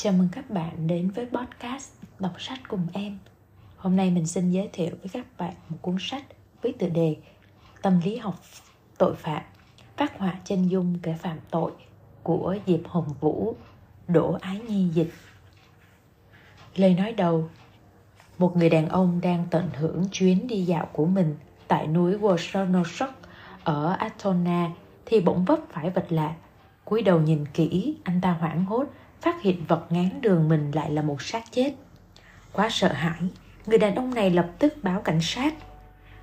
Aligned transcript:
Chào 0.00 0.12
mừng 0.12 0.28
các 0.32 0.50
bạn 0.50 0.86
đến 0.86 1.10
với 1.10 1.26
podcast 1.26 1.92
Đọc 2.18 2.40
sách 2.40 2.58
cùng 2.68 2.86
em. 2.92 3.18
Hôm 3.76 3.96
nay 3.96 4.10
mình 4.10 4.26
xin 4.26 4.50
giới 4.50 4.68
thiệu 4.72 4.90
với 4.90 5.08
các 5.12 5.26
bạn 5.38 5.54
một 5.68 5.76
cuốn 5.82 5.96
sách 6.00 6.24
với 6.62 6.74
tựa 6.78 6.88
đề 6.88 7.16
Tâm 7.82 8.00
lý 8.04 8.16
học 8.16 8.34
tội 8.98 9.14
phạm, 9.14 9.42
phát 9.96 10.18
họa 10.18 10.34
chân 10.44 10.68
dung 10.68 10.98
kẻ 11.02 11.14
phạm 11.14 11.38
tội 11.50 11.72
của 12.22 12.56
Diệp 12.66 12.80
Hồng 12.88 13.14
Vũ, 13.20 13.56
Đỗ 14.08 14.38
Ái 14.40 14.60
Nhi 14.68 14.88
dịch. 14.94 15.10
Lời 16.76 16.94
nói 16.94 17.12
đầu 17.12 17.48
Một 18.38 18.56
người 18.56 18.70
đàn 18.70 18.88
ông 18.88 19.20
đang 19.20 19.46
tận 19.50 19.68
hưởng 19.74 20.04
chuyến 20.12 20.46
đi 20.46 20.64
dạo 20.64 20.88
của 20.92 21.06
mình 21.06 21.36
tại 21.68 21.86
núi 21.86 22.18
Wosonosok 22.18 23.12
ở 23.64 23.92
Atona 23.98 24.70
thì 25.06 25.20
bỗng 25.20 25.44
vấp 25.44 25.58
phải 25.70 25.90
vật 25.90 26.06
lạ. 26.08 26.34
cúi 26.84 27.02
đầu 27.02 27.20
nhìn 27.20 27.44
kỹ, 27.54 27.96
anh 28.04 28.20
ta 28.20 28.32
hoảng 28.32 28.64
hốt 28.64 28.84
phát 29.20 29.42
hiện 29.42 29.64
vật 29.68 29.86
ngán 29.90 30.20
đường 30.20 30.48
mình 30.48 30.70
lại 30.74 30.90
là 30.90 31.02
một 31.02 31.22
xác 31.22 31.42
chết. 31.50 31.74
Quá 32.52 32.68
sợ 32.70 32.92
hãi, 32.92 33.20
người 33.66 33.78
đàn 33.78 33.94
ông 33.94 34.14
này 34.14 34.30
lập 34.30 34.50
tức 34.58 34.74
báo 34.82 35.00
cảnh 35.00 35.20
sát. 35.20 35.54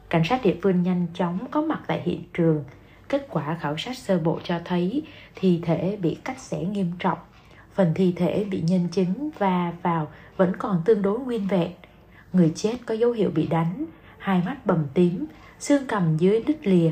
Cảnh 0.10 0.24
sát 0.26 0.44
địa 0.44 0.56
phương 0.62 0.84
nhanh 0.84 1.08
chóng 1.14 1.40
có 1.52 1.62
mặt 1.62 1.82
tại 1.88 2.02
hiện 2.06 2.24
trường. 2.34 2.64
Kết 3.10 3.28
quả 3.30 3.58
khảo 3.62 3.78
sát 3.78 3.98
sơ 3.98 4.20
bộ 4.20 4.40
cho 4.44 4.60
thấy 4.66 5.04
thi 5.36 5.60
thể 5.64 5.98
bị 6.02 6.18
cắt 6.24 6.40
xẻ 6.40 6.64
nghiêm 6.64 6.92
trọng. 7.00 7.18
Phần 7.74 7.92
thi 7.96 8.14
thể 8.16 8.44
bị 8.44 8.62
nhân 8.62 8.88
chứng 8.92 9.30
và 9.38 9.74
vào 9.82 10.08
vẫn 10.38 10.54
còn 10.60 10.82
tương 10.86 11.02
đối 11.02 11.20
nguyên 11.20 11.48
vẹn. 11.48 11.72
Người 12.34 12.52
chết 12.56 12.76
có 12.86 12.94
dấu 12.94 13.12
hiệu 13.12 13.32
bị 13.36 13.48
đánh, 13.48 13.86
hai 14.18 14.42
mắt 14.46 14.66
bầm 14.66 14.88
tím, 14.94 15.26
xương 15.60 15.84
cầm 15.88 16.18
dưới 16.18 16.44
đứt 16.48 16.58
lìa. 16.68 16.92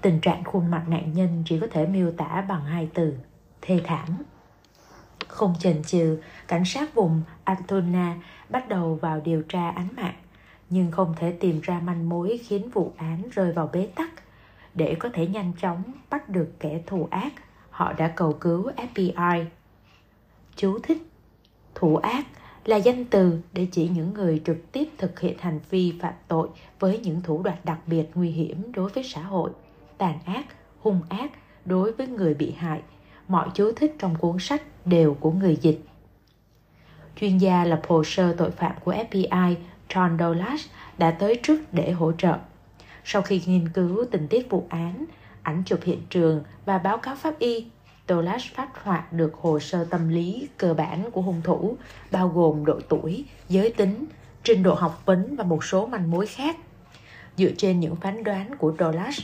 Tình 0.00 0.20
trạng 0.20 0.44
khuôn 0.44 0.70
mặt 0.70 0.84
nạn 0.88 1.12
nhân 1.12 1.42
chỉ 1.46 1.60
có 1.60 1.66
thể 1.70 1.86
miêu 1.86 2.12
tả 2.12 2.44
bằng 2.48 2.64
hai 2.64 2.88
từ, 2.94 3.14
thê 3.62 3.80
thảm. 3.84 4.08
Không 5.28 5.54
chần 5.58 5.82
chừ, 5.82 6.18
cảnh 6.48 6.64
sát 6.64 6.94
vùng 6.94 7.22
Antona 7.44 8.16
bắt 8.48 8.68
đầu 8.68 8.94
vào 8.94 9.20
điều 9.20 9.42
tra 9.42 9.70
án 9.70 9.88
mạng, 9.96 10.14
nhưng 10.70 10.90
không 10.90 11.14
thể 11.16 11.32
tìm 11.32 11.60
ra 11.60 11.80
manh 11.80 12.08
mối 12.08 12.40
khiến 12.46 12.70
vụ 12.70 12.92
án 12.96 13.22
rơi 13.30 13.52
vào 13.52 13.70
bế 13.72 13.88
tắc. 13.94 14.10
Để 14.74 14.96
có 14.98 15.08
thể 15.12 15.26
nhanh 15.26 15.52
chóng 15.60 15.82
bắt 16.10 16.28
được 16.28 16.52
kẻ 16.60 16.80
thù 16.86 17.08
ác, 17.10 17.32
họ 17.70 17.92
đã 17.92 18.08
cầu 18.08 18.32
cứu 18.32 18.70
FBI. 18.76 19.44
Chú 20.56 20.78
thích 20.82 21.02
Thủ 21.74 21.96
ác 21.96 22.26
là 22.64 22.76
danh 22.76 23.04
từ 23.04 23.40
để 23.52 23.66
chỉ 23.72 23.88
những 23.88 24.14
người 24.14 24.42
trực 24.44 24.72
tiếp 24.72 24.88
thực 24.98 25.20
hiện 25.20 25.38
hành 25.38 25.60
vi 25.70 25.94
phạm 26.00 26.14
tội 26.28 26.48
với 26.78 26.98
những 26.98 27.22
thủ 27.22 27.42
đoạn 27.42 27.56
đặc 27.64 27.78
biệt 27.86 28.06
nguy 28.14 28.30
hiểm 28.30 28.72
đối 28.72 28.90
với 28.90 29.04
xã 29.04 29.22
hội, 29.22 29.50
tàn 29.98 30.18
ác, 30.24 30.46
hung 30.80 31.00
ác 31.08 31.30
đối 31.64 31.92
với 31.92 32.06
người 32.06 32.34
bị 32.34 32.50
hại– 32.50 32.82
mọi 33.28 33.48
chú 33.54 33.72
thích 33.76 33.94
trong 33.98 34.16
cuốn 34.16 34.36
sách 34.40 34.62
đều 34.86 35.16
của 35.20 35.30
người 35.30 35.58
dịch. 35.62 35.80
Chuyên 37.20 37.38
gia 37.38 37.64
lập 37.64 37.80
hồ 37.88 38.04
sơ 38.04 38.32
tội 38.32 38.50
phạm 38.50 38.72
của 38.84 38.92
FBI 38.92 39.54
John 39.88 40.18
Douglas 40.18 40.66
đã 40.98 41.10
tới 41.10 41.40
trước 41.42 41.60
để 41.72 41.90
hỗ 41.90 42.12
trợ. 42.12 42.38
Sau 43.04 43.22
khi 43.22 43.42
nghiên 43.46 43.68
cứu 43.68 44.04
tình 44.10 44.28
tiết 44.28 44.50
vụ 44.50 44.66
án, 44.68 45.04
ảnh 45.42 45.62
chụp 45.66 45.80
hiện 45.84 46.02
trường 46.10 46.42
và 46.64 46.78
báo 46.78 46.98
cáo 46.98 47.16
pháp 47.16 47.38
y, 47.38 47.66
Douglas 48.08 48.42
phát 48.54 48.84
họa 48.84 49.04
được 49.10 49.34
hồ 49.34 49.60
sơ 49.60 49.84
tâm 49.84 50.08
lý 50.08 50.48
cơ 50.58 50.74
bản 50.74 51.10
của 51.10 51.22
hung 51.22 51.42
thủ, 51.42 51.76
bao 52.10 52.28
gồm 52.28 52.64
độ 52.64 52.80
tuổi, 52.88 53.24
giới 53.48 53.70
tính, 53.70 54.04
trình 54.42 54.62
độ 54.62 54.74
học 54.74 55.02
vấn 55.04 55.36
và 55.36 55.44
một 55.44 55.64
số 55.64 55.86
manh 55.86 56.10
mối 56.10 56.26
khác. 56.26 56.56
Dựa 57.36 57.50
trên 57.56 57.80
những 57.80 57.96
phán 57.96 58.24
đoán 58.24 58.56
của 58.58 58.74
Douglas, 58.78 59.20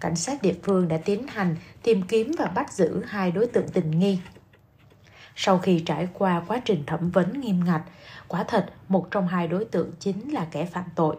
cảnh 0.00 0.16
sát 0.16 0.42
địa 0.42 0.54
phương 0.62 0.88
đã 0.88 0.96
tiến 0.96 1.26
hành 1.26 1.56
tìm 1.82 2.02
kiếm 2.02 2.32
và 2.38 2.44
bắt 2.44 2.72
giữ 2.72 3.02
hai 3.06 3.30
đối 3.30 3.46
tượng 3.46 3.68
tình 3.68 3.90
nghi. 3.90 4.18
Sau 5.36 5.58
khi 5.58 5.80
trải 5.80 6.08
qua 6.12 6.42
quá 6.46 6.60
trình 6.64 6.82
thẩm 6.86 7.10
vấn 7.10 7.40
nghiêm 7.40 7.64
ngặt, 7.64 7.82
quả 8.28 8.44
thật 8.44 8.66
một 8.88 9.10
trong 9.10 9.28
hai 9.28 9.48
đối 9.48 9.64
tượng 9.64 9.90
chính 9.98 10.34
là 10.34 10.46
kẻ 10.50 10.64
phạm 10.64 10.84
tội. 10.94 11.16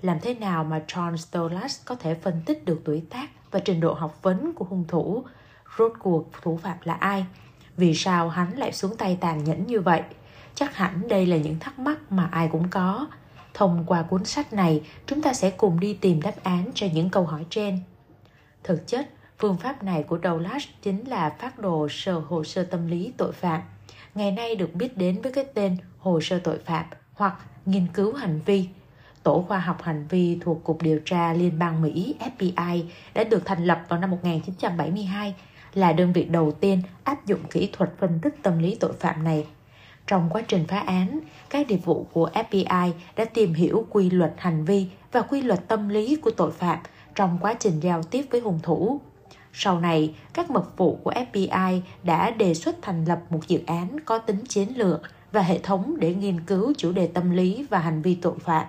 Làm 0.00 0.20
thế 0.20 0.34
nào 0.34 0.64
mà 0.64 0.80
John 0.86 1.16
Stolas 1.16 1.80
có 1.84 1.94
thể 1.94 2.14
phân 2.14 2.42
tích 2.46 2.64
được 2.64 2.80
tuổi 2.84 3.02
tác 3.10 3.28
và 3.50 3.60
trình 3.60 3.80
độ 3.80 3.94
học 3.94 4.18
vấn 4.22 4.52
của 4.54 4.64
hung 4.64 4.84
thủ? 4.88 5.24
Rốt 5.78 5.92
cuộc 5.98 6.30
thủ 6.42 6.56
phạm 6.62 6.76
là 6.84 6.94
ai? 6.94 7.26
Vì 7.76 7.94
sao 7.94 8.28
hắn 8.28 8.58
lại 8.58 8.72
xuống 8.72 8.96
tay 8.96 9.18
tàn 9.20 9.44
nhẫn 9.44 9.66
như 9.66 9.80
vậy? 9.80 10.02
Chắc 10.54 10.76
hẳn 10.76 11.08
đây 11.08 11.26
là 11.26 11.36
những 11.36 11.58
thắc 11.58 11.78
mắc 11.78 11.98
mà 12.12 12.28
ai 12.32 12.48
cũng 12.52 12.68
có. 12.68 13.06
Thông 13.54 13.84
qua 13.86 14.02
cuốn 14.02 14.24
sách 14.24 14.52
này, 14.52 14.82
chúng 15.06 15.22
ta 15.22 15.32
sẽ 15.32 15.50
cùng 15.50 15.80
đi 15.80 15.94
tìm 15.94 16.22
đáp 16.22 16.34
án 16.42 16.70
cho 16.74 16.86
những 16.92 17.10
câu 17.10 17.24
hỏi 17.24 17.46
trên. 17.50 17.80
Thực 18.64 18.86
chất, 18.86 19.10
phương 19.38 19.56
pháp 19.56 19.82
này 19.82 20.02
của 20.02 20.18
Douglas 20.24 20.64
chính 20.82 21.04
là 21.04 21.30
phát 21.30 21.58
đồ 21.58 21.88
sơ 21.90 22.18
hồ 22.28 22.44
sơ 22.44 22.64
tâm 22.64 22.86
lý 22.86 23.12
tội 23.16 23.32
phạm. 23.32 23.60
Ngày 24.14 24.32
nay 24.32 24.56
được 24.56 24.74
biết 24.74 24.96
đến 24.96 25.20
với 25.22 25.32
cái 25.32 25.44
tên 25.54 25.76
hồ 25.98 26.20
sơ 26.20 26.38
tội 26.38 26.58
phạm 26.58 26.84
hoặc 27.12 27.34
nghiên 27.66 27.86
cứu 27.94 28.14
hành 28.14 28.40
vi. 28.46 28.68
Tổ 29.22 29.44
khoa 29.48 29.58
học 29.58 29.82
hành 29.82 30.06
vi 30.08 30.38
thuộc 30.40 30.64
Cục 30.64 30.82
Điều 30.82 31.00
tra 31.04 31.32
Liên 31.32 31.58
bang 31.58 31.82
Mỹ 31.82 32.14
FBI 32.36 32.82
đã 33.14 33.24
được 33.24 33.42
thành 33.44 33.64
lập 33.64 33.82
vào 33.88 34.00
năm 34.00 34.10
1972 34.10 35.34
là 35.74 35.92
đơn 35.92 36.12
vị 36.12 36.24
đầu 36.24 36.52
tiên 36.52 36.82
áp 37.04 37.26
dụng 37.26 37.40
kỹ 37.50 37.70
thuật 37.72 37.90
phân 37.98 38.18
tích 38.22 38.34
tâm 38.42 38.58
lý 38.58 38.76
tội 38.80 38.92
phạm 38.92 39.24
này. 39.24 39.46
Trong 40.06 40.30
quá 40.30 40.42
trình 40.48 40.64
phá 40.68 40.78
án, 40.78 41.20
các 41.50 41.66
điệp 41.66 41.76
vụ 41.84 42.06
của 42.12 42.30
FBI 42.34 42.92
đã 43.16 43.24
tìm 43.24 43.54
hiểu 43.54 43.86
quy 43.90 44.10
luật 44.10 44.34
hành 44.38 44.64
vi 44.64 44.86
và 45.12 45.22
quy 45.22 45.42
luật 45.42 45.68
tâm 45.68 45.88
lý 45.88 46.16
của 46.16 46.30
tội 46.30 46.52
phạm– 46.52 46.78
trong 47.16 47.38
quá 47.40 47.54
trình 47.54 47.80
giao 47.80 48.02
tiếp 48.02 48.26
với 48.30 48.40
hung 48.40 48.58
thủ. 48.62 49.00
Sau 49.58 49.80
này, 49.80 50.14
các 50.32 50.50
mật 50.50 50.76
vụ 50.76 50.98
của 51.04 51.12
FBI 51.32 51.80
đã 52.02 52.30
đề 52.30 52.54
xuất 52.54 52.76
thành 52.82 53.04
lập 53.04 53.20
một 53.30 53.40
dự 53.48 53.60
án 53.66 54.00
có 54.04 54.18
tính 54.18 54.44
chiến 54.48 54.78
lược 54.78 55.02
và 55.32 55.42
hệ 55.42 55.58
thống 55.58 55.96
để 56.00 56.14
nghiên 56.14 56.40
cứu 56.40 56.72
chủ 56.78 56.92
đề 56.92 57.06
tâm 57.06 57.30
lý 57.30 57.66
và 57.70 57.78
hành 57.78 58.02
vi 58.02 58.14
tội 58.14 58.38
phạm. 58.38 58.66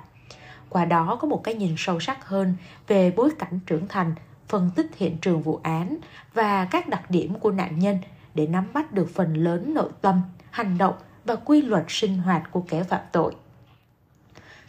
Qua 0.70 0.86
đó 0.86 1.18
có 1.22 1.28
một 1.28 1.44
cái 1.44 1.54
nhìn 1.54 1.76
sâu 1.78 2.00
sắc 2.00 2.28
hơn 2.28 2.56
về 2.88 3.12
bối 3.12 3.30
cảnh 3.40 3.60
trưởng 3.66 3.88
thành, 3.88 4.16
phân 4.48 4.72
tích 4.76 4.88
hiện 4.98 5.18
trường 5.18 5.42
vụ 5.42 5.60
án 5.64 5.98
và 6.34 6.66
các 6.66 6.88
đặc 6.88 7.12
điểm 7.12 7.40
của 7.40 7.52
nạn 7.52 7.80
nhân 7.80 7.98
để 8.34 8.48
nắm 8.48 8.68
bắt 8.74 8.94
được 8.94 9.10
phần 9.14 9.34
lớn 9.34 9.74
nội 9.74 9.90
tâm, 10.02 10.22
hành 10.52 10.78
động 10.78 10.96
và 11.26 11.36
quy 11.36 11.62
luật 11.62 11.86
sinh 11.88 12.18
hoạt 12.18 12.52
của 12.52 12.62
kẻ 12.62 12.84
phạm 12.84 13.02
tội. 13.12 13.36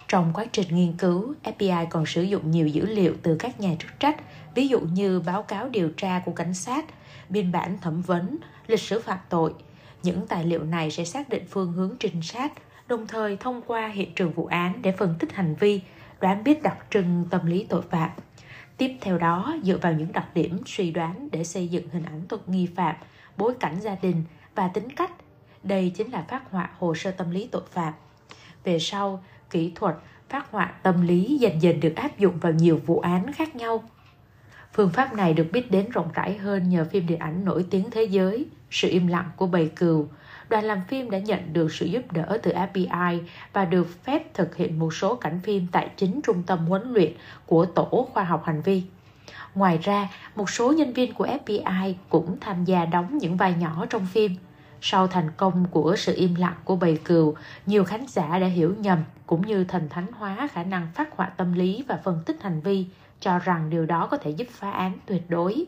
Trong 0.09 0.33
quá 0.35 0.45
trình 0.53 0.69
nghiên 0.71 0.93
cứu, 0.93 1.35
FBI 1.45 1.87
còn 1.91 2.07
sử 2.07 2.23
dụng 2.23 2.51
nhiều 2.51 2.67
dữ 2.67 2.87
liệu 2.87 3.15
từ 3.23 3.37
các 3.37 3.61
nhà 3.61 3.75
chức 3.79 4.01
trách, 4.01 4.17
ví 4.59 4.69
dụ 4.69 4.81
như 4.81 5.21
báo 5.21 5.43
cáo 5.43 5.69
điều 5.69 5.91
tra 5.97 6.23
của 6.25 6.33
cảnh 6.33 6.55
sát, 6.55 6.85
biên 7.29 7.53
bản 7.53 7.79
thẩm 7.81 8.03
vấn, 8.03 8.37
lịch 8.67 8.81
sử 8.81 9.01
phạm 9.01 9.19
tội. 9.29 9.55
Những 10.03 10.27
tài 10.27 10.45
liệu 10.45 10.65
này 10.65 10.91
sẽ 10.91 11.05
xác 11.05 11.29
định 11.29 11.45
phương 11.51 11.73
hướng 11.73 11.97
trinh 12.01 12.23
sát, 12.23 12.53
đồng 12.89 13.07
thời 13.07 13.37
thông 13.37 13.63
qua 13.67 13.89
hiện 13.89 14.15
trường 14.15 14.33
vụ 14.33 14.47
án 14.47 14.83
để 14.83 14.93
phân 14.93 15.15
tích 15.19 15.33
hành 15.33 15.55
vi, 15.61 15.81
đoán 16.21 16.45
biết 16.45 16.63
đặc 16.63 16.77
trưng 16.91 17.25
tâm 17.31 17.47
lý 17.47 17.67
tội 17.69 17.83
phạm. 17.83 18.11
Tiếp 18.77 18.97
theo 19.01 19.19
đó, 19.19 19.57
dựa 19.65 19.77
vào 19.77 19.93
những 19.93 20.13
đặc 20.13 20.27
điểm 20.35 20.59
suy 20.67 20.91
đoán 20.91 21.29
để 21.33 21.45
xây 21.45 21.69
dựng 21.69 21.89
hình 21.93 22.05
ảnh 22.05 22.29
thuật 22.29 22.49
nghi 22.49 22.69
phạm, 22.77 22.97
bối 23.37 23.55
cảnh 23.61 23.81
gia 23.81 23.95
đình 23.95 24.25
và 24.55 24.69
tính 24.69 24.91
cách. 24.91 25.13
Đây 25.63 25.93
chính 25.97 26.11
là 26.11 26.25
phát 26.29 26.51
họa 26.51 26.71
hồ 26.79 26.95
sơ 26.95 27.11
tâm 27.11 27.31
lý 27.31 27.49
tội 27.53 27.63
phạm. 27.71 27.93
Về 28.65 28.79
sau, 28.79 29.25
kỹ 29.51 29.73
thuật, 29.75 29.97
phát 30.29 30.51
họa 30.51 30.73
tâm 30.83 31.03
lý 31.03 31.39
dần 31.41 31.63
dần 31.63 31.81
được 31.81 31.97
áp 31.97 32.19
dụng 32.19 32.39
vào 32.39 32.53
nhiều 32.53 32.81
vụ 32.87 33.01
án 33.01 33.33
khác 33.33 33.57
nhau. 33.57 33.83
Phương 34.79 34.91
pháp 34.91 35.15
này 35.15 35.35
được 35.35 35.47
biết 35.53 35.71
đến 35.71 35.91
rộng 35.91 36.09
rãi 36.15 36.37
hơn 36.37 36.69
nhờ 36.69 36.85
phim 36.91 37.07
điện 37.07 37.19
ảnh 37.19 37.45
nổi 37.45 37.67
tiếng 37.71 37.91
thế 37.91 38.03
giới 38.05 38.47
Sự 38.71 38.89
im 38.89 39.07
lặng 39.07 39.31
của 39.37 39.47
bầy 39.47 39.69
cừu. 39.69 40.09
Đoàn 40.49 40.65
làm 40.65 40.81
phim 40.89 41.11
đã 41.11 41.19
nhận 41.19 41.53
được 41.53 41.73
sự 41.73 41.87
giúp 41.87 42.13
đỡ 42.13 42.39
từ 42.43 42.53
FBI 42.53 43.21
và 43.53 43.65
được 43.65 44.05
phép 44.05 44.35
thực 44.35 44.57
hiện 44.57 44.79
một 44.79 44.95
số 44.95 45.15
cảnh 45.15 45.41
phim 45.43 45.67
tại 45.73 45.91
chính 45.97 46.21
trung 46.23 46.43
tâm 46.47 46.59
huấn 46.59 46.93
luyện 46.93 47.13
của 47.47 47.67
Tổ 47.67 48.09
khoa 48.13 48.25
học 48.25 48.43
hành 48.47 48.63
vi. 48.63 48.83
Ngoài 49.55 49.79
ra, 49.83 50.09
một 50.35 50.51
số 50.51 50.73
nhân 50.73 50.93
viên 50.93 51.15
của 51.15 51.27
FBI 51.27 51.95
cũng 52.09 52.37
tham 52.41 52.65
gia 52.65 52.85
đóng 52.85 53.19
những 53.19 53.37
vai 53.37 53.55
nhỏ 53.55 53.87
trong 53.91 54.07
phim– 54.07 54.33
sau 54.81 55.07
thành 55.07 55.31
công 55.37 55.67
của 55.71 55.97
sự 55.97 56.15
im 56.17 56.35
lặng 56.35 56.57
của 56.65 56.77
bầy 56.77 56.97
cừu, 57.05 57.35
nhiều 57.67 57.85
khán 57.85 58.07
giả 58.07 58.39
đã 58.39 58.47
hiểu 58.47 58.75
nhầm 58.79 58.99
cũng 59.27 59.47
như 59.47 59.65
thần 59.65 59.89
thánh 59.89 60.07
hóa 60.13 60.49
khả 60.53 60.63
năng 60.63 60.89
phát 60.95 61.17
họa 61.17 61.27
tâm 61.27 61.53
lý 61.53 61.85
và 61.89 61.97
phân 62.05 62.23
tích 62.27 62.43
hành 62.43 62.61
vi, 62.61 62.87
cho 63.21 63.39
rằng 63.39 63.71
điều 63.71 63.87
đó 63.87 64.09
có 64.11 64.17
thể 64.17 64.31
giúp 64.31 64.49
phá 64.51 64.71
án 64.71 64.93
tuyệt 65.07 65.23
đối. 65.29 65.65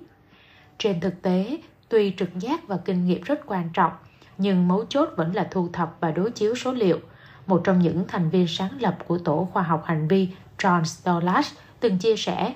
Trên 0.78 1.00
thực 1.00 1.22
tế, 1.22 1.58
tuy 1.88 2.14
trực 2.18 2.38
giác 2.38 2.68
và 2.68 2.76
kinh 2.76 3.06
nghiệm 3.06 3.22
rất 3.22 3.40
quan 3.46 3.68
trọng, 3.74 3.92
nhưng 4.38 4.68
mấu 4.68 4.84
chốt 4.88 5.08
vẫn 5.16 5.34
là 5.34 5.48
thu 5.50 5.68
thập 5.72 5.96
và 6.00 6.10
đối 6.10 6.30
chiếu 6.30 6.54
số 6.54 6.72
liệu. 6.72 6.98
Một 7.46 7.60
trong 7.64 7.78
những 7.78 8.04
thành 8.08 8.30
viên 8.30 8.46
sáng 8.48 8.80
lập 8.80 8.98
của 9.06 9.18
Tổ 9.18 9.48
khoa 9.52 9.62
học 9.62 9.82
hành 9.86 10.08
vi 10.08 10.28
John 10.58 10.84
Stolas 10.84 11.52
từng 11.80 11.98
chia 11.98 12.16
sẻ 12.16 12.54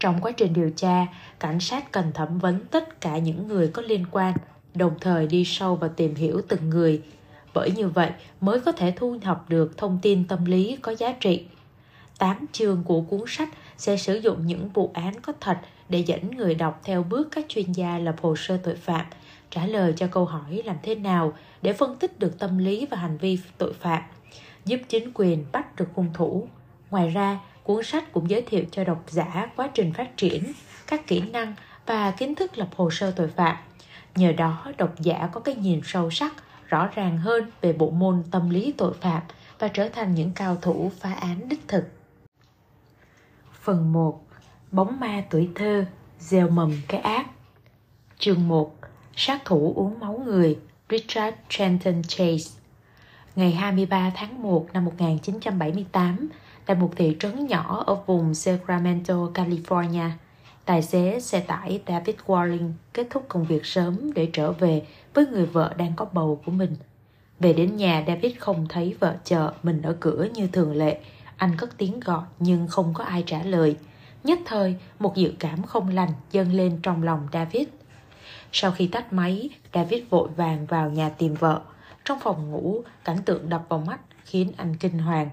trong 0.00 0.20
quá 0.20 0.32
trình 0.32 0.52
điều 0.52 0.70
tra, 0.70 1.06
cảnh 1.40 1.60
sát 1.60 1.92
cần 1.92 2.12
thẩm 2.14 2.38
vấn 2.38 2.60
tất 2.70 3.00
cả 3.00 3.18
những 3.18 3.48
người 3.48 3.68
có 3.68 3.82
liên 3.82 4.04
quan 4.10 4.34
đồng 4.74 4.94
thời 5.00 5.26
đi 5.26 5.44
sâu 5.44 5.76
và 5.76 5.88
tìm 5.88 6.14
hiểu 6.14 6.40
từng 6.48 6.70
người. 6.70 7.02
Bởi 7.54 7.70
như 7.70 7.88
vậy 7.88 8.10
mới 8.40 8.60
có 8.60 8.72
thể 8.72 8.92
thu 8.96 9.18
thập 9.22 9.50
được 9.50 9.78
thông 9.78 9.98
tin 10.02 10.24
tâm 10.24 10.44
lý 10.44 10.78
có 10.82 10.94
giá 10.94 11.12
trị. 11.20 11.46
Tám 12.18 12.46
chương 12.52 12.82
của 12.84 13.00
cuốn 13.00 13.20
sách 13.26 13.48
sẽ 13.76 13.96
sử 13.96 14.16
dụng 14.16 14.46
những 14.46 14.68
vụ 14.68 14.90
án 14.94 15.20
có 15.20 15.32
thật 15.40 15.58
để 15.88 15.98
dẫn 15.98 16.30
người 16.30 16.54
đọc 16.54 16.80
theo 16.84 17.02
bước 17.02 17.28
các 17.30 17.44
chuyên 17.48 17.72
gia 17.72 17.98
lập 17.98 18.16
hồ 18.22 18.36
sơ 18.36 18.56
tội 18.56 18.76
phạm, 18.76 19.06
trả 19.50 19.66
lời 19.66 19.92
cho 19.96 20.06
câu 20.06 20.24
hỏi 20.24 20.62
làm 20.64 20.76
thế 20.82 20.94
nào 20.94 21.32
để 21.62 21.72
phân 21.72 21.96
tích 21.96 22.18
được 22.18 22.38
tâm 22.38 22.58
lý 22.58 22.86
và 22.90 22.96
hành 22.96 23.18
vi 23.18 23.38
tội 23.58 23.72
phạm, 23.72 24.02
giúp 24.64 24.80
chính 24.88 25.10
quyền 25.14 25.44
bắt 25.52 25.76
được 25.76 25.88
hung 25.94 26.12
thủ. 26.14 26.48
Ngoài 26.90 27.10
ra, 27.10 27.38
cuốn 27.62 27.84
sách 27.84 28.12
cũng 28.12 28.30
giới 28.30 28.42
thiệu 28.42 28.64
cho 28.70 28.84
độc 28.84 29.04
giả 29.08 29.50
quá 29.56 29.70
trình 29.74 29.92
phát 29.92 30.16
triển, 30.16 30.52
các 30.86 31.06
kỹ 31.06 31.20
năng 31.20 31.54
và 31.86 32.10
kiến 32.10 32.34
thức 32.34 32.58
lập 32.58 32.68
hồ 32.76 32.90
sơ 32.90 33.10
tội 33.10 33.28
phạm. 33.28 33.56
Nhờ 34.14 34.32
đó, 34.32 34.66
độc 34.78 34.94
giả 34.98 35.28
có 35.32 35.40
cái 35.40 35.54
nhìn 35.54 35.80
sâu 35.84 36.10
sắc, 36.10 36.34
rõ 36.66 36.88
ràng 36.94 37.18
hơn 37.18 37.50
về 37.60 37.72
bộ 37.72 37.90
môn 37.90 38.22
tâm 38.30 38.50
lý 38.50 38.72
tội 38.72 38.94
phạm 39.00 39.22
và 39.58 39.68
trở 39.68 39.88
thành 39.88 40.14
những 40.14 40.30
cao 40.34 40.58
thủ 40.62 40.90
phá 41.00 41.12
án 41.12 41.48
đích 41.48 41.68
thực. 41.68 41.97
Phần 43.68 43.92
1. 43.92 44.26
Bóng 44.72 45.00
ma 45.00 45.24
tuổi 45.30 45.48
thơ, 45.54 45.84
gieo 46.18 46.48
mầm 46.48 46.72
cái 46.88 47.00
ác 47.00 47.26
Chương 48.18 48.48
1 48.48 48.74
Sát 49.16 49.44
thủ 49.44 49.72
uống 49.76 50.00
máu 50.00 50.22
người 50.26 50.58
Richard 50.90 51.36
Trenton 51.48 52.02
Chase 52.02 52.60
Ngày 53.36 53.52
23 53.52 54.12
tháng 54.14 54.42
1 54.42 54.66
năm 54.72 54.84
1978, 54.84 56.28
tại 56.66 56.76
một 56.76 56.92
thị 56.96 57.16
trấn 57.20 57.46
nhỏ 57.46 57.84
ở 57.86 57.94
vùng 58.06 58.34
Sacramento, 58.34 59.14
California, 59.34 60.10
tài 60.64 60.82
xế 60.82 61.20
xe 61.20 61.40
tải 61.40 61.82
David 61.86 62.16
Walling 62.26 62.72
kết 62.94 63.06
thúc 63.10 63.24
công 63.28 63.44
việc 63.44 63.66
sớm 63.66 64.12
để 64.14 64.28
trở 64.32 64.52
về 64.52 64.86
với 65.14 65.26
người 65.26 65.46
vợ 65.46 65.74
đang 65.78 65.92
có 65.96 66.06
bầu 66.12 66.40
của 66.44 66.52
mình. 66.52 66.76
Về 67.40 67.52
đến 67.52 67.76
nhà, 67.76 68.04
David 68.06 68.32
không 68.38 68.66
thấy 68.68 68.96
vợ 69.00 69.16
chờ 69.24 69.52
mình 69.62 69.82
ở 69.82 69.96
cửa 70.00 70.26
như 70.34 70.46
thường 70.46 70.76
lệ. 70.76 71.00
Anh 71.38 71.56
cất 71.56 71.78
tiếng 71.78 72.00
gọi 72.00 72.22
nhưng 72.38 72.68
không 72.68 72.94
có 72.94 73.04
ai 73.04 73.22
trả 73.26 73.42
lời. 73.42 73.76
Nhất 74.24 74.38
thời, 74.44 74.76
một 74.98 75.16
dự 75.16 75.32
cảm 75.38 75.62
không 75.62 75.88
lành 75.88 76.10
dâng 76.30 76.52
lên 76.52 76.78
trong 76.82 77.02
lòng 77.02 77.28
David. 77.32 77.68
Sau 78.52 78.70
khi 78.70 78.86
tắt 78.86 79.12
máy, 79.12 79.50
David 79.74 80.02
vội 80.10 80.28
vàng 80.36 80.66
vào 80.66 80.90
nhà 80.90 81.08
tìm 81.08 81.34
vợ. 81.34 81.60
Trong 82.04 82.20
phòng 82.20 82.50
ngủ, 82.50 82.82
cảnh 83.04 83.18
tượng 83.24 83.48
đập 83.48 83.62
vào 83.68 83.80
mắt 83.80 84.00
khiến 84.24 84.52
anh 84.56 84.76
kinh 84.76 84.98
hoàng. 84.98 85.30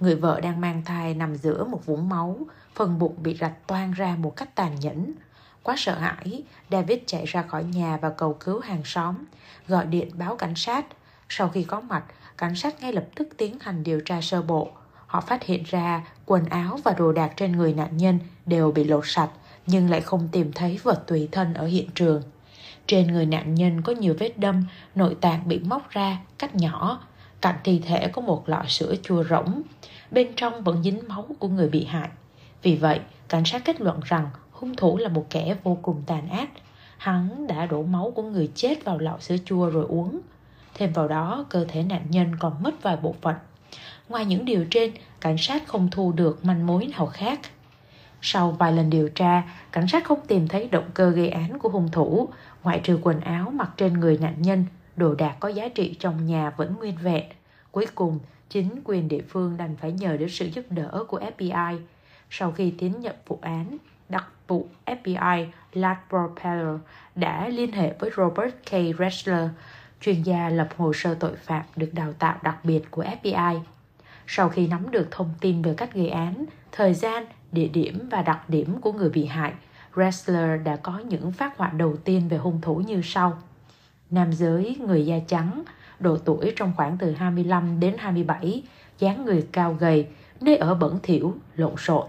Người 0.00 0.14
vợ 0.14 0.40
đang 0.40 0.60
mang 0.60 0.82
thai 0.84 1.14
nằm 1.14 1.36
giữa 1.36 1.64
một 1.64 1.86
vũng 1.86 2.08
máu, 2.08 2.38
phần 2.74 2.98
bụng 2.98 3.14
bị 3.22 3.36
rạch 3.40 3.66
toang 3.66 3.92
ra 3.92 4.16
một 4.18 4.36
cách 4.36 4.54
tàn 4.54 4.80
nhẫn. 4.80 5.12
Quá 5.62 5.74
sợ 5.78 5.98
hãi, 5.98 6.42
David 6.70 6.98
chạy 7.06 7.24
ra 7.26 7.42
khỏi 7.42 7.64
nhà 7.64 7.96
và 7.96 8.10
cầu 8.10 8.34
cứu 8.34 8.60
hàng 8.60 8.82
xóm, 8.84 9.14
gọi 9.68 9.86
điện 9.86 10.10
báo 10.14 10.36
cảnh 10.36 10.54
sát. 10.54 10.86
Sau 11.28 11.48
khi 11.48 11.64
có 11.64 11.80
mặt, 11.80 12.04
cảnh 12.38 12.54
sát 12.54 12.80
ngay 12.80 12.92
lập 12.92 13.04
tức 13.14 13.28
tiến 13.36 13.56
hành 13.60 13.82
điều 13.82 14.00
tra 14.00 14.20
sơ 14.20 14.42
bộ. 14.42 14.70
Họ 15.08 15.20
phát 15.20 15.44
hiện 15.44 15.62
ra 15.66 16.04
quần 16.26 16.44
áo 16.44 16.78
và 16.84 16.94
đồ 16.98 17.12
đạc 17.12 17.32
trên 17.36 17.52
người 17.52 17.74
nạn 17.74 17.96
nhân 17.96 18.18
đều 18.46 18.72
bị 18.72 18.84
lột 18.84 19.04
sạch, 19.06 19.30
nhưng 19.66 19.90
lại 19.90 20.00
không 20.00 20.28
tìm 20.32 20.52
thấy 20.52 20.78
vật 20.82 21.06
tùy 21.06 21.28
thân 21.32 21.54
ở 21.54 21.66
hiện 21.66 21.88
trường. 21.94 22.22
Trên 22.86 23.06
người 23.06 23.26
nạn 23.26 23.54
nhân 23.54 23.82
có 23.82 23.92
nhiều 23.92 24.14
vết 24.18 24.38
đâm, 24.38 24.64
nội 24.94 25.16
tạng 25.20 25.48
bị 25.48 25.58
móc 25.58 25.90
ra, 25.90 26.18
cắt 26.38 26.54
nhỏ. 26.54 27.00
Cạnh 27.40 27.54
thi 27.64 27.80
thể 27.86 28.08
có 28.08 28.22
một 28.22 28.48
lọ 28.48 28.64
sữa 28.68 28.94
chua 29.02 29.24
rỗng. 29.24 29.62
Bên 30.10 30.28
trong 30.36 30.64
vẫn 30.64 30.82
dính 30.82 31.00
máu 31.08 31.26
của 31.38 31.48
người 31.48 31.68
bị 31.68 31.84
hại. 31.84 32.08
Vì 32.62 32.76
vậy, 32.76 33.00
cảnh 33.28 33.44
sát 33.44 33.64
kết 33.64 33.80
luận 33.80 34.00
rằng 34.04 34.30
hung 34.50 34.76
thủ 34.76 34.96
là 34.96 35.08
một 35.08 35.26
kẻ 35.30 35.56
vô 35.62 35.78
cùng 35.82 36.02
tàn 36.06 36.28
ác. 36.28 36.48
Hắn 36.98 37.46
đã 37.46 37.66
đổ 37.66 37.82
máu 37.82 38.12
của 38.14 38.22
người 38.22 38.50
chết 38.54 38.84
vào 38.84 38.98
lọ 38.98 39.16
sữa 39.20 39.36
chua 39.44 39.70
rồi 39.70 39.86
uống. 39.88 40.20
Thêm 40.74 40.92
vào 40.92 41.08
đó, 41.08 41.44
cơ 41.48 41.64
thể 41.68 41.82
nạn 41.82 42.02
nhân 42.08 42.36
còn 42.38 42.62
mất 42.62 42.82
vài 42.82 42.96
bộ 42.96 43.14
phận. 43.20 43.34
Ngoài 44.08 44.24
những 44.24 44.44
điều 44.44 44.64
trên, 44.70 44.92
cảnh 45.20 45.38
sát 45.38 45.66
không 45.66 45.88
thu 45.90 46.12
được 46.12 46.44
manh 46.44 46.66
mối 46.66 46.86
nào 46.96 47.06
khác. 47.06 47.40
Sau 48.20 48.50
vài 48.50 48.72
lần 48.72 48.90
điều 48.90 49.08
tra, 49.08 49.42
cảnh 49.72 49.88
sát 49.88 50.04
không 50.04 50.20
tìm 50.26 50.48
thấy 50.48 50.68
động 50.68 50.90
cơ 50.94 51.10
gây 51.10 51.28
án 51.28 51.58
của 51.58 51.68
hung 51.68 51.88
thủ, 51.92 52.28
ngoại 52.62 52.80
trừ 52.84 52.98
quần 53.02 53.20
áo 53.20 53.50
mặc 53.50 53.70
trên 53.76 53.92
người 53.92 54.18
nạn 54.18 54.34
nhân, 54.38 54.64
đồ 54.96 55.14
đạc 55.14 55.36
có 55.40 55.48
giá 55.48 55.68
trị 55.68 55.96
trong 56.00 56.26
nhà 56.26 56.50
vẫn 56.50 56.74
nguyên 56.78 56.96
vẹn. 57.02 57.24
Cuối 57.70 57.86
cùng, 57.94 58.18
chính 58.48 58.80
quyền 58.84 59.08
địa 59.08 59.22
phương 59.28 59.56
đành 59.56 59.76
phải 59.76 59.92
nhờ 59.92 60.16
đến 60.16 60.28
sự 60.28 60.46
giúp 60.46 60.64
đỡ 60.70 61.04
của 61.08 61.20
FBI. 61.36 61.78
Sau 62.30 62.52
khi 62.52 62.74
tiến 62.78 63.00
nhập 63.00 63.16
vụ 63.26 63.38
án, 63.42 63.76
đặc 64.08 64.24
vụ 64.48 64.68
FBI 64.86 65.46
Lark 65.72 65.98
Propeller 66.08 66.80
đã 67.14 67.48
liên 67.48 67.72
hệ 67.72 67.92
với 67.98 68.10
Robert 68.16 68.54
K. 68.70 68.98
Ressler, 68.98 69.48
chuyên 70.00 70.22
gia 70.22 70.48
lập 70.48 70.68
hồ 70.76 70.92
sơ 70.92 71.14
tội 71.14 71.36
phạm 71.36 71.64
được 71.76 71.90
đào 71.92 72.12
tạo 72.12 72.36
đặc 72.42 72.64
biệt 72.64 72.90
của 72.90 73.04
FBI. 73.22 73.60
Sau 74.30 74.48
khi 74.48 74.66
nắm 74.66 74.90
được 74.90 75.08
thông 75.10 75.30
tin 75.40 75.62
về 75.62 75.74
cách 75.76 75.94
gây 75.94 76.08
án, 76.08 76.44
thời 76.72 76.94
gian, 76.94 77.24
địa 77.52 77.68
điểm 77.68 78.08
và 78.10 78.22
đặc 78.22 78.50
điểm 78.50 78.80
của 78.80 78.92
người 78.92 79.10
bị 79.10 79.24
hại, 79.24 79.52
Ressler 79.96 80.62
đã 80.64 80.76
có 80.76 80.98
những 80.98 81.32
phát 81.32 81.58
họa 81.58 81.68
đầu 81.68 81.96
tiên 81.96 82.28
về 82.28 82.36
hung 82.36 82.60
thủ 82.60 82.76
như 82.76 83.00
sau. 83.04 83.38
Nam 84.10 84.32
giới, 84.32 84.76
người 84.86 85.06
da 85.06 85.16
trắng, 85.26 85.62
độ 86.00 86.16
tuổi 86.16 86.52
trong 86.56 86.72
khoảng 86.76 86.98
từ 86.98 87.12
25 87.12 87.80
đến 87.80 87.94
27, 87.98 88.62
dáng 88.98 89.24
người 89.24 89.46
cao 89.52 89.76
gầy, 89.80 90.06
nơi 90.40 90.56
ở 90.56 90.74
bẩn 90.74 90.98
thỉu, 91.02 91.34
lộn 91.56 91.76
xộn. 91.76 92.06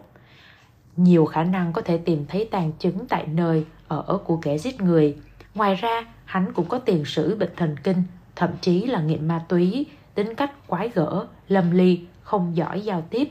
Nhiều 0.95 1.25
khả 1.25 1.44
năng 1.44 1.74
có 1.74 1.81
thể 1.81 1.98
tìm 1.98 2.25
thấy 2.27 2.48
tàn 2.51 2.71
chứng 2.80 3.07
tại 3.10 3.27
nơi 3.27 3.66
ở 3.88 4.19
của 4.25 4.38
kẻ 4.38 4.57
giết 4.57 4.81
người. 4.81 5.18
Ngoài 5.56 5.75
ra, 5.75 6.06
hắn 6.25 6.54
cũng 6.54 6.66
có 6.69 6.80
tiền 6.80 7.06
sử 7.06 7.36
bệnh 7.36 7.56
thần 7.56 7.75
kinh, 7.83 8.04
thậm 8.36 8.50
chí 8.62 8.86
là 8.86 9.01
nghiện 9.01 9.27
ma 9.27 9.45
túy, 9.50 9.86
tính 10.15 10.35
cách 10.35 10.51
quái 10.67 10.89
gở, 10.89 11.27
lầm 11.47 11.71
ly, 11.71 12.06
không 12.21 12.56
giỏi 12.56 12.81
giao 12.81 13.01
tiếp. 13.09 13.29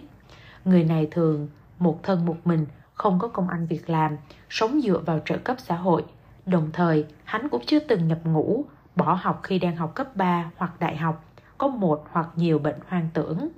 Người 0.64 0.84
này 0.84 1.08
thường 1.10 1.48
một 1.78 2.02
thân 2.02 2.26
một 2.26 2.36
mình, 2.44 2.66
không 2.94 3.18
có 3.18 3.28
công 3.28 3.48
ăn 3.48 3.66
việc 3.66 3.90
làm, 3.90 4.16
sống 4.50 4.80
dựa 4.80 4.98
vào 4.98 5.20
trợ 5.24 5.36
cấp 5.38 5.56
xã 5.60 5.76
hội. 5.76 6.04
Đồng 6.46 6.70
thời, 6.72 7.06
hắn 7.24 7.48
cũng 7.48 7.62
chưa 7.66 7.78
từng 7.78 8.08
nhập 8.08 8.18
ngũ, 8.24 8.64
bỏ 8.96 9.18
học 9.22 9.40
khi 9.42 9.58
đang 9.58 9.76
học 9.76 9.94
cấp 9.94 10.16
3 10.16 10.50
hoặc 10.56 10.80
đại 10.80 10.96
học, 10.96 11.24
có 11.58 11.68
một 11.68 12.06
hoặc 12.12 12.28
nhiều 12.36 12.58
bệnh 12.58 12.78
hoang 12.88 13.08
tưởng. 13.14 13.48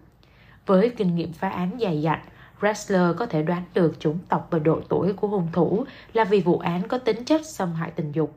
Với 0.66 0.90
kinh 0.90 1.14
nghiệm 1.14 1.32
phá 1.32 1.48
án 1.48 1.80
dài 1.80 2.02
dặn, 2.02 2.20
Ressler 2.62 3.16
có 3.16 3.26
thể 3.26 3.42
đoán 3.42 3.62
được 3.74 4.00
chủng 4.00 4.18
tộc 4.28 4.48
và 4.50 4.58
độ 4.58 4.80
tuổi 4.88 5.12
của 5.12 5.28
hung 5.28 5.48
thủ 5.52 5.84
là 6.12 6.24
vì 6.24 6.40
vụ 6.40 6.58
án 6.58 6.88
có 6.88 6.98
tính 6.98 7.24
chất 7.24 7.46
xâm 7.46 7.72
hại 7.72 7.90
tình 7.90 8.12
dục. 8.12 8.34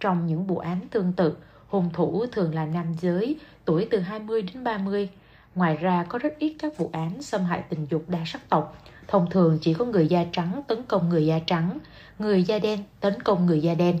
Trong 0.00 0.26
những 0.26 0.46
vụ 0.46 0.58
án 0.58 0.80
tương 0.90 1.12
tự, 1.12 1.36
hung 1.68 1.90
thủ 1.92 2.26
thường 2.32 2.54
là 2.54 2.64
nam 2.64 2.94
giới, 3.00 3.36
tuổi 3.64 3.88
từ 3.90 3.98
20 3.98 4.42
đến 4.42 4.64
30. 4.64 5.08
Ngoài 5.54 5.76
ra 5.76 6.06
có 6.08 6.18
rất 6.18 6.38
ít 6.38 6.56
các 6.58 6.78
vụ 6.78 6.90
án 6.92 7.22
xâm 7.22 7.44
hại 7.44 7.62
tình 7.68 7.86
dục 7.90 8.04
đa 8.08 8.18
sắc 8.26 8.48
tộc. 8.48 8.82
Thông 9.08 9.30
thường 9.30 9.58
chỉ 9.62 9.74
có 9.74 9.84
người 9.84 10.06
da 10.06 10.24
trắng 10.32 10.62
tấn 10.66 10.82
công 10.82 11.08
người 11.08 11.26
da 11.26 11.38
trắng, 11.46 11.78
người 12.18 12.42
da 12.42 12.58
đen 12.58 12.82
tấn 13.00 13.22
công 13.22 13.46
người 13.46 13.60
da 13.60 13.74
đen. 13.74 14.00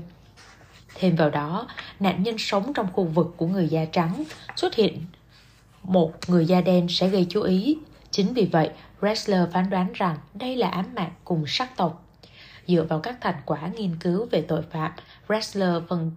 Thêm 0.94 1.16
vào 1.16 1.30
đó, 1.30 1.68
nạn 2.00 2.22
nhân 2.22 2.38
sống 2.38 2.72
trong 2.72 2.88
khu 2.92 3.04
vực 3.04 3.34
của 3.36 3.46
người 3.46 3.68
da 3.68 3.84
trắng 3.84 4.24
xuất 4.56 4.74
hiện 4.74 5.02
một 5.82 6.12
người 6.26 6.46
da 6.46 6.60
đen 6.60 6.86
sẽ 6.88 7.08
gây 7.08 7.26
chú 7.28 7.42
ý. 7.42 7.78
Chính 8.10 8.34
vì 8.34 8.48
vậy, 8.52 8.70
Ressler 9.02 9.48
phán 9.52 9.70
đoán 9.70 9.92
rằng 9.94 10.16
đây 10.34 10.56
là 10.56 10.68
ám 10.68 10.86
mạng 10.94 11.12
cùng 11.24 11.44
sắc 11.46 11.76
tộc. 11.76 12.04
Dựa 12.66 12.86
vào 12.88 12.98
các 12.98 13.16
thành 13.20 13.34
quả 13.46 13.70
nghiên 13.76 13.96
cứu 14.00 14.26
về 14.30 14.42
tội 14.42 14.62
phạm, 14.70 14.92
Ressler 15.28 15.82
phân 15.88 16.10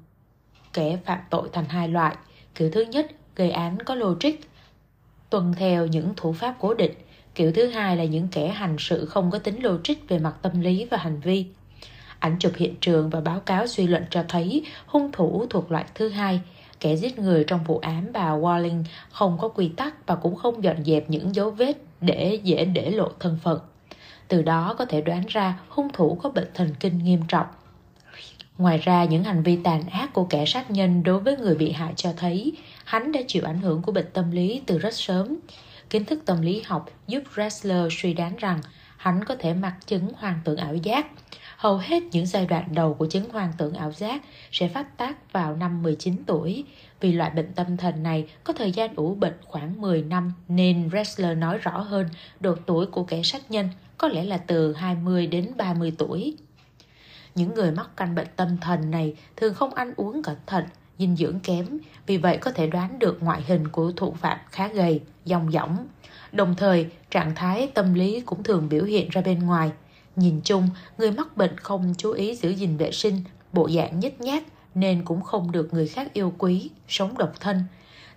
kẻ 0.80 0.98
phạm 1.06 1.20
tội 1.30 1.50
thành 1.54 1.66
hai 1.66 1.88
loại. 1.88 2.16
Kiểu 2.56 2.70
thứ 2.72 2.82
nhất, 2.82 3.08
gây 3.36 3.52
án 3.52 3.78
có 3.86 3.96
logic, 3.96 4.32
tuân 5.30 5.54
theo 5.58 5.88
những 5.88 6.14
thủ 6.18 6.34
pháp 6.34 6.56
cố 6.60 6.74
định. 6.74 6.92
Kiểu 7.36 7.52
thứ 7.52 7.68
hai 7.68 7.98
là 7.98 8.04
những 8.04 8.28
kẻ 8.32 8.48
hành 8.48 8.76
sự 8.80 9.06
không 9.06 9.32
có 9.32 9.40
tính 9.40 9.64
logic 9.64 10.08
về 10.08 10.20
mặt 10.20 10.34
tâm 10.42 10.62
lý 10.62 10.86
và 10.86 10.98
hành 10.98 11.20
vi. 11.20 11.46
Ảnh 12.20 12.36
chụp 12.40 12.52
hiện 12.56 12.76
trường 12.82 13.10
và 13.10 13.22
báo 13.22 13.40
cáo 13.40 13.68
suy 13.68 13.88
luận 13.88 14.04
cho 14.10 14.24
thấy 14.28 14.66
hung 14.86 15.12
thủ 15.12 15.46
thuộc 15.50 15.72
loại 15.72 15.86
thứ 15.96 16.10
hai. 16.10 16.42
Kẻ 16.80 16.96
giết 16.96 17.20
người 17.20 17.44
trong 17.44 17.64
vụ 17.64 17.80
án 17.80 18.14
bà 18.14 18.32
Walling 18.32 18.84
không 19.10 19.38
có 19.42 19.48
quy 19.48 19.70
tắc 19.70 20.08
và 20.08 20.16
cũng 20.16 20.36
không 20.36 20.64
dọn 20.64 20.84
dẹp 20.86 21.10
những 21.10 21.36
dấu 21.36 21.52
vết 21.52 21.74
để 22.02 22.40
dễ 22.44 22.66
để 22.66 22.92
lộ 22.92 23.10
thân 23.20 23.38
phận. 23.44 23.60
Từ 24.28 24.42
đó 24.42 24.76
có 24.78 24.86
thể 24.86 25.02
đoán 25.02 25.24
ra 25.28 25.60
hung 25.70 25.90
thủ 25.94 26.18
có 26.24 26.30
bệnh 26.30 26.50
thần 26.54 26.76
kinh 26.80 26.98
nghiêm 26.98 27.22
trọng. 27.28 27.48
Ngoài 28.60 28.78
ra, 28.78 29.04
những 29.04 29.24
hành 29.24 29.44
vi 29.44 29.58
tàn 29.64 29.90
ác 29.90 30.14
của 30.14 30.24
kẻ 30.24 30.46
sát 30.46 30.72
nhân 30.72 31.04
đối 31.04 31.20
với 31.20 31.38
người 31.38 31.56
bị 31.56 31.72
hại 31.72 31.94
cho 31.96 32.14
thấy 32.18 32.54
hắn 32.86 33.12
đã 33.12 33.22
chịu 33.28 33.44
ảnh 33.46 33.62
hưởng 33.62 33.82
của 33.82 33.92
bệnh 33.92 34.06
tâm 34.14 34.32
lý 34.32 34.62
từ 34.66 34.78
rất 34.78 34.94
sớm. 34.94 35.38
Kiến 35.90 36.06
thức 36.06 36.20
tâm 36.26 36.42
lý 36.42 36.62
học 36.66 36.90
giúp 37.08 37.24
Ressler 37.36 37.88
suy 37.92 38.14
đoán 38.14 38.36
rằng 38.36 38.60
hắn 38.98 39.24
có 39.24 39.36
thể 39.36 39.54
mắc 39.54 39.74
chứng 39.86 40.08
hoang 40.18 40.40
tưởng 40.44 40.58
ảo 40.58 40.76
giác. 40.76 41.08
Hầu 41.58 41.78
hết 41.78 42.04
những 42.12 42.26
giai 42.26 42.46
đoạn 42.46 42.68
đầu 42.74 42.94
của 42.94 43.06
chứng 43.06 43.30
hoang 43.30 43.54
tưởng 43.58 43.74
ảo 43.74 43.92
giác 43.92 44.22
sẽ 44.52 44.68
phát 44.68 44.98
tác 44.98 45.34
vào 45.34 45.56
năm 45.56 45.84
19 45.84 46.24
tuổi. 46.28 46.64
Vì 47.00 47.12
loại 47.12 47.30
bệnh 47.30 47.54
tâm 47.54 47.78
thần 47.78 48.04
này 48.04 48.28
có 48.44 48.54
thời 48.54 48.72
gian 48.72 48.96
ủ 48.96 49.16
bệnh 49.16 49.38
khoảng 49.46 49.82
10 49.82 50.02
năm 50.02 50.34
nên 50.48 50.90
Ressler 50.94 51.38
nói 51.38 51.58
rõ 51.58 51.80
hơn 51.80 52.08
độ 52.40 52.56
tuổi 52.66 52.86
của 52.86 53.04
kẻ 53.04 53.22
sát 53.24 53.52
nhân 53.52 53.70
có 53.98 54.08
lẽ 54.08 54.24
là 54.24 54.38
từ 54.38 54.74
20 54.74 55.28
đến 55.28 55.52
30 55.58 55.94
tuổi. 55.98 56.38
Những 57.40 57.54
người 57.54 57.72
mắc 57.72 57.90
căn 57.98 58.16
bệnh 58.16 58.28
tâm 58.36 58.58
thần 58.62 58.92
này 58.92 59.16
thường 59.38 59.54
không 59.54 59.74
ăn 59.74 59.94
uống 59.96 60.24
cẩn 60.24 60.36
thận, 60.46 60.64
dinh 60.98 61.16
dưỡng 61.16 61.40
kém, 61.40 61.66
vì 62.06 62.18
vậy 62.18 62.38
có 62.38 62.52
thể 62.52 62.68
đoán 62.68 63.00
được 63.00 63.18
ngoại 63.24 63.42
hình 63.48 63.68
của 63.68 63.92
thủ 63.96 64.14
phạm 64.22 64.38
khá 64.52 64.68
gầy, 64.68 65.02
dòng 65.26 65.52
dỏng. 65.52 65.88
Đồng 66.32 66.56
thời, 66.56 66.88
trạng 67.12 67.36
thái 67.36 67.72
tâm 67.74 67.94
lý 67.94 68.22
cũng 68.22 68.44
thường 68.44 68.70
biểu 68.70 68.84
hiện 68.84 69.10
ra 69.10 69.22
bên 69.22 69.40
ngoài. 69.40 69.72
Nhìn 70.16 70.42
chung, 70.44 70.70
người 70.98 71.12
mắc 71.12 71.38
bệnh 71.38 71.58
không 71.58 71.94
chú 71.98 72.12
ý 72.12 72.36
giữ 72.36 72.50
gìn 72.50 72.78
vệ 72.78 72.92
sinh, 72.92 73.22
bộ 73.54 73.70
dạng 73.70 74.00
nhếch 74.00 74.22
nhác, 74.22 74.44
nên 74.76 75.06
cũng 75.06 75.22
không 75.22 75.52
được 75.52 75.74
người 75.74 75.88
khác 75.88 76.14
yêu 76.14 76.34
quý, 76.38 76.70
sống 76.88 77.18
độc 77.18 77.40
thân. 77.40 77.64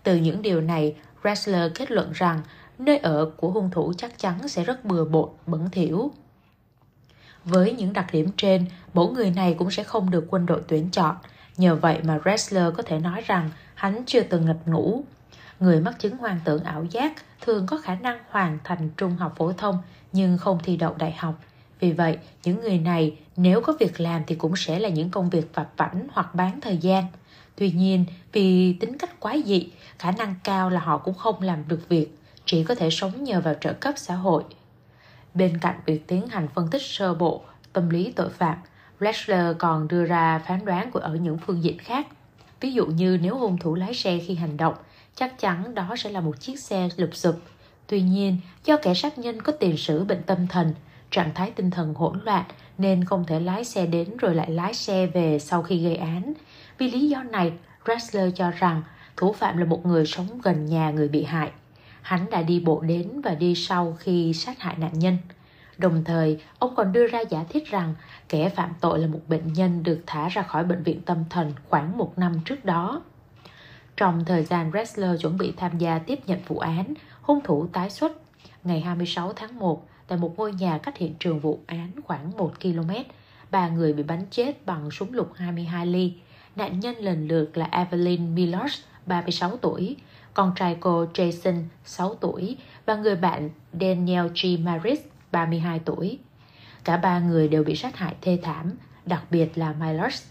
Từ 0.03 0.17
những 0.17 0.43
điều 0.43 0.61
này, 0.61 0.95
Ressler 1.25 1.73
kết 1.75 1.91
luận 1.91 2.11
rằng 2.15 2.41
nơi 2.79 2.99
ở 2.99 3.31
của 3.37 3.51
hung 3.51 3.71
thủ 3.71 3.93
chắc 3.99 4.19
chắn 4.19 4.49
sẽ 4.49 4.65
rất 4.65 4.85
bừa 4.85 5.05
bộn, 5.05 5.29
bẩn 5.47 5.69
thỉu. 5.73 6.13
Với 7.45 7.73
những 7.73 7.93
đặc 7.93 8.07
điểm 8.13 8.31
trên, 8.37 8.67
mẫu 8.95 9.11
người 9.11 9.31
này 9.31 9.55
cũng 9.59 9.71
sẽ 9.71 9.83
không 9.83 10.11
được 10.11 10.27
quân 10.31 10.47
đội 10.47 10.61
tuyển 10.69 10.89
chọn. 10.91 11.17
Nhờ 11.57 11.77
vậy 11.77 11.99
mà 12.05 12.21
Ressler 12.25 12.75
có 12.77 12.83
thể 12.83 12.99
nói 12.99 13.23
rằng 13.27 13.51
hắn 13.75 14.03
chưa 14.07 14.21
từng 14.21 14.47
ngập 14.47 14.57
ngủ. 14.67 15.05
Người 15.61 15.81
mắc 15.81 15.99
chứng 15.99 16.17
hoang 16.17 16.41
tưởng 16.45 16.65
ảo 16.65 16.85
giác 16.91 17.13
thường 17.41 17.67
có 17.67 17.79
khả 17.79 17.95
năng 17.95 18.19
hoàn 18.29 18.59
thành 18.65 18.91
trung 18.97 19.17
học 19.17 19.35
phổ 19.37 19.53
thông 19.53 19.79
nhưng 20.13 20.39
không 20.39 20.59
thi 20.63 20.77
đậu 20.77 20.95
đại 20.99 21.13
học. 21.13 21.35
Vì 21.81 21.93
vậy, 21.93 22.19
những 22.45 22.61
người 22.61 22.79
này 22.79 23.17
nếu 23.37 23.61
có 23.61 23.73
việc 23.81 24.01
làm 24.01 24.23
thì 24.27 24.35
cũng 24.35 24.57
sẽ 24.57 24.79
là 24.79 24.89
những 24.89 25.11
công 25.11 25.31
việc 25.31 25.55
vặt 25.55 25.69
vảnh 25.77 26.07
hoặc 26.13 26.35
bán 26.35 26.61
thời 26.61 26.77
gian. 26.77 27.05
Tuy 27.57 27.71
nhiên, 27.71 28.05
vì 28.33 28.73
tính 28.73 28.99
cách 28.99 29.21
quá 29.21 29.37
dị, 29.47 29.69
khả 29.99 30.11
năng 30.11 30.35
cao 30.45 30.71
là 30.71 30.81
họ 30.81 30.99
cũng 30.99 31.15
không 31.15 31.43
làm 31.43 31.65
được 31.69 31.89
việc, 31.89 32.19
chỉ 32.47 32.65
có 32.65 32.75
thể 32.75 32.91
sống 32.91 33.25
nhờ 33.25 33.41
vào 33.41 33.55
trợ 33.61 33.73
cấp 33.73 33.95
xã 33.97 34.15
hội. 34.15 34.45
Bên 35.35 35.59
cạnh 35.59 35.81
việc 35.87 36.07
tiến 36.07 36.27
hành 36.27 36.49
phân 36.55 36.69
tích 36.71 36.83
sơ 36.83 37.15
bộ 37.15 37.43
tâm 37.73 37.91
lý 37.91 38.13
tội 38.17 38.31
phạm, 38.31 38.57
Ressler 39.01 39.57
còn 39.59 39.89
đưa 39.89 40.05
ra 40.05 40.39
phán 40.39 40.65
đoán 40.65 40.91
của 40.91 40.99
ở 40.99 41.15
những 41.15 41.39
phương 41.39 41.63
diện 41.63 41.79
khác. 41.79 42.07
Ví 42.61 42.73
dụ 42.73 42.87
như 42.87 43.19
nếu 43.23 43.37
hung 43.37 43.59
thủ 43.59 43.75
lái 43.75 43.95
xe 43.95 44.19
khi 44.27 44.35
hành 44.35 44.57
động, 44.57 44.75
chắc 45.15 45.39
chắn 45.39 45.75
đó 45.75 45.95
sẽ 45.99 46.11
là 46.11 46.21
một 46.21 46.41
chiếc 46.41 46.61
xe 46.61 46.89
lụp 46.97 47.11
sụp. 47.13 47.37
Tuy 47.87 48.03
nhiên, 48.03 48.39
do 48.65 48.77
kẻ 48.83 48.95
sát 48.95 49.19
nhân 49.19 49.43
có 49.43 49.53
tiền 49.53 49.77
sử 49.77 50.05
bệnh 50.05 50.23
tâm 50.23 50.47
thần, 50.47 50.75
trạng 51.11 51.35
thái 51.35 51.51
tinh 51.51 51.71
thần 51.71 51.95
hỗn 51.95 52.21
loạn 52.25 52.45
nên 52.79 53.05
không 53.05 53.25
thể 53.27 53.41
lái 53.41 53.65
xe 53.65 53.87
đến 53.87 54.17
rồi 54.17 54.35
lại 54.35 54.51
lái 54.51 54.75
xe 54.75 55.07
về 55.07 55.39
sau 55.39 55.63
khi 55.63 55.85
gây 55.85 55.97
án. 55.97 56.33
Vì 56.79 56.91
lý 56.91 57.09
do 57.09 57.23
này, 57.23 57.53
Ressler 57.87 58.33
cho 58.37 58.51
rằng 58.51 58.83
thủ 59.17 59.33
phạm 59.33 59.57
là 59.57 59.65
một 59.65 59.87
người 59.87 60.07
sống 60.07 60.41
gần 60.43 60.67
nhà 60.67 60.91
người 60.91 61.09
bị 61.09 61.25
hại. 61.25 61.51
Hắn 62.03 62.31
đã 62.31 62.43
đi 62.43 62.61
bộ 62.61 62.81
đến 62.81 63.21
và 63.21 63.35
đi 63.35 63.55
sau 63.55 63.97
khi 63.99 64.33
sát 64.33 64.61
hại 64.61 64.77
nạn 64.79 64.99
nhân. 64.99 65.17
Đồng 65.79 66.05
thời, 66.05 66.41
ông 66.59 66.75
còn 66.77 66.93
đưa 66.93 67.07
ra 67.07 67.21
giả 67.21 67.45
thiết 67.49 67.67
rằng 67.67 67.95
kẻ 68.29 68.49
phạm 68.49 68.71
tội 68.81 68.99
là 68.99 69.07
một 69.07 69.21
bệnh 69.29 69.53
nhân 69.53 69.83
được 69.83 70.03
thả 70.07 70.29
ra 70.29 70.43
khỏi 70.43 70.65
bệnh 70.65 70.83
viện 70.83 71.01
tâm 71.01 71.25
thần 71.31 71.53
khoảng 71.69 71.99
một 71.99 72.19
năm 72.19 72.41
trước 72.45 72.65
đó. 72.65 73.03
Trong 73.97 74.25
thời 74.25 74.45
gian 74.45 74.71
Ressler 74.73 75.21
chuẩn 75.21 75.39
bị 75.39 75.53
tham 75.57 75.79
gia 75.79 75.99
tiếp 75.99 76.19
nhận 76.27 76.41
vụ 76.47 76.59
án, 76.59 76.95
hung 77.23 77.41
thủ 77.45 77.67
tái 77.67 77.91
xuất 77.91 78.13
ngày 78.65 78.81
26 78.81 79.33
tháng 79.33 79.59
1 79.59 79.89
tại 80.07 80.19
một 80.19 80.35
ngôi 80.37 80.53
nhà 80.53 80.79
cách 80.79 80.97
hiện 80.97 81.15
trường 81.21 81.41
vụ 81.41 81.61
án 81.67 81.91
khoảng 82.05 82.37
1 82.37 82.53
km. 82.63 82.91
Ba 83.51 83.69
người 83.69 83.93
bị 83.93 84.03
bắn 84.03 84.27
chết 84.31 84.67
bằng 84.67 84.91
súng 84.91 85.15
lục 85.15 85.33
22 85.35 85.87
ly. 85.87 86.15
Nạn 86.57 86.81
nhân 86.81 86.97
lần 86.97 87.29
lượt 87.29 87.57
là 87.57 87.69
Evelyn 87.71 88.35
Milos, 88.35 88.81
36 89.07 89.57
tuổi, 89.57 89.97
con 90.35 90.53
trai 90.57 90.77
cô 90.81 91.07
Jason, 91.15 91.63
6 91.85 92.15
tuổi 92.15 92.57
và 92.87 92.95
người 92.95 93.17
bạn 93.17 93.51
Daniel 93.73 94.27
G. 94.27 94.47
Maris, 94.65 95.01
32 95.33 95.79
tuổi. 95.79 96.19
Cả 96.85 96.97
ba 96.97 97.19
người 97.19 97.49
đều 97.49 97.65
bị 97.65 97.77
sát 97.77 97.97
hại 97.97 98.15
thê 98.21 98.39
thảm, 98.43 98.73
đặc 99.07 99.23
biệt 99.31 99.59
là 99.59 99.75
Milos. 99.81 100.23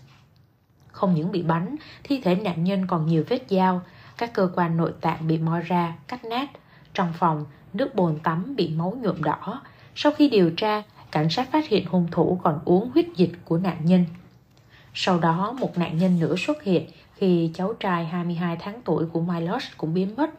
Không 0.91 1.15
những 1.15 1.31
bị 1.31 1.41
bắn, 1.41 1.75
thi 2.03 2.21
thể 2.23 2.35
nạn 2.35 2.63
nhân 2.63 2.87
còn 2.87 3.05
nhiều 3.05 3.23
vết 3.29 3.41
dao, 3.49 3.81
các 4.17 4.33
cơ 4.33 4.49
quan 4.55 4.77
nội 4.77 4.93
tạng 5.01 5.27
bị 5.27 5.37
moi 5.37 5.61
ra, 5.61 5.97
cắt 6.07 6.25
nát. 6.25 6.49
Trong 6.93 7.13
phòng, 7.13 7.45
nước 7.73 7.95
bồn 7.95 8.19
tắm 8.23 8.55
bị 8.55 8.69
máu 8.69 8.97
nhuộm 9.01 9.23
đỏ. 9.23 9.61
Sau 9.95 10.11
khi 10.11 10.29
điều 10.29 10.51
tra, 10.57 10.83
cảnh 11.11 11.29
sát 11.29 11.51
phát 11.51 11.67
hiện 11.67 11.85
hung 11.85 12.07
thủ 12.11 12.39
còn 12.43 12.59
uống 12.65 12.91
huyết 12.93 13.05
dịch 13.15 13.31
của 13.45 13.57
nạn 13.57 13.77
nhân. 13.83 14.05
Sau 14.93 15.19
đó, 15.19 15.55
một 15.59 15.77
nạn 15.77 15.97
nhân 15.97 16.19
nữa 16.19 16.35
xuất 16.37 16.63
hiện 16.63 16.89
khi 17.21 17.51
cháu 17.53 17.73
trai 17.73 18.05
22 18.05 18.57
tháng 18.59 18.81
tuổi 18.85 19.05
của 19.05 19.21
Milos 19.21 19.63
cũng 19.77 19.93
biến 19.93 20.15
mất. 20.17 20.29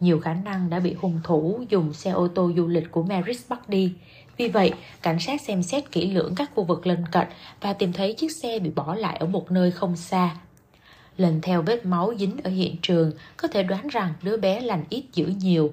Nhiều 0.00 0.20
khả 0.20 0.34
năng 0.34 0.70
đã 0.70 0.80
bị 0.80 0.94
hung 0.94 1.20
thủ 1.24 1.64
dùng 1.68 1.92
xe 1.92 2.10
ô 2.10 2.28
tô 2.28 2.50
du 2.56 2.66
lịch 2.66 2.90
của 2.90 3.02
Maris 3.02 3.48
bắt 3.48 3.68
đi. 3.68 3.92
Vì 4.36 4.48
vậy, 4.48 4.72
cảnh 5.02 5.20
sát 5.20 5.40
xem 5.40 5.62
xét 5.62 5.92
kỹ 5.92 6.10
lưỡng 6.10 6.34
các 6.34 6.50
khu 6.54 6.64
vực 6.64 6.86
lân 6.86 7.04
cận 7.12 7.26
và 7.60 7.72
tìm 7.72 7.92
thấy 7.92 8.12
chiếc 8.12 8.32
xe 8.32 8.58
bị 8.58 8.70
bỏ 8.70 8.94
lại 8.94 9.16
ở 9.16 9.26
một 9.26 9.50
nơi 9.50 9.70
không 9.70 9.96
xa. 9.96 10.36
Lần 11.16 11.40
theo 11.42 11.62
vết 11.62 11.86
máu 11.86 12.12
dính 12.18 12.36
ở 12.44 12.50
hiện 12.50 12.76
trường, 12.82 13.12
có 13.36 13.48
thể 13.48 13.62
đoán 13.62 13.88
rằng 13.88 14.14
đứa 14.22 14.36
bé 14.36 14.60
lành 14.60 14.84
ít 14.90 15.04
dữ 15.12 15.26
nhiều. 15.26 15.72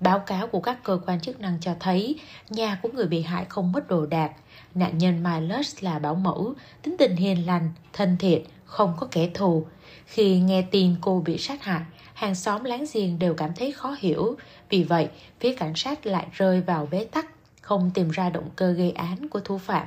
Báo 0.00 0.18
cáo 0.18 0.46
của 0.46 0.60
các 0.60 0.82
cơ 0.82 0.98
quan 1.06 1.20
chức 1.20 1.40
năng 1.40 1.58
cho 1.60 1.74
thấy 1.80 2.18
nhà 2.50 2.78
của 2.82 2.88
người 2.94 3.06
bị 3.06 3.22
hại 3.22 3.44
không 3.48 3.72
mất 3.72 3.88
đồ 3.88 4.06
đạc. 4.06 4.32
Nạn 4.74 4.98
nhân 4.98 5.22
Miles 5.22 5.84
là 5.84 5.98
bảo 5.98 6.14
mẫu, 6.14 6.54
tính 6.82 6.96
tình 6.98 7.16
hiền 7.16 7.46
lành, 7.46 7.70
thân 7.92 8.16
thiện, 8.18 8.44
không 8.64 8.94
có 9.00 9.08
kẻ 9.10 9.30
thù. 9.34 9.66
Khi 10.06 10.40
nghe 10.40 10.62
tin 10.62 10.94
cô 11.00 11.22
bị 11.26 11.38
sát 11.38 11.64
hại, 11.64 11.80
hàng 12.14 12.34
xóm 12.34 12.64
láng 12.64 12.84
giềng 12.94 13.18
đều 13.18 13.34
cảm 13.34 13.50
thấy 13.56 13.72
khó 13.72 13.96
hiểu. 13.98 14.36
Vì 14.68 14.84
vậy, 14.84 15.08
phía 15.40 15.54
cảnh 15.54 15.72
sát 15.76 16.06
lại 16.06 16.26
rơi 16.32 16.60
vào 16.60 16.88
bế 16.90 17.04
tắc, 17.04 17.26
không 17.60 17.90
tìm 17.94 18.10
ra 18.10 18.30
động 18.30 18.50
cơ 18.56 18.72
gây 18.72 18.90
án 18.90 19.28
của 19.28 19.40
thủ 19.40 19.58
phạm. 19.58 19.86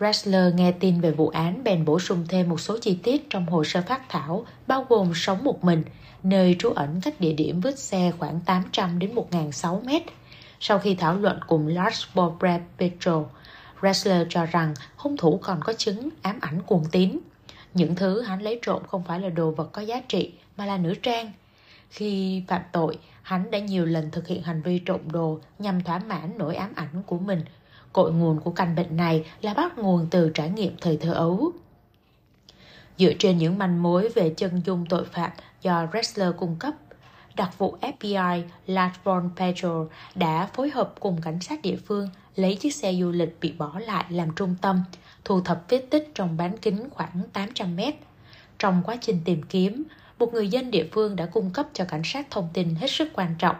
Ressler 0.00 0.54
nghe 0.54 0.72
tin 0.72 1.00
về 1.00 1.10
vụ 1.10 1.28
án 1.28 1.64
bèn 1.64 1.84
bổ 1.84 1.98
sung 1.98 2.24
thêm 2.28 2.48
một 2.48 2.60
số 2.60 2.78
chi 2.82 2.98
tiết 3.02 3.30
trong 3.30 3.46
hồ 3.46 3.64
sơ 3.64 3.82
phát 3.82 4.08
thảo, 4.08 4.46
bao 4.66 4.86
gồm 4.88 5.12
sống 5.14 5.44
một 5.44 5.64
mình, 5.64 5.82
nơi 6.22 6.56
trú 6.58 6.70
ẩn 6.70 7.00
cách 7.02 7.20
địa 7.20 7.32
điểm 7.32 7.60
vứt 7.60 7.78
xe 7.78 8.12
khoảng 8.18 8.40
800 8.40 8.98
đến 8.98 9.14
1.600 9.14 9.84
mét. 9.84 10.02
Sau 10.60 10.78
khi 10.78 10.94
thảo 10.94 11.14
luận 11.14 11.40
cùng 11.46 11.68
Lars 11.68 12.04
Bobrad 12.14 12.60
Petro, 12.78 13.24
Ressler 13.82 14.26
cho 14.30 14.46
rằng 14.46 14.74
hung 14.96 15.16
thủ 15.16 15.40
còn 15.42 15.60
có 15.64 15.72
chứng 15.72 16.08
ám 16.22 16.38
ảnh 16.40 16.62
cuồng 16.62 16.84
tín. 16.92 17.18
Những 17.76 17.94
thứ 17.94 18.22
hắn 18.22 18.42
lấy 18.42 18.58
trộm 18.62 18.82
không 18.86 19.04
phải 19.04 19.20
là 19.20 19.28
đồ 19.28 19.50
vật 19.50 19.72
có 19.72 19.82
giá 19.82 20.00
trị 20.08 20.32
mà 20.56 20.66
là 20.66 20.78
nữ 20.78 20.94
trang. 21.02 21.32
Khi 21.90 22.42
phạm 22.48 22.62
tội, 22.72 22.98
hắn 23.22 23.50
đã 23.50 23.58
nhiều 23.58 23.84
lần 23.84 24.10
thực 24.10 24.26
hiện 24.26 24.42
hành 24.42 24.62
vi 24.62 24.78
trộm 24.78 25.00
đồ 25.12 25.38
nhằm 25.58 25.82
thỏa 25.82 25.98
mãn 25.98 26.32
nỗi 26.38 26.56
ám 26.56 26.72
ảnh 26.74 27.02
của 27.06 27.18
mình. 27.18 27.40
Cội 27.92 28.12
nguồn 28.12 28.40
của 28.40 28.50
căn 28.50 28.74
bệnh 28.74 28.96
này 28.96 29.24
là 29.40 29.54
bắt 29.54 29.78
nguồn 29.78 30.06
từ 30.10 30.30
trải 30.34 30.50
nghiệm 30.50 30.76
thời 30.80 30.96
thơ 30.96 31.12
ấu. 31.12 31.52
Dựa 32.98 33.12
trên 33.18 33.38
những 33.38 33.58
manh 33.58 33.82
mối 33.82 34.08
về 34.08 34.34
chân 34.36 34.62
dung 34.66 34.86
tội 34.88 35.04
phạm 35.04 35.30
do 35.62 35.86
Ressler 35.92 36.34
cung 36.36 36.56
cấp, 36.58 36.74
đặc 37.34 37.58
vụ 37.58 37.76
FBI 37.80 38.42
Latron 38.66 39.30
Petrol 39.36 39.86
đã 40.14 40.48
phối 40.54 40.70
hợp 40.70 40.94
cùng 41.00 41.20
cảnh 41.22 41.40
sát 41.40 41.62
địa 41.62 41.76
phương 41.86 42.08
lấy 42.36 42.56
chiếc 42.56 42.74
xe 42.74 42.94
du 42.94 43.10
lịch 43.10 43.36
bị 43.40 43.52
bỏ 43.52 43.78
lại 43.86 44.04
làm 44.10 44.30
trung 44.36 44.54
tâm, 44.62 44.82
thu 45.26 45.40
thập 45.40 45.64
vết 45.68 45.86
tích 45.90 46.10
trong 46.14 46.36
bán 46.36 46.58
kính 46.58 46.90
khoảng 46.90 47.22
800 47.32 47.76
mét. 47.76 47.94
Trong 48.58 48.82
quá 48.84 48.96
trình 49.00 49.20
tìm 49.24 49.42
kiếm, 49.42 49.84
một 50.18 50.32
người 50.32 50.48
dân 50.48 50.70
địa 50.70 50.86
phương 50.92 51.16
đã 51.16 51.26
cung 51.26 51.50
cấp 51.50 51.66
cho 51.72 51.84
cảnh 51.84 52.02
sát 52.04 52.26
thông 52.30 52.48
tin 52.52 52.74
hết 52.74 52.90
sức 52.90 53.08
quan 53.14 53.34
trọng. 53.38 53.56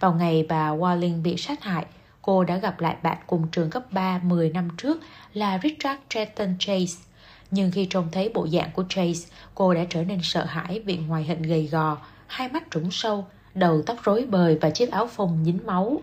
Vào 0.00 0.14
ngày 0.14 0.46
bà 0.48 0.70
Walling 0.70 1.22
bị 1.22 1.36
sát 1.36 1.62
hại, 1.62 1.86
cô 2.22 2.44
đã 2.44 2.56
gặp 2.56 2.80
lại 2.80 2.96
bạn 3.02 3.16
cùng 3.26 3.48
trường 3.52 3.70
cấp 3.70 3.92
3 3.92 4.20
10 4.22 4.50
năm 4.50 4.68
trước 4.76 5.00
là 5.34 5.60
Richard 5.62 6.00
Trenton 6.08 6.56
Chase. 6.58 7.02
Nhưng 7.50 7.70
khi 7.70 7.86
trông 7.90 8.08
thấy 8.12 8.28
bộ 8.34 8.48
dạng 8.48 8.70
của 8.72 8.84
Chase, 8.88 9.34
cô 9.54 9.74
đã 9.74 9.84
trở 9.90 10.04
nên 10.04 10.18
sợ 10.22 10.44
hãi 10.44 10.80
vì 10.80 10.96
ngoài 10.96 11.24
hình 11.24 11.42
gầy 11.42 11.66
gò, 11.66 11.96
hai 12.26 12.48
mắt 12.48 12.62
trũng 12.70 12.90
sâu, 12.90 13.26
đầu 13.54 13.82
tóc 13.86 13.96
rối 14.04 14.26
bời 14.30 14.58
và 14.60 14.70
chiếc 14.70 14.90
áo 14.90 15.06
phông 15.06 15.44
dính 15.44 15.58
máu. 15.66 16.00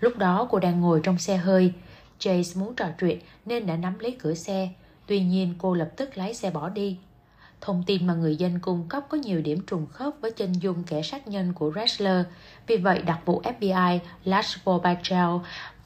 Lúc 0.00 0.18
đó 0.18 0.48
cô 0.50 0.58
đang 0.58 0.80
ngồi 0.80 1.00
trong 1.02 1.18
xe 1.18 1.36
hơi. 1.36 1.72
Chase 2.20 2.60
muốn 2.60 2.74
trò 2.74 2.86
chuyện 3.00 3.18
nên 3.46 3.66
đã 3.66 3.76
nắm 3.76 3.98
lấy 3.98 4.16
cửa 4.18 4.34
xe. 4.34 4.68
Tuy 5.06 5.20
nhiên 5.20 5.54
cô 5.58 5.74
lập 5.74 5.90
tức 5.96 6.16
lái 6.16 6.34
xe 6.34 6.50
bỏ 6.50 6.68
đi. 6.68 6.98
Thông 7.60 7.82
tin 7.86 8.06
mà 8.06 8.14
người 8.14 8.36
dân 8.36 8.58
cung 8.58 8.88
cấp 8.88 9.04
có 9.08 9.18
nhiều 9.18 9.42
điểm 9.42 9.60
trùng 9.66 9.86
khớp 9.86 10.14
với 10.20 10.30
chân 10.30 10.52
dung 10.52 10.82
kẻ 10.86 11.02
sát 11.02 11.28
nhân 11.28 11.52
của 11.52 11.72
Ressler. 11.74 12.26
Vì 12.66 12.76
vậy, 12.76 13.02
đặc 13.02 13.18
vụ 13.24 13.42
FBI 13.42 13.98
Laszlo 14.24 14.58
Bobachel 14.64 15.28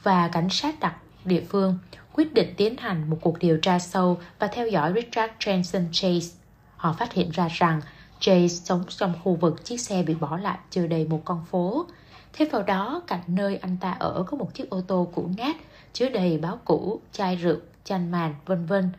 và 0.02 0.28
cảnh 0.28 0.48
sát 0.50 0.80
đặc 0.80 0.94
địa 1.24 1.42
phương 1.48 1.78
quyết 2.12 2.34
định 2.34 2.54
tiến 2.56 2.76
hành 2.76 3.10
một 3.10 3.18
cuộc 3.20 3.38
điều 3.38 3.58
tra 3.58 3.78
sâu 3.78 4.18
và 4.38 4.46
theo 4.46 4.68
dõi 4.68 4.92
Richard 4.94 5.32
Jensen 5.40 5.84
Chase. 5.92 6.38
Họ 6.76 6.92
phát 6.92 7.12
hiện 7.12 7.30
ra 7.30 7.48
rằng 7.52 7.80
Chase 8.20 8.48
sống 8.48 8.84
trong 8.88 9.14
khu 9.24 9.34
vực 9.34 9.64
chiếc 9.64 9.80
xe 9.80 10.02
bị 10.02 10.14
bỏ 10.14 10.36
lại 10.36 10.58
chưa 10.70 10.86
đầy 10.86 11.06
một 11.06 11.20
con 11.24 11.44
phố. 11.50 11.86
Thêm 12.32 12.48
vào 12.48 12.62
đó, 12.62 13.02
cạnh 13.06 13.20
nơi 13.26 13.56
anh 13.56 13.76
ta 13.80 13.90
ở 13.90 14.24
có 14.26 14.36
một 14.36 14.54
chiếc 14.54 14.70
ô 14.70 14.80
tô 14.80 15.08
cũ 15.14 15.30
nát, 15.36 15.56
chứa 15.94 16.08
đầy 16.08 16.38
báo 16.38 16.58
cũ, 16.64 17.00
chai 17.12 17.36
rượu, 17.36 17.56
chanh 17.84 18.10
màn, 18.10 18.34
vân 18.46 18.66
vân. 18.66 18.90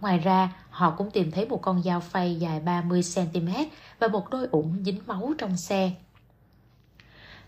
Ngoài 0.00 0.18
ra, 0.18 0.52
họ 0.70 0.90
cũng 0.90 1.10
tìm 1.10 1.30
thấy 1.30 1.46
một 1.46 1.62
con 1.62 1.82
dao 1.82 2.00
phay 2.00 2.36
dài 2.36 2.60
30cm 2.64 3.66
và 3.98 4.08
một 4.08 4.30
đôi 4.30 4.46
ủng 4.50 4.76
dính 4.84 5.00
máu 5.06 5.32
trong 5.38 5.56
xe. 5.56 5.90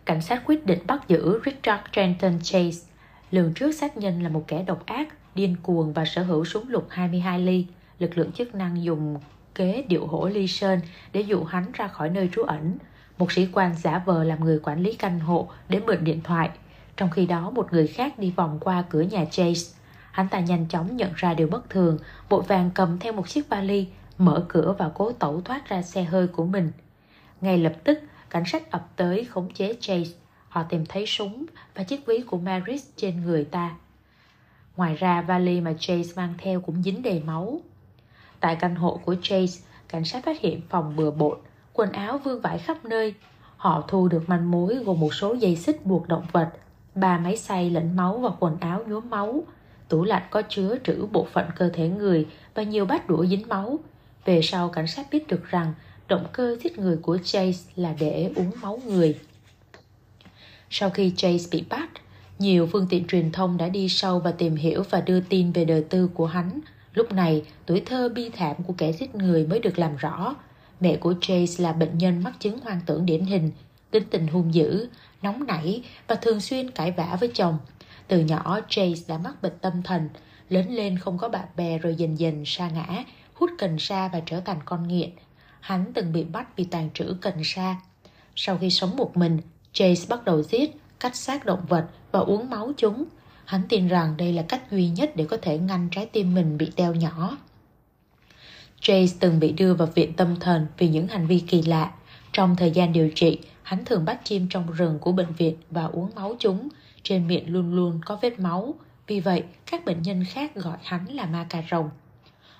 Cảnh 0.04 0.22
sát 0.22 0.42
quyết 0.46 0.66
định 0.66 0.78
bắt 0.86 1.08
giữ 1.08 1.40
Richard 1.44 1.82
Trenton 1.92 2.38
Chase. 2.42 2.88
Lường 3.30 3.54
trước 3.54 3.72
sát 3.72 3.96
nhân 3.96 4.22
là 4.22 4.28
một 4.28 4.44
kẻ 4.48 4.62
độc 4.62 4.86
ác, 4.86 5.08
điên 5.34 5.56
cuồng 5.62 5.92
và 5.92 6.04
sở 6.04 6.22
hữu 6.22 6.44
súng 6.44 6.68
lục 6.68 6.86
22 6.90 7.40
ly. 7.40 7.66
Lực 7.98 8.18
lượng 8.18 8.32
chức 8.32 8.54
năng 8.54 8.84
dùng 8.84 9.16
kế 9.54 9.84
điệu 9.88 10.06
hổ 10.06 10.28
ly 10.28 10.48
sơn 10.48 10.80
để 11.12 11.20
dụ 11.20 11.44
hắn 11.44 11.72
ra 11.72 11.88
khỏi 11.88 12.10
nơi 12.10 12.28
trú 12.32 12.42
ẩn. 12.42 12.78
Một 13.18 13.32
sĩ 13.32 13.48
quan 13.52 13.74
giả 13.74 14.02
vờ 14.06 14.24
làm 14.24 14.44
người 14.44 14.58
quản 14.62 14.80
lý 14.80 14.94
căn 14.94 15.20
hộ 15.20 15.48
để 15.68 15.80
mượn 15.80 16.04
điện 16.04 16.20
thoại. 16.24 16.50
Trong 16.96 17.10
khi 17.10 17.26
đó 17.26 17.50
một 17.50 17.72
người 17.72 17.86
khác 17.86 18.18
đi 18.18 18.30
vòng 18.30 18.58
qua 18.60 18.84
cửa 18.90 19.00
nhà 19.00 19.24
Chase. 19.24 19.76
Hắn 20.10 20.28
ta 20.28 20.40
nhanh 20.40 20.66
chóng 20.68 20.96
nhận 20.96 21.10
ra 21.16 21.34
điều 21.34 21.48
bất 21.48 21.70
thường, 21.70 21.98
vội 22.28 22.42
vàng 22.42 22.70
cầm 22.74 22.98
theo 22.98 23.12
một 23.12 23.28
chiếc 23.28 23.48
vali 23.48 23.86
mở 24.18 24.44
cửa 24.48 24.74
và 24.78 24.90
cố 24.94 25.12
tẩu 25.12 25.40
thoát 25.40 25.68
ra 25.68 25.82
xe 25.82 26.04
hơi 26.04 26.26
của 26.26 26.44
mình. 26.44 26.72
Ngay 27.40 27.58
lập 27.58 27.72
tức, 27.84 27.98
cảnh 28.30 28.44
sát 28.46 28.70
ập 28.70 28.88
tới 28.96 29.24
khống 29.24 29.52
chế 29.52 29.76
Chase. 29.80 30.10
Họ 30.48 30.62
tìm 30.62 30.86
thấy 30.86 31.06
súng 31.06 31.46
và 31.74 31.82
chiếc 31.82 32.06
ví 32.06 32.22
của 32.26 32.38
Maris 32.38 32.86
trên 32.96 33.22
người 33.22 33.44
ta. 33.44 33.74
Ngoài 34.76 34.94
ra, 34.94 35.22
vali 35.22 35.60
mà 35.60 35.72
Chase 35.78 36.12
mang 36.16 36.34
theo 36.38 36.60
cũng 36.60 36.82
dính 36.82 37.02
đầy 37.02 37.22
máu. 37.26 37.60
Tại 38.40 38.56
căn 38.56 38.74
hộ 38.74 39.00
của 39.04 39.14
Chase, 39.22 39.60
cảnh 39.88 40.04
sát 40.04 40.24
phát 40.24 40.40
hiện 40.40 40.60
phòng 40.68 40.96
bừa 40.96 41.10
bộn, 41.10 41.38
quần 41.72 41.92
áo 41.92 42.18
vương 42.18 42.40
vãi 42.40 42.58
khắp 42.58 42.84
nơi. 42.84 43.14
Họ 43.56 43.84
thu 43.88 44.08
được 44.08 44.28
manh 44.28 44.50
mối 44.50 44.74
gồm 44.74 45.00
một 45.00 45.14
số 45.14 45.34
dây 45.34 45.56
xích 45.56 45.86
buộc 45.86 46.08
động 46.08 46.26
vật, 46.32 46.50
ba 46.94 47.18
máy 47.18 47.36
xay 47.36 47.70
lẫn 47.70 47.96
máu 47.96 48.18
và 48.18 48.30
quần 48.40 48.56
áo 48.60 48.84
nhuốm 48.88 49.10
máu. 49.10 49.42
Tủ 49.88 50.04
lạnh 50.04 50.22
có 50.30 50.42
chứa 50.48 50.76
trữ 50.84 51.06
bộ 51.12 51.26
phận 51.32 51.46
cơ 51.56 51.68
thể 51.68 51.88
người 51.88 52.26
và 52.54 52.62
nhiều 52.62 52.86
bát 52.86 53.08
đũa 53.08 53.26
dính 53.26 53.48
máu. 53.48 53.78
Về 54.24 54.40
sau 54.42 54.68
cảnh 54.68 54.86
sát 54.86 55.06
biết 55.10 55.26
được 55.28 55.50
rằng 55.50 55.74
động 56.08 56.26
cơ 56.32 56.56
giết 56.62 56.78
người 56.78 56.96
của 56.96 57.18
Chase 57.24 57.72
là 57.76 57.94
để 57.98 58.30
uống 58.36 58.50
máu 58.62 58.80
người. 58.86 59.18
Sau 60.70 60.90
khi 60.90 61.12
Chase 61.16 61.48
bị 61.50 61.64
bắt, 61.70 61.90
nhiều 62.38 62.68
phương 62.72 62.86
tiện 62.90 63.06
truyền 63.06 63.32
thông 63.32 63.56
đã 63.56 63.68
đi 63.68 63.88
sâu 63.88 64.20
và 64.20 64.32
tìm 64.32 64.56
hiểu 64.56 64.82
và 64.90 65.00
đưa 65.00 65.20
tin 65.20 65.52
về 65.52 65.64
đời 65.64 65.84
tư 65.90 66.10
của 66.14 66.26
hắn. 66.26 66.60
Lúc 66.94 67.12
này, 67.12 67.42
tuổi 67.66 67.82
thơ 67.86 68.08
bi 68.08 68.28
thảm 68.28 68.56
của 68.66 68.74
kẻ 68.78 68.92
giết 68.92 69.14
người 69.14 69.46
mới 69.46 69.60
được 69.60 69.78
làm 69.78 69.96
rõ. 69.96 70.34
Mẹ 70.80 70.96
của 70.96 71.14
Chase 71.20 71.64
là 71.64 71.72
bệnh 71.72 71.98
nhân 71.98 72.22
mắc 72.22 72.32
chứng 72.40 72.58
hoang 72.60 72.80
tưởng 72.86 73.06
điển 73.06 73.20
hình, 73.24 73.50
tính 73.94 74.04
tình 74.10 74.26
hung 74.26 74.54
dữ, 74.54 74.88
nóng 75.22 75.46
nảy 75.46 75.82
và 76.08 76.14
thường 76.14 76.40
xuyên 76.40 76.70
cãi 76.70 76.90
vã 76.90 77.16
với 77.20 77.30
chồng. 77.34 77.58
Từ 78.08 78.20
nhỏ, 78.20 78.60
Chase 78.68 79.02
đã 79.08 79.18
mắc 79.18 79.42
bệnh 79.42 79.58
tâm 79.60 79.82
thần, 79.82 80.08
lớn 80.48 80.74
lên 80.74 80.98
không 80.98 81.18
có 81.18 81.28
bạn 81.28 81.48
bè 81.56 81.78
rồi 81.78 81.94
dần 81.94 82.18
dần 82.18 82.44
sa 82.46 82.68
ngã, 82.68 83.04
hút 83.34 83.50
cần 83.58 83.78
sa 83.78 84.08
và 84.12 84.20
trở 84.26 84.40
thành 84.40 84.58
con 84.64 84.88
nghiện. 84.88 85.10
Hắn 85.60 85.92
từng 85.94 86.12
bị 86.12 86.24
bắt 86.24 86.56
vì 86.56 86.64
tàn 86.64 86.90
trữ 86.94 87.16
cần 87.20 87.34
sa. 87.44 87.76
Sau 88.36 88.58
khi 88.58 88.70
sống 88.70 88.96
một 88.96 89.16
mình, 89.16 89.38
Chase 89.72 90.06
bắt 90.08 90.24
đầu 90.24 90.42
giết, 90.42 90.76
cắt 91.00 91.16
xác 91.16 91.46
động 91.46 91.64
vật 91.68 91.86
và 92.12 92.20
uống 92.20 92.50
máu 92.50 92.72
chúng. 92.76 93.04
Hắn 93.44 93.62
tin 93.68 93.88
rằng 93.88 94.14
đây 94.16 94.32
là 94.32 94.42
cách 94.42 94.70
duy 94.70 94.88
nhất 94.88 95.16
để 95.16 95.26
có 95.30 95.36
thể 95.42 95.58
ngăn 95.58 95.88
trái 95.90 96.06
tim 96.06 96.34
mình 96.34 96.58
bị 96.58 96.70
teo 96.76 96.94
nhỏ. 96.94 97.38
Chase 98.80 99.16
từng 99.20 99.40
bị 99.40 99.52
đưa 99.52 99.74
vào 99.74 99.88
viện 99.94 100.12
tâm 100.12 100.36
thần 100.40 100.66
vì 100.78 100.88
những 100.88 101.08
hành 101.08 101.26
vi 101.26 101.38
kỳ 101.38 101.62
lạ. 101.62 101.92
Trong 102.34 102.56
thời 102.56 102.70
gian 102.70 102.92
điều 102.92 103.10
trị, 103.14 103.38
hắn 103.62 103.84
thường 103.84 104.04
bắt 104.04 104.20
chim 104.24 104.46
trong 104.50 104.72
rừng 104.72 104.98
của 104.98 105.12
bệnh 105.12 105.32
viện 105.32 105.56
và 105.70 105.84
uống 105.84 106.10
máu 106.14 106.36
chúng. 106.38 106.68
Trên 107.02 107.26
miệng 107.28 107.52
luôn 107.52 107.74
luôn 107.74 108.00
có 108.06 108.18
vết 108.22 108.38
máu. 108.38 108.74
Vì 109.06 109.20
vậy, 109.20 109.42
các 109.66 109.84
bệnh 109.84 110.02
nhân 110.02 110.24
khác 110.28 110.54
gọi 110.54 110.76
hắn 110.82 111.06
là 111.08 111.26
ma 111.26 111.46
cà 111.48 111.62
rồng. 111.70 111.90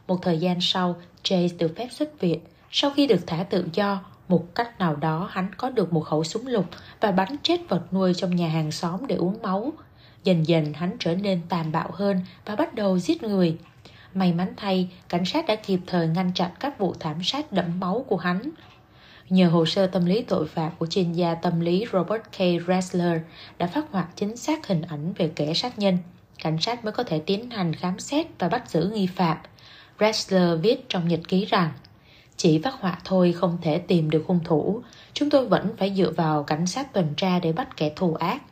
Một 0.06 0.22
thời 0.22 0.38
gian 0.38 0.60
sau, 0.60 0.96
Chase 1.22 1.56
được 1.58 1.74
phép 1.76 1.88
xuất 1.90 2.20
viện. 2.20 2.40
Sau 2.70 2.90
khi 2.90 3.06
được 3.06 3.26
thả 3.26 3.42
tự 3.42 3.68
do, 3.72 4.00
một 4.28 4.54
cách 4.54 4.78
nào 4.78 4.96
đó 4.96 5.28
hắn 5.32 5.50
có 5.56 5.70
được 5.70 5.92
một 5.92 6.00
khẩu 6.00 6.24
súng 6.24 6.46
lục 6.46 6.66
và 7.00 7.10
bắn 7.12 7.28
chết 7.42 7.60
vật 7.68 7.92
nuôi 7.92 8.14
trong 8.14 8.36
nhà 8.36 8.48
hàng 8.48 8.72
xóm 8.72 9.06
để 9.06 9.16
uống 9.16 9.42
máu. 9.42 9.72
Dần 10.24 10.46
dần 10.46 10.72
hắn 10.72 10.96
trở 10.98 11.14
nên 11.14 11.40
tàn 11.48 11.72
bạo 11.72 11.90
hơn 11.92 12.20
và 12.44 12.56
bắt 12.56 12.74
đầu 12.74 12.98
giết 12.98 13.22
người. 13.22 13.58
May 14.14 14.32
mắn 14.32 14.52
thay, 14.56 14.90
cảnh 15.08 15.24
sát 15.24 15.46
đã 15.46 15.56
kịp 15.56 15.80
thời 15.86 16.08
ngăn 16.08 16.32
chặn 16.34 16.50
các 16.60 16.78
vụ 16.78 16.94
thảm 17.00 17.22
sát 17.22 17.52
đẫm 17.52 17.80
máu 17.80 18.04
của 18.08 18.16
hắn. 18.16 18.50
Nhờ 19.30 19.48
hồ 19.48 19.66
sơ 19.66 19.86
tâm 19.86 20.06
lý 20.06 20.22
tội 20.22 20.46
phạm 20.46 20.72
của 20.78 20.86
chuyên 20.86 21.12
gia 21.12 21.34
tâm 21.34 21.60
lý 21.60 21.84
Robert 21.92 22.22
K. 22.22 22.66
Ressler 22.68 23.20
đã 23.58 23.66
phát 23.66 23.84
hoạt 23.90 24.08
chính 24.16 24.36
xác 24.36 24.66
hình 24.66 24.82
ảnh 24.82 25.12
về 25.12 25.30
kẻ 25.36 25.54
sát 25.54 25.78
nhân, 25.78 25.98
cảnh 26.42 26.56
sát 26.60 26.84
mới 26.84 26.92
có 26.92 27.02
thể 27.02 27.18
tiến 27.18 27.50
hành 27.50 27.74
khám 27.74 27.98
xét 27.98 28.26
và 28.38 28.48
bắt 28.48 28.70
giữ 28.70 28.90
nghi 28.94 29.06
phạm. 29.06 29.36
Ressler 30.00 30.60
viết 30.60 30.88
trong 30.88 31.08
nhật 31.08 31.20
ký 31.28 31.44
rằng 31.44 31.70
chỉ 32.36 32.58
phát 32.58 32.74
họa 32.80 32.98
thôi 33.04 33.32
không 33.32 33.58
thể 33.62 33.78
tìm 33.78 34.10
được 34.10 34.24
hung 34.26 34.40
thủ, 34.44 34.82
chúng 35.12 35.30
tôi 35.30 35.48
vẫn 35.48 35.76
phải 35.76 35.94
dựa 35.96 36.10
vào 36.10 36.42
cảnh 36.42 36.66
sát 36.66 36.92
tuần 36.92 37.14
tra 37.16 37.38
để 37.38 37.52
bắt 37.52 37.76
kẻ 37.76 37.92
thù 37.96 38.14
ác. 38.14 38.42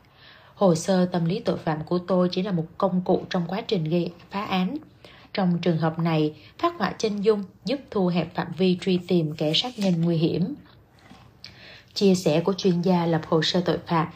Hồ 0.55 0.75
sơ 0.75 1.05
tâm 1.05 1.25
lý 1.25 1.39
tội 1.39 1.57
phạm 1.57 1.83
của 1.83 1.99
tôi 1.99 2.29
chỉ 2.31 2.41
là 2.41 2.51
một 2.51 2.65
công 2.77 3.01
cụ 3.05 3.23
trong 3.29 3.43
quá 3.47 3.61
trình 3.61 3.83
gây 3.83 4.11
phá 4.31 4.43
án. 4.43 4.77
Trong 5.33 5.59
trường 5.61 5.77
hợp 5.77 5.99
này, 5.99 6.33
phát 6.59 6.73
họa 6.79 6.93
chân 6.97 7.21
dung 7.21 7.43
giúp 7.65 7.79
thu 7.91 8.07
hẹp 8.07 8.35
phạm 8.35 8.47
vi 8.57 8.77
truy 8.81 8.99
tìm 9.07 9.35
kẻ 9.35 9.51
sát 9.55 9.79
nhân 9.79 10.01
nguy 10.01 10.17
hiểm. 10.17 10.55
Chia 11.93 12.15
sẻ 12.15 12.41
của 12.41 12.53
chuyên 12.53 12.81
gia 12.81 13.05
lập 13.05 13.21
hồ 13.27 13.41
sơ 13.41 13.61
tội 13.61 13.77
phạm 13.87 14.07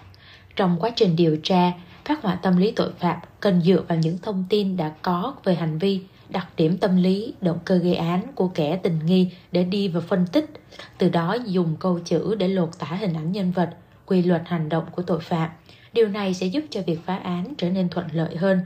Trong 0.55 0.77
quá 0.79 0.89
trình 0.95 1.15
điều 1.15 1.37
tra, 1.43 1.71
phát 2.05 2.21
họa 2.21 2.35
tâm 2.35 2.57
lý 2.57 2.71
tội 2.71 2.91
phạm 2.99 3.19
cần 3.39 3.61
dựa 3.61 3.83
vào 3.87 3.97
những 3.97 4.17
thông 4.17 4.45
tin 4.49 4.77
đã 4.77 4.93
có 5.01 5.35
về 5.43 5.55
hành 5.55 5.77
vi 5.77 6.01
đặc 6.29 6.47
điểm 6.57 6.77
tâm 6.77 6.95
lý, 6.95 7.33
động 7.41 7.59
cơ 7.65 7.77
gây 7.77 7.95
án 7.95 8.21
của 8.35 8.47
kẻ 8.47 8.79
tình 8.83 8.99
nghi 9.05 9.29
để 9.51 9.63
đi 9.63 9.87
vào 9.87 10.01
phân 10.01 10.25
tích, 10.31 10.45
từ 10.97 11.09
đó 11.09 11.37
dùng 11.45 11.75
câu 11.79 11.99
chữ 12.05 12.35
để 12.35 12.47
lột 12.47 12.69
tả 12.79 12.87
hình 12.87 13.13
ảnh 13.13 13.31
nhân 13.31 13.51
vật, 13.51 13.69
quy 14.05 14.21
luật 14.21 14.41
hành 14.45 14.69
động 14.69 14.85
của 14.91 15.01
tội 15.01 15.19
phạm. 15.19 15.49
Điều 15.93 16.07
này 16.07 16.33
sẽ 16.33 16.45
giúp 16.45 16.63
cho 16.69 16.81
việc 16.81 16.99
phá 17.05 17.15
án 17.15 17.53
trở 17.57 17.69
nên 17.69 17.89
thuận 17.89 18.07
lợi 18.13 18.35
hơn. 18.35 18.61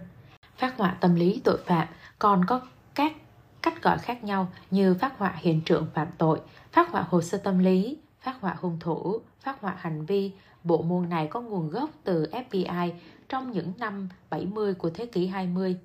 Phát 0.58 0.78
họa 0.78 0.98
tâm 1.02 1.16
lý 1.16 1.42
tội 1.44 1.58
phạm 1.66 1.88
còn 2.22 2.46
có 2.46 2.62
các 2.96 3.14
cách 3.62 3.84
gọi 3.84 3.98
khác 3.98 4.24
nhau 4.24 4.48
như 4.72 4.94
phát 4.94 5.18
họa 5.18 5.34
hiện 5.38 5.62
trường 5.62 5.88
phạm 5.94 6.08
tội, 6.18 6.40
phát 6.72 6.90
họa 6.90 7.06
hồ 7.10 7.22
sơ 7.22 7.38
tâm 7.38 7.60
lý, 7.60 7.98
phát 8.22 8.42
họa 8.42 8.56
hung 8.60 8.78
thủ, 8.80 9.22
phát 9.40 9.62
họa 9.62 9.76
hành 9.80 10.06
vi. 10.06 10.32
Bộ 10.64 10.82
môn 10.82 11.10
này 11.10 11.28
có 11.28 11.42
nguồn 11.42 11.70
gốc 11.70 11.90
từ 12.04 12.26
FBI 12.32 12.92
trong 13.30 13.52
những 13.52 13.74
năm 13.78 14.10
70 14.30 14.74
của 14.74 14.90
thế 14.90 15.06
kỷ 15.06 15.28
20. 15.28 15.76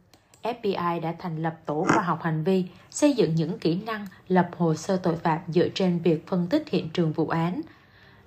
FBI 0.43 1.01
đã 1.01 1.15
thành 1.19 1.43
lập 1.43 1.57
tổ 1.67 1.87
khoa 1.95 2.03
học 2.03 2.23
hành 2.23 2.45
vi, 2.45 2.65
xây 2.91 3.13
dựng 3.13 3.35
những 3.35 3.59
kỹ 3.59 3.81
năng 3.87 4.07
lập 4.29 4.49
hồ 4.57 4.75
sơ 4.75 4.97
tội 4.97 5.17
phạm 5.17 5.39
dựa 5.49 5.69
trên 5.75 5.99
việc 5.99 6.27
phân 6.27 6.47
tích 6.47 6.69
hiện 6.69 6.91
trường 6.91 7.13
vụ 7.13 7.29
án. 7.29 7.61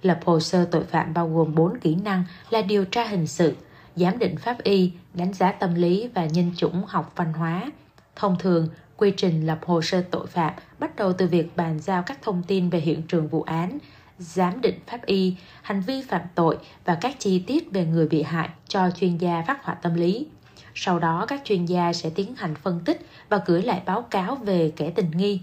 Lập 0.01 0.19
hồ 0.25 0.39
sơ 0.39 0.65
tội 0.65 0.83
phạm 0.83 1.13
bao 1.13 1.29
gồm 1.29 1.55
4 1.55 1.79
kỹ 1.79 1.95
năng 1.95 2.23
là 2.49 2.61
điều 2.61 2.85
tra 2.85 3.05
hình 3.05 3.27
sự, 3.27 3.55
giám 3.95 4.19
định 4.19 4.37
pháp 4.37 4.63
y, 4.63 4.91
đánh 5.13 5.33
giá 5.33 5.51
tâm 5.51 5.75
lý 5.75 6.07
và 6.07 6.25
nhân 6.25 6.51
chủng 6.57 6.83
học 6.85 7.13
văn 7.15 7.33
hóa. 7.33 7.71
Thông 8.19 8.35
thường, 8.39 8.67
quy 8.97 9.11
trình 9.11 9.45
lập 9.47 9.59
hồ 9.65 9.81
sơ 9.81 10.01
tội 10.11 10.27
phạm 10.27 10.53
bắt 10.79 10.95
đầu 10.95 11.13
từ 11.13 11.27
việc 11.27 11.55
bàn 11.55 11.79
giao 11.79 12.03
các 12.03 12.21
thông 12.21 12.43
tin 12.47 12.69
về 12.69 12.79
hiện 12.79 13.01
trường 13.01 13.27
vụ 13.27 13.41
án, 13.41 13.77
giám 14.17 14.61
định 14.61 14.79
pháp 14.87 15.05
y, 15.05 15.35
hành 15.61 15.81
vi 15.81 16.01
phạm 16.01 16.21
tội 16.35 16.57
và 16.85 16.95
các 16.95 17.15
chi 17.19 17.43
tiết 17.47 17.71
về 17.71 17.85
người 17.85 18.07
bị 18.07 18.23
hại 18.23 18.49
cho 18.67 18.89
chuyên 18.91 19.17
gia 19.17 19.43
phát 19.47 19.63
họa 19.63 19.75
tâm 19.75 19.93
lý. 19.93 20.27
Sau 20.75 20.99
đó 20.99 21.25
các 21.27 21.41
chuyên 21.43 21.65
gia 21.65 21.93
sẽ 21.93 22.09
tiến 22.09 22.35
hành 22.35 22.55
phân 22.55 22.79
tích 22.85 23.05
và 23.29 23.41
gửi 23.45 23.61
lại 23.61 23.81
báo 23.85 24.01
cáo 24.01 24.35
về 24.35 24.71
kẻ 24.75 24.89
tình 24.95 25.11
nghi. 25.11 25.41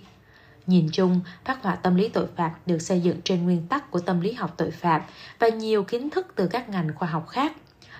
Nhìn 0.67 0.89
chung, 0.93 1.21
phát 1.45 1.63
họa 1.63 1.75
tâm 1.77 1.95
lý 1.95 2.09
tội 2.09 2.27
phạm 2.37 2.51
được 2.67 2.79
xây 2.79 3.01
dựng 3.01 3.21
trên 3.25 3.45
nguyên 3.45 3.67
tắc 3.69 3.91
của 3.91 4.01
tâm 4.01 4.21
lý 4.21 4.33
học 4.33 4.55
tội 4.57 4.71
phạm 4.71 5.03
và 5.39 5.49
nhiều 5.49 5.85
kiến 5.85 6.11
thức 6.11 6.27
từ 6.35 6.47
các 6.47 6.69
ngành 6.69 6.95
khoa 6.95 7.09
học 7.09 7.29
khác. 7.29 7.53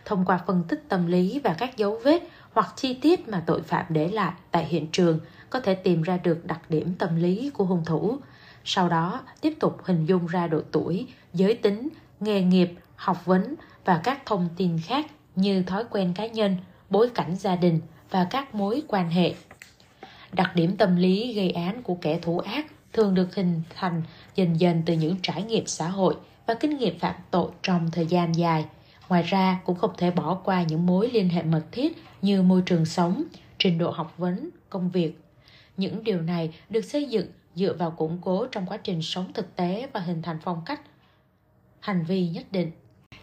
Thông 0.05 0.25
qua 0.25 0.41
phân 0.47 0.65
tích 0.69 0.85
tâm 0.89 1.07
lý 1.07 1.41
và 1.45 1.55
các 1.59 1.77
dấu 1.77 2.01
vết 2.05 2.29
hoặc 2.57 2.73
chi 2.77 2.95
tiết 2.95 3.29
mà 3.29 3.43
tội 3.47 3.63
phạm 3.63 3.85
để 3.89 4.09
lại 4.09 4.33
tại 4.51 4.65
hiện 4.65 4.87
trường, 4.93 5.21
có 5.51 5.61
thể 5.61 5.75
tìm 5.75 6.03
ra 6.03 6.17
được 6.17 6.47
đặc 6.47 6.61
điểm 6.71 6.95
tâm 6.99 7.17
lý 7.17 7.51
của 7.51 7.65
hung 7.65 7.85
thủ. 7.85 8.19
Sau 8.65 8.89
đó, 8.89 9.21
tiếp 9.41 9.55
tục 9.61 9.79
hình 9.85 10.07
dung 10.07 10.27
ra 10.27 10.47
độ 10.47 10.61
tuổi, 10.73 11.07
giới 11.35 11.55
tính, 11.55 11.89
nghề 12.21 12.43
nghiệp, 12.43 12.75
học 12.95 13.27
vấn 13.27 13.55
và 13.85 14.01
các 14.05 14.27
thông 14.27 14.49
tin 14.57 14.79
khác 14.85 15.07
như 15.35 15.63
thói 15.63 15.85
quen 15.91 16.13
cá 16.15 16.27
nhân, 16.27 16.57
bối 16.91 17.11
cảnh 17.15 17.37
gia 17.37 17.57
đình 17.57 17.81
và 18.11 18.27
các 18.31 18.55
mối 18.55 18.83
quan 18.89 19.11
hệ. 19.11 19.35
Đặc 20.33 20.51
điểm 20.55 20.77
tâm 20.77 20.97
lý 20.97 21.33
gây 21.33 21.51
án 21.51 21.83
của 21.83 21.95
kẻ 21.95 22.19
thủ 22.23 22.39
ác 22.39 22.67
thường 22.93 23.15
được 23.15 23.35
hình 23.35 23.63
thành 23.77 24.03
dần 24.35 24.61
dần 24.61 24.83
từ 24.87 24.95
những 24.95 25.17
trải 25.23 25.43
nghiệm 25.43 25.67
xã 25.67 25.89
hội 25.89 26.17
và 26.47 26.55
kinh 26.55 26.77
nghiệm 26.77 26.99
phạm 26.99 27.15
tội 27.31 27.51
trong 27.63 27.91
thời 27.91 28.07
gian 28.07 28.37
dài. 28.37 28.65
Ngoài 29.09 29.23
ra 29.23 29.61
cũng 29.65 29.77
không 29.77 29.93
thể 29.97 30.11
bỏ 30.11 30.35
qua 30.45 30.63
những 30.63 30.87
mối 30.87 31.11
liên 31.13 31.29
hệ 31.29 31.43
mật 31.43 31.63
thiết 31.73 31.97
như 32.23 32.43
môi 32.43 32.63
trường 32.67 32.85
sống, 32.85 33.23
trình 33.59 33.79
độ 33.79 33.91
học 33.91 34.15
vấn, 34.19 34.51
công 34.71 34.91
việc. 34.91 35.21
Những 35.77 36.05
điều 36.05 36.21
này 36.21 36.55
được 36.71 36.85
xây 36.85 37.05
dựng 37.05 37.27
dựa 37.55 37.73
vào 37.73 37.91
củng 37.91 38.19
cố 38.23 38.47
trong 38.47 38.67
quá 38.67 38.77
trình 38.77 39.03
sống 39.03 39.33
thực 39.33 39.57
tế 39.57 39.89
và 39.93 40.01
hình 40.01 40.23
thành 40.23 40.39
phong 40.43 40.63
cách 40.67 40.81
hành 41.81 42.05
vi 42.05 42.29
nhất 42.29 42.47
định. 42.51 42.71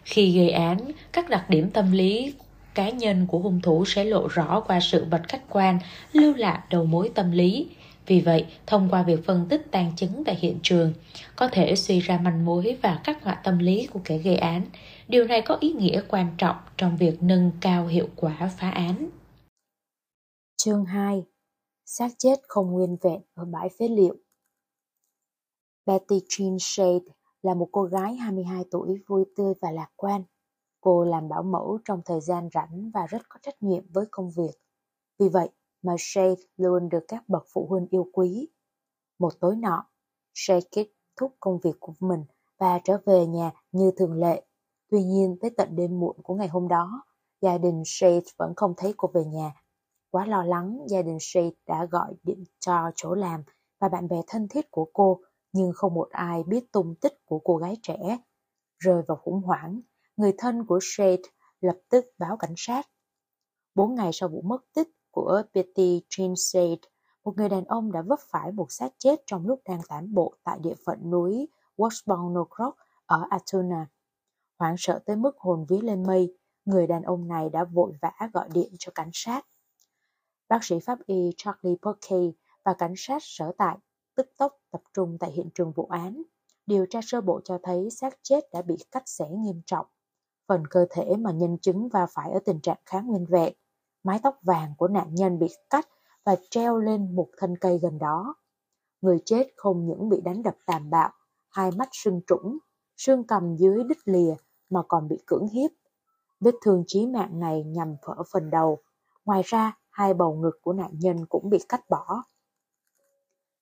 Khi 0.04 0.38
gây 0.38 0.50
án, 0.50 0.78
các 1.12 1.28
đặc 1.28 1.50
điểm 1.50 1.70
tâm 1.70 1.92
lý 1.92 2.34
cá 2.74 2.90
nhân 2.90 3.26
của 3.26 3.38
hung 3.38 3.60
thủ 3.60 3.84
sẽ 3.84 4.04
lộ 4.04 4.28
rõ 4.28 4.60
qua 4.60 4.80
sự 4.80 5.04
vật 5.10 5.22
khách 5.28 5.42
quan, 5.48 5.78
lưu 6.12 6.34
lại 6.34 6.58
đầu 6.70 6.84
mối 6.84 7.10
tâm 7.14 7.30
lý. 7.30 7.68
Vì 8.06 8.20
vậy, 8.20 8.46
thông 8.66 8.88
qua 8.90 9.02
việc 9.02 9.26
phân 9.26 9.46
tích 9.48 9.66
tàn 9.70 9.92
chứng 9.96 10.24
tại 10.24 10.36
hiện 10.40 10.58
trường, 10.62 10.92
có 11.36 11.48
thể 11.48 11.76
suy 11.76 12.00
ra 12.00 12.18
manh 12.18 12.44
mối 12.44 12.76
và 12.82 13.00
các 13.04 13.24
họa 13.24 13.34
tâm 13.34 13.58
lý 13.58 13.86
của 13.86 14.00
kẻ 14.04 14.18
gây 14.18 14.36
án. 14.36 14.62
Điều 15.08 15.24
này 15.24 15.42
có 15.46 15.56
ý 15.60 15.72
nghĩa 15.72 16.02
quan 16.08 16.34
trọng 16.38 16.56
trong 16.76 16.96
việc 16.96 17.18
nâng 17.20 17.50
cao 17.60 17.86
hiệu 17.86 18.08
quả 18.16 18.50
phá 18.58 18.70
án. 18.70 19.10
Chương 20.56 20.84
2 20.84 21.26
xác 21.84 22.08
chết 22.18 22.36
không 22.48 22.70
nguyên 22.70 22.96
vẹn 23.02 23.20
ở 23.34 23.44
bãi 23.44 23.68
phế 23.78 23.88
liệu 23.88 24.16
Betty 25.86 26.18
Jean 26.28 26.56
Shade 26.60 27.04
là 27.42 27.54
một 27.54 27.68
cô 27.72 27.82
gái 27.82 28.14
22 28.14 28.64
tuổi 28.70 29.02
vui 29.06 29.24
tươi 29.36 29.54
và 29.60 29.70
lạc 29.70 29.90
quan. 29.96 30.22
Cô 30.80 31.04
làm 31.04 31.28
bảo 31.28 31.42
mẫu 31.42 31.78
trong 31.84 32.02
thời 32.04 32.20
gian 32.20 32.48
rảnh 32.54 32.90
và 32.94 33.06
rất 33.06 33.28
có 33.28 33.38
trách 33.42 33.62
nhiệm 33.62 33.84
với 33.92 34.06
công 34.10 34.30
việc. 34.30 34.52
Vì 35.18 35.28
vậy 35.28 35.48
mà 35.82 35.92
Shade 35.98 36.42
luôn 36.56 36.88
được 36.88 37.04
các 37.08 37.28
bậc 37.28 37.44
phụ 37.52 37.66
huynh 37.70 37.86
yêu 37.90 38.10
quý. 38.12 38.48
Một 39.18 39.32
tối 39.40 39.56
nọ, 39.56 39.86
Shade 40.34 40.66
kết 40.70 40.88
thúc 41.16 41.36
công 41.40 41.58
việc 41.58 41.76
của 41.80 41.94
mình 42.00 42.24
và 42.58 42.80
trở 42.84 42.98
về 43.06 43.26
nhà 43.26 43.50
như 43.72 43.90
thường 43.96 44.20
lệ. 44.20 44.42
Tuy 44.94 45.04
nhiên, 45.04 45.36
tới 45.40 45.50
tận 45.56 45.76
đêm 45.76 46.00
muộn 46.00 46.16
của 46.22 46.34
ngày 46.34 46.48
hôm 46.48 46.68
đó, 46.68 47.02
gia 47.40 47.58
đình 47.58 47.82
Shade 47.86 48.20
vẫn 48.36 48.52
không 48.56 48.74
thấy 48.76 48.94
cô 48.96 49.10
về 49.14 49.24
nhà. 49.24 49.52
Quá 50.10 50.26
lo 50.26 50.42
lắng, 50.42 50.78
gia 50.88 51.02
đình 51.02 51.18
Shade 51.20 51.50
đã 51.66 51.86
gọi 51.90 52.14
điện 52.22 52.44
cho 52.60 52.90
chỗ 52.94 53.14
làm 53.14 53.42
và 53.80 53.88
bạn 53.88 54.08
bè 54.08 54.16
thân 54.26 54.48
thiết 54.48 54.70
của 54.70 54.90
cô, 54.92 55.20
nhưng 55.52 55.72
không 55.74 55.94
một 55.94 56.08
ai 56.10 56.42
biết 56.42 56.72
tung 56.72 56.94
tích 57.00 57.12
của 57.24 57.38
cô 57.38 57.56
gái 57.56 57.76
trẻ. 57.82 58.18
Rơi 58.78 59.02
vào 59.08 59.16
khủng 59.16 59.42
hoảng, 59.42 59.80
người 60.16 60.34
thân 60.38 60.66
của 60.66 60.78
Shade 60.82 61.22
lập 61.60 61.76
tức 61.90 62.04
báo 62.18 62.36
cảnh 62.36 62.54
sát. 62.56 62.88
Bốn 63.74 63.94
ngày 63.94 64.10
sau 64.12 64.28
vụ 64.28 64.42
mất 64.42 64.64
tích 64.74 64.88
của 65.10 65.42
Betty 65.54 66.02
Jean 66.10 66.34
Shade, 66.34 66.88
một 67.24 67.36
người 67.36 67.48
đàn 67.48 67.64
ông 67.64 67.92
đã 67.92 68.02
vấp 68.02 68.18
phải 68.30 68.52
một 68.52 68.66
xác 68.68 68.88
chết 68.98 69.22
trong 69.26 69.46
lúc 69.46 69.60
đang 69.68 69.80
tản 69.88 70.14
bộ 70.14 70.34
tại 70.44 70.58
địa 70.58 70.74
phận 70.86 71.10
núi 71.10 71.48
Washbourne 71.76 72.44
Crook 72.56 72.76
ở 73.06 73.26
Altoona. 73.30 73.86
Hoảng 74.64 74.76
sợ 74.78 74.98
tới 75.06 75.16
mức 75.16 75.38
hồn 75.38 75.66
vía 75.68 75.80
lên 75.82 76.02
mây, 76.02 76.36
người 76.64 76.86
đàn 76.86 77.02
ông 77.02 77.28
này 77.28 77.48
đã 77.52 77.64
vội 77.64 77.92
vã 78.02 78.12
gọi 78.32 78.48
điện 78.52 78.72
cho 78.78 78.92
cảnh 78.94 79.10
sát. 79.12 79.46
Bác 80.48 80.64
sĩ 80.64 80.80
pháp 80.80 80.98
y 81.06 81.30
Charlie 81.36 81.76
Perkey 81.82 82.32
và 82.64 82.74
cảnh 82.74 82.94
sát 82.96 83.18
sở 83.22 83.52
tại 83.58 83.76
tức 84.16 84.26
tốc 84.38 84.52
tập 84.70 84.82
trung 84.94 85.16
tại 85.20 85.30
hiện 85.30 85.48
trường 85.54 85.72
vụ 85.72 85.86
án. 85.86 86.22
Điều 86.66 86.86
tra 86.90 87.00
sơ 87.02 87.20
bộ 87.20 87.40
cho 87.44 87.58
thấy 87.62 87.90
xác 87.90 88.18
chết 88.22 88.44
đã 88.52 88.62
bị 88.62 88.76
cắt 88.90 89.02
xẻ 89.06 89.24
nghiêm 89.30 89.60
trọng. 89.66 89.86
Phần 90.48 90.66
cơ 90.66 90.86
thể 90.90 91.16
mà 91.18 91.30
nhân 91.32 91.58
chứng 91.58 91.88
va 91.88 92.06
phải 92.06 92.30
ở 92.30 92.38
tình 92.44 92.60
trạng 92.60 92.78
khá 92.86 93.00
nguyên 93.00 93.26
vẹn. 93.26 93.52
Mái 94.04 94.20
tóc 94.22 94.38
vàng 94.42 94.74
của 94.78 94.88
nạn 94.88 95.14
nhân 95.14 95.38
bị 95.38 95.48
cắt 95.70 95.88
và 96.24 96.36
treo 96.50 96.78
lên 96.78 97.16
một 97.16 97.28
thân 97.36 97.56
cây 97.60 97.78
gần 97.82 97.98
đó. 97.98 98.34
Người 99.00 99.18
chết 99.24 99.46
không 99.56 99.86
những 99.86 100.08
bị 100.08 100.20
đánh 100.20 100.42
đập 100.42 100.56
tàn 100.66 100.90
bạo, 100.90 101.10
hai 101.50 101.70
mắt 101.70 101.88
sưng 101.92 102.20
trũng, 102.26 102.58
xương 102.96 103.26
cầm 103.26 103.56
dưới 103.56 103.84
đứt 103.84 103.98
lìa 104.04 104.34
mà 104.74 104.80
còn 104.88 105.08
bị 105.08 105.16
cưỡng 105.26 105.48
hiếp. 105.48 105.70
Vết 106.40 106.54
thương 106.62 106.84
chí 106.86 107.06
mạng 107.06 107.40
này 107.40 107.64
nhằm 107.64 107.96
vỡ 108.06 108.22
phần 108.32 108.50
đầu. 108.50 108.78
Ngoài 109.24 109.42
ra, 109.44 109.78
hai 109.90 110.14
bầu 110.14 110.34
ngực 110.34 110.58
của 110.62 110.72
nạn 110.72 110.90
nhân 110.98 111.26
cũng 111.26 111.50
bị 111.50 111.58
cắt 111.68 111.80
bỏ. 111.90 112.22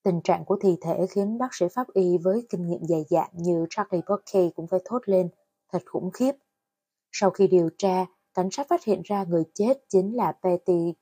Tình 0.03 0.21
trạng 0.25 0.45
của 0.45 0.57
thi 0.61 0.77
thể 0.81 1.07
khiến 1.11 1.39
bác 1.39 1.55
sĩ 1.55 1.67
pháp 1.75 1.87
y 1.93 2.19
với 2.19 2.47
kinh 2.51 2.67
nghiệm 2.67 2.81
dày 2.85 3.05
dạn 3.11 3.31
như 3.33 3.67
Charlie 3.71 4.03
Burkey 4.09 4.51
cũng 4.57 4.67
phải 4.67 4.81
thốt 4.85 5.03
lên, 5.05 5.29
thật 5.73 5.83
khủng 5.87 6.11
khiếp. 6.11 6.33
Sau 7.13 7.31
khi 7.31 7.47
điều 7.47 7.71
tra, 7.79 8.07
cảnh 8.35 8.49
sát 8.51 8.67
phát 8.69 8.85
hiện 8.85 9.03
ra 9.05 9.25
người 9.25 9.45
chết 9.55 9.75
chính 9.89 10.17
là 10.17 10.33
Betty 10.43 10.95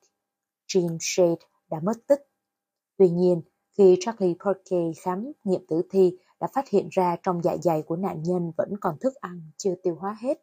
Jean 0.68 0.96
Shade 1.00 1.46
đã 1.70 1.80
mất 1.82 1.96
tích. 2.06 2.20
Tuy 2.96 3.10
nhiên, 3.10 3.42
khi 3.78 3.96
Charlie 4.00 4.34
Perkey 4.44 4.92
khám 5.02 5.32
nghiệm 5.44 5.66
tử 5.66 5.82
thi 5.90 6.18
đã 6.40 6.46
phát 6.54 6.68
hiện 6.68 6.88
ra 6.90 7.16
trong 7.22 7.42
dạ 7.42 7.56
dày 7.62 7.82
của 7.82 7.96
nạn 7.96 8.22
nhân 8.22 8.52
vẫn 8.56 8.74
còn 8.80 8.98
thức 9.00 9.14
ăn 9.14 9.50
chưa 9.56 9.74
tiêu 9.82 9.96
hóa 10.00 10.16
hết. 10.20 10.38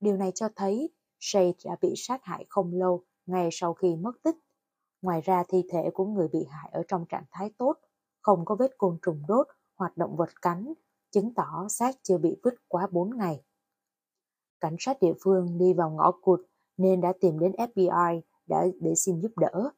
Điều 0.00 0.16
này 0.16 0.32
cho 0.34 0.48
thấy 0.56 0.90
Shade 1.20 1.52
đã 1.64 1.76
bị 1.80 1.94
sát 1.96 2.20
hại 2.24 2.46
không 2.48 2.74
lâu 2.74 3.04
ngay 3.26 3.48
sau 3.52 3.74
khi 3.74 3.96
mất 3.96 4.12
tích. 4.22 4.36
Ngoài 5.02 5.20
ra 5.20 5.44
thi 5.48 5.64
thể 5.72 5.90
của 5.94 6.04
người 6.04 6.28
bị 6.28 6.44
hại 6.50 6.70
ở 6.72 6.82
trong 6.88 7.04
trạng 7.08 7.24
thái 7.30 7.50
tốt, 7.58 7.78
không 8.20 8.44
có 8.44 8.54
vết 8.54 8.78
côn 8.78 8.98
trùng 9.02 9.22
đốt 9.28 9.46
hoặc 9.76 9.96
động 9.96 10.16
vật 10.16 10.42
cắn, 10.42 10.72
chứng 11.10 11.34
tỏ 11.34 11.66
xác 11.68 11.94
chưa 12.02 12.18
bị 12.18 12.36
vứt 12.42 12.54
quá 12.68 12.86
4 12.90 13.18
ngày. 13.18 13.42
Cảnh 14.60 14.76
sát 14.78 14.96
địa 15.00 15.12
phương 15.24 15.58
đi 15.58 15.72
vào 15.72 15.90
ngõ 15.90 16.12
cụt 16.22 16.40
nên 16.76 17.00
đã 17.00 17.12
tìm 17.20 17.38
đến 17.38 17.52
FBI 17.52 18.20
đã 18.46 18.66
để 18.80 18.94
xin 18.94 19.20
giúp 19.20 19.32
đỡ. 19.36 19.70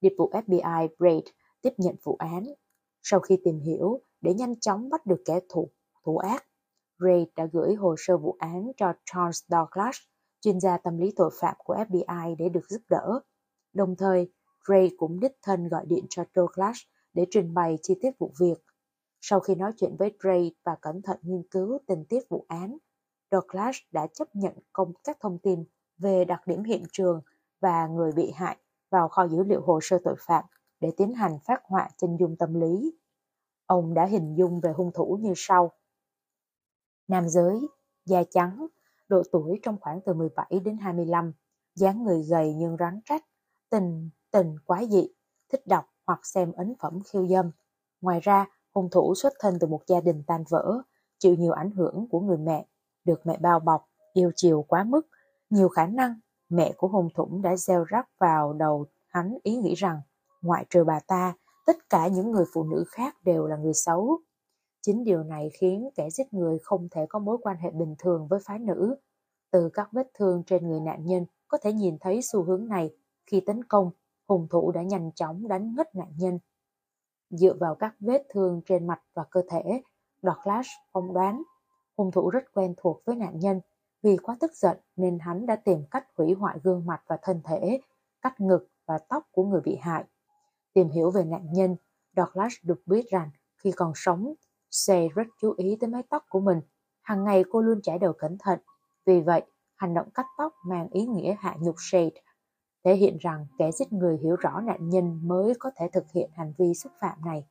Điệp 0.00 0.12
vụ 0.18 0.30
FBI 0.30 0.88
Braid 0.98 1.24
tiếp 1.62 1.72
nhận 1.76 1.94
vụ 2.02 2.16
án. 2.18 2.44
Sau 3.02 3.20
khi 3.20 3.38
tìm 3.44 3.60
hiểu, 3.60 4.00
để 4.20 4.34
nhanh 4.34 4.60
chóng 4.60 4.88
bắt 4.88 5.06
được 5.06 5.22
kẻ 5.24 5.40
thù 5.48 5.70
thủ 6.04 6.16
ác, 6.16 6.44
Ray 6.98 7.26
đã 7.36 7.46
gửi 7.52 7.74
hồ 7.74 7.94
sơ 7.98 8.16
vụ 8.16 8.36
án 8.38 8.72
cho 8.76 8.92
Charles 9.04 9.42
Douglas, 9.48 9.96
chuyên 10.40 10.60
gia 10.60 10.78
tâm 10.78 10.98
lý 10.98 11.12
tội 11.16 11.30
phạm 11.40 11.54
của 11.64 11.74
FBI 11.74 12.36
để 12.38 12.48
được 12.48 12.68
giúp 12.68 12.82
đỡ. 12.90 13.20
Đồng 13.72 13.96
thời, 13.96 14.32
Ray 14.68 14.90
cũng 14.96 15.20
đích 15.20 15.36
thân 15.42 15.68
gọi 15.68 15.86
điện 15.86 16.04
cho 16.08 16.24
Douglas 16.34 16.78
để 17.14 17.26
trình 17.30 17.54
bày 17.54 17.78
chi 17.82 17.94
tiết 18.02 18.10
vụ 18.18 18.32
việc. 18.40 18.64
Sau 19.20 19.40
khi 19.40 19.54
nói 19.54 19.72
chuyện 19.76 19.96
với 19.98 20.12
Ray 20.24 20.54
và 20.64 20.76
cẩn 20.82 21.02
thận 21.02 21.18
nghiên 21.22 21.42
cứu 21.50 21.78
tình 21.86 22.04
tiết 22.04 22.20
vụ 22.28 22.44
án, 22.48 22.78
Douglas 23.30 23.76
đã 23.92 24.06
chấp 24.14 24.28
nhận 24.34 24.52
công 24.72 24.92
các 25.04 25.16
thông 25.20 25.38
tin 25.38 25.64
về 25.98 26.24
đặc 26.24 26.46
điểm 26.46 26.64
hiện 26.64 26.82
trường 26.92 27.20
và 27.60 27.86
người 27.86 28.12
bị 28.12 28.30
hại 28.34 28.56
vào 28.90 29.08
kho 29.08 29.28
dữ 29.28 29.42
liệu 29.42 29.60
hồ 29.60 29.78
sơ 29.82 29.98
tội 30.04 30.16
phạm 30.26 30.44
để 30.80 30.90
tiến 30.96 31.14
hành 31.14 31.38
phát 31.46 31.60
họa 31.64 31.88
chân 31.96 32.16
dung 32.20 32.36
tâm 32.36 32.60
lý. 32.60 32.92
Ông 33.68 33.94
đã 33.94 34.04
hình 34.06 34.34
dung 34.34 34.60
về 34.60 34.72
hung 34.72 34.90
thủ 34.94 35.18
như 35.20 35.32
sau. 35.36 35.72
Nam 37.08 37.28
giới, 37.28 37.60
da 38.04 38.22
trắng, 38.30 38.66
độ 39.08 39.22
tuổi 39.32 39.60
trong 39.62 39.76
khoảng 39.80 40.00
từ 40.06 40.14
17 40.14 40.60
đến 40.64 40.76
25, 40.78 41.32
dáng 41.74 42.04
người 42.04 42.22
gầy 42.22 42.54
nhưng 42.54 42.76
rắn 42.76 43.00
trách, 43.04 43.24
tình, 43.70 44.10
tình 44.30 44.56
quái 44.64 44.86
dị, 44.90 45.08
thích 45.52 45.66
đọc 45.66 45.84
hoặc 46.06 46.20
xem 46.26 46.52
ấn 46.52 46.74
phẩm 46.80 47.00
khiêu 47.12 47.26
dâm. 47.26 47.50
Ngoài 48.00 48.20
ra, 48.20 48.46
hung 48.74 48.90
thủ 48.90 49.14
xuất 49.14 49.32
thân 49.40 49.58
từ 49.60 49.66
một 49.66 49.80
gia 49.86 50.00
đình 50.00 50.22
tan 50.26 50.44
vỡ, 50.48 50.82
chịu 51.18 51.34
nhiều 51.34 51.52
ảnh 51.52 51.70
hưởng 51.70 52.06
của 52.10 52.20
người 52.20 52.38
mẹ, 52.38 52.66
được 53.04 53.26
mẹ 53.26 53.38
bao 53.40 53.60
bọc, 53.60 53.88
yêu 54.12 54.30
chiều 54.36 54.64
quá 54.68 54.84
mức. 54.84 55.08
Nhiều 55.50 55.68
khả 55.68 55.86
năng, 55.86 56.20
mẹ 56.48 56.72
của 56.76 56.88
hung 56.88 57.08
thủ 57.14 57.40
đã 57.42 57.56
gieo 57.56 57.84
rắc 57.84 58.08
vào 58.18 58.52
đầu 58.52 58.86
hắn 59.08 59.38
ý 59.42 59.56
nghĩ 59.56 59.74
rằng, 59.74 60.00
ngoại 60.42 60.66
trừ 60.70 60.84
bà 60.84 61.00
ta, 61.06 61.34
tất 61.68 61.90
cả 61.90 62.08
những 62.08 62.30
người 62.30 62.44
phụ 62.52 62.64
nữ 62.64 62.84
khác 62.88 63.16
đều 63.22 63.46
là 63.46 63.56
người 63.56 63.74
xấu. 63.74 64.18
Chính 64.80 65.04
điều 65.04 65.22
này 65.22 65.50
khiến 65.60 65.88
kẻ 65.94 66.10
giết 66.10 66.34
người 66.34 66.58
không 66.62 66.88
thể 66.90 67.06
có 67.08 67.18
mối 67.18 67.38
quan 67.42 67.56
hệ 67.56 67.70
bình 67.70 67.94
thường 67.98 68.26
với 68.28 68.40
phái 68.44 68.58
nữ. 68.58 68.96
Từ 69.50 69.68
các 69.72 69.88
vết 69.92 70.10
thương 70.14 70.42
trên 70.46 70.68
người 70.68 70.80
nạn 70.80 71.06
nhân 71.06 71.26
có 71.48 71.58
thể 71.62 71.72
nhìn 71.72 71.98
thấy 71.98 72.20
xu 72.22 72.42
hướng 72.42 72.68
này 72.68 72.90
khi 73.26 73.40
tấn 73.40 73.64
công, 73.64 73.90
hung 74.28 74.48
thủ 74.48 74.72
đã 74.72 74.82
nhanh 74.82 75.12
chóng 75.12 75.48
đánh 75.48 75.74
ngất 75.74 75.94
nạn 75.94 76.12
nhân. 76.16 76.38
Dựa 77.30 77.54
vào 77.54 77.74
các 77.74 77.94
vết 78.00 78.26
thương 78.28 78.60
trên 78.66 78.86
mặt 78.86 79.02
và 79.14 79.24
cơ 79.30 79.42
thể, 79.48 79.82
Douglas 80.22 80.66
phỏng 80.92 81.14
đoán 81.14 81.42
hung 81.96 82.10
thủ 82.10 82.30
rất 82.30 82.52
quen 82.54 82.74
thuộc 82.76 83.02
với 83.04 83.16
nạn 83.16 83.38
nhân. 83.38 83.60
Vì 84.02 84.16
quá 84.16 84.36
tức 84.40 84.52
giận 84.54 84.78
nên 84.96 85.18
hắn 85.18 85.46
đã 85.46 85.56
tìm 85.56 85.84
cách 85.90 86.06
hủy 86.16 86.32
hoại 86.32 86.58
gương 86.62 86.86
mặt 86.86 87.02
và 87.06 87.18
thân 87.22 87.40
thể, 87.44 87.80
cắt 88.22 88.40
ngực 88.40 88.68
và 88.86 88.98
tóc 88.98 89.28
của 89.32 89.44
người 89.44 89.60
bị 89.60 89.76
hại. 89.80 90.04
Tìm 90.78 90.90
hiểu 90.90 91.10
về 91.10 91.24
nạn 91.24 91.52
nhân, 91.52 91.76
Douglas 92.16 92.52
được 92.62 92.86
biết 92.86 93.10
rằng 93.10 93.30
khi 93.56 93.72
còn 93.72 93.92
sống, 93.94 94.34
Say 94.70 95.08
rất 95.14 95.26
chú 95.40 95.54
ý 95.56 95.76
tới 95.80 95.90
mái 95.90 96.02
tóc 96.10 96.24
của 96.28 96.40
mình. 96.40 96.60
Hàng 97.02 97.24
ngày 97.24 97.44
cô 97.50 97.60
luôn 97.60 97.82
chải 97.82 97.98
đầu 97.98 98.12
cẩn 98.12 98.36
thận. 98.38 98.58
Vì 99.06 99.20
vậy, 99.20 99.42
hành 99.76 99.94
động 99.94 100.10
cắt 100.10 100.26
tóc 100.38 100.54
mang 100.66 100.88
ý 100.88 101.06
nghĩa 101.06 101.36
hạ 101.38 101.56
nhục 101.60 101.74
Shade, 101.78 102.22
thể 102.84 102.94
hiện 102.94 103.16
rằng 103.20 103.46
kẻ 103.58 103.72
giết 103.72 103.92
người 103.92 104.18
hiểu 104.18 104.36
rõ 104.36 104.60
nạn 104.60 104.88
nhân 104.88 105.20
mới 105.28 105.54
có 105.58 105.70
thể 105.76 105.88
thực 105.92 106.04
hiện 106.14 106.30
hành 106.34 106.52
vi 106.58 106.74
xúc 106.74 106.92
phạm 107.00 107.24
này. 107.24 107.46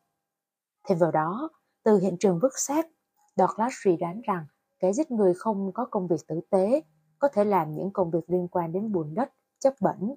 Thêm 0.87 0.97
vào 0.97 1.11
đó, 1.11 1.49
từ 1.83 1.97
hiện 1.97 2.17
trường 2.19 2.39
vứt 2.39 2.51
xác, 2.55 2.87
Douglas 3.35 3.73
suy 3.83 3.97
đoán 3.97 4.21
rằng 4.21 4.45
kẻ 4.79 4.93
giết 4.93 5.11
người 5.11 5.33
không 5.33 5.71
có 5.73 5.85
công 5.85 6.07
việc 6.07 6.27
tử 6.27 6.39
tế, 6.49 6.81
có 7.19 7.27
thể 7.33 7.43
làm 7.43 7.75
những 7.75 7.91
công 7.93 8.11
việc 8.11 8.29
liên 8.29 8.47
quan 8.47 8.71
đến 8.71 8.91
bùn 8.91 9.13
đất, 9.13 9.31
chất 9.59 9.75
bẩn. 9.81 10.15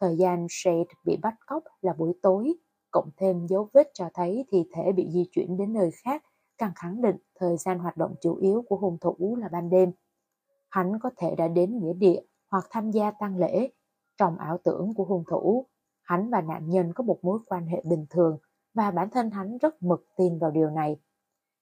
Thời 0.00 0.16
gian 0.16 0.46
Shade 0.50 0.94
bị 1.04 1.16
bắt 1.22 1.34
cóc 1.46 1.64
là 1.80 1.92
buổi 1.92 2.12
tối, 2.22 2.54
cộng 2.90 3.10
thêm 3.16 3.46
dấu 3.46 3.68
vết 3.72 3.90
cho 3.94 4.08
thấy 4.14 4.44
thi 4.52 4.64
thể 4.74 4.92
bị 4.92 5.10
di 5.10 5.24
chuyển 5.32 5.56
đến 5.56 5.72
nơi 5.72 5.90
khác 6.04 6.22
càng 6.58 6.72
khẳng 6.76 7.02
định 7.02 7.16
thời 7.34 7.56
gian 7.56 7.78
hoạt 7.78 7.96
động 7.96 8.14
chủ 8.20 8.36
yếu 8.36 8.64
của 8.68 8.76
hung 8.76 8.98
thủ 9.00 9.36
là 9.40 9.48
ban 9.48 9.70
đêm. 9.70 9.92
Hắn 10.70 10.98
có 11.02 11.10
thể 11.16 11.34
đã 11.34 11.48
đến 11.48 11.78
nghĩa 11.78 11.92
địa 11.92 12.20
hoặc 12.50 12.64
tham 12.70 12.90
gia 12.90 13.10
tang 13.10 13.36
lễ. 13.38 13.70
Trong 14.18 14.38
ảo 14.38 14.58
tưởng 14.64 14.94
của 14.94 15.04
hung 15.04 15.24
thủ, 15.30 15.66
hắn 16.02 16.30
và 16.30 16.40
nạn 16.40 16.68
nhân 16.68 16.92
có 16.92 17.04
một 17.04 17.18
mối 17.22 17.38
quan 17.46 17.66
hệ 17.66 17.82
bình 17.90 18.06
thường 18.10 18.38
và 18.74 18.90
bản 18.90 19.10
thân 19.10 19.30
hắn 19.30 19.58
rất 19.58 19.82
mực 19.82 20.06
tin 20.16 20.38
vào 20.38 20.50
điều 20.50 20.70
này. 20.70 20.96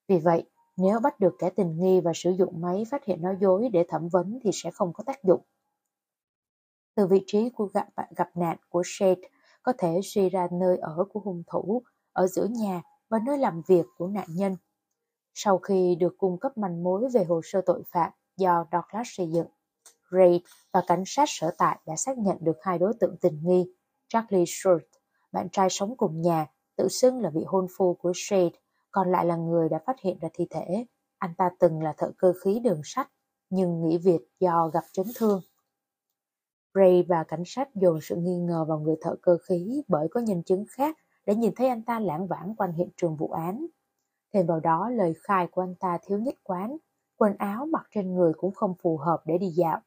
Vì 0.07 0.19
vậy, 0.19 0.49
nếu 0.77 0.99
bắt 0.99 1.19
được 1.19 1.35
kẻ 1.39 1.49
tình 1.49 1.77
nghi 1.77 2.01
và 2.01 2.11
sử 2.15 2.31
dụng 2.31 2.61
máy 2.61 2.83
phát 2.91 3.05
hiện 3.05 3.21
nói 3.21 3.37
dối 3.41 3.69
để 3.73 3.85
thẩm 3.87 4.07
vấn 4.07 4.39
thì 4.43 4.49
sẽ 4.53 4.71
không 4.71 4.93
có 4.93 5.03
tác 5.03 5.23
dụng. 5.23 5.41
Từ 6.95 7.07
vị 7.07 7.23
trí 7.27 7.49
của 7.49 7.65
gặp, 7.65 7.87
gặp 8.15 8.29
nạn 8.37 8.57
của 8.69 8.81
Shade 8.85 9.21
có 9.63 9.73
thể 9.77 9.99
suy 10.03 10.29
ra 10.29 10.47
nơi 10.51 10.77
ở 10.77 11.05
của 11.13 11.19
hung 11.19 11.43
thủ 11.47 11.81
ở 12.13 12.27
giữa 12.27 12.45
nhà 12.45 12.81
và 13.09 13.19
nơi 13.25 13.37
làm 13.37 13.61
việc 13.67 13.85
của 13.97 14.07
nạn 14.07 14.27
nhân. 14.29 14.57
Sau 15.33 15.57
khi 15.57 15.95
được 15.95 16.15
cung 16.17 16.39
cấp 16.39 16.57
manh 16.57 16.83
mối 16.83 17.09
về 17.13 17.23
hồ 17.23 17.41
sơ 17.43 17.61
tội 17.65 17.83
phạm 17.91 18.11
do 18.37 18.65
Douglas 18.71 19.07
xây 19.09 19.31
dựng, 19.31 19.47
Ray 20.11 20.41
và 20.73 20.81
cảnh 20.87 21.03
sát 21.05 21.25
sở 21.27 21.51
tại 21.57 21.79
đã 21.85 21.95
xác 21.95 22.17
nhận 22.17 22.37
được 22.41 22.57
hai 22.61 22.77
đối 22.77 22.93
tượng 22.99 23.15
tình 23.21 23.39
nghi, 23.43 23.73
Charlie 24.07 24.45
Short, 24.47 24.83
bạn 25.31 25.49
trai 25.51 25.67
sống 25.69 25.97
cùng 25.97 26.21
nhà, 26.21 26.47
tự 26.75 26.87
xưng 26.87 27.21
là 27.21 27.29
vị 27.29 27.43
hôn 27.47 27.67
phu 27.77 27.93
của 27.93 28.11
Shade, 28.15 28.49
còn 28.91 29.11
lại 29.11 29.25
là 29.25 29.35
người 29.35 29.69
đã 29.69 29.79
phát 29.85 29.99
hiện 29.99 30.19
ra 30.19 30.29
thi 30.33 30.47
thể. 30.49 30.85
Anh 31.17 31.33
ta 31.37 31.49
từng 31.59 31.83
là 31.83 31.93
thợ 31.97 32.11
cơ 32.17 32.33
khí 32.43 32.59
đường 32.59 32.81
sắt, 32.83 33.09
nhưng 33.49 33.81
nghỉ 33.81 33.97
việc 33.97 34.21
do 34.39 34.69
gặp 34.73 34.83
chấn 34.91 35.05
thương. 35.15 35.41
Ray 36.75 37.05
và 37.07 37.23
cảnh 37.23 37.43
sát 37.45 37.75
dồn 37.75 37.99
sự 38.01 38.15
nghi 38.15 38.37
ngờ 38.37 38.65
vào 38.65 38.79
người 38.79 38.95
thợ 39.01 39.15
cơ 39.21 39.37
khí 39.47 39.83
bởi 39.87 40.07
có 40.11 40.19
nhân 40.19 40.43
chứng 40.43 40.65
khác 40.69 40.97
đã 41.25 41.33
nhìn 41.33 41.51
thấy 41.55 41.67
anh 41.67 41.81
ta 41.81 41.99
lãng 41.99 42.27
vãng 42.27 42.55
quanh 42.55 42.73
hiện 42.73 42.89
trường 42.97 43.15
vụ 43.15 43.29
án. 43.29 43.65
Thêm 44.33 44.47
vào 44.47 44.59
đó 44.59 44.89
lời 44.89 45.13
khai 45.23 45.47
của 45.47 45.61
anh 45.61 45.75
ta 45.75 45.97
thiếu 46.05 46.19
nhất 46.19 46.35
quán, 46.43 46.77
quần 47.17 47.37
áo 47.37 47.65
mặc 47.65 47.87
trên 47.91 48.13
người 48.15 48.33
cũng 48.33 48.53
không 48.53 48.75
phù 48.81 48.97
hợp 48.97 49.21
để 49.25 49.37
đi 49.37 49.47
dạo. 49.47 49.81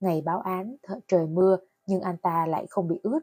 Ngày 0.00 0.22
báo 0.26 0.40
án, 0.40 0.76
thợ 0.82 1.00
trời 1.08 1.26
mưa 1.26 1.56
nhưng 1.86 2.00
anh 2.00 2.16
ta 2.16 2.46
lại 2.46 2.66
không 2.70 2.88
bị 2.88 3.00
ướt. 3.02 3.20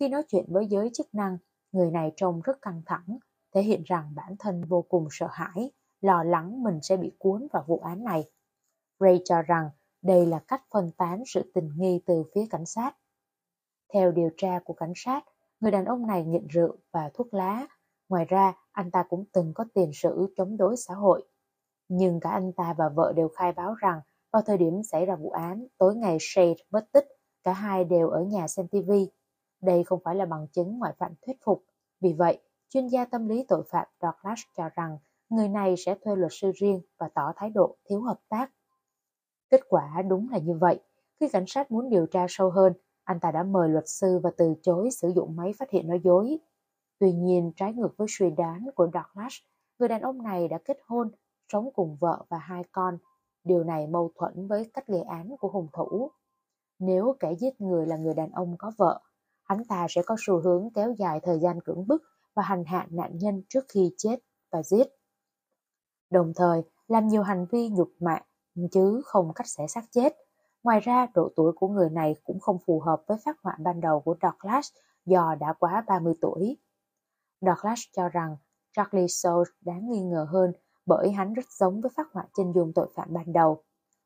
Khi 0.00 0.08
nói 0.08 0.22
chuyện 0.28 0.44
với 0.48 0.66
giới 0.66 0.90
chức 0.92 1.14
năng, 1.14 1.38
người 1.72 1.90
này 1.90 2.12
trông 2.16 2.40
rất 2.40 2.62
căng 2.62 2.82
thẳng, 2.86 3.18
thể 3.54 3.62
hiện 3.62 3.82
rằng 3.84 4.12
bản 4.14 4.36
thân 4.38 4.64
vô 4.64 4.82
cùng 4.82 5.08
sợ 5.10 5.28
hãi, 5.30 5.70
lo 6.00 6.24
lắng 6.24 6.62
mình 6.62 6.78
sẽ 6.82 6.96
bị 6.96 7.12
cuốn 7.18 7.46
vào 7.52 7.64
vụ 7.66 7.78
án 7.78 8.04
này. 8.04 8.30
Ray 9.00 9.20
cho 9.24 9.42
rằng 9.42 9.70
đây 10.04 10.26
là 10.26 10.38
cách 10.38 10.62
phân 10.70 10.90
tán 10.90 11.22
sự 11.26 11.50
tình 11.54 11.70
nghi 11.76 12.00
từ 12.06 12.24
phía 12.34 12.46
cảnh 12.50 12.66
sát. 12.66 12.96
Theo 13.92 14.12
điều 14.12 14.30
tra 14.36 14.58
của 14.64 14.74
cảnh 14.74 14.92
sát, 14.96 15.24
người 15.60 15.70
đàn 15.70 15.84
ông 15.84 16.06
này 16.06 16.24
nghiện 16.24 16.46
rượu 16.46 16.76
và 16.92 17.10
thuốc 17.14 17.34
lá. 17.34 17.66
Ngoài 18.08 18.24
ra, 18.24 18.52
anh 18.72 18.90
ta 18.90 19.04
cũng 19.08 19.24
từng 19.32 19.52
có 19.54 19.64
tiền 19.74 19.90
sử 19.94 20.26
chống 20.36 20.56
đối 20.56 20.76
xã 20.76 20.94
hội. 20.94 21.26
Nhưng 21.88 22.20
cả 22.20 22.30
anh 22.30 22.52
ta 22.52 22.74
và 22.78 22.88
vợ 22.88 23.12
đều 23.16 23.28
khai 23.28 23.52
báo 23.52 23.74
rằng 23.74 24.00
vào 24.32 24.42
thời 24.42 24.58
điểm 24.58 24.82
xảy 24.82 25.06
ra 25.06 25.16
vụ 25.16 25.30
án, 25.30 25.66
tối 25.78 25.96
ngày 25.96 26.16
Shade 26.20 26.64
mất 26.70 26.92
tích, 26.92 27.06
cả 27.42 27.52
hai 27.52 27.84
đều 27.84 28.08
ở 28.08 28.22
nhà 28.22 28.48
xem 28.48 28.68
TV. 28.68 28.92
Đây 29.60 29.84
không 29.84 30.00
phải 30.04 30.14
là 30.14 30.26
bằng 30.26 30.46
chứng 30.52 30.78
ngoại 30.78 30.92
phạm 30.98 31.12
thuyết 31.26 31.36
phục. 31.44 31.64
Vì 32.00 32.12
vậy, 32.12 32.38
chuyên 32.68 32.86
gia 32.86 33.04
tâm 33.04 33.28
lý 33.28 33.44
tội 33.48 33.62
phạm 33.70 33.86
Douglas 34.02 34.40
cho 34.56 34.68
rằng 34.68 34.98
người 35.28 35.48
này 35.48 35.74
sẽ 35.78 35.94
thuê 36.04 36.16
luật 36.16 36.32
sư 36.34 36.52
riêng 36.54 36.80
và 36.98 37.08
tỏ 37.14 37.32
thái 37.36 37.50
độ 37.50 37.76
thiếu 37.88 38.00
hợp 38.00 38.20
tác. 38.28 38.50
Kết 39.54 39.68
quả 39.68 40.02
đúng 40.08 40.28
là 40.30 40.38
như 40.38 40.58
vậy. 40.60 40.80
Khi 41.20 41.28
cảnh 41.28 41.44
sát 41.46 41.70
muốn 41.70 41.90
điều 41.90 42.06
tra 42.06 42.26
sâu 42.28 42.50
hơn, 42.50 42.72
anh 43.04 43.20
ta 43.20 43.30
đã 43.30 43.42
mời 43.42 43.68
luật 43.68 43.84
sư 43.86 44.20
và 44.22 44.30
từ 44.36 44.54
chối 44.62 44.90
sử 44.90 45.08
dụng 45.08 45.36
máy 45.36 45.52
phát 45.58 45.70
hiện 45.70 45.88
nói 45.88 46.00
dối. 46.04 46.38
Tuy 46.98 47.12
nhiên, 47.12 47.52
trái 47.56 47.72
ngược 47.72 47.96
với 47.96 48.06
suy 48.10 48.30
đoán 48.30 48.66
của 48.74 48.86
Douglas, 48.94 49.34
người 49.78 49.88
đàn 49.88 50.00
ông 50.00 50.22
này 50.22 50.48
đã 50.48 50.58
kết 50.64 50.76
hôn, 50.86 51.10
sống 51.52 51.70
cùng 51.74 51.96
vợ 52.00 52.24
và 52.28 52.38
hai 52.38 52.62
con. 52.72 52.98
Điều 53.44 53.64
này 53.64 53.86
mâu 53.86 54.10
thuẫn 54.14 54.48
với 54.48 54.70
cách 54.74 54.86
gây 54.86 55.02
án 55.02 55.36
của 55.40 55.48
hung 55.48 55.68
thủ. 55.72 56.10
Nếu 56.78 57.16
kẻ 57.20 57.34
giết 57.34 57.60
người 57.60 57.86
là 57.86 57.96
người 57.96 58.14
đàn 58.14 58.30
ông 58.30 58.56
có 58.58 58.72
vợ, 58.78 59.00
hắn 59.44 59.64
ta 59.64 59.86
sẽ 59.90 60.02
có 60.06 60.16
xu 60.18 60.40
hướng 60.40 60.68
kéo 60.74 60.94
dài 60.98 61.20
thời 61.22 61.38
gian 61.38 61.60
cưỡng 61.60 61.86
bức 61.86 62.02
và 62.34 62.42
hành 62.42 62.64
hạ 62.64 62.86
nạn 62.90 63.18
nhân 63.18 63.42
trước 63.48 63.64
khi 63.68 63.94
chết 63.98 64.16
và 64.50 64.62
giết. 64.62 64.86
Đồng 66.10 66.32
thời, 66.36 66.62
làm 66.88 67.06
nhiều 67.06 67.22
hành 67.22 67.46
vi 67.50 67.68
nhục 67.68 67.88
mạ 68.00 68.20
chứ 68.72 69.02
không 69.04 69.32
cách 69.34 69.46
xẻ 69.48 69.66
xác 69.66 69.84
chết. 69.90 70.16
Ngoài 70.62 70.80
ra, 70.80 71.06
độ 71.14 71.28
tuổi 71.36 71.52
của 71.52 71.68
người 71.68 71.90
này 71.90 72.16
cũng 72.24 72.40
không 72.40 72.58
phù 72.66 72.80
hợp 72.80 73.02
với 73.06 73.18
phát 73.24 73.36
họa 73.42 73.56
ban 73.58 73.80
đầu 73.80 74.00
của 74.00 74.16
Douglas 74.22 74.68
do 75.06 75.34
đã 75.40 75.52
quá 75.52 75.84
30 75.86 76.14
tuổi. 76.20 76.56
Douglas 77.40 77.80
cho 77.92 78.08
rằng 78.08 78.36
Charlie 78.76 79.08
Soule 79.08 79.50
đáng 79.60 79.90
nghi 79.90 80.00
ngờ 80.00 80.26
hơn 80.30 80.52
bởi 80.86 81.10
hắn 81.10 81.34
rất 81.34 81.46
giống 81.58 81.80
với 81.80 81.90
phát 81.96 82.06
họa 82.12 82.26
chân 82.36 82.52
dung 82.52 82.72
tội 82.74 82.88
phạm 82.94 83.12
ban 83.12 83.32
đầu. 83.32 83.62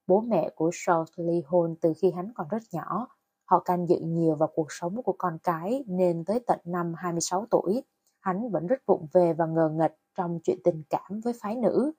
Bố 0.07 0.21
mẹ 0.21 0.51
của 0.55 0.71
Soule 0.73 1.11
ly 1.17 1.43
hôn 1.47 1.77
từ 1.81 1.93
khi 1.97 2.11
hắn 2.11 2.33
còn 2.35 2.49
rất 2.49 2.63
nhỏ. 2.73 3.09
Họ 3.45 3.61
can 3.61 3.87
dự 3.87 3.97
nhiều 4.01 4.35
vào 4.35 4.49
cuộc 4.55 4.73
sống 4.73 5.03
của 5.03 5.15
con 5.19 5.39
cái 5.43 5.85
nên 5.87 6.25
tới 6.25 6.41
tận 6.47 6.59
năm 6.65 6.95
26 6.97 7.47
tuổi, 7.51 7.83
hắn 8.21 8.51
vẫn 8.51 8.67
rất 8.67 8.87
vụng 8.87 9.07
về 9.13 9.33
và 9.33 9.47
ngờ 9.47 9.71
nghệch 9.75 9.93
trong 10.15 10.39
chuyện 10.45 10.59
tình 10.65 10.83
cảm 10.91 11.21
với 11.25 11.33
phái 11.43 11.57
nữ. 11.57 11.93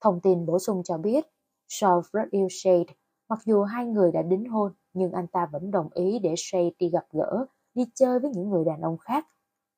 Thông 0.00 0.20
tin 0.20 0.46
bổ 0.46 0.58
sung 0.58 0.82
cho 0.84 0.98
biết, 0.98 1.26
Saul 1.68 2.02
rất 2.12 2.30
yêu 2.30 2.46
Shade. 2.50 2.94
Mặc 3.28 3.38
dù 3.44 3.62
hai 3.62 3.86
người 3.86 4.12
đã 4.12 4.22
đính 4.22 4.48
hôn, 4.48 4.72
nhưng 4.92 5.12
anh 5.12 5.26
ta 5.26 5.46
vẫn 5.52 5.70
đồng 5.70 5.88
ý 5.94 6.18
để 6.18 6.34
Shade 6.36 6.70
đi 6.78 6.90
gặp 6.90 7.06
gỡ, 7.12 7.46
đi 7.74 7.84
chơi 7.94 8.20
với 8.20 8.30
những 8.30 8.50
người 8.50 8.64
đàn 8.64 8.80
ông 8.80 8.98
khác. 8.98 9.26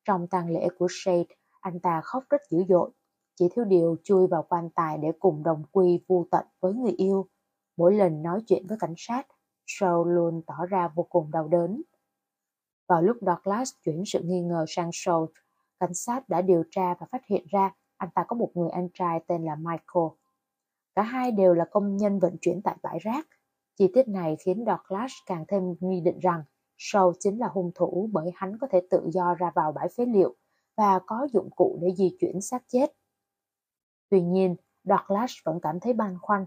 Trong 0.05 0.27
tang 0.27 0.49
lễ 0.49 0.67
của 0.79 0.87
Shade, 0.89 1.25
anh 1.61 1.79
ta 1.79 2.01
khóc 2.03 2.23
rất 2.29 2.41
dữ 2.49 2.63
dội, 2.69 2.91
chỉ 3.35 3.49
thiếu 3.55 3.65
điều 3.65 3.95
chui 4.03 4.27
vào 4.27 4.45
quan 4.49 4.69
tài 4.69 4.97
để 4.97 5.11
cùng 5.19 5.43
đồng 5.43 5.63
quy 5.71 6.03
vô 6.07 6.25
tận 6.31 6.45
với 6.59 6.73
người 6.73 6.91
yêu. 6.91 7.27
Mỗi 7.77 7.93
lần 7.93 8.23
nói 8.23 8.41
chuyện 8.47 8.67
với 8.67 8.77
cảnh 8.79 8.93
sát, 8.97 9.27
Saul 9.67 10.15
luôn 10.15 10.41
tỏ 10.47 10.65
ra 10.69 10.87
vô 10.95 11.03
cùng 11.03 11.31
đau 11.31 11.47
đớn. 11.47 11.81
Vào 12.87 13.01
lúc 13.01 13.17
Douglas 13.21 13.71
chuyển 13.85 14.03
sự 14.05 14.19
nghi 14.23 14.41
ngờ 14.41 14.65
sang 14.67 14.89
Saul, 14.93 15.25
cảnh 15.79 15.93
sát 15.93 16.29
đã 16.29 16.41
điều 16.41 16.63
tra 16.71 16.93
và 16.93 17.07
phát 17.11 17.21
hiện 17.29 17.45
ra 17.49 17.71
anh 17.97 18.09
ta 18.15 18.23
có 18.27 18.35
một 18.35 18.51
người 18.55 18.69
anh 18.69 18.87
trai 18.93 19.19
tên 19.27 19.45
là 19.45 19.55
Michael. 19.55 20.20
Cả 20.95 21.01
hai 21.01 21.31
đều 21.31 21.53
là 21.53 21.65
công 21.71 21.97
nhân 21.97 22.19
vận 22.19 22.35
chuyển 22.41 22.61
tại 22.61 22.77
bãi 22.83 22.99
rác. 22.99 23.27
Chi 23.75 23.91
tiết 23.93 24.07
này 24.07 24.37
khiến 24.45 24.57
Douglas 24.57 25.11
càng 25.25 25.45
thêm 25.47 25.63
nghi 25.79 26.01
định 26.01 26.19
rằng 26.19 26.43
Shaw 26.77 27.13
chính 27.19 27.39
là 27.39 27.47
hung 27.47 27.71
thủ 27.75 28.09
bởi 28.13 28.31
hắn 28.35 28.57
có 28.57 28.67
thể 28.71 28.81
tự 28.89 29.09
do 29.13 29.35
ra 29.35 29.51
vào 29.55 29.71
bãi 29.71 29.87
phế 29.97 30.05
liệu 30.05 30.35
và 30.77 30.99
có 31.07 31.27
dụng 31.33 31.49
cụ 31.55 31.79
để 31.81 31.87
di 31.97 32.17
chuyển 32.19 32.41
xác 32.41 32.63
chết. 32.67 32.91
Tuy 34.09 34.21
nhiên, 34.21 34.55
Douglas 34.83 35.31
vẫn 35.45 35.59
cảm 35.61 35.79
thấy 35.79 35.93
băn 35.93 36.17
khoăn. 36.21 36.45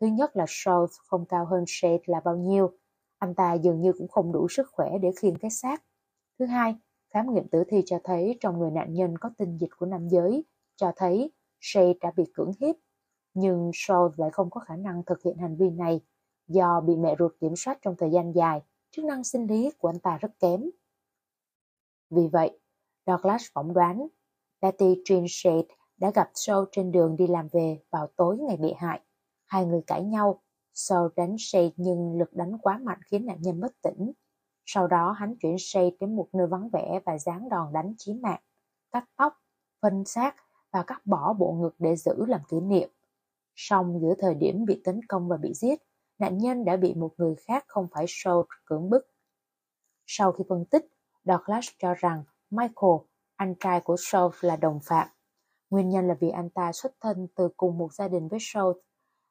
Thứ 0.00 0.06
nhất 0.06 0.36
là 0.36 0.44
Shaw 0.44 0.86
không 1.06 1.24
cao 1.26 1.44
hơn 1.44 1.64
Shade 1.66 2.02
là 2.06 2.20
bao 2.24 2.36
nhiêu. 2.36 2.70
Anh 3.18 3.34
ta 3.34 3.54
dường 3.54 3.80
như 3.80 3.92
cũng 3.92 4.08
không 4.08 4.32
đủ 4.32 4.48
sức 4.48 4.66
khỏe 4.72 4.90
để 5.02 5.12
khiêng 5.16 5.38
cái 5.38 5.50
xác. 5.50 5.82
Thứ 6.38 6.46
hai, 6.46 6.76
khám 7.10 7.34
nghiệm 7.34 7.48
tử 7.48 7.64
thi 7.68 7.82
cho 7.86 7.98
thấy 8.04 8.36
trong 8.40 8.58
người 8.58 8.70
nạn 8.70 8.94
nhân 8.94 9.18
có 9.18 9.30
tinh 9.38 9.58
dịch 9.60 9.70
của 9.78 9.86
nam 9.86 10.08
giới, 10.08 10.44
cho 10.76 10.92
thấy 10.96 11.32
Shade 11.60 11.94
đã 12.00 12.12
bị 12.16 12.24
cưỡng 12.34 12.52
hiếp 12.60 12.76
nhưng 13.38 13.70
Saul 13.74 14.12
lại 14.16 14.30
không 14.32 14.50
có 14.50 14.60
khả 14.60 14.76
năng 14.76 15.02
thực 15.04 15.22
hiện 15.22 15.36
hành 15.38 15.56
vi 15.56 15.70
này 15.70 16.00
do 16.48 16.80
bị 16.80 16.96
mẹ 16.96 17.14
ruột 17.18 17.32
kiểm 17.40 17.56
soát 17.56 17.78
trong 17.82 17.94
thời 17.98 18.10
gian 18.10 18.32
dài, 18.32 18.62
chức 18.90 19.04
năng 19.04 19.24
sinh 19.24 19.46
lý 19.46 19.70
của 19.78 19.88
anh 19.88 19.98
ta 19.98 20.18
rất 20.20 20.38
kém. 20.40 20.70
Vì 22.10 22.28
vậy, 22.32 22.58
Douglas 23.06 23.44
phỏng 23.52 23.74
đoán 23.74 24.08
Betty 24.60 25.02
Jean 25.04 25.64
đã 25.96 26.10
gặp 26.10 26.30
Saul 26.34 26.64
trên 26.72 26.92
đường 26.92 27.16
đi 27.16 27.26
làm 27.26 27.48
về 27.52 27.78
vào 27.90 28.06
tối 28.16 28.38
ngày 28.38 28.56
bị 28.56 28.72
hại. 28.76 29.00
Hai 29.46 29.66
người 29.66 29.82
cãi 29.86 30.02
nhau, 30.02 30.42
Saul 30.74 31.08
đánh 31.16 31.36
Shade 31.38 31.70
nhưng 31.76 32.18
lực 32.18 32.32
đánh 32.32 32.58
quá 32.58 32.78
mạnh 32.82 32.98
khiến 33.10 33.26
nạn 33.26 33.38
nhân 33.40 33.60
bất 33.60 33.72
tỉnh. 33.82 34.12
Sau 34.66 34.86
đó 34.86 35.12
hắn 35.12 35.34
chuyển 35.42 35.56
Shade 35.58 35.90
đến 36.00 36.16
một 36.16 36.28
nơi 36.32 36.46
vắng 36.46 36.70
vẻ 36.72 37.00
và 37.06 37.18
giáng 37.18 37.48
đòn 37.48 37.72
đánh 37.72 37.94
chí 37.98 38.14
mạng, 38.14 38.40
cắt 38.92 39.04
tóc, 39.16 39.32
phân 39.82 40.04
xác 40.04 40.34
và 40.72 40.82
cắt 40.82 41.06
bỏ 41.06 41.32
bộ 41.32 41.52
ngực 41.52 41.74
để 41.78 41.96
giữ 41.96 42.26
làm 42.26 42.40
kỷ 42.48 42.60
niệm. 42.60 42.90
Song 43.60 44.00
giữa 44.02 44.14
thời 44.18 44.34
điểm 44.34 44.64
bị 44.64 44.80
tấn 44.84 45.00
công 45.08 45.28
và 45.28 45.36
bị 45.36 45.54
giết, 45.54 45.78
nạn 46.18 46.38
nhân 46.38 46.64
đã 46.64 46.76
bị 46.76 46.94
một 46.94 47.14
người 47.16 47.34
khác 47.34 47.64
không 47.66 47.86
phải 47.94 48.06
Shaw 48.06 48.44
cưỡng 48.64 48.90
bức. 48.90 49.06
Sau 50.06 50.32
khi 50.32 50.44
phân 50.48 50.64
tích, 50.64 50.86
Douglas 51.24 51.68
cho 51.78 51.94
rằng 51.94 52.24
Michael, 52.50 52.96
anh 53.36 53.54
trai 53.60 53.80
của 53.80 53.94
Shaw 53.94 54.30
là 54.40 54.56
đồng 54.56 54.80
phạm. 54.84 55.08
Nguyên 55.70 55.88
nhân 55.88 56.08
là 56.08 56.14
vì 56.20 56.28
anh 56.30 56.50
ta 56.50 56.72
xuất 56.72 56.92
thân 57.00 57.28
từ 57.34 57.48
cùng 57.56 57.78
một 57.78 57.92
gia 57.92 58.08
đình 58.08 58.28
với 58.28 58.38
Shaw, 58.38 58.74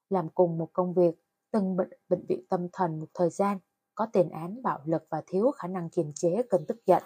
làm 0.10 0.30
cùng 0.30 0.58
một 0.58 0.70
công 0.74 0.94
việc, 0.94 1.16
từng 1.52 1.78
bệnh 1.78 1.90
bệnh 2.10 2.26
viện 2.30 2.46
tâm 2.50 2.68
thần 2.74 3.00
một 3.00 3.08
thời 3.14 3.30
gian, 3.30 3.60
có 3.96 4.08
tiền 4.14 4.30
án 4.30 4.62
bạo 4.64 4.80
lực 4.86 5.04
và 5.10 5.24
thiếu 5.28 5.52
khả 5.52 5.68
năng 5.68 5.90
kiềm 5.90 6.12
chế 6.16 6.42
cơn 6.50 6.66
tức 6.68 6.78
giận. 6.86 7.04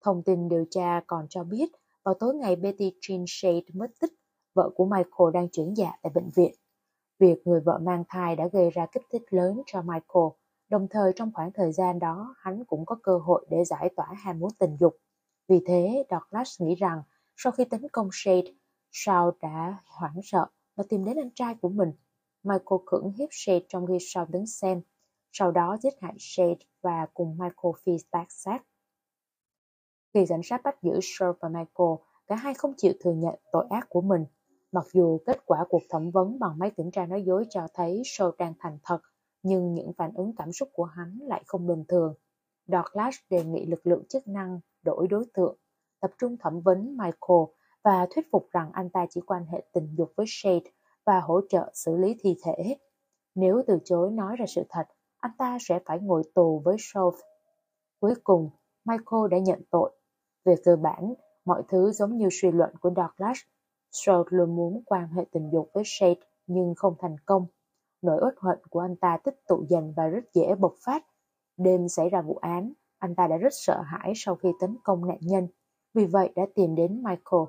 Thông 0.00 0.22
tin 0.22 0.48
điều 0.48 0.64
tra 0.70 1.00
còn 1.06 1.26
cho 1.30 1.44
biết, 1.44 1.68
vào 2.02 2.14
tối 2.14 2.34
ngày 2.34 2.56
Betty 2.56 2.92
Jean 3.00 3.24
Shade 3.28 3.66
mất 3.74 3.90
tích, 4.00 4.12
vợ 4.56 4.70
của 4.74 4.84
Michael 4.84 5.32
đang 5.34 5.48
chuyển 5.48 5.74
dạ 5.76 5.92
tại 6.02 6.12
bệnh 6.14 6.30
viện. 6.34 6.54
Việc 7.18 7.46
người 7.46 7.60
vợ 7.60 7.78
mang 7.82 8.04
thai 8.08 8.36
đã 8.36 8.48
gây 8.52 8.70
ra 8.70 8.86
kích 8.92 9.02
thích 9.10 9.22
lớn 9.30 9.62
cho 9.66 9.82
Michael, 9.82 10.26
đồng 10.68 10.86
thời 10.90 11.12
trong 11.16 11.30
khoảng 11.34 11.52
thời 11.52 11.72
gian 11.72 11.98
đó 11.98 12.34
hắn 12.38 12.64
cũng 12.64 12.86
có 12.86 12.96
cơ 13.02 13.18
hội 13.18 13.46
để 13.50 13.64
giải 13.64 13.90
tỏa 13.96 14.06
ham 14.18 14.38
muốn 14.38 14.50
tình 14.58 14.76
dục. 14.80 14.96
Vì 15.48 15.60
thế, 15.66 16.04
Douglas 16.10 16.62
nghĩ 16.62 16.74
rằng 16.74 17.02
sau 17.36 17.52
khi 17.52 17.64
tấn 17.64 17.88
công 17.92 18.08
Shade, 18.12 18.52
Shaw 18.92 19.32
đã 19.40 19.78
hoảng 19.86 20.20
sợ 20.22 20.46
và 20.76 20.84
tìm 20.88 21.04
đến 21.04 21.16
anh 21.16 21.30
trai 21.34 21.54
của 21.54 21.68
mình. 21.68 21.92
Michael 22.42 22.80
cưỡng 22.86 23.12
hiếp 23.18 23.28
Shade 23.32 23.64
trong 23.68 23.86
khi 23.86 23.96
Shaw 23.98 24.26
đứng 24.28 24.46
xem, 24.46 24.82
sau 25.32 25.50
đó 25.50 25.76
giết 25.82 25.94
hại 26.00 26.14
Shade 26.18 26.66
và 26.82 27.06
cùng 27.14 27.38
Michael 27.38 27.72
phi 27.84 27.92
tác 28.10 28.26
sát. 28.28 28.58
Khi 30.14 30.26
cảnh 30.28 30.42
sát 30.44 30.62
bắt 30.64 30.82
giữ 30.82 30.92
Shaw 31.00 31.32
và 31.40 31.48
Michael, 31.48 31.94
cả 32.26 32.36
hai 32.36 32.54
không 32.54 32.74
chịu 32.76 32.92
thừa 33.00 33.12
nhận 33.12 33.34
tội 33.52 33.66
ác 33.70 33.86
của 33.88 34.00
mình 34.00 34.24
Mặc 34.72 34.84
dù 34.92 35.18
kết 35.26 35.46
quả 35.46 35.64
cuộc 35.68 35.82
thẩm 35.88 36.10
vấn 36.10 36.38
bằng 36.38 36.58
máy 36.58 36.70
kiểm 36.76 36.90
tra 36.90 37.06
nói 37.06 37.22
dối 37.22 37.46
cho 37.50 37.66
thấy 37.74 38.02
Shaw 38.04 38.32
đang 38.38 38.54
thành 38.58 38.78
thật, 38.82 38.98
nhưng 39.42 39.74
những 39.74 39.92
phản 39.92 40.14
ứng 40.14 40.32
cảm 40.36 40.52
xúc 40.52 40.68
của 40.72 40.84
hắn 40.84 41.18
lại 41.22 41.42
không 41.46 41.66
bình 41.66 41.84
thường. 41.88 42.14
Douglas 42.66 43.16
đề 43.30 43.44
nghị 43.44 43.66
lực 43.66 43.86
lượng 43.86 44.04
chức 44.08 44.28
năng 44.28 44.60
đổi 44.82 45.08
đối 45.08 45.24
tượng, 45.34 45.56
tập 46.00 46.10
trung 46.18 46.36
thẩm 46.36 46.60
vấn 46.60 46.96
Michael 46.96 47.44
và 47.84 48.06
thuyết 48.10 48.26
phục 48.32 48.48
rằng 48.50 48.70
anh 48.72 48.90
ta 48.90 49.06
chỉ 49.10 49.20
quan 49.20 49.46
hệ 49.46 49.64
tình 49.72 49.94
dục 49.98 50.12
với 50.16 50.26
Shade 50.28 50.70
và 51.04 51.20
hỗ 51.20 51.40
trợ 51.48 51.70
xử 51.74 51.96
lý 51.96 52.16
thi 52.20 52.36
thể. 52.44 52.76
Nếu 53.34 53.62
từ 53.66 53.78
chối 53.84 54.10
nói 54.10 54.36
ra 54.36 54.46
sự 54.48 54.62
thật, 54.68 54.86
anh 55.18 55.32
ta 55.38 55.58
sẽ 55.60 55.78
phải 55.86 55.98
ngồi 56.00 56.22
tù 56.34 56.62
với 56.64 56.76
Shaw. 56.76 57.12
Cuối 58.00 58.14
cùng, 58.24 58.50
Michael 58.84 59.28
đã 59.30 59.38
nhận 59.38 59.62
tội. 59.70 59.90
Về 60.44 60.54
cơ 60.64 60.76
bản, 60.76 61.14
mọi 61.44 61.62
thứ 61.68 61.92
giống 61.92 62.16
như 62.16 62.28
suy 62.32 62.50
luận 62.50 62.70
của 62.80 62.90
Douglas 62.96 63.38
Stroud 64.02 64.26
luôn 64.30 64.56
muốn 64.56 64.82
quan 64.86 65.08
hệ 65.08 65.24
tình 65.32 65.50
dục 65.52 65.70
với 65.74 65.84
Shade 65.86 66.20
nhưng 66.46 66.74
không 66.76 66.94
thành 66.98 67.16
công. 67.26 67.46
Nỗi 68.02 68.20
uất 68.22 68.34
hận 68.38 68.58
của 68.70 68.80
anh 68.80 68.96
ta 68.96 69.18
tích 69.24 69.46
tụ 69.48 69.64
dần 69.68 69.92
và 69.96 70.06
rất 70.06 70.24
dễ 70.34 70.54
bộc 70.54 70.74
phát. 70.84 71.06
Đêm 71.56 71.88
xảy 71.88 72.08
ra 72.08 72.22
vụ 72.22 72.36
án, 72.36 72.72
anh 72.98 73.14
ta 73.14 73.26
đã 73.26 73.36
rất 73.36 73.52
sợ 73.52 73.82
hãi 73.82 74.12
sau 74.16 74.36
khi 74.36 74.48
tấn 74.60 74.76
công 74.84 75.08
nạn 75.08 75.18
nhân. 75.20 75.48
vì 75.94 76.06
vậy 76.06 76.32
đã 76.36 76.42
tìm 76.54 76.74
đến 76.74 76.96
Michael. 76.96 77.42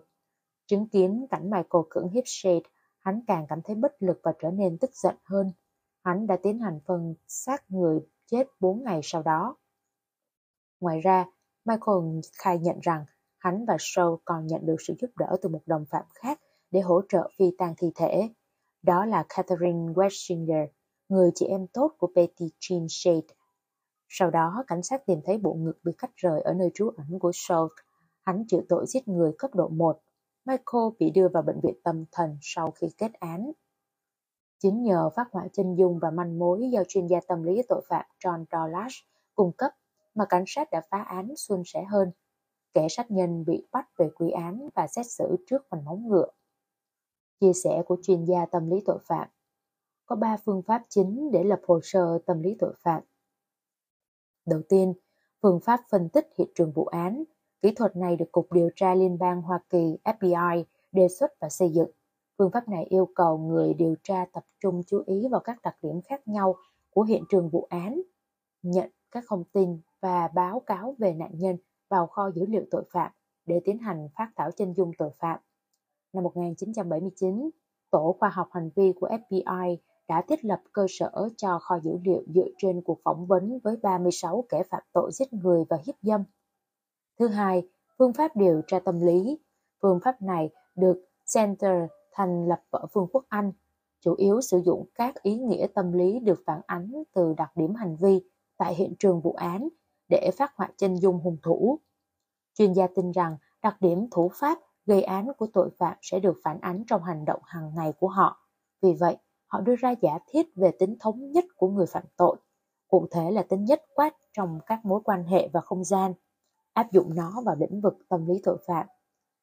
Chứng 0.65 0.89
kiến 0.89 1.27
cảnh 1.29 1.43
Michael 1.43 1.83
cưỡng 1.89 2.10
hiếp 2.10 2.23
Shade, 2.25 2.62
hắn 2.99 3.21
càng 3.27 3.45
cảm 3.49 3.62
thấy 3.62 3.75
bất 3.75 3.95
lực 3.99 4.19
và 4.23 4.33
trở 4.39 4.51
nên 4.51 4.77
tức 4.77 4.91
giận 4.93 5.15
hơn. 5.23 5.51
Hắn 6.03 6.27
đã 6.27 6.38
tiến 6.43 6.60
hành 6.60 6.79
phân 6.86 7.15
xác 7.27 7.71
người 7.71 7.99
chết 8.25 8.47
4 8.60 8.83
ngày 8.83 8.99
sau 9.03 9.23
đó. 9.23 9.55
Ngoài 10.79 11.01
ra, 11.01 11.25
Michael 11.65 12.19
khai 12.38 12.60
nhận 12.60 12.79
rằng 12.81 13.05
hắn 13.38 13.65
và 13.65 13.76
Show 13.76 14.17
còn 14.26 14.47
nhận 14.47 14.65
được 14.65 14.76
sự 14.80 14.93
giúp 15.02 15.10
đỡ 15.17 15.38
từ 15.41 15.50
một 15.50 15.62
đồng 15.65 15.86
phạm 15.86 16.06
khác 16.13 16.41
để 16.71 16.80
hỗ 16.80 17.02
trợ 17.10 17.30
phi 17.38 17.45
tang 17.58 17.73
thi 17.78 17.91
thể. 17.95 18.30
Đó 18.82 19.06
là 19.06 19.26
Catherine 19.30 19.93
Wessinger, 19.93 20.67
người 21.10 21.32
chị 21.36 21.45
em 21.45 21.67
tốt 21.67 21.95
của 21.97 22.08
Betty 22.15 22.45
Jean 22.60 22.88
Shade. 22.89 23.36
Sau 24.10 24.32
đó, 24.32 24.63
cảnh 24.67 24.84
sát 24.84 25.06
tìm 25.06 25.19
thấy 25.26 25.38
bộ 25.38 25.54
ngực 25.54 25.80
bị 25.84 25.91
cắt 25.97 26.12
rời 26.15 26.41
ở 26.41 26.54
nơi 26.54 26.71
trú 26.73 26.89
ẩn 26.89 27.19
của 27.19 27.32
Show. 27.32 27.67
Hắn 28.26 28.43
chịu 28.47 28.62
tội 28.69 28.86
giết 28.88 29.08
người 29.08 29.32
cấp 29.38 29.56
độ 29.56 29.67
1. 29.67 30.00
Michael 30.45 30.84
bị 31.00 31.12
đưa 31.12 31.28
vào 31.34 31.43
bệnh 31.43 31.60
viện 31.63 31.76
tâm 31.84 32.06
thần 32.12 32.38
sau 32.41 32.71
khi 32.71 32.88
kết 32.97 33.13
án. 33.13 33.52
Chính 34.60 34.84
nhờ 34.84 35.10
phát 35.15 35.28
họa 35.32 35.47
chân 35.54 35.76
dung 35.76 36.00
và 36.00 36.12
manh 36.12 36.39
mối 36.39 36.69
do 36.71 36.84
chuyên 36.88 37.08
gia 37.08 37.19
tâm 37.28 37.43
lý 37.43 37.62
tội 37.69 37.82
phạm 37.89 38.06
John 38.23 38.45
Dolash 38.52 38.95
cung 39.36 39.52
cấp 39.52 39.71
mà 40.15 40.26
cảnh 40.26 40.43
sát 40.47 40.71
đã 40.71 40.82
phá 40.91 41.02
án 41.02 41.36
suôn 41.36 41.62
sẻ 41.65 41.84
hơn. 41.84 42.12
Kẻ 42.77 42.87
sát 42.89 43.11
nhân 43.11 43.45
bị 43.45 43.67
bắt 43.71 43.97
về 43.97 44.09
quy 44.15 44.29
án 44.29 44.69
và 44.75 44.87
xét 44.87 45.05
xử 45.05 45.35
trước 45.47 45.69
vành 45.69 45.85
móng 45.85 46.07
ngựa. 46.07 46.27
Chia 47.39 47.53
sẻ 47.53 47.83
của 47.85 47.97
chuyên 48.03 48.25
gia 48.25 48.45
tâm 48.45 48.69
lý 48.69 48.81
tội 48.85 48.99
phạm 49.05 49.27
Có 50.05 50.15
ba 50.15 50.37
phương 50.45 50.61
pháp 50.61 50.83
chính 50.89 51.31
để 51.31 51.43
lập 51.43 51.61
hồ 51.67 51.79
sơ 51.83 52.19
tâm 52.25 52.41
lý 52.41 52.55
tội 52.59 52.73
phạm. 52.83 53.03
Đầu 54.45 54.61
tiên, 54.69 54.93
phương 55.41 55.59
pháp 55.59 55.79
phân 55.89 56.09
tích 56.09 56.27
hiện 56.37 56.47
trường 56.55 56.71
vụ 56.71 56.85
án. 56.85 57.23
Kỹ 57.61 57.71
thuật 57.75 57.95
này 57.95 58.15
được 58.15 58.31
Cục 58.31 58.51
Điều 58.51 58.69
tra 58.75 58.95
Liên 58.95 59.17
bang 59.19 59.41
Hoa 59.41 59.59
Kỳ 59.69 59.97
FBI 60.03 60.63
đề 60.91 61.07
xuất 61.07 61.39
và 61.39 61.49
xây 61.49 61.69
dựng. 61.69 61.89
Phương 62.37 62.51
pháp 62.51 62.69
này 62.69 62.85
yêu 62.85 63.09
cầu 63.15 63.37
người 63.37 63.73
điều 63.73 63.95
tra 64.03 64.25
tập 64.33 64.45
trung 64.59 64.83
chú 64.87 65.03
ý 65.05 65.27
vào 65.31 65.41
các 65.41 65.61
đặc 65.61 65.77
điểm 65.81 66.01
khác 66.01 66.27
nhau 66.27 66.55
của 66.89 67.03
hiện 67.03 67.23
trường 67.29 67.49
vụ 67.49 67.67
án, 67.69 68.01
nhận 68.61 68.89
các 69.11 69.23
thông 69.27 69.43
tin 69.43 69.79
và 70.01 70.27
báo 70.27 70.59
cáo 70.59 70.95
về 70.99 71.13
nạn 71.13 71.31
nhân 71.33 71.57
vào 71.89 72.08
kho 72.08 72.32
dữ 72.36 72.45
liệu 72.45 72.65
tội 72.71 72.84
phạm 72.93 73.12
để 73.45 73.62
tiến 73.65 73.78
hành 73.80 74.08
phát 74.17 74.32
thảo 74.36 74.52
chân 74.52 74.73
dung 74.73 74.91
tội 74.97 75.12
phạm. 75.19 75.39
Năm 76.13 76.23
1979, 76.23 77.50
Tổ 77.91 78.15
khoa 78.19 78.30
học 78.30 78.47
hành 78.52 78.69
vi 78.76 78.93
của 79.00 79.08
FBI 79.08 79.78
đã 80.08 80.21
thiết 80.28 80.45
lập 80.45 80.62
cơ 80.71 80.86
sở 80.89 81.30
cho 81.38 81.60
kho 81.60 81.80
dữ 81.80 81.91
liệu 82.04 82.23
dựa 82.36 82.47
trên 82.58 82.82
cuộc 82.82 83.00
phỏng 83.04 83.26
vấn 83.26 83.60
với 83.63 83.76
36 83.84 84.45
kẻ 84.50 84.63
phạm 84.69 84.82
tội 84.93 85.12
giết 85.12 85.34
người 85.34 85.63
và 85.69 85.78
hiếp 85.86 85.95
dâm. 86.02 86.23
Thứ 87.19 87.28
hai, 87.28 87.67
phương 87.97 88.13
pháp 88.13 88.36
điều 88.36 88.62
tra 88.67 88.80
tâm 88.80 89.00
lý. 89.00 89.39
Phương 89.82 90.00
pháp 90.04 90.21
này 90.21 90.50
được 90.76 91.06
Center 91.36 91.89
thành 92.12 92.47
lập 92.47 92.62
ở 92.69 92.86
Vương 92.93 93.08
quốc 93.12 93.26
Anh, 93.30 93.52
chủ 94.00 94.13
yếu 94.13 94.41
sử 94.41 94.62
dụng 94.62 94.86
các 94.95 95.23
ý 95.23 95.38
nghĩa 95.38 95.67
tâm 95.73 95.91
lý 95.91 96.19
được 96.19 96.39
phản 96.45 96.62
ánh 96.65 97.04
từ 97.13 97.34
đặc 97.38 97.52
điểm 97.56 97.76
hành 97.76 97.95
vi 97.95 98.21
tại 98.58 98.76
hiện 98.76 98.93
trường 99.00 99.21
vụ 99.21 99.34
án 99.34 99.69
để 100.09 100.31
phát 100.37 100.51
họa 100.55 100.69
chân 100.77 100.95
dung 100.95 101.19
hung 101.19 101.37
thủ. 101.43 101.79
Chuyên 102.53 102.73
gia 102.73 102.87
tin 102.95 103.11
rằng 103.11 103.37
đặc 103.61 103.81
điểm 103.81 104.07
thủ 104.11 104.31
pháp 104.33 104.59
gây 104.85 105.03
án 105.03 105.33
của 105.37 105.47
tội 105.53 105.69
phạm 105.77 105.97
sẽ 106.01 106.19
được 106.19 106.37
phản 106.43 106.59
ánh 106.61 106.83
trong 106.87 107.03
hành 107.03 107.25
động 107.25 107.41
hàng 107.43 107.71
ngày 107.75 107.93
của 107.99 108.07
họ. 108.07 108.47
Vì 108.81 108.93
vậy, 108.93 109.17
họ 109.45 109.61
đưa 109.61 109.75
ra 109.75 109.93
giả 110.01 110.19
thiết 110.27 110.47
về 110.55 110.71
tính 110.79 110.95
thống 110.99 111.31
nhất 111.31 111.45
của 111.55 111.67
người 111.67 111.85
phạm 111.85 112.03
tội, 112.17 112.37
cụ 112.87 113.07
thể 113.11 113.31
là 113.31 113.43
tính 113.43 113.65
nhất 113.65 113.83
quát 113.95 114.15
trong 114.33 114.59
các 114.65 114.85
mối 114.85 115.01
quan 115.03 115.23
hệ 115.23 115.49
và 115.53 115.61
không 115.61 115.83
gian, 115.83 116.13
áp 116.73 116.91
dụng 116.91 117.15
nó 117.15 117.41
vào 117.45 117.55
lĩnh 117.55 117.81
vực 117.81 117.93
tâm 118.09 118.27
lý 118.27 118.33
tội 118.43 118.57
phạm. 118.67 118.87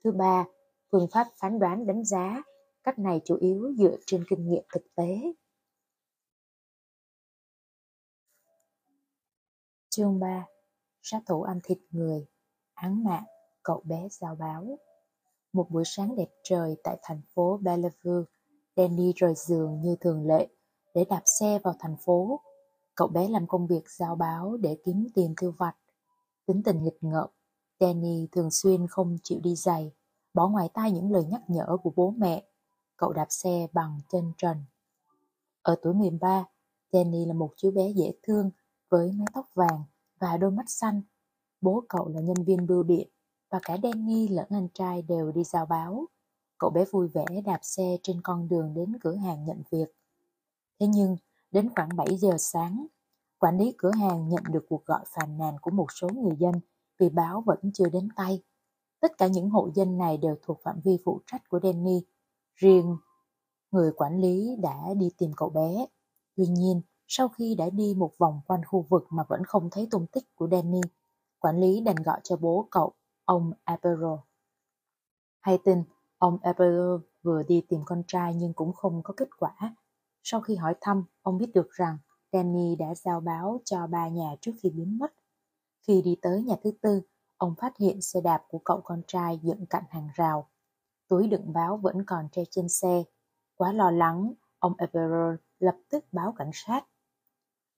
Thứ 0.04 0.12
ba, 0.12 0.44
phương 0.92 1.06
pháp 1.12 1.26
phán 1.40 1.58
đoán 1.58 1.86
đánh 1.86 2.04
giá 2.04 2.42
Cách 2.84 2.98
này 2.98 3.20
chủ 3.24 3.36
yếu 3.40 3.72
dựa 3.78 3.96
trên 4.06 4.24
kinh 4.28 4.46
nghiệm 4.48 4.62
thực 4.72 4.94
tế. 4.94 5.32
Chương 9.88 10.18
3 10.18 10.46
Sát 11.06 11.22
thủ 11.26 11.42
ăn 11.42 11.60
thịt 11.64 11.78
người 11.90 12.26
Án 12.74 13.04
mạng 13.04 13.24
Cậu 13.62 13.82
bé 13.84 14.08
giao 14.10 14.34
báo 14.34 14.78
Một 15.52 15.70
buổi 15.70 15.82
sáng 15.86 16.16
đẹp 16.16 16.28
trời 16.42 16.76
tại 16.84 16.98
thành 17.02 17.20
phố 17.34 17.58
Bellevue 17.62 18.22
Danny 18.76 19.12
rời 19.16 19.34
giường 19.36 19.80
như 19.80 19.96
thường 20.00 20.26
lệ 20.26 20.48
để 20.94 21.04
đạp 21.04 21.22
xe 21.40 21.58
vào 21.64 21.74
thành 21.78 21.96
phố. 22.04 22.40
Cậu 22.94 23.08
bé 23.08 23.28
làm 23.28 23.46
công 23.46 23.66
việc 23.66 23.90
giao 23.90 24.16
báo 24.16 24.56
để 24.56 24.78
kiếm 24.84 25.06
tiền 25.14 25.34
tiêu 25.40 25.54
vặt. 25.58 25.76
Tính 26.46 26.62
tình 26.62 26.84
nghịch 26.84 26.98
ngợm, 27.00 27.28
Danny 27.80 28.28
thường 28.32 28.50
xuyên 28.50 28.86
không 28.86 29.16
chịu 29.22 29.40
đi 29.42 29.54
giày, 29.56 29.92
bỏ 30.34 30.48
ngoài 30.48 30.68
tai 30.74 30.92
những 30.92 31.12
lời 31.12 31.24
nhắc 31.24 31.42
nhở 31.48 31.76
của 31.82 31.92
bố 31.96 32.14
mẹ 32.16 32.44
cậu 32.96 33.12
đạp 33.12 33.26
xe 33.28 33.66
bằng 33.72 34.00
chân 34.08 34.32
trần. 34.38 34.64
Ở 35.62 35.76
tuổi 35.82 35.94
13, 35.94 36.44
Danny 36.92 37.24
là 37.24 37.34
một 37.34 37.50
chú 37.56 37.70
bé 37.70 37.88
dễ 37.88 38.12
thương 38.22 38.50
với 38.88 39.12
mái 39.12 39.26
tóc 39.34 39.46
vàng 39.54 39.84
và 40.24 40.36
đôi 40.36 40.50
mắt 40.50 40.64
xanh. 40.66 41.02
Bố 41.60 41.84
cậu 41.88 42.08
là 42.08 42.20
nhân 42.20 42.44
viên 42.46 42.66
bưu 42.66 42.82
điện 42.82 43.08
và 43.50 43.60
cả 43.62 43.76
Danny 43.82 44.28
lẫn 44.28 44.46
anh 44.50 44.68
trai 44.74 45.02
đều 45.02 45.32
đi 45.32 45.44
giao 45.44 45.66
báo. 45.66 46.06
Cậu 46.58 46.70
bé 46.70 46.84
vui 46.90 47.08
vẻ 47.08 47.24
đạp 47.44 47.58
xe 47.62 47.96
trên 48.02 48.20
con 48.22 48.48
đường 48.48 48.74
đến 48.74 48.98
cửa 49.00 49.14
hàng 49.14 49.44
nhận 49.44 49.62
việc. 49.70 49.88
Thế 50.80 50.86
nhưng, 50.86 51.16
đến 51.50 51.68
khoảng 51.76 51.88
7 51.96 52.16
giờ 52.16 52.36
sáng, 52.38 52.86
quản 53.38 53.58
lý 53.58 53.74
cửa 53.78 53.90
hàng 54.00 54.28
nhận 54.28 54.42
được 54.50 54.66
cuộc 54.68 54.84
gọi 54.86 55.04
phàn 55.06 55.38
nàn 55.38 55.54
của 55.62 55.70
một 55.70 55.86
số 55.92 56.08
người 56.08 56.36
dân 56.38 56.54
vì 56.98 57.08
báo 57.08 57.40
vẫn 57.46 57.58
chưa 57.74 57.88
đến 57.88 58.08
tay. 58.16 58.42
Tất 59.00 59.18
cả 59.18 59.26
những 59.26 59.50
hộ 59.50 59.70
dân 59.74 59.98
này 59.98 60.18
đều 60.18 60.36
thuộc 60.42 60.60
phạm 60.62 60.80
vi 60.84 60.98
phụ 61.04 61.20
trách 61.26 61.48
của 61.48 61.60
Danny 61.62 62.02
Riêng 62.54 62.96
người 63.70 63.92
quản 63.96 64.20
lý 64.20 64.56
đã 64.62 64.94
đi 64.96 65.10
tìm 65.18 65.30
cậu 65.36 65.50
bé. 65.50 65.86
Tuy 66.36 66.46
nhiên, 66.46 66.82
sau 67.08 67.28
khi 67.28 67.54
đã 67.54 67.70
đi 67.70 67.94
một 67.96 68.12
vòng 68.18 68.40
quanh 68.46 68.64
khu 68.64 68.86
vực 68.88 69.06
mà 69.10 69.22
vẫn 69.28 69.44
không 69.44 69.68
thấy 69.70 69.88
tung 69.90 70.06
tích 70.06 70.24
của 70.34 70.48
Danny, 70.50 70.80
quản 71.38 71.60
lý 71.60 71.80
đành 71.80 71.96
gọi 71.96 72.20
cho 72.24 72.36
bố 72.36 72.68
cậu, 72.70 72.92
ông 73.24 73.52
Apero. 73.64 74.18
Hay 75.40 75.58
tin, 75.64 75.82
ông 76.18 76.38
Apero 76.42 76.98
vừa 77.22 77.42
đi 77.42 77.62
tìm 77.68 77.80
con 77.84 78.02
trai 78.06 78.34
nhưng 78.34 78.52
cũng 78.52 78.72
không 78.72 79.02
có 79.02 79.14
kết 79.16 79.28
quả. 79.38 79.74
Sau 80.22 80.40
khi 80.40 80.56
hỏi 80.56 80.74
thăm, 80.80 81.04
ông 81.22 81.38
biết 81.38 81.50
được 81.54 81.70
rằng 81.70 81.98
Danny 82.32 82.76
đã 82.76 82.94
giao 82.94 83.20
báo 83.20 83.60
cho 83.64 83.86
ba 83.86 84.08
nhà 84.08 84.36
trước 84.40 84.52
khi 84.62 84.70
biến 84.70 84.98
mất. 84.98 85.14
Khi 85.86 86.02
đi 86.02 86.16
tới 86.22 86.42
nhà 86.42 86.54
thứ 86.64 86.70
tư, 86.80 87.02
ông 87.36 87.54
phát 87.60 87.76
hiện 87.76 88.02
xe 88.02 88.20
đạp 88.20 88.42
của 88.48 88.58
cậu 88.58 88.80
con 88.84 89.02
trai 89.06 89.40
dựng 89.42 89.66
cạnh 89.66 89.84
hàng 89.90 90.08
rào 90.14 90.48
túi 91.08 91.26
đựng 91.26 91.52
báo 91.52 91.76
vẫn 91.76 92.04
còn 92.06 92.28
treo 92.32 92.44
trên 92.50 92.68
xe. 92.68 93.02
Quá 93.56 93.72
lo 93.72 93.90
lắng, 93.90 94.32
ông 94.58 94.74
Everard 94.78 95.42
lập 95.58 95.76
tức 95.90 96.04
báo 96.12 96.34
cảnh 96.38 96.50
sát. 96.52 96.84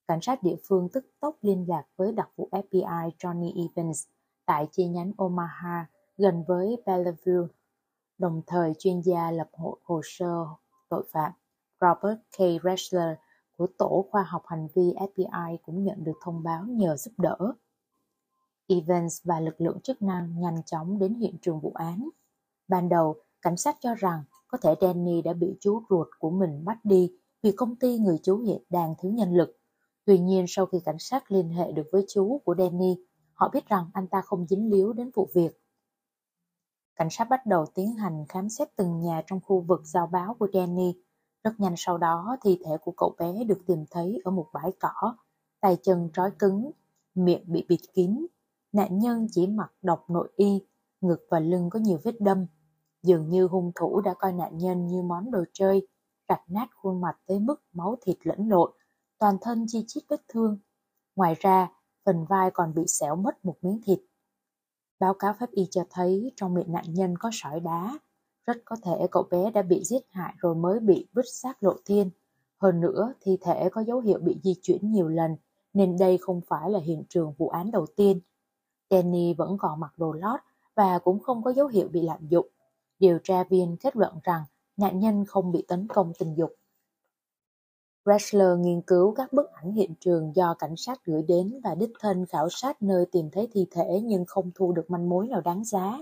Cảnh 0.07 0.21
sát 0.21 0.43
địa 0.43 0.55
phương 0.67 0.89
tức 0.93 1.05
tốc 1.19 1.35
liên 1.41 1.65
lạc 1.67 1.83
với 1.95 2.11
đặc 2.11 2.29
vụ 2.35 2.49
FBI 2.51 3.11
Johnny 3.19 3.67
Evans 3.67 4.07
tại 4.45 4.67
chi 4.71 4.87
nhánh 4.87 5.11
Omaha 5.17 5.85
gần 6.17 6.43
với 6.47 6.81
Bellevue. 6.85 7.47
Đồng 8.17 8.41
thời 8.47 8.73
chuyên 8.79 9.01
gia 9.01 9.31
lập 9.31 9.49
hộ 9.53 9.77
hồ 9.83 10.01
sơ 10.03 10.45
tội 10.89 11.05
phạm 11.11 11.31
Robert 11.81 12.19
K. 12.37 12.63
Ressler 12.63 13.17
của 13.57 13.67
Tổ 13.77 14.05
khoa 14.11 14.23
học 14.23 14.43
hành 14.45 14.67
vi 14.75 14.93
FBI 14.93 15.57
cũng 15.65 15.83
nhận 15.83 16.03
được 16.03 16.17
thông 16.23 16.43
báo 16.43 16.63
nhờ 16.63 16.95
giúp 16.95 17.11
đỡ. 17.17 17.37
Evans 18.67 19.21
và 19.23 19.39
lực 19.39 19.61
lượng 19.61 19.79
chức 19.79 20.01
năng 20.01 20.39
nhanh 20.39 20.63
chóng 20.65 20.99
đến 20.99 21.13
hiện 21.13 21.37
trường 21.41 21.59
vụ 21.59 21.71
án. 21.75 22.09
Ban 22.67 22.89
đầu, 22.89 23.15
cảnh 23.41 23.57
sát 23.57 23.77
cho 23.81 23.95
rằng 23.95 24.23
có 24.47 24.57
thể 24.61 24.75
Danny 24.81 25.21
đã 25.21 25.33
bị 25.33 25.57
chú 25.59 25.81
ruột 25.89 26.07
của 26.19 26.29
mình 26.29 26.65
bắt 26.65 26.77
đi 26.83 27.13
vì 27.43 27.51
công 27.51 27.75
ty 27.75 27.99
người 27.99 28.19
chú 28.23 28.37
hiện 28.37 28.61
đang 28.69 28.95
thiếu 29.01 29.11
nhân 29.11 29.33
lực. 29.33 29.56
Tuy 30.07 30.19
nhiên 30.19 30.45
sau 30.47 30.65
khi 30.65 30.79
cảnh 30.85 30.99
sát 30.99 31.31
liên 31.31 31.49
hệ 31.49 31.71
được 31.71 31.87
với 31.91 32.05
chú 32.07 32.41
của 32.45 32.55
Danny, 32.57 32.95
họ 33.33 33.49
biết 33.53 33.67
rằng 33.67 33.89
anh 33.93 34.07
ta 34.07 34.21
không 34.21 34.47
dính 34.47 34.69
líu 34.71 34.93
đến 34.93 35.11
vụ 35.15 35.29
việc. 35.33 35.61
Cảnh 36.95 37.07
sát 37.11 37.29
bắt 37.29 37.45
đầu 37.45 37.65
tiến 37.73 37.93
hành 37.93 38.25
khám 38.29 38.49
xét 38.49 38.75
từng 38.75 38.99
nhà 38.99 39.21
trong 39.27 39.39
khu 39.45 39.61
vực 39.61 39.81
giao 39.83 40.07
báo 40.07 40.35
của 40.39 40.47
Danny. 40.53 40.93
Rất 41.43 41.51
nhanh 41.59 41.73
sau 41.77 41.97
đó, 41.97 42.37
thi 42.43 42.59
thể 42.65 42.77
của 42.81 42.93
cậu 42.97 43.15
bé 43.19 43.43
được 43.43 43.59
tìm 43.67 43.85
thấy 43.91 44.21
ở 44.23 44.31
một 44.31 44.47
bãi 44.53 44.71
cỏ, 44.79 45.15
tay 45.59 45.77
chân 45.83 46.09
trói 46.13 46.31
cứng, 46.39 46.71
miệng 47.15 47.43
bị 47.47 47.65
bịt 47.69 47.81
kín. 47.93 48.25
Nạn 48.71 48.99
nhân 48.99 49.27
chỉ 49.31 49.47
mặc 49.47 49.73
độc 49.81 50.09
nội 50.09 50.29
y, 50.35 50.61
ngực 51.01 51.27
và 51.29 51.39
lưng 51.39 51.69
có 51.69 51.79
nhiều 51.79 51.99
vết 52.03 52.21
đâm, 52.21 52.45
Dường 53.03 53.29
như 53.29 53.47
hung 53.47 53.71
thủ 53.75 54.01
đã 54.01 54.13
coi 54.13 54.33
nạn 54.33 54.57
nhân 54.57 54.87
như 54.87 55.01
món 55.01 55.31
đồ 55.31 55.43
chơi, 55.53 55.87
rạch 56.29 56.43
nát 56.47 56.67
khuôn 56.75 57.01
mặt 57.01 57.17
tới 57.25 57.39
mức 57.39 57.61
máu 57.73 57.95
thịt 58.01 58.17
lẫn 58.23 58.49
lộn, 58.49 58.71
toàn 59.19 59.37
thân 59.41 59.65
chi 59.67 59.83
chít 59.87 60.03
vết 60.09 60.21
thương. 60.27 60.59
Ngoài 61.15 61.35
ra, 61.39 61.71
phần 62.05 62.25
vai 62.29 62.51
còn 62.51 62.73
bị 62.73 62.83
xẻo 62.87 63.15
mất 63.15 63.45
một 63.45 63.55
miếng 63.61 63.81
thịt. 63.85 63.99
Báo 64.99 65.13
cáo 65.13 65.33
pháp 65.39 65.51
y 65.51 65.67
cho 65.71 65.83
thấy 65.89 66.31
trong 66.35 66.53
miệng 66.53 66.71
nạn 66.71 66.85
nhân 66.87 67.17
có 67.17 67.29
sỏi 67.33 67.59
đá. 67.59 67.99
Rất 68.45 68.57
có 68.65 68.75
thể 68.83 69.07
cậu 69.11 69.23
bé 69.23 69.51
đã 69.51 69.61
bị 69.61 69.83
giết 69.83 70.01
hại 70.09 70.33
rồi 70.37 70.55
mới 70.55 70.79
bị 70.79 71.07
vứt 71.13 71.25
xác 71.33 71.63
lộ 71.63 71.73
thiên. 71.85 72.09
Hơn 72.57 72.81
nữa, 72.81 73.13
thi 73.21 73.37
thể 73.41 73.69
có 73.71 73.81
dấu 73.81 73.99
hiệu 73.99 74.19
bị 74.19 74.39
di 74.43 74.55
chuyển 74.61 74.91
nhiều 74.91 75.07
lần, 75.07 75.35
nên 75.73 75.97
đây 75.97 76.17
không 76.21 76.41
phải 76.47 76.69
là 76.69 76.79
hiện 76.79 77.03
trường 77.09 77.33
vụ 77.37 77.49
án 77.49 77.71
đầu 77.71 77.85
tiên. 77.95 78.19
Danny 78.89 79.33
vẫn 79.33 79.57
còn 79.57 79.79
mặc 79.79 79.93
đồ 79.97 80.11
lót 80.11 80.39
và 80.75 80.99
cũng 80.99 81.19
không 81.19 81.43
có 81.43 81.53
dấu 81.53 81.67
hiệu 81.67 81.87
bị 81.87 82.01
lạm 82.01 82.27
dụng. 82.27 82.47
Điều 82.99 83.19
tra 83.23 83.43
viên 83.43 83.77
kết 83.77 83.95
luận 83.95 84.13
rằng 84.23 84.43
nạn 84.77 84.99
nhân 84.99 85.25
không 85.25 85.51
bị 85.51 85.65
tấn 85.67 85.87
công 85.87 86.11
tình 86.19 86.35
dục. 86.37 86.55
Ressler 88.07 88.59
nghiên 88.59 88.81
cứu 88.81 89.13
các 89.17 89.33
bức 89.33 89.51
ảnh 89.51 89.71
hiện 89.71 89.93
trường 89.99 90.35
do 90.35 90.53
cảnh 90.53 90.75
sát 90.77 90.99
gửi 91.05 91.21
đến 91.21 91.59
và 91.63 91.75
đích 91.75 91.91
thân 91.99 92.25
khảo 92.25 92.49
sát 92.49 92.81
nơi 92.81 93.05
tìm 93.11 93.29
thấy 93.31 93.47
thi 93.51 93.67
thể 93.71 94.01
nhưng 94.03 94.25
không 94.27 94.51
thu 94.55 94.71
được 94.71 94.91
manh 94.91 95.09
mối 95.09 95.27
nào 95.27 95.41
đáng 95.41 95.63
giá. 95.63 96.01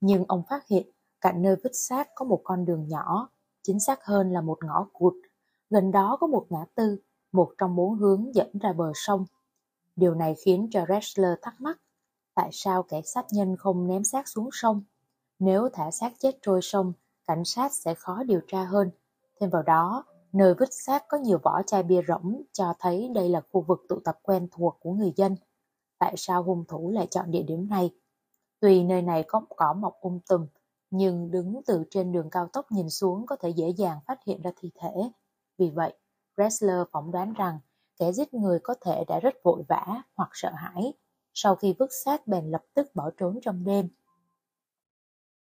Nhưng 0.00 0.24
ông 0.28 0.42
phát 0.48 0.68
hiện 0.68 0.90
cạnh 1.20 1.42
nơi 1.42 1.56
vứt 1.64 1.72
xác 1.72 2.08
có 2.14 2.24
một 2.24 2.40
con 2.44 2.64
đường 2.64 2.88
nhỏ, 2.88 3.28
chính 3.62 3.80
xác 3.80 4.04
hơn 4.04 4.32
là 4.32 4.40
một 4.40 4.58
ngõ 4.64 4.86
cụt. 4.92 5.14
Gần 5.70 5.90
đó 5.90 6.16
có 6.20 6.26
một 6.26 6.46
ngã 6.50 6.64
tư, 6.74 6.96
một 7.32 7.52
trong 7.58 7.76
bốn 7.76 7.94
hướng 7.94 8.34
dẫn 8.34 8.58
ra 8.58 8.72
bờ 8.72 8.92
sông. 8.94 9.24
Điều 9.96 10.14
này 10.14 10.34
khiến 10.44 10.68
cho 10.70 10.84
Ressler 10.88 11.32
thắc 11.42 11.60
mắc 11.60 11.80
tại 12.34 12.48
sao 12.52 12.82
kẻ 12.82 13.02
sát 13.02 13.26
nhân 13.30 13.56
không 13.56 13.86
ném 13.86 14.04
xác 14.04 14.28
xuống 14.28 14.48
sông. 14.52 14.82
Nếu 15.38 15.68
thả 15.72 15.90
xác 15.90 16.12
chết 16.18 16.38
trôi 16.42 16.60
sông, 16.62 16.92
cảnh 17.26 17.44
sát 17.44 17.72
sẽ 17.72 17.94
khó 17.94 18.22
điều 18.22 18.40
tra 18.48 18.64
hơn. 18.64 18.90
Thêm 19.40 19.50
vào 19.50 19.62
đó, 19.62 20.04
nơi 20.32 20.54
vứt 20.54 20.68
xác 20.70 21.08
có 21.08 21.18
nhiều 21.18 21.38
vỏ 21.42 21.62
chai 21.66 21.82
bia 21.82 22.00
rỗng 22.08 22.42
cho 22.52 22.74
thấy 22.78 23.10
đây 23.14 23.28
là 23.28 23.40
khu 23.52 23.60
vực 23.60 23.80
tụ 23.88 24.00
tập 24.04 24.18
quen 24.22 24.48
thuộc 24.50 24.76
của 24.80 24.92
người 24.92 25.12
dân. 25.16 25.36
Tại 25.98 26.14
sao 26.16 26.42
hung 26.42 26.64
thủ 26.68 26.90
lại 26.90 27.06
chọn 27.10 27.30
địa 27.30 27.42
điểm 27.42 27.68
này? 27.68 27.90
Tuy 28.60 28.84
nơi 28.84 29.02
này 29.02 29.24
có 29.28 29.42
cỏ 29.56 29.72
mọc 29.72 30.00
um 30.00 30.18
tùm, 30.28 30.46
nhưng 30.90 31.30
đứng 31.30 31.60
từ 31.66 31.84
trên 31.90 32.12
đường 32.12 32.30
cao 32.30 32.48
tốc 32.52 32.72
nhìn 32.72 32.90
xuống 32.90 33.26
có 33.26 33.36
thể 33.36 33.48
dễ 33.48 33.68
dàng 33.68 33.98
phát 34.06 34.18
hiện 34.26 34.42
ra 34.42 34.50
thi 34.56 34.70
thể. 34.80 34.90
Vì 35.58 35.70
vậy, 35.70 35.94
Ressler 36.36 36.82
phỏng 36.92 37.10
đoán 37.10 37.32
rằng 37.32 37.58
kẻ 37.98 38.12
giết 38.12 38.34
người 38.34 38.58
có 38.62 38.74
thể 38.80 39.04
đã 39.04 39.20
rất 39.20 39.34
vội 39.44 39.62
vã 39.68 40.02
hoặc 40.14 40.30
sợ 40.32 40.50
hãi, 40.54 40.92
sau 41.34 41.56
khi 41.56 41.74
vứt 41.78 41.88
xác 42.04 42.26
bèn 42.26 42.50
lập 42.50 42.64
tức 42.74 42.94
bỏ 42.94 43.10
trốn 43.16 43.38
trong 43.42 43.64
đêm. 43.64 43.88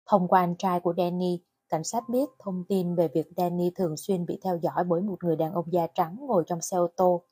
Thông 0.05 0.27
qua 0.27 0.39
anh 0.39 0.55
trai 0.55 0.79
của 0.79 0.93
Danny, 0.97 1.39
cảnh 1.69 1.83
sát 1.83 2.09
biết 2.09 2.29
thông 2.39 2.63
tin 2.67 2.95
về 2.95 3.07
việc 3.07 3.27
Danny 3.37 3.71
thường 3.75 3.97
xuyên 3.97 4.25
bị 4.25 4.39
theo 4.43 4.57
dõi 4.61 4.83
bởi 4.83 5.01
một 5.01 5.23
người 5.23 5.35
đàn 5.35 5.53
ông 5.53 5.73
da 5.73 5.87
trắng 5.95 6.17
ngồi 6.19 6.43
trong 6.47 6.61
xe 6.61 6.77
ô 6.77 6.87
tô. 6.95 7.23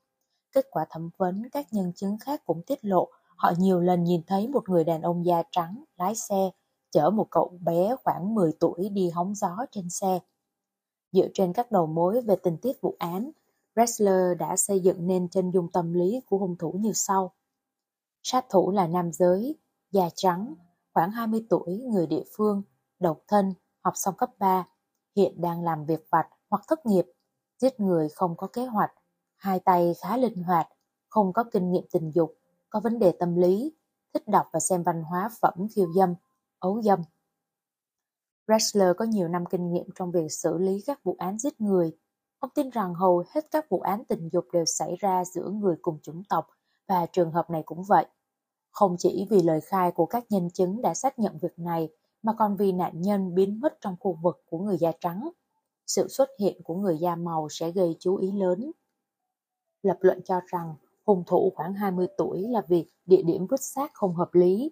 Kết 0.51 0.65
quả 0.71 0.85
thẩm 0.89 1.09
vấn 1.17 1.49
các 1.51 1.67
nhân 1.71 1.93
chứng 1.95 2.17
khác 2.19 2.41
cũng 2.45 2.61
tiết 2.67 2.85
lộ 2.85 3.09
họ 3.37 3.53
nhiều 3.57 3.79
lần 3.79 4.03
nhìn 4.03 4.21
thấy 4.27 4.47
một 4.47 4.69
người 4.69 4.83
đàn 4.83 5.01
ông 5.01 5.25
da 5.25 5.43
trắng 5.51 5.83
lái 5.97 6.15
xe 6.15 6.49
chở 6.91 7.09
một 7.09 7.27
cậu 7.31 7.57
bé 7.61 7.95
khoảng 8.03 8.35
10 8.35 8.51
tuổi 8.59 8.89
đi 8.89 9.09
hóng 9.09 9.35
gió 9.35 9.57
trên 9.71 9.89
xe. 9.89 10.19
Dựa 11.11 11.27
trên 11.33 11.53
các 11.53 11.71
đầu 11.71 11.87
mối 11.87 12.21
về 12.21 12.35
tình 12.43 12.57
tiết 12.57 12.81
vụ 12.81 12.95
án, 12.99 13.31
Ressler 13.75 14.37
đã 14.39 14.57
xây 14.57 14.79
dựng 14.79 15.07
nên 15.07 15.29
chân 15.29 15.51
dung 15.51 15.71
tâm 15.71 15.93
lý 15.93 16.21
của 16.25 16.37
hung 16.37 16.57
thủ 16.57 16.71
như 16.79 16.91
sau. 16.93 17.33
Sát 18.23 18.45
thủ 18.49 18.71
là 18.71 18.87
nam 18.87 19.11
giới, 19.13 19.55
da 19.91 20.09
trắng, 20.15 20.55
khoảng 20.93 21.11
20 21.11 21.45
tuổi, 21.49 21.77
người 21.77 22.07
địa 22.07 22.23
phương, 22.37 22.61
độc 22.99 23.19
thân, 23.27 23.53
học 23.87 23.93
xong 23.97 24.15
cấp 24.17 24.29
3, 24.39 24.65
hiện 25.15 25.41
đang 25.41 25.63
làm 25.63 25.85
việc 25.85 26.05
vặt 26.11 26.27
hoặc 26.49 26.61
thất 26.67 26.85
nghiệp, 26.85 27.05
giết 27.57 27.79
người 27.79 28.09
không 28.09 28.37
có 28.37 28.47
kế 28.47 28.65
hoạch, 28.65 28.91
hai 29.35 29.59
tay 29.59 29.93
khá 30.01 30.17
linh 30.17 30.43
hoạt, 30.43 30.67
không 31.09 31.33
có 31.33 31.43
kinh 31.51 31.71
nghiệm 31.71 31.83
tình 31.91 32.11
dục, 32.15 32.37
có 32.69 32.79
vấn 32.79 32.99
đề 32.99 33.11
tâm 33.19 33.35
lý, 33.35 33.73
thích 34.13 34.27
đọc 34.27 34.45
và 34.53 34.59
xem 34.59 34.83
văn 34.83 35.03
hóa 35.03 35.29
phẩm 35.41 35.53
khiêu 35.75 35.93
dâm, 35.93 36.15
ấu 36.59 36.81
dâm. 36.81 36.99
Ressler 38.47 38.95
có 38.97 39.05
nhiều 39.05 39.27
năm 39.27 39.45
kinh 39.45 39.73
nghiệm 39.73 39.85
trong 39.95 40.11
việc 40.11 40.31
xử 40.31 40.57
lý 40.57 40.83
các 40.85 41.03
vụ 41.03 41.15
án 41.19 41.39
giết 41.39 41.61
người. 41.61 41.97
Ông 42.39 42.51
tin 42.55 42.69
rằng 42.69 42.93
hầu 42.93 43.23
hết 43.29 43.45
các 43.51 43.69
vụ 43.69 43.79
án 43.79 44.05
tình 44.05 44.29
dục 44.31 44.45
đều 44.53 44.65
xảy 44.65 44.95
ra 44.95 45.25
giữa 45.25 45.49
người 45.49 45.75
cùng 45.81 45.99
chủng 46.03 46.23
tộc 46.29 46.47
và 46.87 47.05
trường 47.05 47.31
hợp 47.31 47.49
này 47.49 47.63
cũng 47.65 47.83
vậy. 47.83 48.05
Không 48.71 48.95
chỉ 48.99 49.27
vì 49.29 49.41
lời 49.41 49.61
khai 49.61 49.91
của 49.91 50.05
các 50.05 50.23
nhân 50.29 50.49
chứng 50.49 50.81
đã 50.81 50.93
xác 50.93 51.19
nhận 51.19 51.37
việc 51.41 51.59
này, 51.59 51.89
mà 52.23 52.33
còn 52.33 52.55
vì 52.57 52.71
nạn 52.71 53.01
nhân 53.01 53.35
biến 53.35 53.59
mất 53.59 53.77
trong 53.81 53.95
khu 53.99 54.17
vực 54.21 54.43
của 54.49 54.57
người 54.57 54.77
da 54.77 54.91
trắng. 54.99 55.29
Sự 55.87 56.07
xuất 56.07 56.29
hiện 56.39 56.61
của 56.63 56.75
người 56.75 56.97
da 56.97 57.15
màu 57.15 57.47
sẽ 57.49 57.71
gây 57.71 57.95
chú 57.99 58.15
ý 58.15 58.31
lớn. 58.31 58.71
Lập 59.83 59.97
luận 60.01 60.21
cho 60.25 60.41
rằng 60.47 60.75
hung 61.05 61.23
thủ 61.27 61.51
khoảng 61.55 61.73
20 61.73 62.07
tuổi 62.17 62.41
là 62.41 62.61
vì 62.67 62.85
địa 63.05 63.21
điểm 63.21 63.47
vứt 63.47 63.61
xác 63.61 63.93
không 63.93 64.15
hợp 64.15 64.35
lý. 64.35 64.71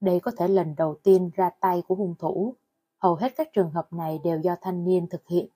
Đây 0.00 0.20
có 0.20 0.30
thể 0.36 0.48
lần 0.48 0.74
đầu 0.76 0.94
tiên 1.02 1.30
ra 1.34 1.50
tay 1.60 1.82
của 1.88 1.94
hung 1.94 2.14
thủ. 2.18 2.54
Hầu 2.98 3.14
hết 3.14 3.32
các 3.36 3.48
trường 3.52 3.70
hợp 3.70 3.92
này 3.92 4.20
đều 4.24 4.40
do 4.40 4.56
thanh 4.60 4.84
niên 4.84 5.06
thực 5.08 5.28
hiện. 5.28 5.48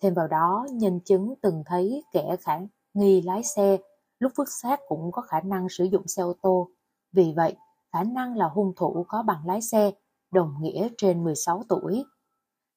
Thêm 0.00 0.14
vào 0.14 0.28
đó, 0.28 0.66
nhân 0.72 1.00
chứng 1.04 1.34
từng 1.40 1.62
thấy 1.66 2.04
kẻ 2.12 2.36
khả 2.40 2.58
nghi 2.94 3.22
lái 3.22 3.42
xe 3.42 3.78
lúc 4.18 4.32
vứt 4.36 4.48
xác 4.62 4.80
cũng 4.88 5.12
có 5.12 5.22
khả 5.22 5.40
năng 5.40 5.68
sử 5.68 5.84
dụng 5.84 6.08
xe 6.08 6.22
ô 6.22 6.32
tô. 6.42 6.68
Vì 7.12 7.32
vậy, 7.36 7.56
khả 7.92 8.02
năng 8.02 8.36
là 8.36 8.48
hung 8.48 8.72
thủ 8.76 9.04
có 9.08 9.22
bằng 9.22 9.46
lái 9.46 9.60
xe, 9.60 9.92
đồng 10.30 10.54
nghĩa 10.60 10.88
trên 10.98 11.24
16 11.24 11.62
tuổi. 11.68 12.04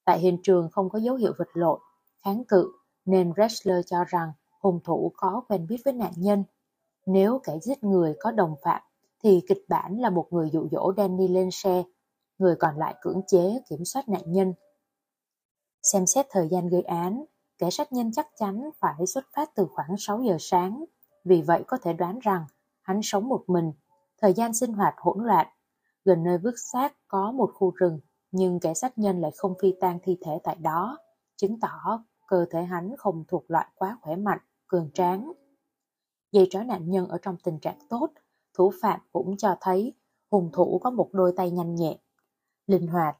Tại 0.06 0.20
hiện 0.20 0.38
trường 0.44 0.70
không 0.72 0.90
có 0.90 1.00
dấu 1.00 1.16
hiệu 1.16 1.34
vật 1.38 1.48
lộn, 1.54 1.80
kháng 2.24 2.44
cự, 2.46 2.72
nên 3.06 3.34
Ressler 3.38 3.86
cho 3.88 4.04
rằng 4.08 4.32
hung 4.62 4.80
thủ 4.84 5.12
có 5.18 5.44
quen 5.50 5.68
biết 5.68 5.78
với 5.86 5.94
nạn 5.94 6.12
nhân. 6.16 6.44
Nếu 7.06 7.40
kẻ 7.44 7.60
giết 7.62 7.84
người 7.84 8.16
có 8.20 8.32
đồng 8.32 8.56
phạm, 8.64 8.82
thì 9.24 9.42
kịch 9.50 9.66
bản 9.70 9.98
là 9.98 10.10
một 10.10 10.28
người 10.32 10.50
dụ 10.54 10.68
dỗ 10.72 10.94
Danny 10.98 11.28
lên 11.28 11.50
xe, 11.52 11.84
người 12.38 12.56
còn 12.56 12.78
lại 12.78 12.96
cưỡng 13.02 13.22
chế 13.28 13.62
kiểm 13.70 13.86
soát 13.86 14.10
nạn 14.10 14.24
nhân. 14.26 14.54
Xem 15.84 16.06
xét 16.06 16.26
thời 16.30 16.48
gian 16.50 16.70
gây 16.70 16.82
án, 16.82 17.26
kẻ 17.58 17.70
sát 17.70 17.94
nhân 17.94 18.12
chắc 18.12 18.28
chắn 18.40 18.70
phải 18.80 19.08
xuất 19.08 19.26
phát 19.36 19.56
từ 19.56 19.68
khoảng 19.72 19.98
6 19.98 20.22
giờ 20.22 20.38
sáng, 20.40 20.86
vì 21.24 21.42
vậy 21.42 21.64
có 21.68 21.78
thể 21.78 21.94
đoán 21.94 22.20
rằng 22.20 22.46
hắn 22.82 23.00
sống 23.04 23.30
một 23.30 23.44
mình 23.48 23.72
Thời 24.22 24.34
gian 24.34 24.54
sinh 24.54 24.74
hoạt 24.74 24.94
hỗn 24.98 25.26
loạn, 25.26 25.48
gần 26.06 26.24
nơi 26.24 26.38
vứt 26.38 26.54
xác 26.72 26.94
có 27.08 27.32
một 27.32 27.52
khu 27.54 27.72
rừng, 27.72 28.00
nhưng 28.32 28.60
kẻ 28.60 28.74
sát 28.74 28.98
nhân 28.98 29.22
lại 29.22 29.32
không 29.36 29.54
phi 29.62 29.74
tan 29.80 30.00
thi 30.04 30.18
thể 30.22 30.32
tại 30.44 30.56
đó, 30.56 30.98
chứng 31.36 31.60
tỏ 31.60 32.04
cơ 32.28 32.46
thể 32.52 32.64
hắn 32.64 32.96
không 32.98 33.24
thuộc 33.28 33.52
loại 33.52 33.68
quá 33.76 33.98
khỏe 34.02 34.16
mạnh, 34.16 34.40
cường 34.68 34.92
tráng. 34.94 35.32
Dây 36.32 36.48
trói 36.50 36.66
nạn 36.66 36.90
nhân 36.90 37.08
ở 37.08 37.18
trong 37.22 37.38
tình 37.44 37.60
trạng 37.60 37.80
tốt, 37.90 38.08
thủ 38.54 38.72
phạm 38.82 39.00
cũng 39.12 39.38
cho 39.38 39.56
thấy 39.62 39.94
hung 40.32 40.50
thủ 40.54 40.80
có 40.84 40.92
một 40.92 41.10
đôi 41.12 41.34
tay 41.38 41.52
nhanh 41.52 41.76
nhẹn, 41.76 41.98
linh 42.68 42.88
hoạt. 42.88 43.18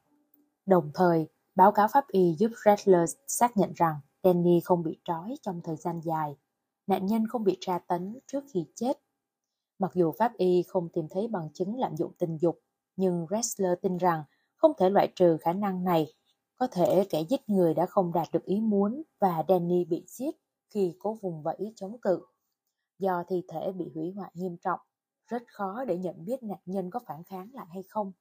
Đồng 0.66 0.92
thời, 0.94 1.28
báo 1.56 1.72
cáo 1.72 1.88
pháp 1.94 2.08
y 2.08 2.36
giúp 2.40 2.52
Redler 2.66 3.16
xác 3.28 3.58
nhận 3.58 3.72
rằng 3.76 3.96
Danny 4.24 4.60
không 4.64 4.84
bị 4.84 5.00
trói 5.04 5.36
trong 5.42 5.62
thời 5.64 5.76
gian 5.76 6.00
dài. 6.04 6.38
Nạn 6.88 7.06
nhân 7.06 7.28
không 7.28 7.44
bị 7.44 7.58
tra 7.62 7.80
tấn 7.88 8.20
trước 8.28 8.44
khi 8.54 8.66
chết 8.76 8.98
Mặc 9.82 9.92
dù 9.94 10.12
pháp 10.20 10.38
y 10.38 10.64
không 10.68 10.90
tìm 10.90 11.06
thấy 11.10 11.28
bằng 11.28 11.50
chứng 11.54 11.80
lạm 11.80 11.98
dụng 11.98 12.12
tình 12.18 12.38
dục, 12.42 12.60
nhưng 12.96 13.26
Ressler 13.30 13.72
tin 13.82 13.98
rằng 13.98 14.24
không 14.56 14.72
thể 14.78 14.90
loại 14.90 15.12
trừ 15.16 15.38
khả 15.42 15.54
năng 15.54 15.84
này. 15.84 16.14
Có 16.58 16.68
thể 16.68 17.06
kẻ 17.10 17.22
giết 17.30 17.50
người 17.50 17.74
đã 17.74 17.86
không 17.86 18.14
đạt 18.14 18.28
được 18.32 18.46
ý 18.46 18.62
muốn 18.62 19.04
và 19.20 19.44
Danny 19.48 19.86
bị 19.86 20.04
giết 20.08 20.36
khi 20.70 20.96
cố 21.00 21.18
vùng 21.22 21.44
vẫy 21.44 21.74
chống 21.76 21.98
cự. 22.02 22.22
Do 23.00 23.24
thi 23.28 23.44
thể 23.48 23.72
bị 23.72 23.92
hủy 23.96 24.12
hoại 24.12 24.32
nghiêm 24.34 24.58
trọng, 24.58 24.80
rất 25.28 25.44
khó 25.48 25.86
để 25.86 25.98
nhận 25.98 26.26
biết 26.26 26.44
nạn 26.44 26.60
nhân 26.66 26.90
có 26.90 27.00
phản 27.06 27.24
kháng 27.24 27.50
lại 27.54 27.66
hay 27.70 27.84
không. 27.84 28.12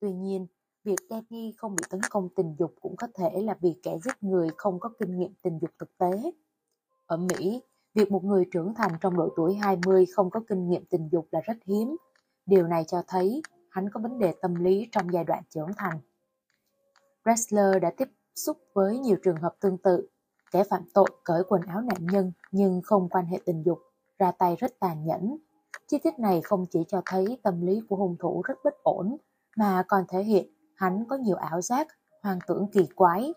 Tuy 0.00 0.12
nhiên, 0.12 0.46
việc 0.84 0.98
Danny 1.10 1.52
không 1.56 1.76
bị 1.76 1.84
tấn 1.90 2.00
công 2.10 2.28
tình 2.36 2.56
dục 2.58 2.74
cũng 2.80 2.96
có 2.96 3.06
thể 3.14 3.42
là 3.42 3.56
vì 3.60 3.74
kẻ 3.82 3.98
giết 4.04 4.22
người 4.22 4.48
không 4.56 4.80
có 4.80 4.90
kinh 4.98 5.18
nghiệm 5.18 5.34
tình 5.42 5.58
dục 5.58 5.70
thực 5.78 5.98
tế. 5.98 6.32
Ở 7.06 7.16
Mỹ, 7.16 7.62
Việc 7.98 8.10
một 8.10 8.24
người 8.24 8.44
trưởng 8.52 8.74
thành 8.74 8.92
trong 9.00 9.16
độ 9.16 9.28
tuổi 9.36 9.54
20 9.54 10.06
không 10.06 10.30
có 10.30 10.40
kinh 10.48 10.68
nghiệm 10.68 10.84
tình 10.84 11.08
dục 11.12 11.28
là 11.30 11.40
rất 11.40 11.56
hiếm. 11.66 11.96
Điều 12.46 12.66
này 12.66 12.84
cho 12.84 13.02
thấy 13.08 13.42
hắn 13.70 13.90
có 13.90 14.00
vấn 14.00 14.18
đề 14.18 14.34
tâm 14.42 14.54
lý 14.54 14.88
trong 14.92 15.12
giai 15.12 15.24
đoạn 15.24 15.42
trưởng 15.50 15.70
thành. 15.76 15.98
Wrestler 17.24 17.80
đã 17.80 17.90
tiếp 17.96 18.08
xúc 18.34 18.58
với 18.72 18.98
nhiều 18.98 19.16
trường 19.22 19.36
hợp 19.36 19.54
tương 19.60 19.78
tự. 19.78 20.08
Kẻ 20.50 20.64
phạm 20.64 20.82
tội 20.94 21.08
cởi 21.24 21.42
quần 21.48 21.62
áo 21.62 21.80
nạn 21.80 22.06
nhân 22.06 22.32
nhưng 22.50 22.80
không 22.84 23.08
quan 23.08 23.26
hệ 23.26 23.38
tình 23.44 23.62
dục, 23.62 23.78
ra 24.18 24.32
tay 24.32 24.56
rất 24.58 24.80
tàn 24.80 25.04
nhẫn. 25.04 25.36
Chi 25.86 25.98
tiết 25.98 26.18
này 26.18 26.40
không 26.42 26.66
chỉ 26.70 26.84
cho 26.88 27.02
thấy 27.06 27.38
tâm 27.42 27.66
lý 27.66 27.80
của 27.88 27.96
hung 27.96 28.16
thủ 28.20 28.42
rất 28.42 28.54
bất 28.64 28.82
ổn, 28.82 29.16
mà 29.56 29.82
còn 29.88 30.04
thể 30.08 30.22
hiện 30.22 30.46
hắn 30.76 31.04
có 31.08 31.16
nhiều 31.16 31.36
ảo 31.36 31.60
giác, 31.60 31.88
hoang 32.22 32.38
tưởng 32.46 32.66
kỳ 32.72 32.86
quái. 32.94 33.34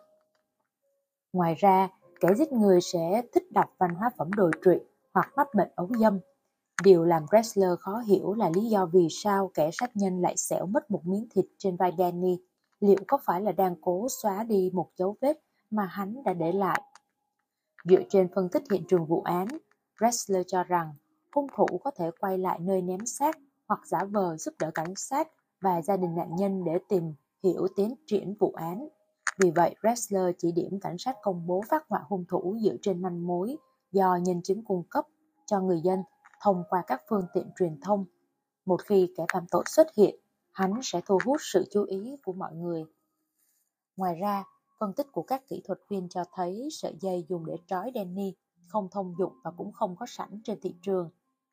Ngoài 1.33 1.55
ra, 1.55 1.89
kẻ 2.19 2.27
giết 2.37 2.51
người 2.51 2.81
sẽ 2.81 3.21
thích 3.33 3.51
đọc 3.51 3.73
văn 3.77 3.95
hóa 3.95 4.09
phẩm 4.17 4.33
đồi 4.33 4.51
trụy 4.63 4.79
hoặc 5.13 5.31
mắc 5.35 5.47
bệnh 5.55 5.69
ấu 5.75 5.89
dâm. 5.99 6.19
Điều 6.83 7.03
làm 7.03 7.25
Dressler 7.31 7.79
khó 7.79 7.97
hiểu 7.97 8.33
là 8.33 8.49
lý 8.55 8.61
do 8.69 8.85
vì 8.85 9.07
sao 9.09 9.51
kẻ 9.53 9.69
sát 9.73 9.91
nhân 9.97 10.21
lại 10.21 10.37
xẻo 10.37 10.65
mất 10.65 10.91
một 10.91 11.07
miếng 11.07 11.27
thịt 11.29 11.45
trên 11.57 11.75
vai 11.75 11.93
Danny. 11.97 12.37
Liệu 12.79 12.97
có 13.07 13.17
phải 13.25 13.41
là 13.41 13.51
đang 13.51 13.75
cố 13.81 14.07
xóa 14.21 14.43
đi 14.43 14.69
một 14.73 14.89
dấu 14.95 15.15
vết 15.21 15.39
mà 15.71 15.85
hắn 15.85 16.23
đã 16.23 16.33
để 16.33 16.51
lại? 16.51 16.81
Dựa 17.83 18.01
trên 18.09 18.27
phân 18.35 18.49
tích 18.49 18.63
hiện 18.71 18.83
trường 18.87 19.05
vụ 19.05 19.21
án, 19.21 19.47
Dressler 19.99 20.41
cho 20.47 20.63
rằng 20.63 20.93
hung 21.31 21.47
thủ 21.55 21.65
có 21.83 21.91
thể 21.91 22.11
quay 22.19 22.37
lại 22.37 22.59
nơi 22.59 22.81
ném 22.81 23.05
xác 23.05 23.37
hoặc 23.67 23.87
giả 23.87 24.03
vờ 24.03 24.37
giúp 24.37 24.53
đỡ 24.59 24.71
cảnh 24.71 24.95
sát 24.95 25.27
và 25.61 25.81
gia 25.81 25.97
đình 25.97 26.15
nạn 26.15 26.35
nhân 26.35 26.63
để 26.63 26.79
tìm 26.89 27.13
hiểu 27.43 27.67
tiến 27.75 27.95
triển 28.07 28.35
vụ 28.39 28.53
án. 28.55 28.87
Vì 29.37 29.51
vậy, 29.51 29.75
Ressler 29.83 30.35
chỉ 30.37 30.51
điểm 30.51 30.79
cảnh 30.79 30.97
sát 30.97 31.15
công 31.21 31.47
bố 31.47 31.61
phát 31.69 31.85
họa 31.89 32.01
hung 32.09 32.25
thủ 32.25 32.57
dựa 32.63 32.75
trên 32.81 33.01
manh 33.01 33.27
mối 33.27 33.57
do 33.91 34.15
nhân 34.15 34.41
chứng 34.41 34.65
cung 34.65 34.83
cấp 34.89 35.05
cho 35.45 35.61
người 35.61 35.81
dân 35.83 35.99
thông 36.41 36.63
qua 36.69 36.83
các 36.87 37.01
phương 37.09 37.25
tiện 37.33 37.51
truyền 37.59 37.79
thông. 37.81 38.05
Một 38.65 38.81
khi 38.81 39.13
kẻ 39.17 39.25
phạm 39.33 39.45
tội 39.51 39.63
xuất 39.67 39.87
hiện, 39.95 40.15
hắn 40.51 40.79
sẽ 40.83 41.01
thu 41.05 41.19
hút 41.25 41.37
sự 41.53 41.65
chú 41.71 41.83
ý 41.83 42.15
của 42.23 42.33
mọi 42.33 42.55
người. 42.55 42.85
Ngoài 43.97 44.15
ra, 44.15 44.43
phân 44.79 44.93
tích 44.93 45.07
của 45.11 45.23
các 45.23 45.47
kỹ 45.47 45.61
thuật 45.63 45.79
viên 45.89 46.09
cho 46.09 46.23
thấy 46.33 46.67
sợi 46.71 46.95
dây 46.99 47.25
dùng 47.29 47.45
để 47.45 47.55
trói 47.67 47.91
Danny 47.95 48.33
không 48.67 48.87
thông 48.91 49.15
dụng 49.19 49.33
và 49.43 49.51
cũng 49.51 49.71
không 49.71 49.95
có 49.95 50.05
sẵn 50.05 50.41
trên 50.43 50.59
thị 50.61 50.75
trường. 50.81 51.09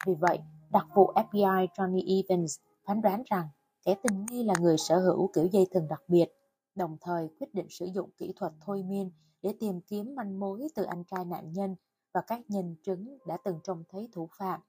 Vì 0.07 0.15
vậy, 0.15 0.39
đặc 0.71 0.87
vụ 0.95 1.13
FBI 1.15 1.67
Johnny 1.67 2.23
Evans 2.23 2.59
phán 2.85 3.03
đoán 3.03 3.23
rằng 3.27 3.49
kẻ 3.85 3.95
tình 4.03 4.27
nghi 4.31 4.45
là 4.45 4.55
người 4.61 4.77
sở 4.79 4.99
hữu 4.99 5.31
kiểu 5.35 5.47
dây 5.53 5.67
thừng 5.71 5.89
đặc 5.89 6.03
biệt, 6.09 6.27
đồng 6.75 6.97
thời 7.01 7.29
quyết 7.41 7.55
định 7.55 7.67
sử 7.71 7.87
dụng 7.87 8.11
kỹ 8.19 8.33
thuật 8.37 8.53
thôi 8.61 8.83
miên 8.83 9.11
để 9.43 9.55
tìm 9.61 9.81
kiếm 9.81 10.15
manh 10.15 10.41
mối 10.41 10.67
từ 10.75 10.83
anh 10.83 11.05
trai 11.05 11.25
nạn 11.25 11.53
nhân 11.53 11.77
và 12.15 12.21
các 12.21 12.41
nhân 12.49 12.77
chứng 12.83 13.19
đã 13.27 13.37
từng 13.45 13.61
trông 13.65 13.85
thấy 13.89 14.09
thủ 14.13 14.29
phạm, 14.39 14.61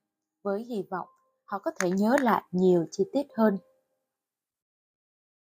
với 0.43 0.63
hy 0.63 0.83
vọng 0.91 1.07
họ 1.45 1.59
có 1.59 1.71
thể 1.79 1.91
nhớ 1.91 2.15
lại 2.21 2.43
nhiều 2.51 2.85
chi 2.91 3.03
tiết 3.13 3.27
hơn. 3.37 3.57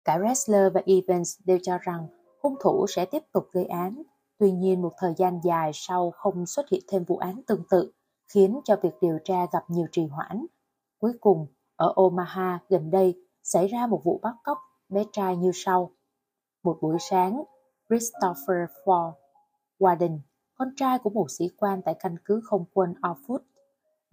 Cả 0.05 0.19
Ressler 0.27 0.73
và 0.73 0.81
Evans 0.85 1.39
đều 1.45 1.57
cho 1.63 1.77
rằng 1.77 2.07
hung 2.41 2.55
thủ 2.63 2.85
sẽ 2.89 3.05
tiếp 3.05 3.23
tục 3.31 3.47
gây 3.51 3.65
án, 3.65 4.01
tuy 4.37 4.51
nhiên 4.51 4.81
một 4.81 4.91
thời 4.97 5.13
gian 5.17 5.39
dài 5.43 5.71
sau 5.73 6.11
không 6.11 6.45
xuất 6.45 6.69
hiện 6.69 6.81
thêm 6.87 7.03
vụ 7.03 7.17
án 7.17 7.41
tương 7.47 7.63
tự, 7.69 7.91
khiến 8.33 8.59
cho 8.63 8.75
việc 8.81 8.93
điều 9.01 9.19
tra 9.23 9.45
gặp 9.51 9.63
nhiều 9.67 9.87
trì 9.91 10.07
hoãn. 10.07 10.45
Cuối 10.99 11.13
cùng, 11.21 11.47
ở 11.75 11.93
Omaha 11.95 12.59
gần 12.69 12.91
đây 12.91 13.25
xảy 13.43 13.67
ra 13.67 13.87
một 13.87 14.01
vụ 14.03 14.19
bắt 14.23 14.35
cóc 14.43 14.57
bé 14.89 15.03
trai 15.11 15.37
như 15.37 15.51
sau. 15.53 15.91
Một 16.63 16.77
buổi 16.81 16.97
sáng, 16.99 17.43
Christopher 17.89 18.69
Ford 18.85 19.11
Warden, 19.79 20.19
con 20.55 20.67
trai 20.75 20.99
của 20.99 21.09
một 21.09 21.31
sĩ 21.31 21.49
quan 21.57 21.81
tại 21.85 21.95
căn 21.99 22.15
cứ 22.25 22.41
không 22.43 22.65
quân 22.73 22.93
Orford, 23.01 23.39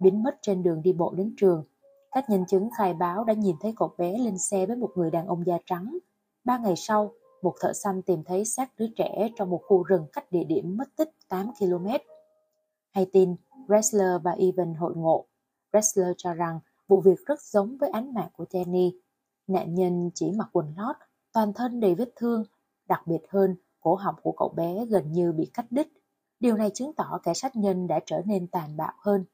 biến 0.01 0.23
mất 0.23 0.37
trên 0.41 0.63
đường 0.63 0.81
đi 0.81 0.93
bộ 0.93 1.13
đến 1.17 1.33
trường. 1.37 1.63
Các 2.11 2.29
nhân 2.29 2.45
chứng 2.47 2.69
khai 2.77 2.93
báo 2.93 3.23
đã 3.23 3.33
nhìn 3.33 3.55
thấy 3.61 3.73
cậu 3.75 3.93
bé 3.97 4.17
lên 4.17 4.37
xe 4.37 4.65
với 4.65 4.75
một 4.75 4.91
người 4.95 5.11
đàn 5.11 5.27
ông 5.27 5.45
da 5.47 5.57
trắng. 5.65 5.97
Ba 6.43 6.57
ngày 6.57 6.73
sau, 6.77 7.13
một 7.41 7.53
thợ 7.59 7.73
săn 7.73 8.01
tìm 8.01 8.23
thấy 8.23 8.45
xác 8.45 8.71
đứa 8.77 8.87
trẻ 8.95 9.29
trong 9.35 9.49
một 9.49 9.61
khu 9.67 9.83
rừng 9.83 10.05
cách 10.13 10.31
địa 10.31 10.43
điểm 10.43 10.77
mất 10.77 10.85
tích 10.97 11.09
8 11.29 11.51
km. 11.59 11.87
Hay 12.91 13.07
tin, 13.13 13.35
Ressler 13.69 14.21
và 14.23 14.31
Evan 14.31 14.73
hội 14.73 14.93
ngộ. 14.95 15.25
Ressler 15.73 16.07
cho 16.17 16.33
rằng 16.33 16.59
vụ 16.87 17.01
việc 17.01 17.25
rất 17.25 17.41
giống 17.41 17.77
với 17.77 17.89
án 17.89 18.13
mạng 18.13 18.29
của 18.33 18.45
Jenny. 18.49 18.91
Nạn 19.47 19.73
nhân 19.73 20.09
chỉ 20.15 20.31
mặc 20.31 20.49
quần 20.53 20.73
lót, 20.77 20.95
toàn 21.33 21.53
thân 21.53 21.79
đầy 21.79 21.95
vết 21.95 22.09
thương, 22.15 22.43
đặc 22.87 23.07
biệt 23.07 23.21
hơn, 23.29 23.55
cổ 23.79 23.95
họng 23.95 24.15
của 24.23 24.31
cậu 24.31 24.49
bé 24.49 24.85
gần 24.85 25.11
như 25.11 25.31
bị 25.31 25.51
cắt 25.53 25.65
đứt. 25.69 25.87
Điều 26.39 26.57
này 26.57 26.71
chứng 26.73 26.93
tỏ 26.93 27.19
kẻ 27.23 27.33
sát 27.33 27.55
nhân 27.55 27.87
đã 27.87 27.99
trở 28.05 28.21
nên 28.25 28.47
tàn 28.47 28.77
bạo 28.77 28.93
hơn. 28.97 29.25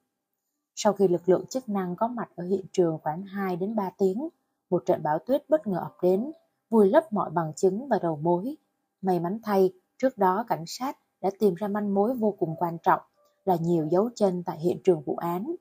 Sau 0.80 0.94
khi 0.94 1.08
lực 1.08 1.30
lượng 1.30 1.46
chức 1.46 1.70
năng 1.70 1.96
có 1.96 2.08
mặt 2.08 2.30
ở 2.36 2.44
hiện 2.44 2.66
trường 2.72 3.00
khoảng 3.04 3.24
2 3.24 3.56
đến 3.56 3.76
3 3.76 3.90
tiếng, 3.98 4.30
một 4.70 4.84
trận 4.86 5.04
bão 5.04 5.20
tuyết 5.20 5.50
bất 5.50 5.68
ngờ 5.68 5.80
ập 5.80 5.96
đến, 6.02 6.32
vùi 6.70 6.90
lấp 6.90 7.14
mọi 7.14 7.30
bằng 7.30 7.54
chứng 7.56 7.88
và 7.88 8.00
đầu 8.02 8.16
mối. 8.16 8.56
May 9.02 9.20
mắn 9.20 9.40
thay, 9.44 9.74
trước 9.98 10.18
đó 10.18 10.46
cảnh 10.48 10.64
sát 10.68 10.98
đã 11.22 11.30
tìm 11.40 11.56
ra 11.56 11.68
manh 11.68 11.94
mối 11.94 12.14
vô 12.14 12.36
cùng 12.40 12.56
quan 12.58 12.78
trọng 12.84 13.02
là 13.46 13.58
nhiều 13.62 13.88
dấu 13.92 14.10
chân 14.16 14.44
tại 14.46 14.60
hiện 14.60 14.78
trường 14.84 15.02
vụ 15.02 15.16
án. 15.16 15.56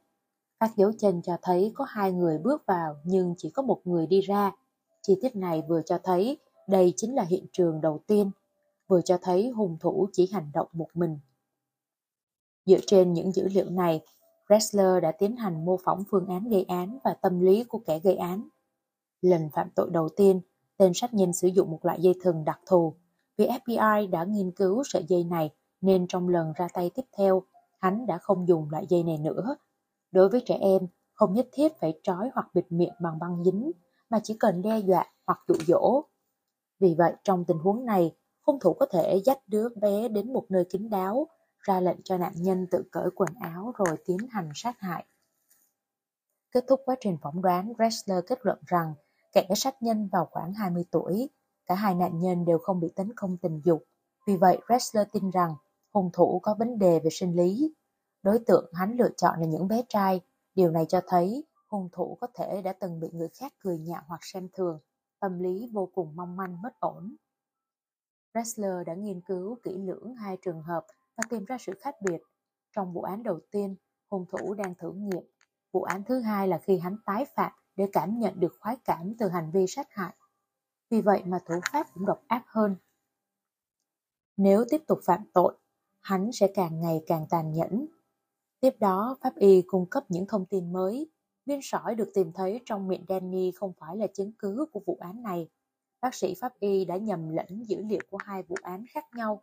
Các 0.61 0.77
dấu 0.77 0.93
chân 0.99 1.23
cho 1.23 1.37
thấy 1.43 1.73
có 1.75 1.85
hai 1.85 2.13
người 2.13 2.39
bước 2.39 2.67
vào 2.67 2.97
nhưng 3.05 3.35
chỉ 3.39 3.51
có 3.51 3.63
một 3.63 3.81
người 3.85 4.07
đi 4.07 4.21
ra. 4.21 4.53
Chi 5.03 5.19
tiết 5.23 5.37
này 5.37 5.63
vừa 5.69 5.83
cho 5.83 5.99
thấy 6.05 6.39
đây 6.69 6.93
chính 6.97 7.15
là 7.15 7.23
hiện 7.23 7.47
trường 7.53 7.81
đầu 7.81 8.01
tiên, 8.07 8.31
vừa 8.89 9.01
cho 9.01 9.19
thấy 9.23 9.49
hung 9.49 9.77
thủ 9.81 10.09
chỉ 10.13 10.31
hành 10.33 10.51
động 10.55 10.69
một 10.73 10.89
mình. 10.95 11.19
Dựa 12.67 12.81
trên 12.87 13.13
những 13.13 13.33
dữ 13.33 13.49
liệu 13.49 13.71
này, 13.71 14.01
Ressler 14.49 15.03
đã 15.03 15.13
tiến 15.13 15.37
hành 15.37 15.65
mô 15.65 15.77
phỏng 15.85 16.05
phương 16.11 16.27
án 16.27 16.49
gây 16.49 16.63
án 16.63 16.99
và 17.05 17.15
tâm 17.23 17.41
lý 17.41 17.65
của 17.65 17.79
kẻ 17.79 17.99
gây 17.99 18.17
án. 18.17 18.49
Lần 19.21 19.51
phạm 19.53 19.71
tội 19.75 19.91
đầu 19.91 20.09
tiên, 20.17 20.41
tên 20.77 20.93
sát 20.95 21.15
nhân 21.15 21.33
sử 21.33 21.49
dụng 21.49 21.71
một 21.71 21.79
loại 21.83 22.01
dây 22.01 22.15
thừng 22.23 22.45
đặc 22.45 22.61
thù. 22.67 22.95
Vì 23.37 23.47
FBI 23.47 24.11
đã 24.11 24.25
nghiên 24.25 24.51
cứu 24.51 24.83
sợi 24.85 25.05
dây 25.09 25.25
này 25.25 25.51
nên 25.81 26.07
trong 26.07 26.29
lần 26.29 26.53
ra 26.57 26.69
tay 26.73 26.91
tiếp 26.95 27.03
theo, 27.17 27.43
hắn 27.81 28.07
đã 28.07 28.19
không 28.19 28.49
dùng 28.49 28.71
loại 28.71 28.87
dây 28.89 29.03
này 29.03 29.19
nữa. 29.19 29.57
Đối 30.11 30.29
với 30.29 30.41
trẻ 30.47 30.59
em, 30.61 30.83
không 31.13 31.33
nhất 31.35 31.49
thiết 31.53 31.73
phải 31.81 32.01
trói 32.03 32.31
hoặc 32.35 32.47
bịt 32.55 32.67
miệng 32.71 32.95
bằng 33.01 33.19
băng 33.19 33.45
dính, 33.45 33.73
mà 34.11 34.21
chỉ 34.23 34.37
cần 34.41 34.63
đe 34.63 34.79
dọa 34.79 35.07
hoặc 35.27 35.39
dụ 35.49 35.55
dỗ. 35.67 36.03
Vì 36.81 36.95
vậy, 36.99 37.15
trong 37.25 37.45
tình 37.45 37.59
huống 37.59 37.85
này, 37.85 38.15
hung 38.43 38.61
thủ 38.61 38.75
có 38.75 38.87
thể 38.87 39.23
dắt 39.25 39.39
đứa 39.47 39.69
bé 39.69 40.09
đến 40.09 40.33
một 40.33 40.47
nơi 40.49 40.65
kín 40.65 40.91
đáo, 40.91 41.29
ra 41.67 41.81
lệnh 41.81 42.03
cho 42.05 42.19
nạn 42.19 42.33
nhân 42.37 42.67
tự 42.71 42.85
cởi 42.93 43.11
quần 43.15 43.35
áo 43.41 43.73
rồi 43.79 43.97
tiến 44.07 44.19
hành 44.31 44.51
sát 44.55 44.81
hại. 44.81 45.07
Kết 46.53 46.65
thúc 46.69 46.81
quá 46.85 46.97
trình 47.01 47.17
phỏng 47.23 47.43
đoán, 47.43 47.73
Ressler 47.79 48.25
kết 48.27 48.39
luận 48.43 48.59
rằng 48.67 48.95
kẻ 49.33 49.49
sát 49.57 49.83
nhân 49.83 50.09
vào 50.13 50.29
khoảng 50.31 50.53
20 50.53 50.85
tuổi, 50.91 51.31
cả 51.67 51.75
hai 51.75 51.95
nạn 51.95 52.21
nhân 52.21 52.45
đều 52.45 52.59
không 52.59 52.81
bị 52.81 52.93
tấn 52.97 53.13
công 53.17 53.37
tình 53.37 53.61
dục. 53.65 53.85
Vì 54.27 54.37
vậy, 54.37 54.61
Ressler 54.69 55.07
tin 55.13 55.31
rằng 55.31 55.55
hung 55.93 56.11
thủ 56.13 56.41
có 56.43 56.55
vấn 56.59 56.79
đề 56.79 57.01
về 57.05 57.11
sinh 57.13 57.37
lý. 57.37 57.75
Đối 58.23 58.39
tượng 58.39 58.71
hắn 58.75 58.97
lựa 58.97 59.11
chọn 59.17 59.41
là 59.41 59.47
những 59.47 59.69
bé 59.69 59.83
trai. 59.89 60.21
Điều 60.55 60.71
này 60.71 60.87
cho 60.89 61.01
thấy 61.07 61.45
hung 61.69 61.89
thủ 61.93 62.19
có 62.21 62.27
thể 62.35 62.63
đã 62.63 62.73
từng 62.73 63.01
bị 63.01 63.09
người 63.13 63.29
khác 63.41 63.53
cười 63.59 63.79
nhạo 63.79 64.03
hoặc 64.07 64.21
xem 64.23 64.49
thường, 64.53 64.81
tâm 65.21 65.39
lý 65.39 65.71
vô 65.73 65.91
cùng 65.95 66.17
mong 66.17 66.37
manh 66.37 66.63
mất 66.63 66.81
ổn. 66.81 67.17
Ressler 68.35 68.87
đã 68.87 68.95
nghiên 68.95 69.21
cứu 69.21 69.59
kỹ 69.63 69.79
lưỡng 69.79 70.15
hai 70.15 70.37
trường 70.43 70.63
hợp 70.63 70.87
và 71.17 71.23
tìm 71.31 71.45
ra 71.45 71.59
sự 71.61 71.73
khác 71.81 71.95
biệt. 72.01 72.21
Trong 72.73 72.93
vụ 72.93 73.03
án 73.03 73.23
đầu 73.23 73.41
tiên, 73.51 73.77
hung 74.11 74.27
thủ 74.27 74.55
đang 74.55 74.75
thử 74.75 74.93
nghiệm. 74.93 75.25
Vụ 75.73 75.83
án 75.83 76.03
thứ 76.05 76.21
hai 76.21 76.49
là 76.49 76.59
khi 76.59 76.79
hắn 76.79 76.97
tái 77.07 77.25
phạm 77.37 77.53
để 77.77 77.89
cảm 77.93 78.19
nhận 78.19 78.41
được 78.41 78.57
khoái 78.61 78.77
cảm 78.85 79.15
từ 79.19 79.29
hành 79.29 79.51
vi 79.51 79.67
sát 79.67 79.87
hại. 79.91 80.15
Vì 80.91 81.01
vậy 81.01 81.23
mà 81.27 81.39
thủ 81.47 81.55
pháp 81.73 81.87
cũng 81.95 82.07
độc 82.07 82.23
ác 82.27 82.45
hơn. 82.47 82.77
Nếu 84.37 84.65
tiếp 84.71 84.83
tục 84.87 84.99
phạm 85.05 85.21
tội, 85.35 85.57
hắn 86.01 86.33
sẽ 86.33 86.49
càng 86.55 86.81
ngày 86.81 87.03
càng 87.07 87.27
tàn 87.31 87.53
nhẫn. 87.53 87.87
Tiếp 88.61 88.75
đó, 88.81 89.17
pháp 89.21 89.37
y 89.37 89.63
cung 89.67 89.87
cấp 89.91 90.05
những 90.09 90.27
thông 90.27 90.47
tin 90.47 90.73
mới. 90.73 91.11
Viên 91.47 91.61
sỏi 91.63 91.95
được 91.95 92.11
tìm 92.15 92.33
thấy 92.33 92.61
trong 92.65 92.89
miệng 92.89 93.05
Danny 93.09 93.51
không 93.51 93.73
phải 93.81 93.97
là 93.97 94.07
chứng 94.07 94.33
cứ 94.39 94.67
của 94.73 94.81
vụ 94.87 94.99
án 95.01 95.23
này. 95.23 95.49
Bác 96.01 96.15
sĩ 96.15 96.35
pháp 96.41 96.61
y 96.61 96.85
đã 96.85 96.97
nhầm 96.97 97.29
lẫn 97.29 97.65
dữ 97.67 97.83
liệu 97.83 98.01
của 98.11 98.17
hai 98.17 98.43
vụ 98.43 98.57
án 98.63 98.85
khác 98.91 99.05
nhau. 99.15 99.43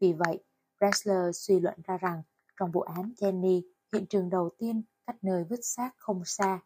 Vì 0.00 0.12
vậy, 0.12 0.44
Ressler 0.80 1.36
suy 1.36 1.60
luận 1.60 1.74
ra 1.84 1.96
rằng 1.96 2.22
trong 2.60 2.70
vụ 2.70 2.80
án 2.80 3.12
Jenny, 3.16 3.62
hiện 3.92 4.06
trường 4.06 4.30
đầu 4.30 4.50
tiên 4.58 4.82
cách 5.06 5.16
nơi 5.22 5.44
vứt 5.44 5.60
xác 5.62 5.90
không 5.96 6.22
xa. 6.24 6.60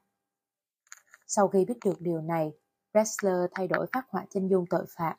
Sau 1.26 1.48
khi 1.48 1.64
biết 1.64 1.78
được 1.84 2.00
điều 2.00 2.20
này, 2.20 2.52
Ressler 2.94 3.50
thay 3.52 3.68
đổi 3.68 3.86
phát 3.92 4.04
họa 4.08 4.26
chân 4.30 4.48
dung 4.48 4.64
tội 4.70 4.84
phạm. 4.88 5.16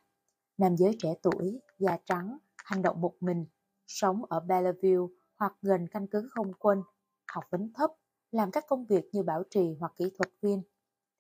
Nam 0.58 0.78
giới 0.78 0.96
trẻ 1.00 1.14
tuổi, 1.22 1.60
da 1.80 1.98
trắng, 2.06 2.38
hành 2.58 2.82
động 2.82 3.02
một 3.02 3.14
mình, 3.20 3.46
sống 3.88 4.26
ở 4.26 4.40
Bellevue 4.40 5.08
hoặc 5.36 5.54
gần 5.62 5.88
căn 5.92 6.08
cứ 6.08 6.30
không 6.32 6.54
quân, 6.60 6.84
học 7.28 7.44
vấn 7.50 7.74
thấp, 7.74 7.92
làm 8.32 8.52
các 8.52 8.66
công 8.68 8.86
việc 8.86 9.10
như 9.12 9.24
bảo 9.24 9.44
trì 9.50 9.76
hoặc 9.80 9.94
kỹ 9.98 10.12
thuật 10.18 10.34
viên, 10.42 10.62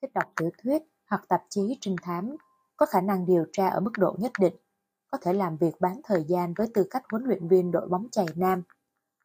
thích 0.01 0.13
đọc 0.13 0.33
tiểu 0.35 0.49
thuyết 0.63 0.81
hoặc 1.05 1.25
tạp 1.27 1.43
chí 1.49 1.77
trinh 1.81 1.95
thám, 2.01 2.35
có 2.77 2.85
khả 2.85 3.01
năng 3.01 3.25
điều 3.25 3.45
tra 3.51 3.67
ở 3.67 3.79
mức 3.79 3.91
độ 3.97 4.15
nhất 4.19 4.31
định, 4.39 4.55
có 5.11 5.17
thể 5.21 5.33
làm 5.33 5.57
việc 5.57 5.81
bán 5.81 6.01
thời 6.03 6.23
gian 6.23 6.53
với 6.53 6.67
tư 6.73 6.87
cách 6.89 7.03
huấn 7.11 7.23
luyện 7.23 7.47
viên 7.47 7.71
đội 7.71 7.87
bóng 7.87 8.07
chày 8.11 8.25
nam. 8.35 8.63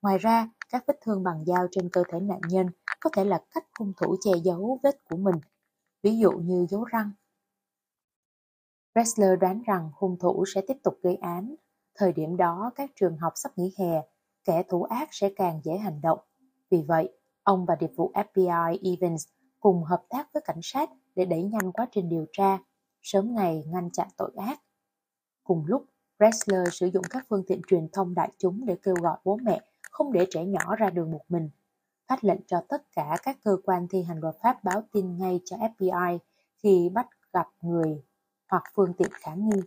Ngoài 0.02 0.18
ra, 0.18 0.48
các 0.70 0.84
vết 0.86 0.98
thương 1.00 1.22
bằng 1.22 1.44
dao 1.44 1.66
trên 1.70 1.88
cơ 1.88 2.02
thể 2.12 2.20
nạn 2.20 2.40
nhân 2.48 2.66
có 3.00 3.10
thể 3.12 3.24
là 3.24 3.42
cách 3.54 3.64
hung 3.78 3.92
thủ 3.96 4.16
che 4.20 4.30
giấu 4.44 4.80
vết 4.82 5.04
của 5.04 5.16
mình, 5.16 5.34
ví 6.02 6.18
dụ 6.18 6.30
như 6.30 6.66
dấu 6.70 6.84
răng. 6.84 7.10
Ressler 8.94 9.38
đoán 9.40 9.62
rằng 9.66 9.90
hung 9.94 10.18
thủ 10.18 10.44
sẽ 10.54 10.60
tiếp 10.68 10.76
tục 10.82 10.98
gây 11.02 11.16
án. 11.16 11.54
Thời 11.94 12.12
điểm 12.12 12.36
đó, 12.36 12.70
các 12.74 12.90
trường 12.96 13.18
học 13.18 13.32
sắp 13.36 13.52
nghỉ 13.56 13.74
hè, 13.78 14.02
kẻ 14.44 14.62
thủ 14.68 14.82
ác 14.82 15.08
sẽ 15.12 15.30
càng 15.36 15.60
dễ 15.64 15.76
hành 15.76 16.00
động. 16.00 16.18
Vì 16.70 16.82
vậy, 16.88 17.12
ông 17.42 17.66
và 17.66 17.76
điệp 17.76 17.90
vụ 17.96 18.12
FBI 18.14 18.78
Evans 18.82 19.26
cùng 19.60 19.84
hợp 19.84 20.02
tác 20.08 20.32
với 20.32 20.42
cảnh 20.46 20.60
sát 20.62 20.90
để 21.14 21.24
đẩy 21.24 21.42
nhanh 21.42 21.72
quá 21.72 21.86
trình 21.92 22.08
điều 22.08 22.26
tra, 22.32 22.58
sớm 23.02 23.34
ngày 23.34 23.64
ngăn 23.66 23.90
chặn 23.90 24.08
tội 24.16 24.30
ác. 24.36 24.60
Cùng 25.46 25.64
lúc, 25.66 25.84
Ressler 26.18 26.68
sử 26.72 26.86
dụng 26.86 27.04
các 27.10 27.26
phương 27.28 27.42
tiện 27.46 27.60
truyền 27.66 27.88
thông 27.92 28.14
đại 28.14 28.30
chúng 28.38 28.66
để 28.66 28.76
kêu 28.82 28.94
gọi 29.02 29.18
bố 29.24 29.36
mẹ 29.42 29.60
không 29.90 30.12
để 30.12 30.26
trẻ 30.30 30.44
nhỏ 30.44 30.76
ra 30.76 30.90
đường 30.90 31.10
một 31.10 31.24
mình, 31.28 31.50
phát 32.08 32.24
lệnh 32.24 32.40
cho 32.46 32.60
tất 32.68 32.82
cả 32.92 33.16
các 33.22 33.38
cơ 33.44 33.56
quan 33.64 33.88
thi 33.88 34.02
hành 34.02 34.20
luật 34.20 34.34
pháp 34.42 34.64
báo 34.64 34.82
tin 34.92 35.18
ngay 35.18 35.40
cho 35.44 35.56
FBI 35.56 36.18
khi 36.62 36.88
bắt 36.88 37.06
gặp 37.32 37.48
người 37.62 38.02
hoặc 38.48 38.62
phương 38.74 38.92
tiện 38.98 39.08
khả 39.12 39.34
nghi. 39.34 39.60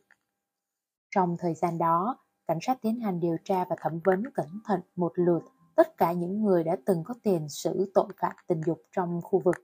Trong 1.12 1.38
thời 1.40 1.54
gian 1.54 1.78
đó, 1.78 2.18
cảnh 2.48 2.60
sát 2.62 2.82
tiến 2.82 3.00
hành 3.00 3.20
điều 3.20 3.38
tra 3.44 3.66
và 3.70 3.76
thẩm 3.80 4.00
vấn 4.04 4.24
cẩn 4.34 4.48
thận 4.66 4.82
một 4.96 5.12
lượt 5.16 5.44
tất 5.80 5.98
cả 5.98 6.12
những 6.12 6.44
người 6.44 6.64
đã 6.64 6.78
từng 6.86 7.04
có 7.04 7.14
tiền 7.24 7.50
sử 7.50 7.92
tội 7.94 8.08
phạm 8.22 8.36
tình 8.48 8.62
dục 8.66 8.82
trong 8.92 9.22
khu 9.22 9.40
vực. 9.40 9.56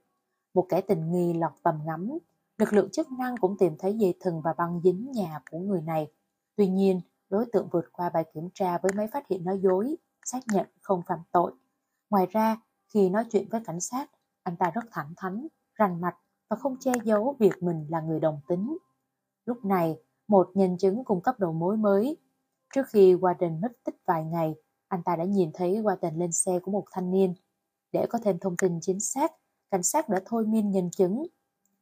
Một 0.54 0.66
kẻ 0.68 0.80
tình 0.80 1.12
nghi 1.12 1.32
lọt 1.32 1.52
tầm 1.62 1.80
ngắm, 1.86 2.18
lực 2.58 2.72
lượng 2.72 2.90
chức 2.90 3.12
năng 3.12 3.36
cũng 3.36 3.56
tìm 3.58 3.76
thấy 3.78 3.94
dây 3.94 4.14
thừng 4.20 4.40
và 4.44 4.54
băng 4.58 4.80
dính 4.84 5.10
nhà 5.12 5.40
của 5.50 5.58
người 5.58 5.82
này. 5.82 6.12
Tuy 6.56 6.68
nhiên, 6.68 7.00
đối 7.28 7.46
tượng 7.52 7.68
vượt 7.72 7.84
qua 7.92 8.10
bài 8.10 8.24
kiểm 8.34 8.48
tra 8.54 8.78
với 8.78 8.92
máy 8.96 9.08
phát 9.12 9.28
hiện 9.28 9.44
nói 9.44 9.58
dối, 9.62 9.96
xác 10.24 10.40
nhận 10.52 10.66
không 10.80 11.02
phạm 11.06 11.18
tội. 11.32 11.52
Ngoài 12.10 12.26
ra, 12.30 12.56
khi 12.94 13.08
nói 13.08 13.24
chuyện 13.32 13.48
với 13.50 13.60
cảnh 13.64 13.80
sát, 13.80 14.10
anh 14.42 14.56
ta 14.56 14.70
rất 14.70 14.84
thẳng 14.90 15.12
thắn, 15.16 15.46
rành 15.74 16.00
mạch 16.00 16.16
và 16.50 16.56
không 16.56 16.76
che 16.80 16.92
giấu 17.04 17.36
việc 17.38 17.62
mình 17.62 17.86
là 17.90 18.00
người 18.00 18.20
đồng 18.20 18.40
tính. 18.48 18.76
Lúc 19.46 19.64
này, 19.64 19.98
một 20.28 20.50
nhân 20.54 20.78
chứng 20.78 21.04
cung 21.04 21.22
cấp 21.22 21.40
đầu 21.40 21.52
mối 21.52 21.76
mới. 21.76 22.16
Trước 22.74 22.82
khi 22.88 23.14
Warden 23.14 23.60
mất 23.60 23.72
tích 23.84 23.96
vài 24.06 24.24
ngày, 24.24 24.54
anh 24.88 25.02
ta 25.02 25.16
đã 25.16 25.24
nhìn 25.24 25.50
thấy 25.54 25.82
Warden 25.82 26.18
lên 26.18 26.32
xe 26.32 26.58
của 26.58 26.70
một 26.70 26.84
thanh 26.92 27.10
niên. 27.10 27.34
Để 27.92 28.06
có 28.10 28.18
thêm 28.24 28.38
thông 28.38 28.56
tin 28.56 28.78
chính 28.80 29.00
xác, 29.00 29.32
cảnh 29.70 29.82
sát 29.82 30.08
đã 30.08 30.20
thôi 30.26 30.46
miên 30.46 30.70
nhân 30.70 30.90
chứng. 30.90 31.26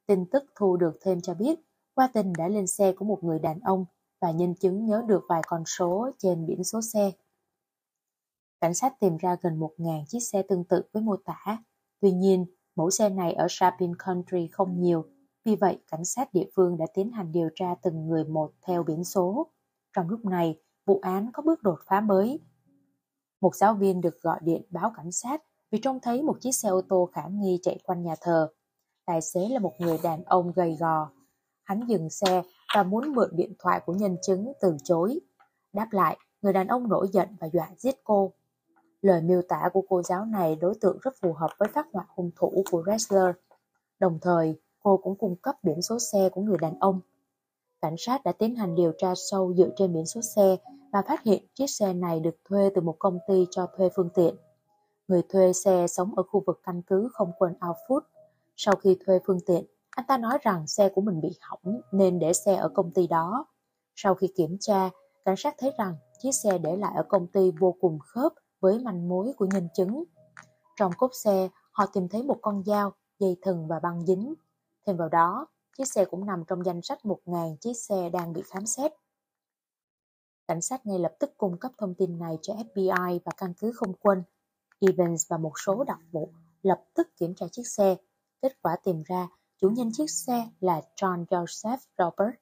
Tin 0.07 0.27
tức 0.27 0.45
thu 0.57 0.77
được 0.77 0.99
thêm 1.01 1.21
cho 1.21 1.35
biết, 1.35 1.59
Warden 1.95 2.33
đã 2.39 2.49
lên 2.49 2.67
xe 2.67 2.93
của 2.93 3.05
một 3.05 3.25
người 3.25 3.39
đàn 3.39 3.61
ông 3.61 3.85
và 4.21 4.31
nhân 4.31 4.55
chứng 4.55 4.87
nhớ 4.87 5.03
được 5.07 5.23
vài 5.29 5.43
con 5.47 5.65
số 5.67 6.11
trên 6.19 6.47
biển 6.47 6.65
số 6.65 6.81
xe. 6.83 7.13
Cảnh 8.61 8.75
sát 8.75 9.01
tìm 9.01 9.17
ra 9.17 9.37
gần 9.43 9.61
1.000 9.61 10.05
chiếc 10.09 10.21
xe 10.21 10.43
tương 10.43 10.65
tự 10.65 10.83
với 10.93 11.03
mô 11.03 11.17
tả. 11.17 11.59
Tuy 12.01 12.13
nhiên, 12.13 12.47
mẫu 12.77 12.91
xe 12.91 13.09
này 13.09 13.33
ở 13.33 13.47
Shopping 13.51 13.95
Country 14.07 14.49
không 14.53 14.81
nhiều, 14.81 15.05
vì 15.45 15.57
vậy 15.57 15.79
cảnh 15.91 16.05
sát 16.05 16.35
địa 16.35 16.47
phương 16.55 16.77
đã 16.77 16.87
tiến 16.95 17.11
hành 17.11 17.33
điều 17.33 17.49
tra 17.55 17.75
từng 17.83 18.07
người 18.07 18.25
một 18.25 18.53
theo 18.67 18.83
biển 18.83 19.05
số. 19.05 19.47
Trong 19.97 20.09
lúc 20.09 20.25
này, 20.25 20.61
vụ 20.87 20.99
án 21.03 21.31
có 21.33 21.43
bước 21.43 21.63
đột 21.63 21.79
phá 21.87 22.01
mới. 22.01 22.41
Một 23.41 23.57
giáo 23.57 23.75
viên 23.75 24.01
được 24.01 24.21
gọi 24.21 24.39
điện 24.43 24.63
báo 24.71 24.93
cảnh 24.97 25.13
sát 25.13 25.43
vì 25.71 25.79
trông 25.83 26.01
thấy 26.01 26.23
một 26.23 26.37
chiếc 26.41 26.53
xe 26.53 26.69
ô 26.69 26.81
tô 26.89 27.11
khả 27.13 27.23
nghi 27.31 27.59
chạy 27.63 27.79
quanh 27.85 28.03
nhà 28.03 28.15
thờ. 28.21 28.53
Tài 29.07 29.21
xế 29.21 29.49
là 29.49 29.59
một 29.59 29.73
người 29.79 29.99
đàn 30.03 30.25
ông 30.25 30.53
gầy 30.57 30.77
gò. 30.81 31.11
Hắn 31.63 31.87
dừng 31.87 32.11
xe 32.11 32.43
và 32.75 32.83
muốn 32.83 33.13
mượn 33.15 33.31
điện 33.33 33.53
thoại 33.59 33.81
của 33.87 33.93
nhân 33.93 34.17
chứng 34.23 34.53
từ 34.61 34.77
chối. 34.85 35.21
Đáp 35.73 35.89
lại, 35.91 36.19
người 36.43 36.53
đàn 36.53 36.67
ông 36.67 36.89
nổi 36.89 37.09
giận 37.13 37.29
và 37.41 37.49
dọa 37.53 37.69
giết 37.77 38.05
cô. 38.05 38.33
Lời 39.03 39.23
miêu 39.23 39.43
tả 39.49 39.69
của 39.73 39.83
cô 39.89 40.03
giáo 40.03 40.25
này 40.25 40.57
đối 40.57 40.75
tượng 40.81 40.99
rất 41.03 41.15
phù 41.21 41.33
hợp 41.33 41.51
với 41.59 41.69
phát 41.75 41.87
họa 41.93 42.07
hung 42.09 42.31
thủ 42.37 42.65
của 42.71 42.83
Ressler. 42.87 43.35
Đồng 43.99 44.19
thời, 44.23 44.55
cô 44.83 44.97
cũng 44.97 45.19
cung 45.19 45.37
cấp 45.37 45.57
biển 45.63 45.83
số 45.83 45.99
xe 45.99 46.29
của 46.29 46.41
người 46.41 46.59
đàn 46.61 46.79
ông. 46.79 47.01
Cảnh 47.81 47.95
sát 47.99 48.25
đã 48.25 48.33
tiến 48.33 48.57
hành 48.57 48.75
điều 48.75 48.93
tra 48.99 49.13
sâu 49.17 49.55
dựa 49.55 49.69
trên 49.77 49.93
biển 49.93 50.07
số 50.07 50.21
xe 50.23 50.57
và 50.93 51.03
phát 51.03 51.23
hiện 51.23 51.47
chiếc 51.55 51.67
xe 51.67 51.93
này 51.93 52.21
được 52.21 52.37
thuê 52.45 52.71
từ 52.75 52.81
một 52.81 52.97
công 52.99 53.19
ty 53.29 53.47
cho 53.51 53.67
thuê 53.77 53.89
phương 53.97 54.09
tiện. 54.15 54.35
Người 55.09 55.23
thuê 55.29 55.53
xe 55.53 55.87
sống 55.87 56.15
ở 56.17 56.23
khu 56.23 56.43
vực 56.47 56.61
căn 56.63 56.83
cứ 56.83 57.09
không 57.13 57.33
quân 57.39 57.55
Outfoot. 57.61 58.01
Sau 58.57 58.75
khi 58.75 58.97
thuê 59.07 59.19
phương 59.27 59.41
tiện, 59.47 59.65
anh 59.91 60.07
ta 60.09 60.19
nói 60.19 60.39
rằng 60.43 60.67
xe 60.67 60.89
của 60.89 61.01
mình 61.01 61.21
bị 61.21 61.39
hỏng 61.41 61.81
nên 61.93 62.19
để 62.19 62.33
xe 62.33 62.55
ở 62.55 62.69
công 62.69 62.91
ty 62.91 63.07
đó. 63.07 63.47
Sau 63.95 64.15
khi 64.15 64.33
kiểm 64.37 64.57
tra, 64.61 64.91
cảnh 65.25 65.37
sát 65.37 65.55
thấy 65.59 65.73
rằng 65.79 65.97
chiếc 66.19 66.33
xe 66.33 66.59
để 66.59 66.77
lại 66.77 66.93
ở 66.97 67.03
công 67.09 67.27
ty 67.27 67.51
vô 67.59 67.77
cùng 67.81 67.99
khớp 67.99 68.33
với 68.61 68.79
manh 68.79 69.09
mối 69.09 69.33
của 69.37 69.47
nhân 69.47 69.69
chứng. 69.75 70.05
Trong 70.77 70.93
cốp 70.99 71.11
xe, 71.15 71.49
họ 71.73 71.87
tìm 71.87 72.09
thấy 72.09 72.23
một 72.23 72.39
con 72.43 72.63
dao, 72.67 72.93
dây 73.19 73.37
thừng 73.43 73.69
và 73.69 73.81
băng 73.81 74.07
dính. 74.07 74.35
Thêm 74.87 74.97
vào 74.97 75.09
đó, 75.09 75.47
chiếc 75.79 75.85
xe 75.85 76.05
cũng 76.05 76.27
nằm 76.27 76.45
trong 76.47 76.65
danh 76.65 76.83
sách 76.83 76.99
1.000 77.03 77.57
chiếc 77.57 77.75
xe 77.75 78.11
đang 78.13 78.33
bị 78.33 78.43
khám 78.47 78.67
xét. 78.67 78.93
Cảnh 80.49 80.61
sát 80.61 80.87
ngay 80.87 80.99
lập 80.99 81.15
tức 81.19 81.31
cung 81.37 81.59
cấp 81.59 81.73
thông 81.79 81.95
tin 81.95 82.19
này 82.19 82.39
cho 82.43 82.55
FBI 82.55 83.19
và 83.25 83.33
căn 83.37 83.55
cứ 83.59 83.73
không 83.73 83.95
quân. 84.01 84.23
Evans 84.81 85.29
và 85.29 85.39
một 85.39 85.53
số 85.67 85.85
đặc 85.85 85.99
vụ 86.13 86.33
lập 86.63 86.85
tức 86.95 87.09
kiểm 87.17 87.35
tra 87.35 87.47
chiếc 87.53 87.67
xe. 87.67 87.97
Kết 88.45 88.63
quả 88.63 88.77
tìm 88.85 89.03
ra 89.07 89.29
chủ 89.61 89.69
nhân 89.69 89.91
chiếc 89.93 90.11
xe 90.11 90.49
là 90.61 90.81
John 90.97 91.25
Joseph 91.25 91.79
Robert, 91.99 92.35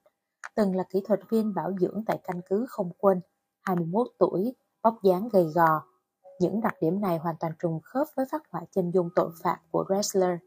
từng 0.55 0.77
là 0.77 0.85
kỹ 0.91 1.01
thuật 1.05 1.21
viên 1.31 1.55
bảo 1.55 1.73
dưỡng 1.81 2.03
tại 2.07 2.19
căn 2.25 2.41
cứ 2.47 2.67
không 2.69 2.91
quân, 2.99 3.21
21 3.61 4.07
tuổi, 4.19 4.55
bóc 4.83 4.99
dáng 5.03 5.29
gầy 5.33 5.45
gò. 5.45 5.83
Những 6.41 6.61
đặc 6.61 6.75
điểm 6.81 7.01
này 7.01 7.19
hoàn 7.19 7.37
toàn 7.41 7.53
trùng 7.59 7.81
khớp 7.83 8.07
với 8.17 8.27
phát 8.31 8.43
họa 8.51 8.63
chân 8.71 8.91
dung 8.91 9.09
tội 9.17 9.31
phạm 9.43 9.59
của 9.71 9.85
Ressler. 9.89 10.39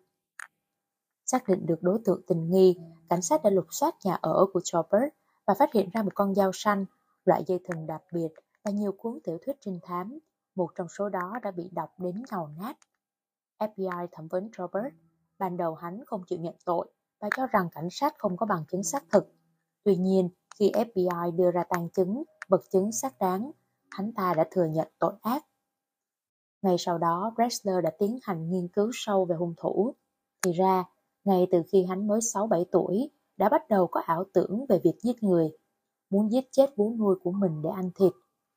Xác 1.26 1.48
định 1.48 1.66
được 1.66 1.82
đối 1.82 2.00
tượng 2.06 2.22
tình 2.28 2.52
nghi, 2.52 2.80
cảnh 3.10 3.22
sát 3.22 3.44
đã 3.44 3.50
lục 3.50 3.68
soát 3.72 3.96
nhà 4.04 4.18
ở 4.22 4.46
của 4.54 4.62
Robert 4.64 5.14
và 5.46 5.54
phát 5.54 5.74
hiện 5.74 5.90
ra 5.94 6.04
một 6.04 6.16
con 6.16 6.36
dao 6.36 6.52
xanh, 6.54 6.86
loại 7.26 7.44
dây 7.48 7.60
thừng 7.70 7.88
đặc 7.88 8.02
biệt 8.14 8.30
và 8.64 8.72
nhiều 8.72 8.92
cuốn 8.92 9.20
tiểu 9.24 9.38
thuyết 9.46 9.56
trinh 9.62 9.80
thám. 9.84 10.20
Một 10.56 10.72
trong 10.76 10.88
số 10.90 11.10
đó 11.10 11.40
đã 11.44 11.52
bị 11.52 11.70
đọc 11.72 11.90
đến 11.98 12.24
nhàu 12.32 12.50
nát. 12.60 12.78
FBI 13.60 14.08
thẩm 14.12 14.28
vấn 14.28 14.50
Robert. 14.58 14.94
Ban 15.40 15.58
đầu 15.58 15.76
hắn 15.76 16.04
không 16.06 16.24
chịu 16.28 16.40
nhận 16.40 16.56
tội 16.66 16.92
và 17.20 17.30
cho 17.38 17.48
rằng 17.48 17.70
cảnh 17.72 17.88
sát 17.92 18.14
không 18.18 18.38
có 18.38 18.46
bằng 18.46 18.64
chứng 18.72 18.84
xác 18.84 19.04
thực. 19.12 19.34
Tuy 19.84 19.96
nhiên, 19.96 20.30
khi 20.60 20.72
FBI 20.72 21.36
đưa 21.36 21.52
ra 21.52 21.64
tang 21.70 21.90
chứng, 21.90 22.24
vật 22.48 22.62
chứng 22.72 22.92
xác 22.92 23.20
đáng, 23.20 23.52
hắn 23.90 24.14
ta 24.14 24.34
đã 24.34 24.48
thừa 24.52 24.66
nhận 24.66 24.88
tội 25.00 25.14
ác. 25.22 25.46
Ngay 26.62 26.76
sau 26.80 26.98
đó, 26.98 27.34
Bressler 27.36 27.84
đã 27.84 27.92
tiến 28.00 28.20
hành 28.24 28.50
nghiên 28.50 28.68
cứu 28.68 28.90
sâu 28.94 29.26
về 29.26 29.36
hung 29.36 29.54
thủ. 29.58 29.96
Thì 30.46 30.52
ra, 30.52 30.84
ngay 31.24 31.48
từ 31.52 31.64
khi 31.72 31.86
hắn 31.86 32.08
mới 32.08 32.20
6-7 32.20 32.66
tuổi, 32.72 33.10
đã 33.38 33.50
bắt 33.50 33.70
đầu 33.70 33.88
có 33.88 34.00
ảo 34.00 34.24
tưởng 34.34 34.66
về 34.70 34.80
việc 34.84 34.96
giết 35.02 35.24
người, 35.24 35.52
muốn 36.10 36.32
giết 36.32 36.46
chết 36.52 36.78
bố 36.78 36.94
nuôi 37.00 37.16
của 37.24 37.32
mình 37.32 37.62
để 37.62 37.70
ăn 37.70 37.92
thịt. 37.96 38.12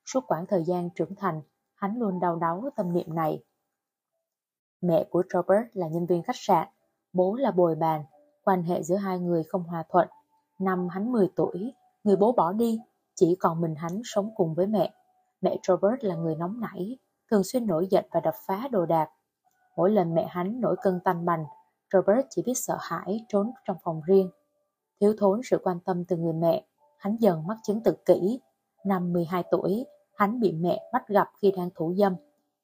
Suốt 0.05 0.23
quãng 0.27 0.45
thời 0.47 0.63
gian 0.63 0.89
trưởng 0.95 1.15
thành, 1.15 1.41
hắn 1.75 1.99
luôn 1.99 2.19
đau 2.19 2.35
đáu 2.35 2.69
tâm 2.75 2.93
niệm 2.93 3.15
này. 3.15 3.43
Mẹ 4.81 5.03
của 5.09 5.23
Robert 5.33 5.67
là 5.73 5.87
nhân 5.87 6.05
viên 6.05 6.23
khách 6.23 6.35
sạn, 6.35 6.67
bố 7.13 7.35
là 7.35 7.51
bồi 7.51 7.75
bàn, 7.75 8.03
quan 8.43 8.63
hệ 8.63 8.83
giữa 8.83 8.95
hai 8.95 9.19
người 9.19 9.43
không 9.43 9.63
hòa 9.63 9.83
thuận. 9.89 10.07
Năm 10.59 10.87
hắn 10.87 11.11
10 11.11 11.29
tuổi, 11.35 11.73
người 12.03 12.15
bố 12.15 12.31
bỏ 12.31 12.53
đi, 12.53 12.79
chỉ 13.15 13.35
còn 13.39 13.61
mình 13.61 13.75
hắn 13.75 14.01
sống 14.03 14.29
cùng 14.35 14.53
với 14.53 14.67
mẹ. 14.67 14.93
Mẹ 15.41 15.57
Robert 15.67 16.03
là 16.03 16.15
người 16.15 16.35
nóng 16.35 16.59
nảy, 16.59 16.97
thường 17.31 17.43
xuyên 17.43 17.67
nổi 17.67 17.87
giận 17.91 18.05
và 18.11 18.19
đập 18.19 18.33
phá 18.47 18.67
đồ 18.71 18.85
đạc. 18.85 19.09
Mỗi 19.75 19.91
lần 19.91 20.13
mẹ 20.13 20.27
hắn 20.29 20.61
nổi 20.61 20.75
cơn 20.81 20.99
tanh 21.03 21.25
bành, 21.25 21.45
Robert 21.93 22.25
chỉ 22.29 22.41
biết 22.45 22.53
sợ 22.55 22.77
hãi 22.79 23.25
trốn 23.27 23.51
trong 23.65 23.77
phòng 23.83 24.01
riêng. 24.07 24.29
Thiếu 25.01 25.13
thốn 25.19 25.41
sự 25.43 25.61
quan 25.63 25.79
tâm 25.85 26.05
từ 26.05 26.17
người 26.17 26.33
mẹ, 26.33 26.65
hắn 26.97 27.15
dần 27.19 27.47
mắc 27.47 27.57
chứng 27.63 27.83
tự 27.83 27.97
kỷ. 28.05 28.39
Năm 28.85 29.13
12 29.13 29.43
tuổi, 29.51 29.85
hắn 30.13 30.39
bị 30.39 30.51
mẹ 30.51 30.89
bắt 30.93 31.07
gặp 31.07 31.27
khi 31.41 31.51
đang 31.57 31.69
thủ 31.75 31.93
dâm. 31.97 32.15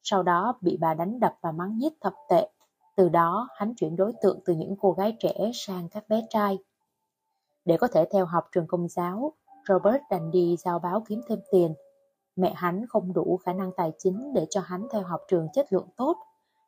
Sau 0.06 0.24
đó 0.24 0.58
bị 0.62 0.78
bà 0.82 0.94
đánh 0.94 1.20
đập 1.20 1.36
và 1.42 1.52
mắng 1.52 1.78
nhiếc 1.78 1.94
thập 2.02 2.14
tệ. 2.30 2.50
Từ 2.96 3.10
đó, 3.10 3.48
hắn 3.56 3.74
chuyển 3.76 3.96
đối 3.96 4.14
tượng 4.22 4.40
từ 4.46 4.54
những 4.54 4.76
cô 4.82 4.92
gái 4.92 5.16
trẻ 5.20 5.52
sang 5.54 5.90
các 5.90 6.10
bé 6.10 6.28
trai. 6.30 6.58
Để 7.66 7.78
có 7.78 7.88
thể 7.88 8.06
theo 8.12 8.26
học 8.26 8.48
trường 8.52 8.68
công 8.68 8.88
giáo, 8.88 9.34
Robert 9.68 10.02
đành 10.10 10.32
đi 10.32 10.56
giao 10.60 10.80
báo 10.80 11.04
kiếm 11.08 11.22
thêm 11.28 11.40
tiền. 11.52 11.74
Mẹ 12.36 12.54
hắn 12.56 12.86
không 12.90 13.14
đủ 13.14 13.40
khả 13.46 13.54
năng 13.54 13.72
tài 13.78 13.92
chính 13.98 14.34
để 14.34 14.48
cho 14.50 14.62
hắn 14.62 14.88
theo 14.92 15.02
học 15.02 15.22
trường 15.28 15.48
chất 15.54 15.74
lượng 15.74 15.88
tốt. 15.98 16.18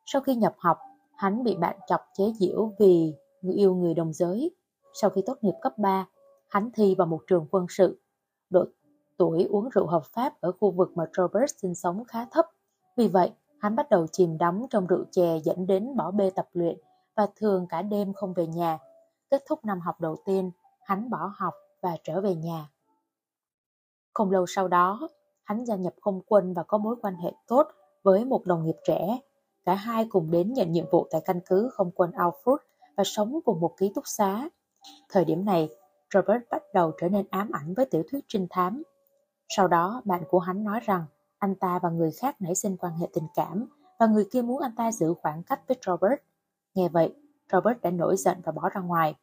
Sau 0.06 0.22
khi 0.22 0.34
nhập 0.34 0.54
học, 0.58 0.78
Hắn 1.18 1.44
bị 1.44 1.56
bạn 1.56 1.76
chọc 1.86 2.00
chế 2.14 2.24
giễu 2.40 2.72
vì 2.78 3.14
người 3.42 3.54
yêu 3.54 3.74
người 3.74 3.94
đồng 3.94 4.12
giới. 4.12 4.50
Sau 4.92 5.10
khi 5.10 5.22
tốt 5.26 5.38
nghiệp 5.40 5.54
cấp 5.62 5.78
3, 5.78 6.06
hắn 6.48 6.70
thi 6.74 6.94
vào 6.98 7.06
một 7.06 7.20
trường 7.26 7.46
quân 7.50 7.66
sự. 7.68 8.00
Độ 8.50 8.64
tuổi 9.16 9.44
uống 9.44 9.68
rượu 9.68 9.86
hợp 9.86 10.02
pháp 10.04 10.40
ở 10.40 10.52
khu 10.52 10.70
vực 10.70 10.96
mà 10.96 11.04
Robert 11.16 11.52
sinh 11.62 11.74
sống 11.74 12.04
khá 12.04 12.26
thấp. 12.30 12.46
Vì 12.98 13.08
vậy, 13.08 13.32
hắn 13.58 13.76
bắt 13.76 13.90
đầu 13.90 14.06
chìm 14.12 14.38
đắm 14.38 14.66
trong 14.70 14.86
rượu 14.86 15.04
chè 15.10 15.38
dẫn 15.44 15.66
đến 15.66 15.96
bỏ 15.96 16.10
bê 16.10 16.30
tập 16.30 16.48
luyện 16.52 16.78
và 17.16 17.26
thường 17.36 17.66
cả 17.68 17.82
đêm 17.82 18.12
không 18.12 18.34
về 18.34 18.46
nhà. 18.46 18.78
Kết 19.30 19.42
thúc 19.48 19.64
năm 19.64 19.80
học 19.80 20.00
đầu 20.00 20.16
tiên, 20.24 20.50
hắn 20.82 21.10
bỏ 21.10 21.32
học 21.36 21.54
và 21.82 21.96
trở 22.04 22.20
về 22.20 22.34
nhà. 22.34 22.68
Không 24.14 24.30
lâu 24.30 24.46
sau 24.46 24.68
đó, 24.68 25.08
hắn 25.44 25.64
gia 25.64 25.76
nhập 25.76 25.94
không 26.00 26.20
quân 26.26 26.54
và 26.54 26.62
có 26.62 26.78
mối 26.78 26.96
quan 27.02 27.14
hệ 27.14 27.32
tốt 27.46 27.68
với 28.02 28.24
một 28.24 28.46
đồng 28.46 28.64
nghiệp 28.64 28.76
trẻ 28.84 29.18
Cả 29.64 29.74
hai 29.74 30.06
cùng 30.10 30.30
đến 30.30 30.52
nhận 30.52 30.72
nhiệm 30.72 30.84
vụ 30.90 31.06
tại 31.10 31.20
căn 31.24 31.40
cứ 31.46 31.70
không 31.72 31.90
quân 31.90 32.10
Alfred 32.10 32.56
và 32.96 33.04
sống 33.04 33.40
cùng 33.44 33.60
một 33.60 33.74
ký 33.76 33.92
túc 33.94 34.04
xá. 34.06 34.48
Thời 35.08 35.24
điểm 35.24 35.44
này, 35.44 35.68
Robert 36.14 36.42
bắt 36.50 36.62
đầu 36.74 36.92
trở 37.00 37.08
nên 37.08 37.26
ám 37.30 37.50
ảnh 37.52 37.74
với 37.74 37.86
tiểu 37.86 38.02
thuyết 38.10 38.24
trinh 38.28 38.46
thám. 38.50 38.82
Sau 39.48 39.68
đó, 39.68 40.02
bạn 40.04 40.22
của 40.28 40.38
hắn 40.38 40.64
nói 40.64 40.80
rằng 40.80 41.04
anh 41.38 41.54
ta 41.54 41.78
và 41.82 41.90
người 41.90 42.10
khác 42.10 42.36
nảy 42.40 42.54
sinh 42.54 42.76
quan 42.76 42.92
hệ 42.92 43.08
tình 43.12 43.26
cảm 43.34 43.66
và 43.98 44.06
người 44.06 44.28
kia 44.32 44.42
muốn 44.42 44.62
anh 44.62 44.74
ta 44.76 44.92
giữ 44.92 45.14
khoảng 45.22 45.42
cách 45.42 45.60
với 45.68 45.76
Robert. 45.86 46.20
Nghe 46.74 46.88
vậy, 46.88 47.14
Robert 47.52 47.80
đã 47.82 47.90
nổi 47.90 48.16
giận 48.16 48.38
và 48.44 48.52
bỏ 48.52 48.68
ra 48.68 48.80
ngoài. 48.80 49.14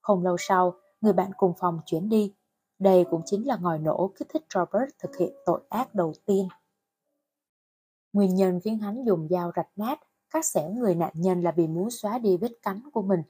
Không 0.00 0.22
lâu 0.22 0.36
sau, 0.38 0.74
người 1.00 1.12
bạn 1.12 1.30
cùng 1.36 1.52
phòng 1.58 1.80
chuyển 1.86 2.08
đi. 2.08 2.34
Đây 2.78 3.04
cũng 3.10 3.22
chính 3.26 3.46
là 3.46 3.56
ngòi 3.56 3.78
nổ 3.78 4.12
kích 4.18 4.28
thích 4.28 4.44
Robert 4.54 4.90
thực 4.98 5.16
hiện 5.16 5.32
tội 5.46 5.60
ác 5.68 5.94
đầu 5.94 6.12
tiên. 6.26 6.48
Nguyên 8.12 8.34
nhân 8.34 8.60
khiến 8.64 8.78
hắn 8.78 9.04
dùng 9.04 9.28
dao 9.30 9.52
rạch 9.56 9.68
nát, 9.76 10.00
cắt 10.30 10.44
xẻ 10.44 10.70
người 10.70 10.94
nạn 10.94 11.12
nhân 11.14 11.42
là 11.42 11.52
vì 11.56 11.66
muốn 11.66 11.90
xóa 11.90 12.18
đi 12.18 12.36
vết 12.36 12.52
cắn 12.62 12.80
của 12.92 13.02
mình. 13.02 13.22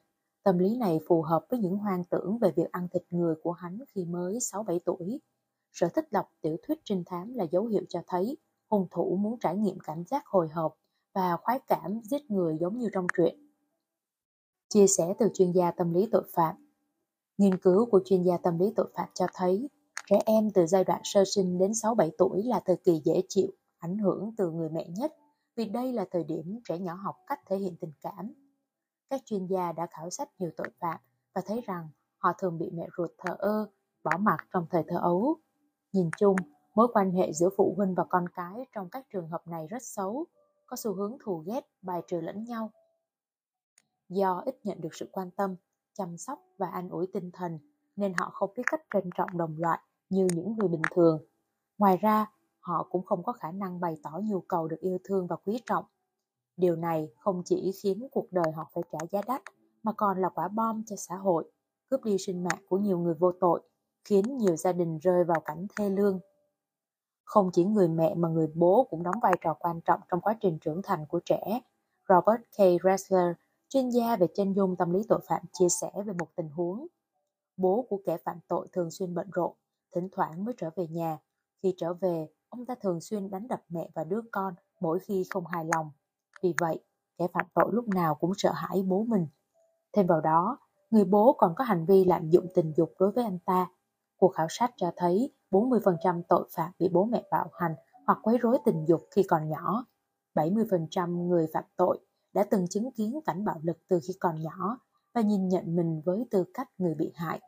Tâm 0.42 0.58
lý 0.58 0.76
này 0.76 1.00
phù 1.08 1.22
hợp 1.22 1.44
với 1.50 1.60
những 1.60 1.76
hoang 1.76 2.04
tưởng 2.04 2.38
về 2.38 2.52
việc 2.56 2.72
ăn 2.72 2.88
thịt 2.92 3.02
người 3.10 3.34
của 3.42 3.52
hắn 3.52 3.78
khi 3.94 4.04
mới 4.04 4.38
6-7 4.38 4.78
tuổi. 4.84 5.20
Sở 5.72 5.88
thích 5.88 6.12
đọc 6.12 6.30
tiểu 6.40 6.56
thuyết 6.62 6.78
trinh 6.84 7.02
thám 7.06 7.34
là 7.34 7.44
dấu 7.44 7.66
hiệu 7.66 7.82
cho 7.88 8.02
thấy 8.06 8.36
hung 8.68 8.86
thủ 8.90 9.16
muốn 9.16 9.38
trải 9.38 9.56
nghiệm 9.56 9.78
cảm 9.80 10.04
giác 10.04 10.26
hồi 10.26 10.48
hộp 10.48 10.76
và 11.12 11.36
khoái 11.36 11.58
cảm 11.66 12.00
giết 12.04 12.30
người 12.30 12.56
giống 12.60 12.78
như 12.78 12.88
trong 12.92 13.06
truyện. 13.16 13.50
Chia 14.68 14.86
sẻ 14.86 15.14
từ 15.18 15.28
chuyên 15.34 15.52
gia 15.52 15.70
tâm 15.70 15.94
lý 15.94 16.08
tội 16.12 16.24
phạm 16.32 16.56
Nghiên 17.38 17.58
cứu 17.58 17.86
của 17.86 18.00
chuyên 18.04 18.22
gia 18.22 18.36
tâm 18.36 18.58
lý 18.58 18.72
tội 18.76 18.90
phạm 18.94 19.08
cho 19.14 19.26
thấy 19.34 19.68
trẻ 20.06 20.22
em 20.26 20.50
từ 20.50 20.66
giai 20.66 20.84
đoạn 20.84 21.00
sơ 21.04 21.24
sinh 21.34 21.58
đến 21.58 21.70
6-7 21.70 22.10
tuổi 22.18 22.42
là 22.42 22.60
thời 22.64 22.76
kỳ 22.76 23.00
dễ 23.04 23.22
chịu 23.28 23.48
ảnh 23.78 23.98
hưởng 23.98 24.32
từ 24.36 24.50
người 24.50 24.68
mẹ 24.68 24.88
nhất 24.88 25.12
vì 25.56 25.64
đây 25.64 25.92
là 25.92 26.04
thời 26.10 26.24
điểm 26.24 26.60
trẻ 26.64 26.78
nhỏ 26.78 26.94
học 26.94 27.16
cách 27.26 27.40
thể 27.46 27.56
hiện 27.56 27.76
tình 27.80 27.92
cảm. 28.02 28.32
các 29.10 29.22
chuyên 29.24 29.46
gia 29.46 29.72
đã 29.72 29.86
khảo 29.90 30.10
sát 30.10 30.28
nhiều 30.38 30.50
tội 30.56 30.68
phạm 30.80 31.00
và 31.34 31.42
thấy 31.46 31.60
rằng 31.66 31.88
họ 32.18 32.32
thường 32.38 32.58
bị 32.58 32.70
mẹ 32.70 32.88
ruột 32.96 33.10
thờ 33.18 33.36
ơ, 33.38 33.70
bỏ 34.02 34.18
mặc 34.18 34.46
trong 34.52 34.66
thời 34.70 34.82
thơ 34.88 34.98
ấu. 34.98 35.36
Nhìn 35.92 36.10
chung, 36.18 36.36
mối 36.74 36.88
quan 36.92 37.10
hệ 37.10 37.32
giữa 37.32 37.48
phụ 37.56 37.74
huynh 37.76 37.94
và 37.94 38.04
con 38.04 38.28
cái 38.28 38.66
trong 38.72 38.88
các 38.90 39.06
trường 39.12 39.28
hợp 39.28 39.46
này 39.46 39.66
rất 39.66 39.82
xấu, 39.82 40.26
có 40.66 40.76
xu 40.76 40.94
hướng 40.94 41.16
thù 41.24 41.38
ghét, 41.46 41.66
bài 41.82 42.02
trừ 42.06 42.20
lẫn 42.20 42.44
nhau. 42.44 42.70
Do 44.08 44.42
ít 44.46 44.56
nhận 44.64 44.80
được 44.80 44.94
sự 44.94 45.08
quan 45.12 45.30
tâm, 45.30 45.56
chăm 45.92 46.16
sóc 46.16 46.38
và 46.58 46.68
an 46.68 46.88
ủi 46.88 47.06
tinh 47.12 47.30
thần, 47.32 47.58
nên 47.96 48.12
họ 48.18 48.30
không 48.30 48.50
biết 48.56 48.62
cách 48.66 48.82
trân 48.94 49.10
trọng 49.14 49.36
đồng 49.36 49.54
loại 49.58 49.80
như 50.10 50.26
những 50.34 50.56
người 50.56 50.68
bình 50.68 50.82
thường. 50.94 51.24
Ngoài 51.78 51.96
ra, 51.96 52.26
họ 52.60 52.88
cũng 52.90 53.04
không 53.04 53.22
có 53.22 53.32
khả 53.32 53.52
năng 53.52 53.80
bày 53.80 53.96
tỏ 54.02 54.20
nhu 54.24 54.40
cầu 54.40 54.68
được 54.68 54.80
yêu 54.80 54.98
thương 55.04 55.26
và 55.26 55.36
quý 55.36 55.60
trọng. 55.66 55.84
Điều 56.56 56.76
này 56.76 57.08
không 57.18 57.42
chỉ 57.44 57.72
khiến 57.82 58.08
cuộc 58.10 58.26
đời 58.30 58.52
họ 58.52 58.70
phải 58.74 58.84
trả 58.92 58.98
giá 59.10 59.20
đắt, 59.26 59.42
mà 59.82 59.92
còn 59.92 60.20
là 60.20 60.28
quả 60.28 60.48
bom 60.48 60.82
cho 60.86 60.96
xã 60.96 61.16
hội, 61.16 61.50
cướp 61.90 62.04
đi 62.04 62.18
sinh 62.18 62.44
mạng 62.44 62.62
của 62.68 62.78
nhiều 62.78 62.98
người 62.98 63.14
vô 63.14 63.32
tội, 63.40 63.62
khiến 64.04 64.36
nhiều 64.36 64.56
gia 64.56 64.72
đình 64.72 64.98
rơi 64.98 65.24
vào 65.24 65.40
cảnh 65.40 65.66
thê 65.76 65.90
lương. 65.90 66.20
Không 67.24 67.50
chỉ 67.52 67.64
người 67.64 67.88
mẹ 67.88 68.14
mà 68.14 68.28
người 68.28 68.46
bố 68.54 68.86
cũng 68.90 69.02
đóng 69.02 69.20
vai 69.22 69.32
trò 69.40 69.54
quan 69.54 69.80
trọng 69.80 70.00
trong 70.10 70.20
quá 70.20 70.36
trình 70.40 70.58
trưởng 70.58 70.82
thành 70.82 71.06
của 71.06 71.20
trẻ. 71.24 71.60
Robert 72.08 72.42
K. 72.56 72.84
Ressler, 72.84 73.32
chuyên 73.68 73.90
gia 73.90 74.16
về 74.16 74.26
chân 74.34 74.52
dung 74.52 74.76
tâm 74.76 74.90
lý 74.90 75.02
tội 75.08 75.20
phạm 75.28 75.42
chia 75.52 75.68
sẻ 75.68 75.90
về 76.06 76.12
một 76.18 76.28
tình 76.36 76.48
huống. 76.48 76.86
Bố 77.56 77.86
của 77.88 78.00
kẻ 78.06 78.16
phạm 78.24 78.40
tội 78.48 78.68
thường 78.72 78.90
xuyên 78.90 79.14
bận 79.14 79.30
rộn, 79.32 79.52
thỉnh 79.94 80.08
thoảng 80.12 80.44
mới 80.44 80.54
trở 80.58 80.70
về 80.76 80.86
nhà. 80.86 81.18
Khi 81.62 81.74
trở 81.76 81.94
về, 81.94 82.28
ông 82.48 82.66
ta 82.66 82.74
thường 82.74 83.00
xuyên 83.00 83.30
đánh 83.30 83.48
đập 83.48 83.62
mẹ 83.68 83.88
và 83.94 84.04
đứa 84.04 84.20
con 84.32 84.54
mỗi 84.80 84.98
khi 85.00 85.24
không 85.30 85.46
hài 85.46 85.64
lòng. 85.64 85.90
Vì 86.42 86.54
vậy, 86.60 86.80
kẻ 87.18 87.26
phạm 87.32 87.46
tội 87.54 87.70
lúc 87.72 87.88
nào 87.88 88.14
cũng 88.14 88.32
sợ 88.36 88.52
hãi 88.54 88.82
bố 88.82 89.04
mình. 89.08 89.26
Thêm 89.92 90.06
vào 90.06 90.20
đó, 90.20 90.58
người 90.90 91.04
bố 91.04 91.32
còn 91.38 91.54
có 91.56 91.64
hành 91.64 91.86
vi 91.86 92.04
lạm 92.04 92.30
dụng 92.30 92.46
tình 92.54 92.72
dục 92.76 92.92
đối 92.98 93.10
với 93.12 93.24
anh 93.24 93.38
ta. 93.38 93.70
Cuộc 94.22 94.34
khảo 94.34 94.46
sát 94.50 94.70
cho 94.76 94.92
thấy 94.96 95.32
40% 95.50 96.22
tội 96.28 96.48
phạm 96.56 96.72
bị 96.78 96.88
bố 96.92 97.04
mẹ 97.04 97.22
bạo 97.30 97.50
hành 97.52 97.74
hoặc 98.06 98.18
quấy 98.22 98.38
rối 98.38 98.58
tình 98.64 98.84
dục 98.88 99.00
khi 99.10 99.22
còn 99.22 99.48
nhỏ. 99.48 99.86
70% 100.34 101.26
người 101.26 101.46
phạm 101.54 101.64
tội 101.76 101.98
đã 102.32 102.44
từng 102.50 102.68
chứng 102.68 102.92
kiến 102.92 103.20
cảnh 103.24 103.44
bạo 103.44 103.60
lực 103.62 103.78
từ 103.88 104.00
khi 104.08 104.14
còn 104.20 104.42
nhỏ 104.42 104.78
và 105.14 105.20
nhìn 105.20 105.48
nhận 105.48 105.76
mình 105.76 106.02
với 106.04 106.26
tư 106.30 106.44
cách 106.54 106.68
người 106.78 106.94
bị 106.94 107.12
hại. 107.14 107.40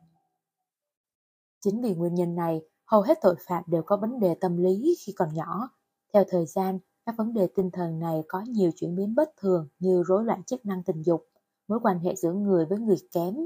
Chính 1.60 1.82
vì 1.82 1.94
nguyên 1.94 2.14
nhân 2.14 2.34
này, 2.34 2.62
hầu 2.86 3.02
hết 3.02 3.18
tội 3.22 3.34
phạm 3.46 3.64
đều 3.66 3.82
có 3.82 3.96
vấn 3.96 4.20
đề 4.20 4.34
tâm 4.34 4.56
lý 4.56 4.94
khi 5.06 5.12
còn 5.16 5.34
nhỏ. 5.34 5.68
Theo 6.12 6.24
thời 6.28 6.46
gian, 6.46 6.78
các 7.06 7.14
vấn 7.18 7.34
đề 7.34 7.48
tinh 7.54 7.70
thần 7.70 7.98
này 7.98 8.22
có 8.28 8.40
nhiều 8.48 8.70
chuyển 8.76 8.96
biến 8.96 9.14
bất 9.14 9.30
thường 9.36 9.68
như 9.78 10.02
rối 10.06 10.24
loạn 10.24 10.42
chức 10.44 10.66
năng 10.66 10.82
tình 10.82 11.02
dục, 11.02 11.26
mối 11.68 11.80
quan 11.82 11.98
hệ 11.98 12.14
giữa 12.16 12.32
người 12.32 12.66
với 12.66 12.78
người 12.78 12.98
kém, 13.12 13.36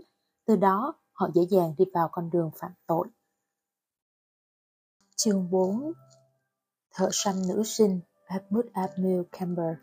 từ 0.46 0.56
đó 0.56 0.94
họ 1.12 1.30
dễ 1.34 1.42
dàng 1.50 1.74
đi 1.78 1.84
vào 1.94 2.08
con 2.12 2.30
đường 2.30 2.50
phạm 2.60 2.72
tội. 2.86 3.08
Chương 5.20 5.50
4 5.50 5.92
Thợ 6.94 7.08
săn 7.12 7.34
nữ 7.48 7.62
sinh 7.64 8.00
Edmund 8.26 8.66
Abner 8.72 9.20
Camber 9.32 9.76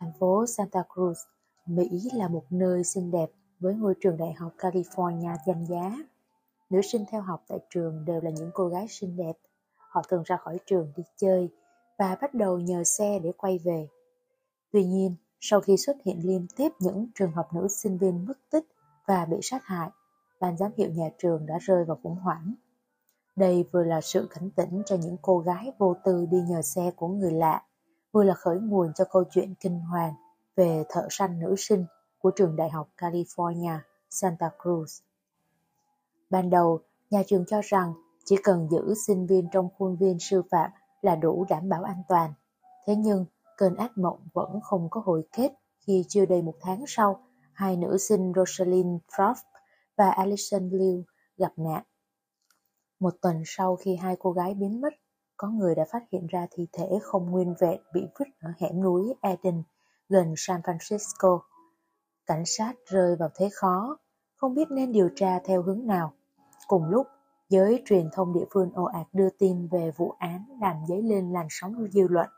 Thành 0.00 0.12
phố 0.18 0.46
Santa 0.46 0.82
Cruz, 0.88 1.14
Mỹ 1.66 2.08
là 2.14 2.28
một 2.28 2.44
nơi 2.50 2.84
xinh 2.84 3.10
đẹp 3.10 3.26
với 3.60 3.74
ngôi 3.74 3.94
trường 4.00 4.16
đại 4.16 4.32
học 4.32 4.52
California 4.58 5.36
danh 5.46 5.66
giá. 5.66 5.96
Nữ 6.70 6.80
sinh 6.82 7.04
theo 7.10 7.22
học 7.22 7.44
tại 7.48 7.58
trường 7.70 8.04
đều 8.04 8.20
là 8.20 8.30
những 8.30 8.50
cô 8.54 8.68
gái 8.68 8.86
xinh 8.88 9.16
đẹp. 9.16 9.32
Họ 9.76 10.02
thường 10.08 10.22
ra 10.26 10.36
khỏi 10.36 10.58
trường 10.66 10.92
đi 10.96 11.02
chơi 11.16 11.48
và 11.98 12.16
bắt 12.20 12.34
đầu 12.34 12.58
nhờ 12.58 12.84
xe 12.84 13.18
để 13.18 13.32
quay 13.36 13.58
về. 13.58 13.88
Tuy 14.72 14.84
nhiên, 14.84 15.14
sau 15.40 15.60
khi 15.60 15.76
xuất 15.76 15.96
hiện 16.04 16.20
liên 16.24 16.46
tiếp 16.56 16.68
những 16.80 17.06
trường 17.14 17.32
hợp 17.32 17.48
nữ 17.54 17.68
sinh 17.68 17.98
viên 17.98 18.24
mất 18.26 18.38
tích 18.50 18.64
và 19.06 19.24
bị 19.24 19.36
sát 19.42 19.64
hại, 19.64 19.90
ban 20.40 20.56
giám 20.56 20.70
hiệu 20.76 20.90
nhà 20.90 21.10
trường 21.18 21.46
đã 21.46 21.58
rơi 21.60 21.84
vào 21.84 21.98
khủng 22.02 22.16
hoảng. 22.16 22.54
Đây 23.36 23.64
vừa 23.72 23.84
là 23.84 24.00
sự 24.00 24.28
cảnh 24.30 24.50
tỉnh 24.50 24.82
cho 24.86 24.96
những 24.96 25.16
cô 25.22 25.38
gái 25.38 25.72
vô 25.78 25.96
tư 26.04 26.26
đi 26.30 26.40
nhờ 26.40 26.62
xe 26.62 26.90
của 26.96 27.08
người 27.08 27.32
lạ, 27.32 27.62
vừa 28.12 28.24
là 28.24 28.34
khởi 28.34 28.60
nguồn 28.60 28.92
cho 28.94 29.04
câu 29.04 29.24
chuyện 29.30 29.54
kinh 29.60 29.80
hoàng 29.80 30.14
về 30.56 30.84
thợ 30.88 31.06
săn 31.10 31.38
nữ 31.40 31.54
sinh 31.58 31.84
của 32.18 32.30
trường 32.30 32.56
đại 32.56 32.70
học 32.70 32.88
California, 32.96 33.78
Santa 34.10 34.50
Cruz. 34.58 35.00
Ban 36.30 36.50
đầu, 36.50 36.80
nhà 37.10 37.22
trường 37.26 37.44
cho 37.46 37.60
rằng 37.64 37.92
chỉ 38.24 38.36
cần 38.42 38.68
giữ 38.70 38.94
sinh 39.06 39.26
viên 39.26 39.48
trong 39.52 39.68
khuôn 39.78 39.96
viên 39.96 40.18
sư 40.18 40.42
phạm 40.50 40.70
là 41.02 41.16
đủ 41.16 41.46
đảm 41.48 41.68
bảo 41.68 41.82
an 41.82 42.02
toàn. 42.08 42.32
Thế 42.86 42.96
nhưng, 42.96 43.24
cơn 43.56 43.76
ác 43.76 43.98
mộng 43.98 44.18
vẫn 44.32 44.60
không 44.62 44.90
có 44.90 45.02
hồi 45.04 45.28
kết 45.32 45.52
khi 45.86 46.04
chưa 46.08 46.26
đầy 46.26 46.42
một 46.42 46.54
tháng 46.60 46.84
sau, 46.86 47.22
hai 47.52 47.76
nữ 47.76 47.98
sinh 47.98 48.32
Rosalind 48.36 49.00
Throff 49.08 49.34
và 49.96 50.10
Alison 50.10 50.68
Liu 50.72 51.02
gặp 51.36 51.52
nạn. 51.56 51.82
Một 53.00 53.14
tuần 53.22 53.42
sau 53.46 53.76
khi 53.76 53.96
hai 53.96 54.16
cô 54.18 54.32
gái 54.32 54.54
biến 54.54 54.80
mất, 54.80 54.94
có 55.36 55.48
người 55.48 55.74
đã 55.74 55.84
phát 55.92 56.02
hiện 56.12 56.26
ra 56.26 56.46
thi 56.50 56.66
thể 56.72 56.98
không 57.02 57.30
nguyên 57.30 57.54
vẹn 57.60 57.80
bị 57.94 58.00
vứt 58.18 58.28
ở 58.40 58.50
hẻm 58.58 58.82
núi 58.82 59.14
Eden 59.20 59.62
gần 60.08 60.34
San 60.36 60.60
Francisco. 60.60 61.40
Cảnh 62.26 62.42
sát 62.46 62.74
rơi 62.86 63.16
vào 63.16 63.28
thế 63.34 63.48
khó, 63.52 63.98
không 64.36 64.54
biết 64.54 64.70
nên 64.70 64.92
điều 64.92 65.08
tra 65.16 65.38
theo 65.44 65.62
hướng 65.62 65.86
nào. 65.86 66.12
Cùng 66.66 66.84
lúc, 66.84 67.06
giới 67.48 67.82
truyền 67.86 68.08
thông 68.12 68.32
địa 68.32 68.44
phương 68.50 68.70
ồ 68.74 68.84
ạt 68.84 69.06
đưa 69.12 69.30
tin 69.38 69.68
về 69.68 69.90
vụ 69.96 70.14
án 70.18 70.44
làm 70.60 70.76
dấy 70.88 71.02
lên 71.02 71.32
làn 71.32 71.46
sóng 71.50 71.86
dư 71.92 72.08
luận. 72.08 72.28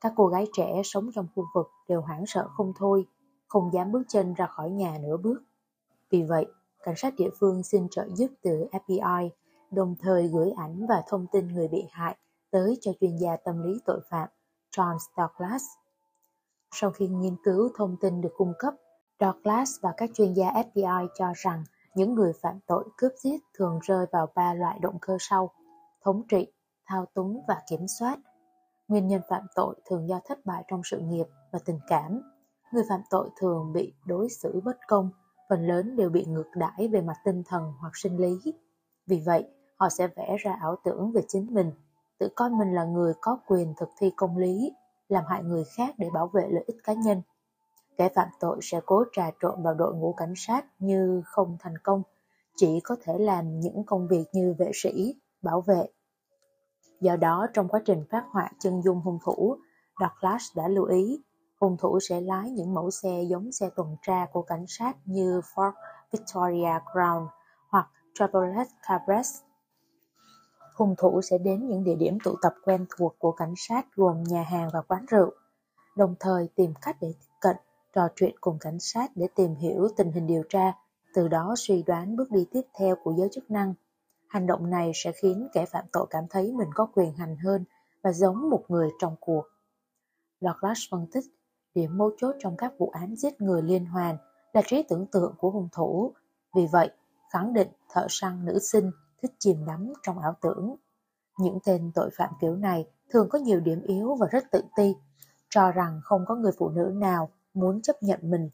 Các 0.00 0.12
cô 0.16 0.26
gái 0.26 0.46
trẻ 0.52 0.80
sống 0.84 1.10
trong 1.14 1.26
khu 1.34 1.44
vực 1.54 1.66
đều 1.88 2.00
hoảng 2.00 2.24
sợ 2.26 2.48
không 2.56 2.72
thôi, 2.76 3.06
không 3.48 3.70
dám 3.72 3.92
bước 3.92 4.02
chân 4.08 4.34
ra 4.34 4.46
khỏi 4.46 4.70
nhà 4.70 4.98
nửa 5.02 5.16
bước. 5.16 5.42
Vì 6.10 6.22
vậy, 6.22 6.46
cảnh 6.82 6.96
sát 6.96 7.14
địa 7.16 7.30
phương 7.40 7.62
xin 7.62 7.88
trợ 7.90 8.08
giúp 8.08 8.30
từ 8.42 8.66
FBI, 8.72 9.28
đồng 9.70 9.94
thời 10.00 10.28
gửi 10.28 10.50
ảnh 10.56 10.86
và 10.88 11.02
thông 11.08 11.26
tin 11.32 11.48
người 11.48 11.68
bị 11.68 11.84
hại 11.90 12.16
tới 12.50 12.78
cho 12.80 12.92
chuyên 13.00 13.16
gia 13.16 13.36
tâm 13.36 13.62
lý 13.62 13.80
tội 13.86 14.00
phạm 14.10 14.28
John 14.76 14.96
Douglas. 15.16 15.62
Sau 16.70 16.90
khi 16.90 17.08
nghiên 17.08 17.36
cứu 17.44 17.68
thông 17.78 17.96
tin 18.00 18.20
được 18.20 18.32
cung 18.36 18.52
cấp, 18.58 18.74
Douglas 19.20 19.70
và 19.82 19.94
các 19.96 20.10
chuyên 20.14 20.32
gia 20.32 20.48
FBI 20.50 21.08
cho 21.18 21.32
rằng 21.34 21.64
những 21.94 22.14
người 22.14 22.32
phạm 22.42 22.60
tội 22.66 22.84
cướp 22.96 23.12
giết 23.22 23.40
thường 23.54 23.78
rơi 23.82 24.06
vào 24.12 24.26
ba 24.34 24.54
loại 24.54 24.78
động 24.78 24.98
cơ 25.00 25.16
sau, 25.20 25.50
thống 26.04 26.22
trị, 26.28 26.46
thao 26.86 27.06
túng 27.14 27.42
và 27.48 27.62
kiểm 27.70 27.86
soát. 27.98 28.18
Nguyên 28.88 29.08
nhân 29.08 29.20
phạm 29.28 29.42
tội 29.54 29.74
thường 29.86 30.08
do 30.08 30.20
thất 30.24 30.46
bại 30.46 30.64
trong 30.68 30.80
sự 30.84 30.98
nghiệp 31.00 31.26
và 31.52 31.58
tình 31.64 31.78
cảm. 31.88 32.20
Người 32.72 32.84
phạm 32.88 33.00
tội 33.10 33.30
thường 33.40 33.72
bị 33.72 33.94
đối 34.06 34.28
xử 34.28 34.60
bất 34.64 34.76
công, 34.88 35.10
phần 35.48 35.66
lớn 35.66 35.96
đều 35.96 36.10
bị 36.10 36.24
ngược 36.24 36.46
đãi 36.56 36.88
về 36.88 37.00
mặt 37.00 37.16
tinh 37.24 37.42
thần 37.46 37.72
hoặc 37.80 37.92
sinh 37.94 38.16
lý. 38.16 38.52
Vì 39.06 39.22
vậy, 39.26 39.48
họ 39.76 39.88
sẽ 39.88 40.08
vẽ 40.16 40.36
ra 40.38 40.56
ảo 40.60 40.76
tưởng 40.84 41.12
về 41.12 41.22
chính 41.28 41.46
mình, 41.50 41.72
tự 42.18 42.28
coi 42.36 42.50
mình 42.50 42.74
là 42.74 42.84
người 42.84 43.12
có 43.20 43.38
quyền 43.46 43.74
thực 43.76 43.88
thi 43.98 44.10
công 44.16 44.38
lý, 44.38 44.72
làm 45.08 45.24
hại 45.26 45.42
người 45.42 45.64
khác 45.76 45.94
để 45.98 46.10
bảo 46.10 46.26
vệ 46.26 46.48
lợi 46.48 46.64
ích 46.66 46.76
cá 46.84 46.92
nhân 46.92 47.22
Kẻ 47.96 48.08
phạm 48.14 48.28
tội 48.40 48.58
sẽ 48.62 48.80
cố 48.86 49.04
trà 49.12 49.30
trộn 49.42 49.62
vào 49.62 49.74
đội 49.74 49.94
ngũ 49.94 50.12
cảnh 50.12 50.34
sát 50.36 50.64
như 50.78 51.22
không 51.24 51.56
thành 51.60 51.78
công, 51.78 52.02
chỉ 52.56 52.80
có 52.80 52.96
thể 53.02 53.18
làm 53.18 53.60
những 53.60 53.84
công 53.86 54.08
việc 54.08 54.24
như 54.32 54.54
vệ 54.58 54.70
sĩ, 54.74 55.14
bảo 55.42 55.60
vệ. 55.60 55.86
Do 57.00 57.16
đó, 57.16 57.46
trong 57.52 57.68
quá 57.68 57.80
trình 57.84 58.04
phát 58.10 58.24
họa 58.30 58.50
chân 58.58 58.82
dung 58.82 59.00
hung 59.00 59.18
thủ, 59.24 59.56
Douglas 60.00 60.42
đã 60.56 60.68
lưu 60.68 60.84
ý 60.84 61.22
hung 61.60 61.76
thủ 61.76 62.00
sẽ 62.00 62.20
lái 62.20 62.50
những 62.50 62.74
mẫu 62.74 62.90
xe 62.90 63.22
giống 63.22 63.52
xe 63.52 63.70
tuần 63.76 63.96
tra 64.02 64.26
của 64.32 64.42
cảnh 64.42 64.64
sát 64.68 64.96
như 65.04 65.40
Ford 65.54 65.72
Victoria 66.12 66.78
Crown 66.92 67.26
hoặc 67.68 67.90
Chevrolet 68.18 68.68
Cabres. 68.82 69.40
Hung 70.74 70.94
thủ 70.98 71.20
sẽ 71.22 71.38
đến 71.38 71.68
những 71.68 71.84
địa 71.84 71.94
điểm 71.94 72.18
tụ 72.24 72.34
tập 72.42 72.54
quen 72.64 72.86
thuộc 72.96 73.16
của 73.18 73.32
cảnh 73.32 73.54
sát 73.56 73.86
gồm 73.96 74.22
nhà 74.24 74.42
hàng 74.42 74.70
và 74.72 74.82
quán 74.82 75.04
rượu, 75.10 75.30
đồng 75.96 76.14
thời 76.20 76.48
tìm 76.54 76.74
cách 76.82 76.96
để 77.00 77.14
tiếp 77.20 77.34
cận 77.40 77.56
trò 77.94 78.08
chuyện 78.16 78.34
cùng 78.40 78.58
cảnh 78.60 78.80
sát 78.80 79.10
để 79.14 79.26
tìm 79.34 79.54
hiểu 79.54 79.88
tình 79.96 80.12
hình 80.12 80.26
điều 80.26 80.42
tra, 80.48 80.72
từ 81.14 81.28
đó 81.28 81.54
suy 81.58 81.82
đoán 81.82 82.16
bước 82.16 82.30
đi 82.30 82.46
tiếp 82.50 82.62
theo 82.78 82.96
của 83.04 83.14
giới 83.18 83.28
chức 83.32 83.50
năng. 83.50 83.74
Hành 84.28 84.46
động 84.46 84.70
này 84.70 84.92
sẽ 84.94 85.12
khiến 85.12 85.48
kẻ 85.52 85.66
phạm 85.66 85.84
tội 85.92 86.06
cảm 86.10 86.24
thấy 86.30 86.52
mình 86.52 86.68
có 86.74 86.86
quyền 86.94 87.12
hành 87.12 87.36
hơn 87.36 87.64
và 88.02 88.12
giống 88.12 88.50
một 88.50 88.64
người 88.68 88.90
trong 88.98 89.16
cuộc. 89.20 89.44
Douglas 90.40 90.78
phân 90.90 91.06
tích, 91.12 91.24
điểm 91.74 91.98
mấu 91.98 92.10
chốt 92.16 92.34
trong 92.38 92.56
các 92.56 92.72
vụ 92.78 92.90
án 92.90 93.16
giết 93.16 93.40
người 93.40 93.62
liên 93.62 93.86
hoàn 93.86 94.16
là 94.52 94.62
trí 94.66 94.82
tưởng 94.82 95.06
tượng 95.06 95.34
của 95.38 95.50
hung 95.50 95.68
thủ. 95.72 96.12
Vì 96.56 96.66
vậy, 96.72 96.90
khẳng 97.34 97.52
định 97.52 97.68
thợ 97.90 98.06
săn 98.08 98.44
nữ 98.44 98.58
sinh 98.58 98.90
thích 99.22 99.32
chìm 99.38 99.64
đắm 99.66 99.92
trong 100.02 100.18
ảo 100.18 100.34
tưởng. 100.42 100.76
Những 101.38 101.58
tên 101.64 101.90
tội 101.94 102.10
phạm 102.16 102.30
kiểu 102.40 102.56
này 102.56 102.86
thường 103.10 103.28
có 103.28 103.38
nhiều 103.38 103.60
điểm 103.60 103.82
yếu 103.82 104.14
và 104.14 104.26
rất 104.30 104.44
tự 104.50 104.62
ti, 104.76 104.94
cho 105.48 105.70
rằng 105.70 106.00
không 106.04 106.24
có 106.26 106.34
người 106.34 106.52
phụ 106.58 106.68
nữ 106.68 106.92
nào 106.94 107.28
muốn 107.54 107.82
chấp 107.82 108.02
nhận 108.02 108.20
mình. 108.22 108.50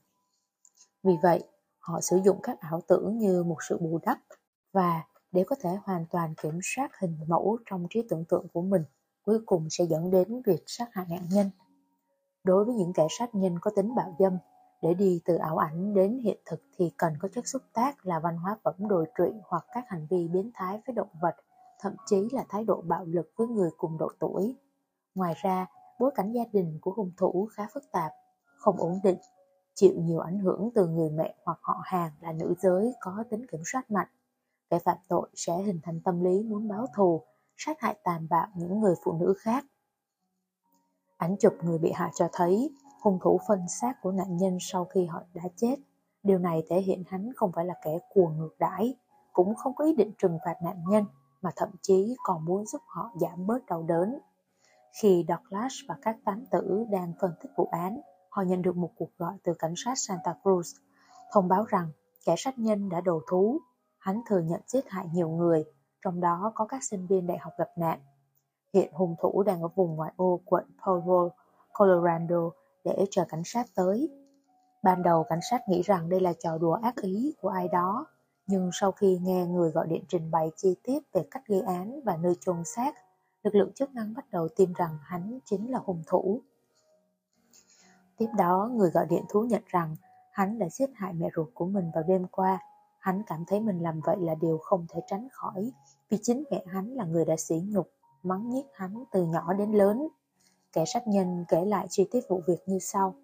Vì 1.03 1.13
vậy, 1.23 1.45
họ 1.79 2.01
sử 2.01 2.21
dụng 2.25 2.41
các 2.43 2.61
ảo 2.61 2.81
tưởng 2.89 3.19
như 3.19 3.43
một 3.43 3.57
sự 3.69 3.79
bù 3.79 3.99
đắp 4.07 4.19
và 4.73 5.03
để 5.33 5.45
có 5.47 5.57
thể 5.61 5.71
hoàn 5.85 6.07
toàn 6.11 6.35
kiểm 6.43 6.59
soát 6.63 6.91
hình 7.01 7.19
mẫu 7.29 7.59
trong 7.67 7.87
trí 7.91 8.03
tưởng 8.09 8.25
tượng 8.25 8.47
của 8.53 8.63
mình, 8.63 8.83
cuối 9.23 9.39
cùng 9.47 9.67
sẽ 9.71 9.85
dẫn 9.85 10.11
đến 10.11 10.43
việc 10.47 10.63
sát 10.67 10.89
hại 10.93 11.07
nạn 11.11 11.29
nhân. 11.31 11.51
Đối 12.45 12.65
với 12.65 12.75
những 12.75 12.93
kẻ 12.93 13.07
sát 13.19 13.35
nhân 13.35 13.59
có 13.61 13.71
tính 13.77 13.95
bạo 13.95 14.17
dâm, 14.19 14.39
để 14.83 14.95
đi 14.95 15.21
từ 15.25 15.37
ảo 15.37 15.57
ảnh 15.57 15.95
đến 15.95 16.19
hiện 16.19 16.39
thực 16.47 16.61
thì 16.77 16.91
cần 16.97 17.13
có 17.21 17.29
chất 17.29 17.47
xúc 17.47 17.63
tác 17.73 18.07
là 18.07 18.21
văn 18.21 18.37
hóa 18.37 18.59
phẩm 18.65 18.75
đồi 18.79 19.07
trụy 19.19 19.33
hoặc 19.43 19.65
các 19.75 19.85
hành 19.89 20.07
vi 20.11 20.29
biến 20.29 20.51
thái 20.55 20.81
với 20.87 20.95
động 20.95 21.09
vật, 21.21 21.37
thậm 21.81 21.95
chí 22.07 22.29
là 22.33 22.45
thái 22.49 22.65
độ 22.65 22.83
bạo 22.87 23.05
lực 23.05 23.33
với 23.37 23.47
người 23.47 23.71
cùng 23.77 23.99
độ 23.99 24.09
tuổi. 24.19 24.57
Ngoài 25.15 25.35
ra, 25.43 25.67
bối 25.99 26.11
cảnh 26.15 26.33
gia 26.33 26.45
đình 26.53 26.79
của 26.81 26.93
hung 26.93 27.13
thủ 27.17 27.49
khá 27.53 27.67
phức 27.75 27.85
tạp, 27.93 28.13
không 28.57 28.77
ổn 28.77 29.01
định, 29.03 29.19
chịu 29.75 29.95
nhiều 29.97 30.21
ảnh 30.21 30.39
hưởng 30.39 30.71
từ 30.75 30.87
người 30.87 31.11
mẹ 31.11 31.35
hoặc 31.45 31.59
họ 31.63 31.81
hàng 31.83 32.13
là 32.21 32.33
nữ 32.33 32.55
giới 32.59 32.95
có 33.01 33.25
tính 33.31 33.47
kiểm 33.53 33.61
soát 33.73 33.91
mạnh. 33.91 34.09
Kẻ 34.71 34.79
phạm 34.79 34.97
tội 35.09 35.29
sẽ 35.35 35.63
hình 35.63 35.81
thành 35.83 36.01
tâm 36.01 36.25
lý 36.25 36.43
muốn 36.43 36.69
báo 36.69 36.87
thù, 36.97 37.23
sát 37.57 37.81
hại 37.81 37.97
tàn 38.05 38.27
bạo 38.31 38.47
những 38.55 38.81
người 38.81 38.95
phụ 39.05 39.13
nữ 39.13 39.35
khác. 39.39 39.65
Ảnh 41.17 41.37
chụp 41.37 41.55
người 41.63 41.79
bị 41.79 41.93
hại 41.95 42.11
cho 42.15 42.29
thấy 42.33 42.71
hung 43.03 43.19
thủ 43.23 43.41
phân 43.49 43.69
xác 43.69 44.03
của 44.03 44.13
nạn 44.13 44.37
nhân 44.37 44.59
sau 44.61 44.85
khi 44.85 45.07
họ 45.07 45.23
đã 45.35 45.43
chết. 45.57 45.77
Điều 46.23 46.39
này 46.39 46.63
thể 46.71 46.81
hiện 46.81 47.03
hắn 47.09 47.31
không 47.37 47.53
phải 47.53 47.65
là 47.65 47.75
kẻ 47.85 47.99
cuồng 48.15 48.39
ngược 48.39 48.59
đãi, 48.59 48.95
cũng 49.33 49.55
không 49.55 49.75
có 49.75 49.85
ý 49.85 49.95
định 49.95 50.13
trừng 50.19 50.39
phạt 50.45 50.55
nạn 50.65 50.85
nhân, 50.89 51.05
mà 51.43 51.51
thậm 51.57 51.69
chí 51.83 52.17
còn 52.25 52.45
muốn 52.45 52.67
giúp 52.67 52.83
họ 52.87 53.11
giảm 53.21 53.47
bớt 53.47 53.67
đau 53.67 53.83
đớn. 53.83 54.19
Khi 55.01 55.25
Douglas 55.29 55.73
và 55.89 55.97
các 56.03 56.17
tán 56.25 56.45
tử 56.51 56.85
đang 56.91 57.13
phân 57.21 57.33
tích 57.43 57.51
vụ 57.57 57.69
án, 57.73 58.01
họ 58.31 58.43
nhận 58.43 58.63
được 58.63 58.77
một 58.77 58.91
cuộc 58.97 59.11
gọi 59.19 59.35
từ 59.45 59.55
cảnh 59.55 59.75
sát 59.77 59.95
Santa 59.97 60.35
Cruz, 60.43 60.79
thông 61.33 61.49
báo 61.49 61.65
rằng 61.65 61.91
kẻ 62.27 62.35
sát 62.39 62.59
nhân 62.59 62.89
đã 62.89 63.01
đầu 63.01 63.21
thú. 63.31 63.59
Hắn 63.99 64.21
thừa 64.27 64.41
nhận 64.41 64.61
giết 64.67 64.89
hại 64.89 65.07
nhiều 65.13 65.29
người, 65.29 65.65
trong 66.05 66.21
đó 66.21 66.53
có 66.55 66.67
các 66.67 66.85
sinh 66.85 67.07
viên 67.07 67.27
đại 67.27 67.39
học 67.39 67.53
gặp 67.59 67.71
nạn. 67.77 68.01
Hiện 68.75 68.93
hung 68.93 69.17
thủ 69.23 69.43
đang 69.43 69.63
ở 69.63 69.69
vùng 69.69 69.97
ngoại 69.97 70.13
ô 70.17 70.41
quận 70.45 70.65
Provo, 70.83 71.29
Colorado 71.73 72.51
để 72.85 73.07
chờ 73.11 73.25
cảnh 73.29 73.43
sát 73.45 73.67
tới. 73.75 74.11
Ban 74.83 75.03
đầu 75.03 75.25
cảnh 75.29 75.41
sát 75.51 75.69
nghĩ 75.69 75.83
rằng 75.83 76.09
đây 76.09 76.21
là 76.21 76.33
trò 76.39 76.59
đùa 76.59 76.73
ác 76.73 76.97
ý 76.97 77.35
của 77.41 77.49
ai 77.49 77.69
đó, 77.69 78.07
nhưng 78.47 78.71
sau 78.73 78.93
khi 78.93 79.19
nghe 79.23 79.47
người 79.47 79.71
gọi 79.71 79.87
điện 79.87 80.05
trình 80.09 80.31
bày 80.31 80.51
chi 80.57 80.75
tiết 80.83 80.99
về 81.13 81.27
cách 81.31 81.43
gây 81.47 81.61
án 81.61 82.01
và 82.05 82.17
nơi 82.17 82.35
chôn 82.41 82.65
xác, 82.65 82.95
lực 83.43 83.55
lượng 83.55 83.73
chức 83.73 83.95
năng 83.95 84.15
bắt 84.15 84.25
đầu 84.31 84.49
tin 84.57 84.73
rằng 84.73 84.99
hắn 85.03 85.39
chính 85.45 85.71
là 85.71 85.79
hung 85.85 86.03
thủ. 86.07 86.41
Tiếp 88.17 88.29
đó, 88.39 88.71
người 88.73 88.91
gọi 88.91 89.07
điện 89.07 89.25
thú 89.29 89.43
nhận 89.43 89.63
rằng 89.67 89.97
hắn 90.33 90.59
đã 90.59 90.69
giết 90.69 90.91
hại 90.95 91.13
mẹ 91.13 91.29
ruột 91.37 91.49
của 91.55 91.67
mình 91.67 91.91
vào 91.95 92.05
đêm 92.09 92.27
qua. 92.27 92.59
Hắn 92.99 93.23
cảm 93.27 93.45
thấy 93.47 93.61
mình 93.61 93.79
làm 93.79 94.01
vậy 94.01 94.17
là 94.21 94.35
điều 94.35 94.59
không 94.59 94.87
thể 94.89 95.01
tránh 95.07 95.29
khỏi, 95.33 95.73
vì 96.11 96.19
chính 96.23 96.45
mẹ 96.51 96.65
hắn 96.67 96.89
là 96.95 97.05
người 97.05 97.25
đã 97.25 97.37
sỉ 97.37 97.63
nhục, 97.67 97.91
mắng 98.23 98.51
nhiếc 98.51 98.65
hắn 98.75 99.05
từ 99.13 99.25
nhỏ 99.25 99.53
đến 99.53 99.73
lớn. 99.73 100.09
Kẻ 100.73 100.85
sát 100.85 101.09
nhân 101.09 101.45
kể 101.49 101.65
lại 101.65 101.87
chi 101.91 102.09
tiết 102.11 102.21
vụ 102.29 102.43
việc 102.47 102.59
như 102.67 102.79
sau. 102.79 103.15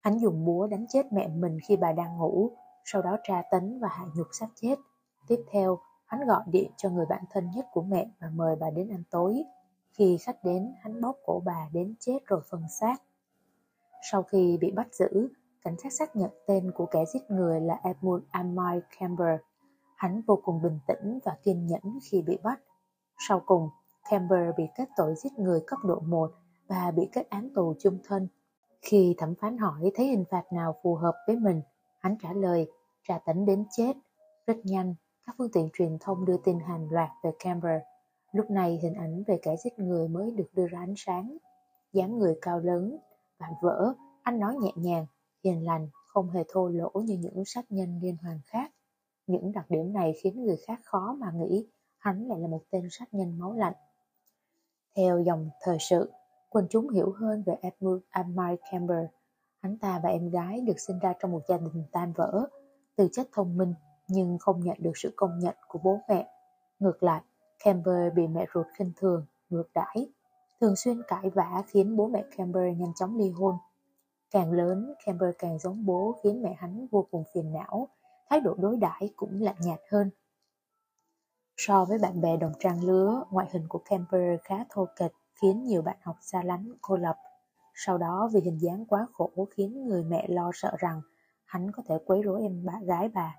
Hắn 0.00 0.18
dùng 0.18 0.44
búa 0.44 0.66
đánh 0.66 0.86
chết 0.88 1.12
mẹ 1.12 1.28
mình 1.28 1.58
khi 1.68 1.76
bà 1.76 1.92
đang 1.92 2.18
ngủ, 2.18 2.50
sau 2.84 3.02
đó 3.02 3.16
tra 3.22 3.42
tấn 3.50 3.80
và 3.80 3.88
hạ 3.88 4.04
nhục 4.14 4.26
xác 4.32 4.48
chết. 4.54 4.76
Tiếp 5.28 5.44
theo, 5.50 5.78
hắn 6.06 6.26
gọi 6.26 6.42
điện 6.46 6.70
cho 6.76 6.90
người 6.90 7.06
bạn 7.06 7.24
thân 7.30 7.50
nhất 7.54 7.66
của 7.72 7.82
mẹ 7.82 8.10
và 8.20 8.28
mời 8.34 8.56
bà 8.56 8.70
đến 8.70 8.88
ăn 8.88 9.02
tối. 9.10 9.44
Khi 9.92 10.18
khách 10.20 10.44
đến, 10.44 10.74
hắn 10.80 11.00
bóp 11.00 11.16
cổ 11.26 11.42
bà 11.44 11.68
đến 11.72 11.94
chết 12.00 12.18
rồi 12.26 12.40
phân 12.50 12.62
xác. 12.80 12.96
Sau 14.10 14.22
khi 14.22 14.58
bị 14.60 14.70
bắt 14.70 14.94
giữ, 14.94 15.28
cảnh 15.62 15.76
sát 15.82 15.92
xác 15.92 16.16
nhận 16.16 16.30
tên 16.46 16.72
của 16.72 16.86
kẻ 16.86 17.04
giết 17.14 17.30
người 17.30 17.60
là 17.60 17.80
Edmund 17.84 18.24
Amai 18.30 18.80
Camber. 18.98 19.40
Hắn 19.96 20.22
vô 20.26 20.40
cùng 20.44 20.62
bình 20.62 20.78
tĩnh 20.86 21.18
và 21.24 21.36
kiên 21.42 21.66
nhẫn 21.66 21.98
khi 22.02 22.22
bị 22.22 22.38
bắt. 22.42 22.60
Sau 23.28 23.42
cùng, 23.46 23.68
Camber 24.10 24.54
bị 24.56 24.64
kết 24.74 24.88
tội 24.96 25.14
giết 25.14 25.32
người 25.32 25.60
cấp 25.66 25.78
độ 25.84 26.00
1 26.00 26.30
và 26.68 26.90
bị 26.90 27.08
kết 27.12 27.30
án 27.30 27.50
tù 27.54 27.74
chung 27.78 27.98
thân. 28.04 28.28
Khi 28.82 29.14
thẩm 29.18 29.34
phán 29.34 29.58
hỏi 29.58 29.90
thấy 29.94 30.06
hình 30.06 30.24
phạt 30.30 30.52
nào 30.52 30.74
phù 30.82 30.94
hợp 30.94 31.14
với 31.26 31.36
mình, 31.36 31.62
hắn 31.98 32.16
trả 32.22 32.32
lời, 32.32 32.70
trả 33.08 33.18
tấn 33.18 33.46
đến 33.46 33.64
chết. 33.70 33.96
Rất 34.46 34.56
nhanh, 34.64 34.94
các 35.26 35.34
phương 35.38 35.50
tiện 35.52 35.68
truyền 35.72 35.98
thông 36.00 36.24
đưa 36.24 36.36
tin 36.44 36.60
hàng 36.60 36.88
loạt 36.90 37.10
về 37.22 37.30
Camber. 37.38 37.80
Lúc 38.32 38.50
này 38.50 38.78
hình 38.82 38.94
ảnh 38.94 39.22
về 39.26 39.38
kẻ 39.42 39.56
giết 39.64 39.78
người 39.78 40.08
mới 40.08 40.30
được 40.30 40.54
đưa 40.54 40.66
ra 40.66 40.78
ánh 40.78 40.94
sáng. 40.96 41.36
dáng 41.92 42.18
người 42.18 42.38
cao 42.42 42.60
lớn, 42.60 42.98
vạm 43.38 43.52
vỡ, 43.62 43.94
anh 44.22 44.38
nói 44.38 44.56
nhẹ 44.56 44.72
nhàng, 44.76 45.06
hiền 45.44 45.64
lành, 45.64 45.88
không 46.08 46.30
hề 46.30 46.44
thô 46.48 46.68
lỗ 46.68 46.90
như 47.04 47.14
những 47.14 47.44
sát 47.44 47.64
nhân 47.68 47.98
liên 48.02 48.16
hoàn 48.22 48.40
khác. 48.44 48.72
Những 49.26 49.52
đặc 49.52 49.70
điểm 49.70 49.92
này 49.92 50.14
khiến 50.22 50.42
người 50.42 50.56
khác 50.66 50.80
khó 50.84 51.16
mà 51.18 51.32
nghĩ 51.34 51.66
hắn 51.98 52.28
lại 52.28 52.38
là 52.38 52.48
một 52.48 52.62
tên 52.70 52.88
sát 52.90 53.14
nhân 53.14 53.38
máu 53.38 53.52
lạnh. 53.52 53.74
Theo 54.98 55.20
dòng 55.20 55.50
thời 55.60 55.76
sự, 55.80 56.10
quần 56.50 56.66
chúng 56.70 56.88
hiểu 56.90 57.14
hơn 57.20 57.42
về 57.46 57.54
Edmund 57.60 58.02
Amari 58.10 58.56
Camber. 58.70 59.06
Hắn 59.62 59.78
ta 59.78 60.00
và 60.02 60.08
em 60.08 60.30
gái 60.30 60.60
được 60.60 60.80
sinh 60.86 60.98
ra 60.98 61.14
trong 61.20 61.32
một 61.32 61.40
gia 61.48 61.56
đình 61.56 61.84
tan 61.92 62.12
vỡ, 62.12 62.48
từ 62.96 63.08
chất 63.12 63.28
thông 63.32 63.56
minh 63.56 63.74
nhưng 64.08 64.38
không 64.38 64.60
nhận 64.60 64.76
được 64.80 64.92
sự 64.94 65.12
công 65.16 65.38
nhận 65.38 65.54
của 65.68 65.78
bố 65.84 66.00
mẹ. 66.08 66.28
Ngược 66.78 67.02
lại, 67.02 67.22
Camber 67.64 68.12
bị 68.14 68.26
mẹ 68.26 68.46
ruột 68.54 68.66
khinh 68.78 68.92
thường, 68.96 69.26
ngược 69.50 69.70
đãi, 69.74 70.12
thường 70.60 70.76
xuyên 70.76 71.02
cãi 71.08 71.30
vã 71.30 71.62
khiến 71.66 71.96
bố 71.96 72.08
mẹ 72.08 72.24
Camber 72.36 72.76
nhanh 72.76 72.94
chóng 72.94 73.16
ly 73.16 73.30
hôn. 73.30 73.54
Càng 74.30 74.52
lớn, 74.52 74.94
Camber 75.06 75.30
càng 75.38 75.58
giống 75.58 75.86
bố 75.86 76.14
khiến 76.22 76.42
mẹ 76.42 76.54
hắn 76.58 76.86
vô 76.90 77.06
cùng 77.10 77.24
phiền 77.34 77.52
não, 77.52 77.88
thái 78.30 78.40
độ 78.40 78.54
đối 78.54 78.76
đãi 78.76 79.10
cũng 79.16 79.40
lạnh 79.40 79.56
nhạt 79.60 79.80
hơn. 79.90 80.10
So 81.58 81.84
với 81.84 81.98
bạn 81.98 82.20
bè 82.20 82.36
đồng 82.36 82.52
trang 82.58 82.84
lứa, 82.84 83.24
ngoại 83.30 83.46
hình 83.52 83.68
của 83.68 83.78
Camper 83.84 84.40
khá 84.44 84.64
thô 84.70 84.88
kệch 84.96 85.12
khiến 85.40 85.64
nhiều 85.64 85.82
bạn 85.82 85.96
học 86.02 86.16
xa 86.20 86.42
lánh, 86.42 86.72
cô 86.80 86.96
lập. 86.96 87.16
Sau 87.74 87.98
đó 87.98 88.30
vì 88.32 88.40
hình 88.40 88.58
dáng 88.60 88.84
quá 88.88 89.06
khổ 89.12 89.30
khiến 89.50 89.86
người 89.86 90.04
mẹ 90.04 90.26
lo 90.28 90.50
sợ 90.54 90.76
rằng 90.78 91.00
hắn 91.44 91.70
có 91.72 91.82
thể 91.88 91.94
quấy 92.06 92.22
rối 92.22 92.42
em 92.42 92.64
bà, 92.64 92.72
gái 92.82 93.08
bà. 93.08 93.36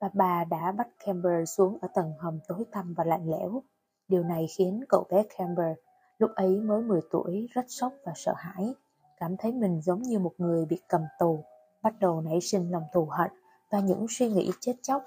Và 0.00 0.10
bà 0.14 0.44
đã 0.44 0.72
bắt 0.72 0.88
Camber 1.04 1.48
xuống 1.48 1.78
ở 1.80 1.88
tầng 1.94 2.12
hầm 2.18 2.38
tối 2.48 2.64
tăm 2.72 2.94
và 2.96 3.04
lạnh 3.04 3.30
lẽo. 3.30 3.62
Điều 4.08 4.22
này 4.22 4.46
khiến 4.56 4.84
cậu 4.88 5.06
bé 5.10 5.24
Camber, 5.38 5.76
lúc 6.18 6.30
ấy 6.34 6.60
mới 6.60 6.82
10 6.82 7.00
tuổi, 7.10 7.46
rất 7.50 7.64
sốc 7.68 7.92
và 8.04 8.12
sợ 8.16 8.34
hãi, 8.36 8.74
cảm 9.20 9.36
thấy 9.36 9.52
mình 9.52 9.80
giống 9.80 10.02
như 10.02 10.18
một 10.18 10.32
người 10.38 10.66
bị 10.66 10.80
cầm 10.88 11.02
tù, 11.18 11.44
bắt 11.82 11.94
đầu 12.00 12.20
nảy 12.20 12.40
sinh 12.40 12.70
lòng 12.70 12.84
thù 12.92 13.08
hận 13.10 13.30
và 13.70 13.80
những 13.80 14.06
suy 14.08 14.28
nghĩ 14.28 14.50
chết 14.60 14.74
chóc 14.82 15.02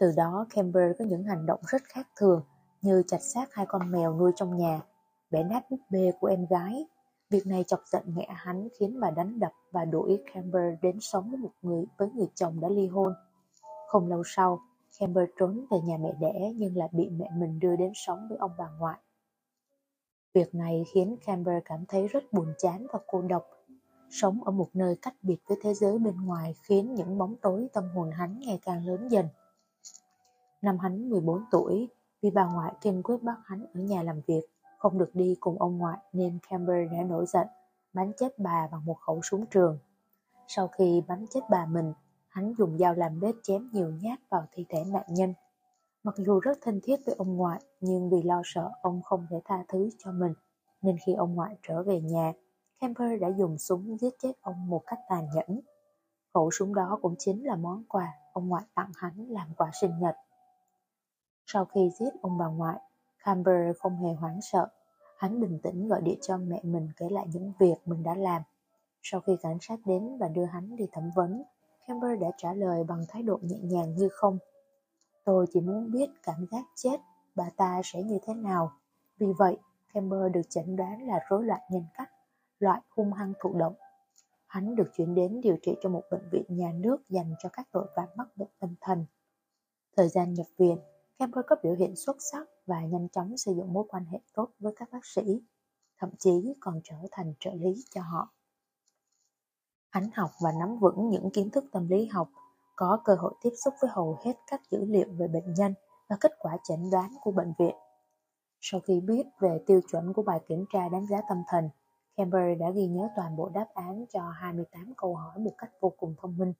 từ 0.00 0.12
đó 0.16 0.46
Camber 0.50 0.92
có 0.98 1.04
những 1.04 1.24
hành 1.24 1.46
động 1.46 1.60
rất 1.66 1.82
khác 1.84 2.08
thường 2.16 2.42
như 2.82 3.02
chặt 3.06 3.22
xác 3.22 3.54
hai 3.54 3.66
con 3.68 3.92
mèo 3.92 4.18
nuôi 4.18 4.32
trong 4.36 4.56
nhà, 4.56 4.80
bẻ 5.30 5.44
nát 5.44 5.70
búp 5.70 5.80
bê 5.90 6.12
của 6.20 6.26
em 6.26 6.46
gái. 6.50 6.86
Việc 7.30 7.46
này 7.46 7.64
chọc 7.66 7.80
giận 7.86 8.02
mẹ 8.06 8.26
hắn 8.30 8.68
khiến 8.78 9.00
bà 9.00 9.10
đánh 9.10 9.38
đập 9.38 9.52
và 9.70 9.84
đuổi 9.84 10.22
Camber 10.34 10.74
đến 10.82 10.98
sống 11.00 11.30
với 11.30 11.38
một 11.38 11.50
người 11.62 11.84
với 11.98 12.08
người 12.14 12.28
chồng 12.34 12.60
đã 12.60 12.68
ly 12.68 12.86
hôn. 12.86 13.14
Không 13.88 14.08
lâu 14.08 14.22
sau, 14.26 14.60
Camber 14.98 15.24
trốn 15.38 15.66
về 15.70 15.78
nhà 15.80 15.96
mẹ 15.96 16.12
đẻ 16.20 16.52
nhưng 16.56 16.76
lại 16.76 16.88
bị 16.92 17.08
mẹ 17.08 17.30
mình 17.36 17.58
đưa 17.60 17.76
đến 17.76 17.92
sống 17.94 18.26
với 18.28 18.38
ông 18.38 18.50
bà 18.58 18.68
ngoại. 18.78 18.98
Việc 20.34 20.54
này 20.54 20.84
khiến 20.94 21.16
Camber 21.26 21.56
cảm 21.64 21.84
thấy 21.88 22.08
rất 22.08 22.32
buồn 22.32 22.54
chán 22.58 22.86
và 22.92 22.98
cô 23.06 23.22
độc. 23.22 23.46
Sống 24.10 24.44
ở 24.44 24.52
một 24.52 24.68
nơi 24.74 24.96
cách 25.02 25.14
biệt 25.22 25.38
với 25.46 25.58
thế 25.62 25.74
giới 25.74 25.98
bên 25.98 26.14
ngoài 26.24 26.54
khiến 26.62 26.94
những 26.94 27.18
bóng 27.18 27.36
tối 27.36 27.68
tâm 27.72 27.84
hồn 27.94 28.10
hắn 28.10 28.40
ngày 28.40 28.58
càng 28.62 28.86
lớn 28.86 29.08
dần. 29.08 29.26
Năm 30.62 30.78
hắn 30.78 31.10
14 31.10 31.44
tuổi, 31.50 31.88
vì 32.22 32.30
bà 32.30 32.44
ngoại 32.44 32.74
kiên 32.80 33.02
quyết 33.02 33.22
bắt 33.22 33.38
hắn 33.44 33.66
ở 33.74 33.80
nhà 33.80 34.02
làm 34.02 34.20
việc, 34.26 34.42
không 34.78 34.98
được 34.98 35.10
đi 35.14 35.36
cùng 35.40 35.58
ông 35.58 35.78
ngoại 35.78 35.98
nên 36.12 36.38
Camber 36.50 36.92
đã 36.92 37.02
nổi 37.02 37.26
giận, 37.26 37.46
bắn 37.92 38.12
chết 38.16 38.38
bà 38.38 38.68
bằng 38.72 38.84
một 38.84 38.96
khẩu 39.00 39.20
súng 39.22 39.46
trường. 39.46 39.78
Sau 40.48 40.68
khi 40.68 41.02
bắn 41.08 41.26
chết 41.30 41.40
bà 41.50 41.66
mình, 41.66 41.92
hắn 42.28 42.54
dùng 42.58 42.78
dao 42.78 42.94
làm 42.94 43.20
bếp 43.20 43.34
chém 43.42 43.70
nhiều 43.72 43.90
nhát 44.02 44.18
vào 44.30 44.46
thi 44.52 44.66
thể 44.68 44.84
nạn 44.84 45.04
nhân. 45.08 45.34
Mặc 46.02 46.14
dù 46.16 46.40
rất 46.40 46.58
thân 46.60 46.80
thiết 46.82 46.96
với 47.06 47.14
ông 47.18 47.36
ngoại, 47.36 47.60
nhưng 47.80 48.10
vì 48.10 48.22
lo 48.22 48.42
sợ 48.44 48.70
ông 48.82 49.02
không 49.02 49.26
thể 49.30 49.40
tha 49.44 49.64
thứ 49.68 49.90
cho 49.98 50.12
mình, 50.12 50.34
nên 50.82 50.96
khi 51.06 51.14
ông 51.14 51.34
ngoại 51.34 51.56
trở 51.62 51.82
về 51.82 52.00
nhà, 52.00 52.32
Camper 52.80 53.20
đã 53.20 53.28
dùng 53.28 53.58
súng 53.58 53.96
giết 54.00 54.14
chết 54.18 54.32
ông 54.40 54.68
một 54.68 54.82
cách 54.86 54.98
tàn 55.08 55.28
nhẫn. 55.34 55.60
Khẩu 56.34 56.50
súng 56.50 56.74
đó 56.74 56.98
cũng 57.02 57.14
chính 57.18 57.46
là 57.46 57.56
món 57.56 57.84
quà 57.88 58.14
ông 58.32 58.48
ngoại 58.48 58.64
tặng 58.74 58.90
hắn 58.94 59.26
làm 59.28 59.48
quà 59.56 59.70
sinh 59.80 59.98
nhật. 59.98 60.16
Sau 61.52 61.64
khi 61.64 61.90
giết 61.90 62.10
ông 62.22 62.38
bà 62.38 62.46
ngoại, 62.46 62.80
Camber 63.24 63.76
không 63.78 63.96
hề 63.96 64.14
hoảng 64.14 64.40
sợ. 64.42 64.68
Hắn 65.16 65.40
bình 65.40 65.58
tĩnh 65.62 65.88
gọi 65.88 66.02
điện 66.02 66.18
cho 66.22 66.36
mẹ 66.36 66.60
mình 66.62 66.88
kể 66.96 67.08
lại 67.10 67.26
những 67.32 67.52
việc 67.58 67.74
mình 67.84 68.02
đã 68.02 68.14
làm. 68.14 68.42
Sau 69.02 69.20
khi 69.20 69.36
cảnh 69.42 69.58
sát 69.60 69.78
đến 69.84 70.18
và 70.18 70.28
đưa 70.28 70.44
hắn 70.44 70.76
đi 70.76 70.86
thẩm 70.92 71.10
vấn, 71.14 71.42
Camber 71.86 72.20
đã 72.20 72.28
trả 72.36 72.52
lời 72.52 72.84
bằng 72.84 73.04
thái 73.08 73.22
độ 73.22 73.38
nhẹ 73.42 73.58
nhàng 73.62 73.94
như 73.96 74.08
không. 74.12 74.38
Tôi 75.24 75.46
chỉ 75.52 75.60
muốn 75.60 75.90
biết 75.92 76.10
cảm 76.22 76.46
giác 76.50 76.64
chết 76.76 76.96
bà 77.34 77.50
ta 77.56 77.80
sẽ 77.84 78.02
như 78.02 78.18
thế 78.26 78.34
nào. 78.34 78.72
Vì 79.18 79.26
vậy, 79.38 79.58
Camber 79.94 80.32
được 80.32 80.50
chẩn 80.50 80.76
đoán 80.76 81.06
là 81.06 81.20
rối 81.28 81.44
loạn 81.44 81.60
nhân 81.70 81.84
cách, 81.94 82.10
loại 82.58 82.80
hung 82.96 83.12
hăng 83.12 83.32
thụ 83.40 83.54
động. 83.54 83.74
Hắn 84.46 84.76
được 84.76 84.90
chuyển 84.96 85.14
đến 85.14 85.40
điều 85.40 85.56
trị 85.62 85.76
trong 85.82 85.92
một 85.92 86.04
bệnh 86.10 86.28
viện 86.30 86.44
nhà 86.48 86.72
nước 86.72 87.08
dành 87.08 87.34
cho 87.38 87.48
các 87.52 87.68
tội 87.72 87.86
phạm 87.96 88.08
mắc 88.16 88.28
bệnh 88.36 88.50
tâm 88.58 88.74
thần. 88.80 89.06
Thời 89.96 90.08
gian 90.08 90.34
nhập 90.34 90.46
viện, 90.58 90.78
Camper 91.20 91.44
có 91.46 91.56
biểu 91.62 91.74
hiện 91.74 91.96
xuất 91.96 92.16
sắc 92.32 92.48
và 92.66 92.80
nhanh 92.80 93.08
chóng 93.08 93.36
xây 93.36 93.54
dựng 93.54 93.72
mối 93.72 93.84
quan 93.88 94.04
hệ 94.04 94.18
tốt 94.34 94.48
với 94.58 94.72
các 94.76 94.88
bác 94.92 95.06
sĩ, 95.06 95.42
thậm 95.98 96.10
chí 96.18 96.54
còn 96.60 96.80
trở 96.84 96.96
thành 97.10 97.34
trợ 97.40 97.50
lý 97.54 97.84
cho 97.90 98.02
họ. 98.02 98.28
Hắn 99.90 100.10
học 100.14 100.30
và 100.40 100.50
nắm 100.60 100.78
vững 100.78 101.10
những 101.10 101.30
kiến 101.30 101.50
thức 101.50 101.64
tâm 101.72 101.88
lý 101.88 102.06
học, 102.06 102.28
có 102.76 103.00
cơ 103.04 103.14
hội 103.14 103.34
tiếp 103.42 103.50
xúc 103.64 103.74
với 103.80 103.90
hầu 103.94 104.18
hết 104.24 104.32
các 104.46 104.62
dữ 104.70 104.84
liệu 104.84 105.08
về 105.18 105.28
bệnh 105.28 105.54
nhân 105.54 105.74
và 106.08 106.16
kết 106.20 106.32
quả 106.38 106.56
chẩn 106.68 106.90
đoán 106.90 107.10
của 107.20 107.32
bệnh 107.32 107.52
viện. 107.58 107.74
Sau 108.60 108.80
khi 108.80 109.00
biết 109.00 109.26
về 109.40 109.62
tiêu 109.66 109.80
chuẩn 109.92 110.12
của 110.12 110.22
bài 110.22 110.40
kiểm 110.48 110.64
tra 110.72 110.88
đánh 110.88 111.06
giá 111.06 111.20
tâm 111.28 111.42
thần, 111.48 111.70
Camber 112.16 112.58
đã 112.58 112.70
ghi 112.70 112.86
nhớ 112.86 113.08
toàn 113.16 113.36
bộ 113.36 113.48
đáp 113.48 113.66
án 113.74 114.04
cho 114.12 114.30
28 114.30 114.94
câu 114.96 115.14
hỏi 115.14 115.38
một 115.38 115.54
cách 115.58 115.70
vô 115.80 115.92
cùng 115.96 116.14
thông 116.18 116.36
minh. 116.38 116.52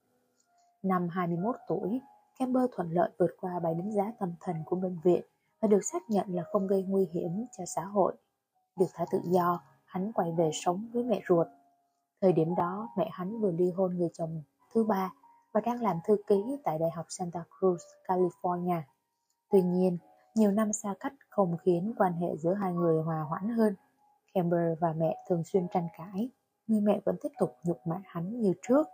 Năm 0.83 1.09
21 1.09 1.57
tuổi, 1.69 2.01
Camber 2.41 2.64
thuận 2.72 2.91
lợi 2.93 3.11
vượt 3.18 3.30
qua 3.41 3.59
bài 3.59 3.74
đánh 3.74 3.93
giá 3.93 4.12
tâm 4.18 4.34
thần 4.41 4.57
của 4.66 4.76
bệnh 4.76 4.99
viện 5.05 5.22
và 5.61 5.68
được 5.68 5.80
xác 5.93 6.11
nhận 6.11 6.34
là 6.34 6.43
không 6.43 6.66
gây 6.66 6.82
nguy 6.82 7.09
hiểm 7.12 7.47
cho 7.59 7.64
xã 7.66 7.84
hội. 7.84 8.16
Được 8.76 8.86
thả 8.95 9.05
tự 9.11 9.20
do, 9.24 9.62
hắn 9.84 10.12
quay 10.12 10.32
về 10.32 10.51
sống 10.53 10.91
với 10.93 11.05
mẹ 11.05 11.20
ruột. 11.28 11.47
Thời 12.20 12.32
điểm 12.32 12.55
đó, 12.55 12.88
mẹ 12.97 13.09
hắn 13.12 13.41
vừa 13.41 13.53
ly 13.53 13.70
hôn 13.70 13.97
người 13.97 14.09
chồng 14.12 14.43
thứ 14.74 14.84
ba 14.84 15.12
và 15.53 15.61
đang 15.61 15.82
làm 15.82 15.97
thư 16.05 16.16
ký 16.26 16.59
tại 16.64 16.78
Đại 16.78 16.91
học 16.91 17.07
Santa 17.09 17.45
Cruz, 17.51 17.76
California. 18.07 18.80
Tuy 19.51 19.62
nhiên, 19.62 19.99
nhiều 20.34 20.51
năm 20.51 20.72
xa 20.72 20.95
cách 21.01 21.14
không 21.28 21.57
khiến 21.62 21.95
quan 21.99 22.12
hệ 22.12 22.36
giữa 22.36 22.55
hai 22.55 22.72
người 22.72 23.03
hòa 23.03 23.20
hoãn 23.20 23.49
hơn. 23.49 23.74
Amber 24.34 24.78
và 24.80 24.93
mẹ 24.93 25.16
thường 25.28 25.45
xuyên 25.45 25.68
tranh 25.68 25.88
cãi, 25.99 26.30
nhưng 26.66 26.84
mẹ 26.84 27.01
vẫn 27.05 27.16
tiếp 27.22 27.32
tục 27.38 27.57
nhục 27.64 27.86
mạ 27.86 28.03
hắn 28.05 28.41
như 28.41 28.55
trước. 28.62 28.86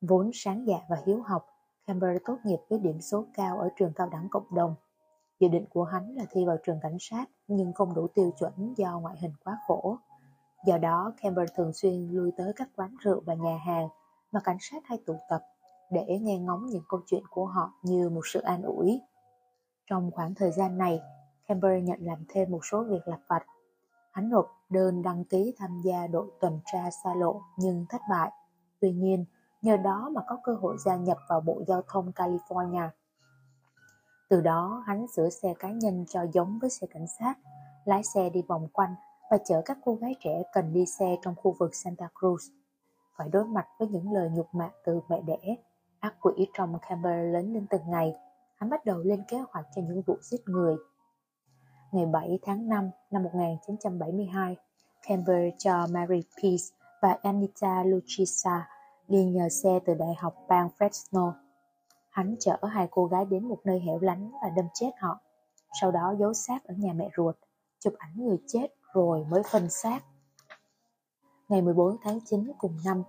Vốn 0.00 0.30
sáng 0.34 0.66
dạ 0.66 0.78
và 0.88 0.96
hiếu 1.06 1.22
học, 1.22 1.46
Camber 1.88 2.16
tốt 2.24 2.38
nghiệp 2.44 2.58
với 2.68 2.78
điểm 2.78 3.00
số 3.00 3.24
cao 3.34 3.58
ở 3.58 3.68
trường 3.76 3.92
cao 3.92 4.08
đẳng 4.08 4.28
cộng 4.30 4.54
đồng. 4.54 4.74
Dự 5.40 5.48
định 5.48 5.66
của 5.70 5.84
hắn 5.84 6.14
là 6.14 6.24
thi 6.30 6.44
vào 6.46 6.56
trường 6.64 6.80
cảnh 6.82 6.96
sát 7.00 7.24
nhưng 7.46 7.72
không 7.72 7.94
đủ 7.94 8.06
tiêu 8.14 8.30
chuẩn 8.38 8.74
do 8.76 8.98
ngoại 9.00 9.16
hình 9.18 9.32
quá 9.44 9.58
khổ. 9.66 9.96
Do 10.66 10.78
đó, 10.78 11.12
Camber 11.22 11.48
thường 11.56 11.72
xuyên 11.72 12.08
lui 12.12 12.32
tới 12.36 12.52
các 12.56 12.68
quán 12.76 12.96
rượu 13.00 13.22
và 13.26 13.34
nhà 13.34 13.58
hàng 13.66 13.88
mà 14.32 14.40
cảnh 14.40 14.56
sát 14.60 14.82
hay 14.86 14.98
tụ 15.06 15.14
tập 15.30 15.42
để 15.90 16.18
nghe 16.22 16.38
ngóng 16.38 16.66
những 16.66 16.82
câu 16.88 17.00
chuyện 17.06 17.22
của 17.30 17.46
họ 17.46 17.72
như 17.82 18.08
một 18.08 18.22
sự 18.24 18.40
an 18.40 18.62
ủi. 18.62 19.00
Trong 19.86 20.10
khoảng 20.10 20.34
thời 20.34 20.52
gian 20.52 20.78
này, 20.78 21.00
Camber 21.46 21.84
nhận 21.84 21.98
làm 22.00 22.24
thêm 22.28 22.50
một 22.50 22.60
số 22.70 22.84
việc 22.84 23.08
lặt 23.08 23.20
vặt. 23.28 23.46
Hắn 24.12 24.30
nộp 24.30 24.46
đơn 24.68 25.02
đăng 25.02 25.24
ký 25.24 25.54
tham 25.58 25.80
gia 25.84 26.06
đội 26.06 26.30
tuần 26.40 26.60
tra 26.72 26.90
xa 27.04 27.14
lộ 27.14 27.42
nhưng 27.58 27.86
thất 27.88 28.00
bại. 28.10 28.32
Tuy 28.80 28.92
nhiên, 28.92 29.24
nhờ 29.62 29.76
đó 29.76 30.10
mà 30.12 30.20
có 30.26 30.38
cơ 30.42 30.54
hội 30.54 30.76
gia 30.78 30.96
nhập 30.96 31.18
vào 31.28 31.40
Bộ 31.40 31.62
Giao 31.66 31.82
thông 31.88 32.12
California. 32.14 32.88
Từ 34.28 34.40
đó, 34.40 34.82
hắn 34.86 35.06
sửa 35.16 35.28
xe 35.28 35.54
cá 35.58 35.70
nhân 35.70 36.04
cho 36.08 36.26
giống 36.32 36.58
với 36.58 36.70
xe 36.70 36.86
cảnh 36.90 37.06
sát, 37.18 37.34
lái 37.84 38.02
xe 38.02 38.30
đi 38.30 38.42
vòng 38.48 38.68
quanh 38.72 38.94
và 39.30 39.38
chở 39.44 39.62
các 39.64 39.78
cô 39.84 39.94
gái 39.94 40.14
trẻ 40.20 40.42
cần 40.52 40.72
đi 40.72 40.86
xe 40.86 41.16
trong 41.22 41.34
khu 41.36 41.56
vực 41.58 41.74
Santa 41.74 42.08
Cruz. 42.14 42.52
Phải 43.16 43.28
đối 43.28 43.44
mặt 43.44 43.66
với 43.78 43.88
những 43.88 44.12
lời 44.12 44.30
nhục 44.30 44.54
mạ 44.54 44.70
từ 44.84 45.00
mẹ 45.08 45.20
đẻ, 45.20 45.56
ác 46.00 46.14
quỷ 46.20 46.48
trong 46.54 46.78
Camber 46.88 47.32
lớn 47.32 47.52
lên 47.52 47.66
từng 47.70 47.90
ngày, 47.90 48.14
hắn 48.56 48.70
bắt 48.70 48.84
đầu 48.84 48.98
lên 48.98 49.24
kế 49.28 49.44
hoạch 49.52 49.66
cho 49.76 49.82
những 49.82 50.02
vụ 50.06 50.16
giết 50.20 50.40
người. 50.46 50.76
Ngày 51.92 52.06
7 52.06 52.38
tháng 52.42 52.68
5 52.68 52.90
năm 53.10 53.22
1972, 53.22 54.56
Camber 55.08 55.52
cho 55.58 55.86
Mary 55.90 56.22
Peace 56.42 56.64
và 57.02 57.18
Anita 57.22 57.84
Lucisa 57.84 58.68
đi 59.08 59.24
nhờ 59.24 59.48
xe 59.48 59.78
từ 59.84 59.94
Đại 59.94 60.14
học 60.18 60.34
bang 60.48 60.68
Fresno. 60.78 61.32
Hắn 62.10 62.36
chở 62.40 62.56
hai 62.62 62.88
cô 62.90 63.06
gái 63.06 63.24
đến 63.24 63.48
một 63.48 63.58
nơi 63.64 63.80
hẻo 63.80 63.98
lánh 64.00 64.30
và 64.42 64.48
đâm 64.56 64.64
chết 64.74 64.90
họ. 64.98 65.18
Sau 65.80 65.90
đó 65.90 66.14
giấu 66.18 66.34
xác 66.34 66.64
ở 66.64 66.74
nhà 66.78 66.92
mẹ 66.92 67.10
ruột, 67.16 67.36
chụp 67.78 67.94
ảnh 67.98 68.12
người 68.16 68.38
chết 68.46 68.66
rồi 68.92 69.24
mới 69.30 69.42
phân 69.50 69.70
xác. 69.70 70.00
Ngày 71.48 71.62
14 71.62 71.96
tháng 72.02 72.18
9 72.24 72.52
cùng 72.58 72.76
năm, 72.84 73.02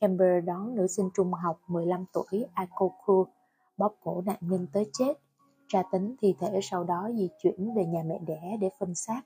Amber 0.00 0.44
đón 0.44 0.74
nữ 0.74 0.86
sinh 0.86 1.10
trung 1.14 1.32
học 1.32 1.60
15 1.66 2.04
tuổi 2.12 2.46
Akoku 2.54 3.26
bóp 3.76 3.94
cổ 4.04 4.22
nạn 4.26 4.38
nhân 4.40 4.66
tới 4.72 4.90
chết. 4.92 5.12
Tra 5.68 5.82
tính 5.92 6.16
thi 6.20 6.34
thể 6.40 6.60
sau 6.62 6.84
đó 6.84 7.10
di 7.16 7.28
chuyển 7.42 7.74
về 7.74 7.84
nhà 7.84 8.02
mẹ 8.06 8.18
đẻ 8.26 8.56
để 8.60 8.70
phân 8.80 8.94
xác. 8.94 9.22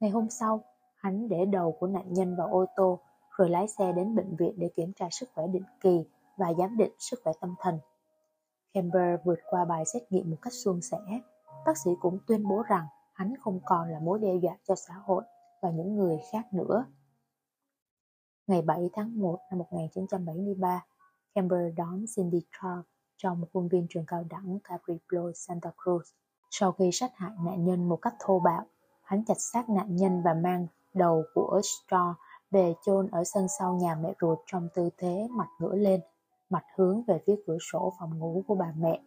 Ngày 0.00 0.10
hôm 0.10 0.30
sau, 0.30 0.64
hắn 0.94 1.28
để 1.28 1.44
đầu 1.44 1.76
của 1.80 1.86
nạn 1.86 2.12
nhân 2.12 2.36
vào 2.36 2.48
ô 2.48 2.66
tô 2.76 3.00
rồi 3.40 3.50
lái 3.50 3.68
xe 3.68 3.92
đến 3.92 4.14
bệnh 4.14 4.36
viện 4.36 4.54
để 4.56 4.68
kiểm 4.76 4.92
tra 4.92 5.08
sức 5.10 5.28
khỏe 5.34 5.46
định 5.46 5.64
kỳ 5.80 6.04
và 6.36 6.52
giám 6.58 6.76
định 6.76 6.92
sức 6.98 7.20
khỏe 7.24 7.32
tâm 7.40 7.54
thần. 7.58 7.78
Kemper 8.72 9.20
vượt 9.24 9.38
qua 9.50 9.64
bài 9.64 9.84
xét 9.92 10.02
nghiệm 10.10 10.30
một 10.30 10.36
cách 10.42 10.52
suôn 10.52 10.80
sẻ. 10.80 10.98
Bác 11.66 11.78
sĩ 11.78 11.90
cũng 12.00 12.18
tuyên 12.26 12.48
bố 12.48 12.62
rằng 12.68 12.86
hắn 13.12 13.34
không 13.40 13.60
còn 13.64 13.88
là 13.88 13.98
mối 13.98 14.18
đe 14.18 14.34
dọa 14.42 14.56
cho 14.64 14.74
xã 14.74 14.94
hội 14.94 15.22
và 15.62 15.70
những 15.70 15.96
người 15.96 16.18
khác 16.32 16.54
nữa. 16.54 16.84
Ngày 18.46 18.62
7 18.62 18.90
tháng 18.92 19.18
1 19.18 19.38
năm 19.50 19.58
1973, 19.58 20.84
Kemper 21.34 21.74
đón 21.76 22.04
Cindy 22.16 22.40
Clark 22.60 22.86
trong 23.16 23.44
khuôn 23.52 23.68
viên 23.68 23.86
trường 23.90 24.06
cao 24.06 24.24
đẳng 24.30 24.58
Cabriblo 24.64 25.32
Santa 25.34 25.70
Cruz. 25.76 26.02
Sau 26.50 26.72
khi 26.72 26.90
sát 26.92 27.10
hại 27.14 27.32
nạn 27.44 27.64
nhân 27.64 27.88
một 27.88 27.96
cách 28.02 28.14
thô 28.18 28.38
bạo, 28.38 28.66
hắn 29.02 29.24
chặt 29.24 29.40
xác 29.52 29.68
nạn 29.68 29.96
nhân 29.96 30.22
và 30.22 30.34
mang 30.34 30.66
đầu 30.94 31.22
của 31.34 31.60
Straw 31.64 32.14
về 32.50 32.74
chôn 32.82 33.08
ở 33.10 33.24
sân 33.24 33.46
sau 33.58 33.74
nhà 33.74 33.94
mẹ 33.94 34.14
ruột 34.20 34.38
trong 34.46 34.68
tư 34.74 34.90
thế 34.98 35.28
mặt 35.30 35.48
ngửa 35.60 35.74
lên, 35.74 36.00
mặt 36.50 36.64
hướng 36.76 37.02
về 37.02 37.20
phía 37.26 37.36
cửa 37.46 37.56
sổ 37.72 37.92
phòng 37.98 38.18
ngủ 38.18 38.44
của 38.46 38.54
bà 38.54 38.72
mẹ. 38.76 39.00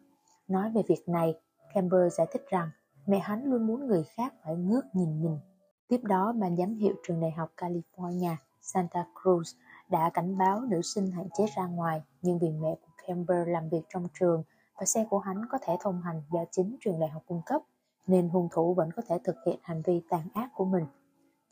Nói 0.47 0.71
về 0.71 0.81
việc 0.87 1.09
này, 1.09 1.39
Camber 1.73 2.13
giải 2.17 2.27
thích 2.31 2.45
rằng 2.49 2.69
mẹ 3.05 3.19
hắn 3.19 3.43
luôn 3.45 3.67
muốn 3.67 3.87
người 3.87 4.03
khác 4.03 4.33
phải 4.43 4.55
ngước 4.55 4.83
nhìn 4.93 5.23
mình. 5.23 5.39
Tiếp 5.87 5.99
đó, 6.03 6.33
ban 6.39 6.57
giám 6.57 6.75
hiệu 6.75 6.95
trường 7.07 7.21
đại 7.21 7.31
học 7.31 7.49
California, 7.57 8.35
Santa 8.61 9.05
Cruz 9.15 9.57
đã 9.89 10.09
cảnh 10.13 10.37
báo 10.37 10.61
nữ 10.61 10.81
sinh 10.81 11.11
hạn 11.11 11.29
chế 11.37 11.45
ra 11.55 11.67
ngoài, 11.67 12.01
nhưng 12.21 12.39
vì 12.39 12.51
mẹ 12.51 12.75
của 12.81 12.91
Camber 13.07 13.47
làm 13.47 13.69
việc 13.69 13.81
trong 13.89 14.07
trường 14.19 14.43
và 14.79 14.85
xe 14.85 15.05
của 15.09 15.19
hắn 15.19 15.41
có 15.49 15.57
thể 15.61 15.77
thông 15.79 16.01
hành 16.01 16.21
do 16.31 16.45
chính 16.51 16.77
trường 16.81 16.99
đại 16.99 17.09
học 17.09 17.23
cung 17.27 17.41
cấp, 17.45 17.61
nên 18.07 18.29
hung 18.29 18.49
thủ 18.51 18.73
vẫn 18.73 18.89
có 18.95 19.01
thể 19.07 19.17
thực 19.23 19.35
hiện 19.45 19.59
hành 19.61 19.81
vi 19.85 20.01
tàn 20.09 20.27
ác 20.33 20.49
của 20.55 20.65
mình. 20.65 20.85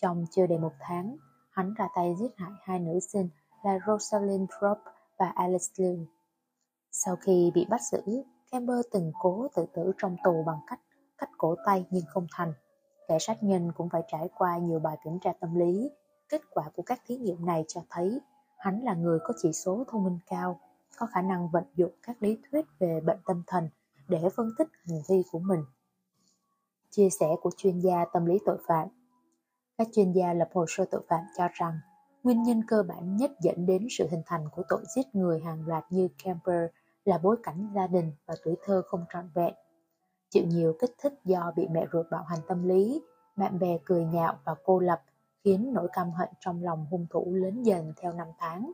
Trong 0.01 0.25
chưa 0.31 0.47
đầy 0.47 0.57
một 0.57 0.73
tháng, 0.79 1.17
hắn 1.51 1.73
ra 1.73 1.87
tay 1.95 2.15
giết 2.19 2.31
hại 2.37 2.51
hai 2.61 2.79
nữ 2.79 2.99
sinh 2.99 3.29
là 3.63 3.79
Rosalind 3.87 4.49
Thorpe 4.59 4.91
và 5.17 5.31
Alice 5.35 5.65
Liu. 5.77 6.05
Sau 6.91 7.15
khi 7.15 7.51
bị 7.55 7.65
bắt 7.69 7.81
giữ, 7.91 8.23
Camber 8.51 8.79
từng 8.91 9.11
cố 9.19 9.47
tự 9.55 9.65
tử 9.73 9.91
trong 9.97 10.17
tù 10.23 10.43
bằng 10.45 10.59
cách 10.67 10.79
cắt 11.17 11.29
cổ 11.37 11.55
tay 11.65 11.85
nhưng 11.89 12.03
không 12.07 12.27
thành. 12.31 12.53
Kẻ 13.07 13.19
sát 13.19 13.43
nhân 13.43 13.71
cũng 13.77 13.89
phải 13.89 14.01
trải 14.07 14.29
qua 14.37 14.57
nhiều 14.57 14.79
bài 14.79 14.97
kiểm 15.03 15.19
tra 15.19 15.33
tâm 15.39 15.55
lý. 15.55 15.89
Kết 16.29 16.41
quả 16.49 16.69
của 16.75 16.83
các 16.83 17.01
thí 17.07 17.17
nghiệm 17.17 17.45
này 17.45 17.65
cho 17.67 17.81
thấy 17.89 18.19
hắn 18.57 18.81
là 18.83 18.93
người 18.93 19.19
có 19.23 19.33
chỉ 19.41 19.53
số 19.53 19.83
thông 19.87 20.03
minh 20.03 20.19
cao, 20.27 20.59
có 20.97 21.05
khả 21.05 21.21
năng 21.21 21.49
vận 21.49 21.63
dụng 21.75 21.91
các 22.03 22.23
lý 22.23 22.37
thuyết 22.51 22.65
về 22.79 23.01
bệnh 23.01 23.19
tâm 23.25 23.43
thần 23.47 23.69
để 24.07 24.29
phân 24.35 24.51
tích 24.57 24.67
hành 24.83 25.01
vi 25.09 25.23
của 25.31 25.39
mình. 25.39 25.63
Chia 26.89 27.09
sẻ 27.09 27.27
của 27.41 27.51
chuyên 27.57 27.79
gia 27.79 28.05
tâm 28.13 28.25
lý 28.25 28.39
tội 28.45 28.57
phạm 28.67 28.87
các 29.81 29.87
chuyên 29.93 30.11
gia 30.11 30.33
lập 30.33 30.49
hồ 30.53 30.65
sơ 30.67 30.85
tội 30.91 31.01
phạm 31.09 31.19
cho 31.37 31.47
rằng 31.53 31.79
nguyên 32.23 32.43
nhân 32.43 32.61
cơ 32.67 32.83
bản 32.83 33.17
nhất 33.17 33.31
dẫn 33.41 33.65
đến 33.65 33.87
sự 33.89 34.07
hình 34.11 34.21
thành 34.25 34.49
của 34.51 34.63
tội 34.69 34.83
giết 34.95 35.15
người 35.15 35.39
hàng 35.39 35.67
loạt 35.67 35.83
như 35.89 36.07
Camper 36.23 36.69
là 37.05 37.17
bối 37.17 37.37
cảnh 37.43 37.71
gia 37.75 37.87
đình 37.87 38.11
và 38.25 38.35
tuổi 38.43 38.55
thơ 38.63 38.81
không 38.85 39.05
trọn 39.13 39.29
vẹn 39.33 39.53
chịu 40.29 40.43
nhiều 40.47 40.75
kích 40.79 40.91
thích 40.97 41.13
do 41.25 41.51
bị 41.55 41.67
mẹ 41.71 41.85
ruột 41.93 42.05
bạo 42.11 42.23
hành 42.23 42.39
tâm 42.47 42.67
lý, 42.67 43.01
bạn 43.35 43.59
bè 43.59 43.77
cười 43.85 44.05
nhạo 44.05 44.37
và 44.45 44.55
cô 44.65 44.79
lập 44.79 45.01
khiến 45.43 45.71
nỗi 45.73 45.87
căm 45.93 46.11
hận 46.11 46.29
trong 46.39 46.63
lòng 46.63 46.85
hung 46.91 47.07
thủ 47.09 47.33
lớn 47.33 47.63
dần 47.63 47.93
theo 48.01 48.13
năm 48.13 48.27
tháng. 48.37 48.71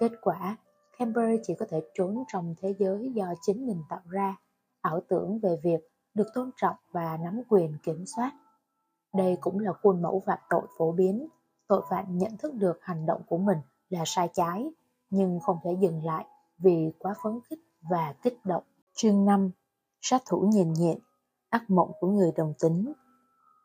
Kết 0.00 0.12
quả, 0.22 0.56
Camber 0.98 1.40
chỉ 1.42 1.54
có 1.58 1.66
thể 1.70 1.80
trốn 1.94 2.24
trong 2.32 2.54
thế 2.60 2.74
giới 2.78 3.12
do 3.14 3.34
chính 3.42 3.66
mình 3.66 3.82
tạo 3.88 4.02
ra, 4.10 4.36
ảo 4.80 5.00
tưởng 5.08 5.38
về 5.38 5.56
việc 5.62 5.80
được 6.14 6.26
tôn 6.34 6.50
trọng 6.56 6.76
và 6.92 7.16
nắm 7.16 7.42
quyền 7.48 7.78
kiểm 7.82 8.04
soát. 8.16 8.32
Đây 9.14 9.36
cũng 9.40 9.58
là 9.58 9.72
khuôn 9.82 10.02
mẫu 10.02 10.22
phạm 10.26 10.38
tội 10.50 10.66
phổ 10.78 10.92
biến. 10.92 11.28
Tội 11.68 11.82
phạm 11.90 12.18
nhận 12.18 12.36
thức 12.38 12.54
được 12.54 12.78
hành 12.82 13.06
động 13.06 13.22
của 13.28 13.38
mình 13.38 13.58
là 13.88 14.02
sai 14.06 14.28
trái, 14.32 14.70
nhưng 15.10 15.40
không 15.40 15.58
thể 15.64 15.70
dừng 15.80 16.04
lại 16.04 16.26
vì 16.58 16.92
quá 16.98 17.14
phấn 17.22 17.40
khích 17.50 17.58
và 17.90 18.14
kích 18.22 18.38
động. 18.44 18.62
Chương 18.94 19.24
5 19.24 19.50
sát 20.00 20.22
thủ 20.28 20.40
nhìn 20.40 20.72
nhện, 20.72 20.98
ác 21.50 21.70
mộng 21.70 21.92
của 22.00 22.06
người 22.06 22.32
đồng 22.36 22.54
tính. 22.62 22.92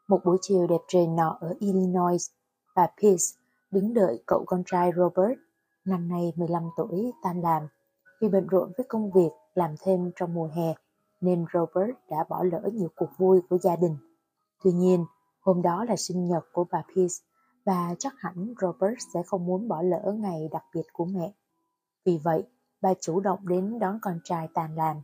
Một 0.07 0.19
buổi 0.25 0.37
chiều 0.41 0.67
đẹp 0.67 0.81
trời 0.87 1.07
nọ 1.07 1.37
ở 1.41 1.55
Illinois, 1.59 2.31
bà 2.75 2.87
Pierce 3.01 3.25
đứng 3.71 3.93
đợi 3.93 4.23
cậu 4.25 4.43
con 4.47 4.63
trai 4.65 4.91
Robert, 4.95 5.39
năm 5.85 6.09
nay 6.09 6.33
15 6.35 6.69
tuổi, 6.77 7.11
tan 7.23 7.41
làm. 7.41 7.67
Vì 8.21 8.29
bận 8.29 8.47
rộn 8.47 8.71
với 8.77 8.85
công 8.89 9.11
việc 9.11 9.29
làm 9.53 9.75
thêm 9.81 10.11
trong 10.15 10.33
mùa 10.33 10.47
hè, 10.47 10.73
nên 11.21 11.45
Robert 11.53 11.97
đã 12.09 12.17
bỏ 12.29 12.43
lỡ 12.43 12.61
nhiều 12.73 12.89
cuộc 12.95 13.09
vui 13.17 13.41
của 13.49 13.57
gia 13.57 13.75
đình. 13.75 13.97
Tuy 14.63 14.71
nhiên, 14.71 15.05
hôm 15.43 15.61
đó 15.61 15.85
là 15.85 15.95
sinh 15.97 16.27
nhật 16.27 16.43
của 16.53 16.65
bà 16.71 16.83
Pierce 16.95 17.25
và 17.65 17.95
chắc 17.99 18.13
hẳn 18.17 18.53
Robert 18.61 18.97
sẽ 19.13 19.23
không 19.23 19.45
muốn 19.45 19.67
bỏ 19.67 19.81
lỡ 19.81 20.13
ngày 20.17 20.49
đặc 20.51 20.63
biệt 20.75 20.85
của 20.93 21.05
mẹ. 21.05 21.33
Vì 22.05 22.19
vậy, 22.23 22.43
bà 22.81 22.93
chủ 23.01 23.19
động 23.19 23.47
đến 23.47 23.79
đón 23.79 23.99
con 24.01 24.19
trai 24.23 24.47
tàn 24.53 24.75
làm. 24.75 25.01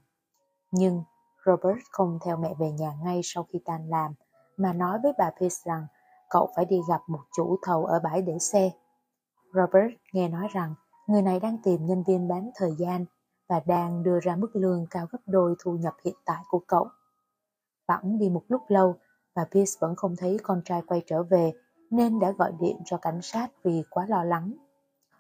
Nhưng 0.72 1.04
Robert 1.46 1.80
không 1.92 2.20
theo 2.26 2.38
mẹ 2.38 2.54
về 2.60 2.72
nhà 2.72 2.94
ngay 3.04 3.22
sau 3.24 3.44
khi 3.44 3.60
tan 3.66 3.90
làm, 3.90 4.14
mà 4.58 4.74
nói 4.74 5.00
với 5.04 5.14
bà 5.18 5.32
Pierce 5.40 5.62
rằng 5.66 5.88
cậu 6.30 6.50
phải 6.56 6.66
đi 6.66 6.78
gặp 6.90 7.02
một 7.08 7.22
chủ 7.38 7.58
thầu 7.62 7.86
ở 7.86 8.00
bãi 8.04 8.22
để 8.22 8.40
xe. 8.40 8.72
Robert 9.54 9.94
nghe 10.14 10.28
nói 10.28 10.48
rằng 10.54 10.76
Người 11.10 11.22
này 11.22 11.40
đang 11.40 11.58
tìm 11.64 11.86
nhân 11.86 12.04
viên 12.08 12.28
bán 12.28 12.50
thời 12.56 12.72
gian 12.78 13.06
và 13.48 13.62
đang 13.66 14.04
đưa 14.04 14.20
ra 14.20 14.36
mức 14.36 14.50
lương 14.54 14.86
cao 14.90 15.08
gấp 15.12 15.20
đôi 15.26 15.56
thu 15.60 15.72
nhập 15.72 15.94
hiện 16.06 16.16
tại 16.26 16.44
của 16.48 16.62
cậu. 16.68 16.88
Bẵng 17.88 18.20
đi 18.20 18.30
một 18.30 18.44
lúc 18.48 18.62
lâu 18.68 18.96
và 19.36 19.46
Pierce 19.52 19.78
vẫn 19.80 19.96
không 19.96 20.16
thấy 20.16 20.38
con 20.44 20.62
trai 20.66 20.82
quay 20.88 21.02
trở 21.06 21.24
về 21.24 21.54
nên 21.90 22.20
đã 22.20 22.32
gọi 22.32 22.52
điện 22.60 22.78
cho 22.86 22.98
cảnh 22.98 23.22
sát 23.22 23.48
vì 23.64 23.84
quá 23.90 24.06
lo 24.10 24.24
lắng. 24.24 24.54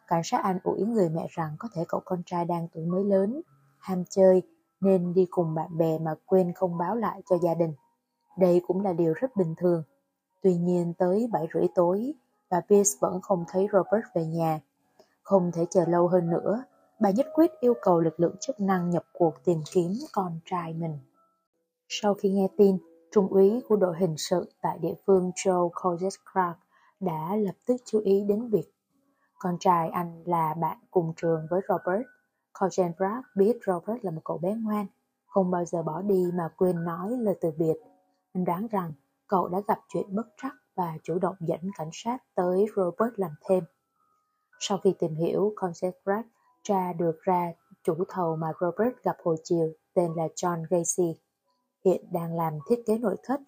Cảnh 0.08 0.22
sát 0.24 0.44
an 0.44 0.60
ủi 0.64 0.82
người 0.82 1.10
mẹ 1.10 1.28
rằng 1.30 1.56
có 1.60 1.70
thể 1.74 1.86
cậu 1.88 2.02
con 2.06 2.24
trai 2.26 2.46
đang 2.46 2.68
tuổi 2.74 2.86
mới 2.86 3.04
lớn, 3.04 3.42
ham 3.80 4.04
chơi 4.10 4.42
nên 4.82 5.14
đi 5.14 5.28
cùng 5.30 5.56
bạn 5.56 5.78
bè 5.78 6.00
mà 6.00 6.16
quên 6.26 6.54
không 6.54 6.78
báo 6.78 6.96
lại 6.96 7.22
cho 7.30 7.38
gia 7.38 7.54
đình. 7.54 7.74
Đây 8.38 8.62
cũng 8.68 8.82
là 8.82 8.94
điều 8.94 9.14
rất 9.14 9.36
bình 9.36 9.54
thường. 9.58 9.84
Tuy 10.42 10.56
nhiên 10.56 10.94
tới 10.98 11.30
7 11.32 11.48
rưỡi 11.54 11.68
tối, 11.76 12.14
bà 12.50 12.62
Pierce 12.62 12.98
vẫn 13.02 13.22
không 13.22 13.46
thấy 13.48 13.68
Robert 13.74 14.06
về 14.16 14.26
nhà. 14.26 14.60
Không 15.24 15.52
thể 15.52 15.66
chờ 15.70 15.86
lâu 15.88 16.08
hơn 16.08 16.30
nữa, 16.30 16.64
bà 17.00 17.10
nhất 17.10 17.28
quyết 17.34 17.52
yêu 17.60 17.74
cầu 17.82 18.00
lực 18.00 18.20
lượng 18.20 18.36
chức 18.40 18.60
năng 18.60 18.90
nhập 18.90 19.04
cuộc 19.14 19.34
tìm 19.46 19.62
kiếm 19.72 19.94
con 20.12 20.40
trai 20.46 20.74
mình. 20.74 21.00
Sau 21.88 22.14
khi 22.14 22.30
nghe 22.30 22.48
tin, 22.58 22.78
trung 23.12 23.28
úy 23.28 23.62
của 23.70 23.76
đội 23.76 23.98
hình 23.98 24.18
sự 24.18 24.52
tại 24.62 24.78
địa 24.80 24.94
phương 25.06 25.32
Joe 25.36 25.70
Colgate 25.84 26.16
Clark 26.34 26.58
đã 27.00 27.36
lập 27.36 27.56
tức 27.66 27.76
chú 27.86 28.00
ý 28.00 28.24
đến 28.28 28.50
việc 28.50 28.74
con 29.40 29.58
trai 29.60 29.90
anh 29.90 30.24
là 30.26 30.54
bạn 30.54 30.78
cùng 30.92 31.14
trường 31.16 31.48
với 31.50 31.62
Robert. 31.70 32.08
Colgate 32.60 32.94
Clark 32.98 33.26
biết 33.36 33.60
Robert 33.68 34.04
là 34.06 34.12
một 34.12 34.22
cậu 34.26 34.38
bé 34.38 34.56
ngoan, 34.56 34.86
không 35.26 35.52
bao 35.52 35.66
giờ 35.66 35.84
bỏ 35.84 36.02
đi 36.02 36.32
mà 36.34 36.50
quên 36.58 36.84
nói 36.84 37.12
lời 37.12 37.36
từ 37.42 37.52
biệt. 37.58 37.76
Anh 38.34 38.46
đoán 38.46 38.68
rằng 38.68 38.94
cậu 39.28 39.48
đã 39.48 39.62
gặp 39.68 39.80
chuyện 39.88 40.16
bất 40.16 40.28
trắc 40.42 40.54
và 40.76 40.98
chủ 41.04 41.20
động 41.20 41.36
dẫn 41.40 41.62
cảnh 41.78 41.90
sát 41.94 42.18
tới 42.36 42.66
Robert 42.76 43.14
làm 43.16 43.32
thêm. 43.46 43.64
Sau 44.60 44.78
khi 44.78 44.94
tìm 45.00 45.16
hiểu, 45.16 45.54
Concept 45.56 45.98
tra 46.64 46.94
được 46.94 47.22
ra 47.22 47.52
chủ 47.84 48.04
thầu 48.10 48.36
mà 48.36 48.52
Robert 48.62 48.96
gặp 49.04 49.18
hồi 49.24 49.38
chiều 49.44 49.74
tên 49.94 50.14
là 50.14 50.28
John 50.36 50.66
Gacy. 50.70 51.20
Hiện 51.86 52.06
đang 52.12 52.36
làm 52.36 52.54
thiết 52.70 52.84
kế 52.86 52.98
nội 52.98 53.16
thất. 53.24 53.42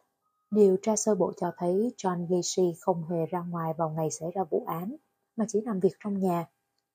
Điều 0.52 0.78
tra 0.82 0.96
sơ 0.96 1.16
bộ 1.16 1.32
cho 1.38 1.52
thấy 1.58 1.94
John 1.98 2.28
Gacy 2.30 2.74
không 2.80 3.04
hề 3.04 3.26
ra 3.26 3.40
ngoài 3.50 3.74
vào 3.78 3.90
ngày 3.90 4.12
xảy 4.12 4.32
ra 4.32 4.44
vụ 4.50 4.64
án, 4.68 4.96
mà 5.36 5.46
chỉ 5.48 5.62
làm 5.62 5.80
việc 5.80 5.94
trong 6.04 6.20
nhà. 6.20 6.46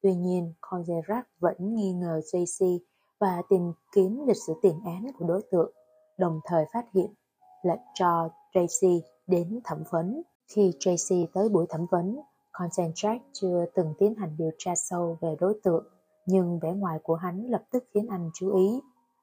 Tuy 0.02 0.14
nhiên, 0.14 0.52
Concept 0.60 1.26
vẫn 1.38 1.74
nghi 1.74 1.92
ngờ 1.92 2.20
JC 2.32 2.78
và 3.18 3.42
tìm 3.48 3.72
kiếm 3.94 4.26
lịch 4.26 4.36
sử 4.46 4.52
tiền 4.62 4.80
án 4.84 5.06
của 5.18 5.26
đối 5.26 5.42
tượng, 5.50 5.72
đồng 6.18 6.40
thời 6.44 6.64
phát 6.72 6.84
hiện 6.94 7.14
lệnh 7.62 7.80
cho 7.94 8.28
Tracy 8.54 9.02
đến 9.26 9.60
thẩm 9.64 9.82
vấn. 9.90 10.22
Khi 10.54 10.72
Tracy 10.78 11.26
tới 11.34 11.48
buổi 11.48 11.66
thẩm 11.68 11.86
vấn, 11.90 12.20
Concentrate 12.52 13.24
chưa 13.32 13.64
từng 13.74 13.94
tiến 13.98 14.14
hành 14.14 14.36
điều 14.38 14.50
tra 14.58 14.74
sâu 14.76 15.18
về 15.20 15.36
đối 15.40 15.60
tượng, 15.62 15.84
nhưng 16.26 16.58
vẻ 16.58 16.72
ngoài 16.72 16.98
của 17.02 17.14
hắn 17.14 17.46
lập 17.46 17.62
tức 17.70 17.84
khiến 17.94 18.06
anh 18.06 18.30
chú 18.34 18.56
ý. 18.56 18.80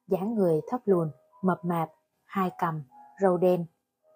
dáng 0.08 0.34
người 0.34 0.60
thấp 0.68 0.80
lùn, 0.84 1.10
mập 1.42 1.64
mạp, 1.64 1.90
hai 2.24 2.50
cầm 2.58 2.82
râu 3.22 3.36
đen. 3.36 3.66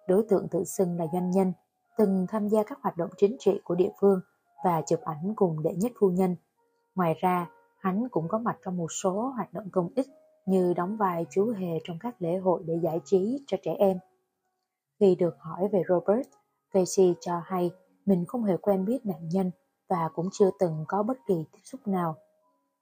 Đối 0.07 0.23
tượng 0.29 0.47
tự 0.51 0.63
xưng 0.63 0.97
là 0.97 1.05
doanh 1.13 1.31
nhân, 1.31 1.53
từng 1.97 2.25
tham 2.29 2.49
gia 2.49 2.63
các 2.63 2.79
hoạt 2.81 2.97
động 2.97 3.09
chính 3.17 3.35
trị 3.39 3.61
của 3.63 3.75
địa 3.75 3.91
phương 4.01 4.19
và 4.63 4.81
chụp 4.87 4.99
ảnh 5.01 5.33
cùng 5.35 5.63
đệ 5.63 5.73
nhất 5.75 5.91
phu 5.99 6.09
nhân. 6.09 6.35
Ngoài 6.95 7.15
ra, 7.21 7.49
hắn 7.79 8.09
cũng 8.11 8.27
có 8.27 8.39
mặt 8.39 8.57
trong 8.65 8.77
một 8.77 8.91
số 9.03 9.33
hoạt 9.35 9.53
động 9.53 9.69
công 9.71 9.89
ích 9.95 10.07
như 10.45 10.73
đóng 10.73 10.97
vai 10.97 11.25
chú 11.29 11.53
hề 11.57 11.79
trong 11.83 11.97
các 11.99 12.21
lễ 12.21 12.37
hội 12.37 12.63
để 12.65 12.79
giải 12.83 12.99
trí 13.05 13.43
cho 13.47 13.57
trẻ 13.63 13.73
em. 13.79 13.99
Khi 14.99 15.15
được 15.15 15.35
hỏi 15.39 15.67
về 15.71 15.83
Robert, 15.89 16.27
Casey 16.71 17.15
cho 17.21 17.41
hay 17.45 17.71
mình 18.05 18.25
không 18.25 18.43
hề 18.43 18.57
quen 18.57 18.85
biết 18.85 19.05
nạn 19.05 19.29
nhân 19.29 19.51
và 19.89 20.09
cũng 20.15 20.29
chưa 20.31 20.49
từng 20.59 20.85
có 20.87 21.03
bất 21.03 21.17
kỳ 21.27 21.45
tiếp 21.51 21.59
xúc 21.63 21.87
nào. 21.87 22.15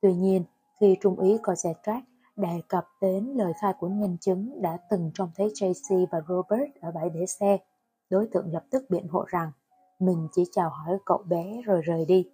Tuy 0.01 0.13
nhiên, 0.13 0.43
khi 0.80 0.97
Trung 1.01 1.15
úy 1.15 1.38
Cosetrack 1.43 2.07
đề 2.38 2.61
cập 2.67 2.88
đến 3.01 3.33
lời 3.35 3.53
khai 3.61 3.73
của 3.79 3.88
nhân 3.88 4.17
chứng 4.21 4.61
đã 4.61 4.77
từng 4.89 5.11
trông 5.13 5.29
thấy 5.35 5.47
JC 5.47 6.05
và 6.11 6.21
Robert 6.27 6.71
ở 6.81 6.91
bãi 6.91 7.09
để 7.09 7.25
xe, 7.25 7.57
đối 8.09 8.27
tượng 8.27 8.53
lập 8.53 8.63
tức 8.69 8.83
biện 8.89 9.07
hộ 9.07 9.25
rằng 9.27 9.51
mình 9.99 10.27
chỉ 10.31 10.43
chào 10.51 10.69
hỏi 10.69 10.97
cậu 11.05 11.17
bé 11.17 11.61
rồi 11.65 11.81
rời 11.81 12.05
đi. 12.05 12.29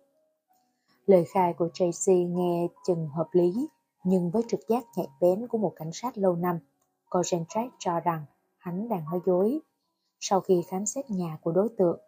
Lời 1.06 1.26
khai 1.34 1.54
của 1.54 1.70
JC 1.74 2.28
nghe 2.28 2.68
chừng 2.88 3.08
hợp 3.08 3.28
lý, 3.32 3.68
nhưng 4.04 4.32
với 4.32 4.44
trực 4.48 4.60
giác 4.68 4.84
nhạy 4.98 5.08
bén 5.22 5.48
của 5.48 5.58
một 5.58 5.74
cảnh 5.76 5.92
sát 5.94 6.18
lâu 6.18 6.36
năm, 6.36 6.60
Cosetrack 7.10 7.74
cho 7.80 8.00
rằng 8.00 8.26
hắn 8.58 8.90
đang 8.90 9.06
nói 9.06 9.20
dối. 9.26 9.60
Sau 10.20 10.42
khi 10.42 10.62
khám 10.68 10.86
xét 10.86 11.10
nhà 11.10 11.38
của 11.42 11.52
đối 11.52 11.70
tượng, 11.78 12.00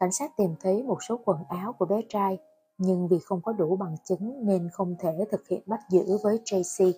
cảnh 0.00 0.12
sát 0.12 0.36
tìm 0.36 0.54
thấy 0.60 0.82
một 0.82 0.98
số 1.08 1.20
quần 1.24 1.38
áo 1.48 1.72
của 1.72 1.86
bé 1.86 2.00
trai, 2.08 2.38
nhưng 2.78 3.08
vì 3.08 3.18
không 3.18 3.40
có 3.42 3.52
đủ 3.52 3.76
bằng 3.76 3.96
chứng 4.04 4.46
nên 4.46 4.68
không 4.72 4.96
thể 4.98 5.24
thực 5.30 5.48
hiện 5.48 5.62
bắt 5.66 5.80
giữ 5.90 6.18
với 6.22 6.40
Tracy. 6.44 6.92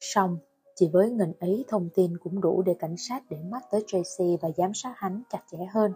Xong, 0.00 0.38
chỉ 0.74 0.88
với 0.92 1.10
ngần 1.10 1.32
ấy 1.40 1.64
thông 1.68 1.88
tin 1.94 2.18
cũng 2.18 2.40
đủ 2.40 2.62
để 2.62 2.74
cảnh 2.78 2.96
sát 2.96 3.22
để 3.30 3.36
mắt 3.42 3.62
tới 3.70 3.84
Tracy 3.86 4.36
và 4.40 4.48
giám 4.56 4.74
sát 4.74 4.94
hắn 4.96 5.22
chặt 5.30 5.40
chẽ 5.50 5.58
hơn. 5.70 5.94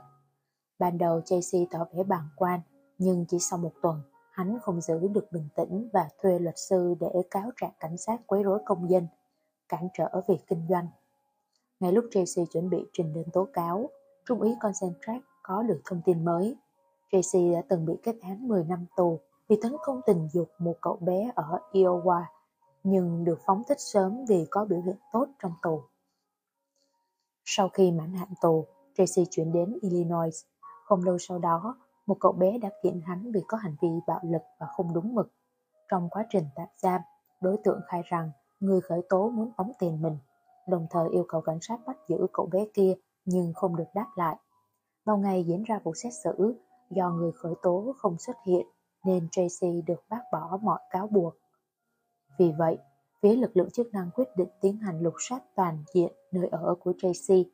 Ban 0.79 0.99
đầu 0.99 1.21
Tracy 1.21 1.67
tỏ 1.71 1.79
vẻ 1.93 2.03
bàng 2.03 2.29
quan, 2.37 2.61
nhưng 2.99 3.25
chỉ 3.29 3.39
sau 3.41 3.59
một 3.59 3.73
tuần, 3.83 4.01
hắn 4.31 4.59
không 4.63 4.81
giữ 4.81 5.09
được 5.09 5.33
bình 5.33 5.49
tĩnh 5.57 5.89
và 5.93 6.09
thuê 6.23 6.39
luật 6.39 6.55
sư 6.59 6.95
để 7.01 7.09
cáo 7.31 7.51
trạng 7.61 7.73
cảnh 7.81 7.97
sát 7.97 8.21
quấy 8.27 8.43
rối 8.43 8.59
công 8.65 8.91
dân, 8.91 9.07
cản 9.69 9.89
trở 9.95 10.09
việc 10.29 10.39
kinh 10.47 10.67
doanh. 10.69 10.87
Ngay 11.81 11.93
lúc 11.93 12.05
Tracy 12.11 12.43
chuẩn 12.53 12.71
bị 12.71 12.79
trình 12.93 13.13
đơn 13.13 13.25
tố 13.33 13.49
cáo, 13.53 13.91
Trung 14.25 14.41
úy 14.41 14.55
Concentrate 14.61 15.21
có 15.43 15.63
được 15.63 15.81
thông 15.85 16.03
tin 16.05 16.25
mới. 16.25 16.57
Tracy 17.13 17.53
đã 17.53 17.63
từng 17.69 17.87
bị 17.87 17.95
kết 18.03 18.17
án 18.23 18.49
10 18.49 18.65
năm 18.65 18.87
tù 18.97 19.21
vì 19.49 19.57
tấn 19.63 19.77
công 19.83 20.01
tình 20.07 20.29
dục 20.33 20.49
một 20.59 20.75
cậu 20.81 20.97
bé 20.97 21.33
ở 21.35 21.59
Iowa, 21.73 22.23
nhưng 22.85 23.25
được 23.25 23.39
phóng 23.47 23.63
thích 23.69 23.81
sớm 23.81 24.25
vì 24.29 24.47
có 24.51 24.65
biểu 24.65 24.81
hiện 24.81 24.97
tốt 25.13 25.27
trong 25.43 25.53
tù. 25.63 25.83
Sau 27.45 27.69
khi 27.69 27.91
mãn 27.91 28.15
hạn 28.15 28.29
tù, 28.41 28.67
Tracy 28.95 29.27
chuyển 29.31 29.53
đến 29.53 29.79
Illinois. 29.83 30.45
Không 30.85 31.05
lâu 31.05 31.19
sau 31.19 31.39
đó, 31.39 31.79
một 32.07 32.17
cậu 32.21 32.33
bé 32.33 32.59
đã 32.59 32.71
kiện 32.83 33.01
hắn 33.01 33.33
vì 33.35 33.41
có 33.49 33.57
hành 33.57 33.77
vi 33.83 33.89
bạo 34.07 34.21
lực 34.23 34.43
và 34.61 34.67
không 34.67 34.95
đúng 34.95 35.15
mực. 35.15 35.33
Trong 35.89 36.09
quá 36.11 36.27
trình 36.31 36.45
tạm 36.55 36.69
giam, 36.77 37.01
đối 37.41 37.57
tượng 37.65 37.81
khai 37.87 38.03
rằng 38.05 38.31
người 38.61 38.81
khởi 38.81 39.03
tố 39.09 39.31
muốn 39.31 39.53
tống 39.57 39.73
tiền 39.79 40.03
mình 40.03 40.19
đồng 40.67 40.87
thời 40.91 41.09
yêu 41.09 41.25
cầu 41.29 41.41
cảnh 41.41 41.59
sát 41.61 41.81
bắt 41.87 41.97
giữ 42.09 42.27
cậu 42.33 42.47
bé 42.47 42.67
kia 42.75 42.95
nhưng 43.25 43.53
không 43.55 43.77
được 43.77 43.89
đáp 43.95 44.07
lại. 44.15 44.37
Vào 45.05 45.17
ngày 45.17 45.45
diễn 45.45 45.63
ra 45.63 45.81
vụ 45.85 45.95
xét 45.95 46.13
xử, 46.25 46.55
do 46.91 47.11
người 47.11 47.33
khởi 47.33 47.55
tố 47.63 47.95
không 47.97 48.19
xuất 48.19 48.37
hiện 48.47 48.67
nên 49.05 49.29
Tracy 49.31 49.83
được 49.87 50.05
bác 50.09 50.21
bỏ 50.33 50.59
mọi 50.63 50.81
cáo 50.91 51.07
buộc. 51.07 51.35
Vì 52.39 52.53
vậy, 52.59 52.79
phía 53.23 53.37
lực 53.37 53.57
lượng 53.57 53.71
chức 53.71 53.93
năng 53.93 54.11
quyết 54.15 54.29
định 54.37 54.49
tiến 54.61 54.79
hành 54.79 55.01
lục 55.01 55.15
soát 55.19 55.43
toàn 55.55 55.85
diện 55.95 56.13
nơi 56.33 56.49
ở 56.49 56.75
của 56.81 56.93
Tracy. 56.99 57.51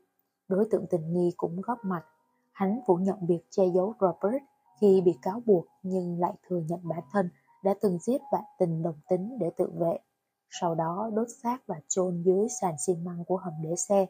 Đối 0.48 0.64
tượng 0.70 0.86
tình 0.90 1.12
nghi 1.12 1.32
cũng 1.36 1.60
góp 1.60 1.84
mặt. 1.84 2.04
Hắn 2.52 2.80
phủ 2.86 2.96
nhận 2.96 3.26
việc 3.26 3.40
che 3.50 3.66
giấu 3.74 3.94
Robert 4.00 4.42
khi 4.80 5.00
bị 5.00 5.18
cáo 5.22 5.42
buộc 5.46 5.66
nhưng 5.82 6.20
lại 6.20 6.32
thừa 6.48 6.60
nhận 6.68 6.80
bản 6.82 7.02
thân 7.12 7.30
đã 7.64 7.74
từng 7.80 7.98
giết 7.98 8.20
bạn 8.32 8.44
tình 8.58 8.82
đồng 8.82 9.00
tính 9.08 9.38
để 9.40 9.50
tự 9.56 9.70
vệ 9.78 9.98
sau 10.50 10.74
đó 10.74 11.10
đốt 11.14 11.26
xác 11.42 11.66
và 11.66 11.80
chôn 11.88 12.22
dưới 12.22 12.48
sàn 12.60 12.74
xi 12.86 12.96
măng 12.96 13.24
của 13.24 13.36
hầm 13.36 13.52
để 13.62 13.76
xe. 13.76 14.06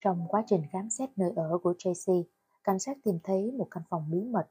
Trong 0.00 0.26
quá 0.28 0.44
trình 0.46 0.62
khám 0.72 0.90
xét 0.90 1.10
nơi 1.18 1.32
ở 1.36 1.58
của 1.62 1.74
Tracy, 1.78 2.24
cảnh 2.64 2.78
sát 2.78 2.96
tìm 3.04 3.18
thấy 3.22 3.52
một 3.52 3.68
căn 3.70 3.82
phòng 3.90 4.10
bí 4.10 4.24
mật. 4.24 4.48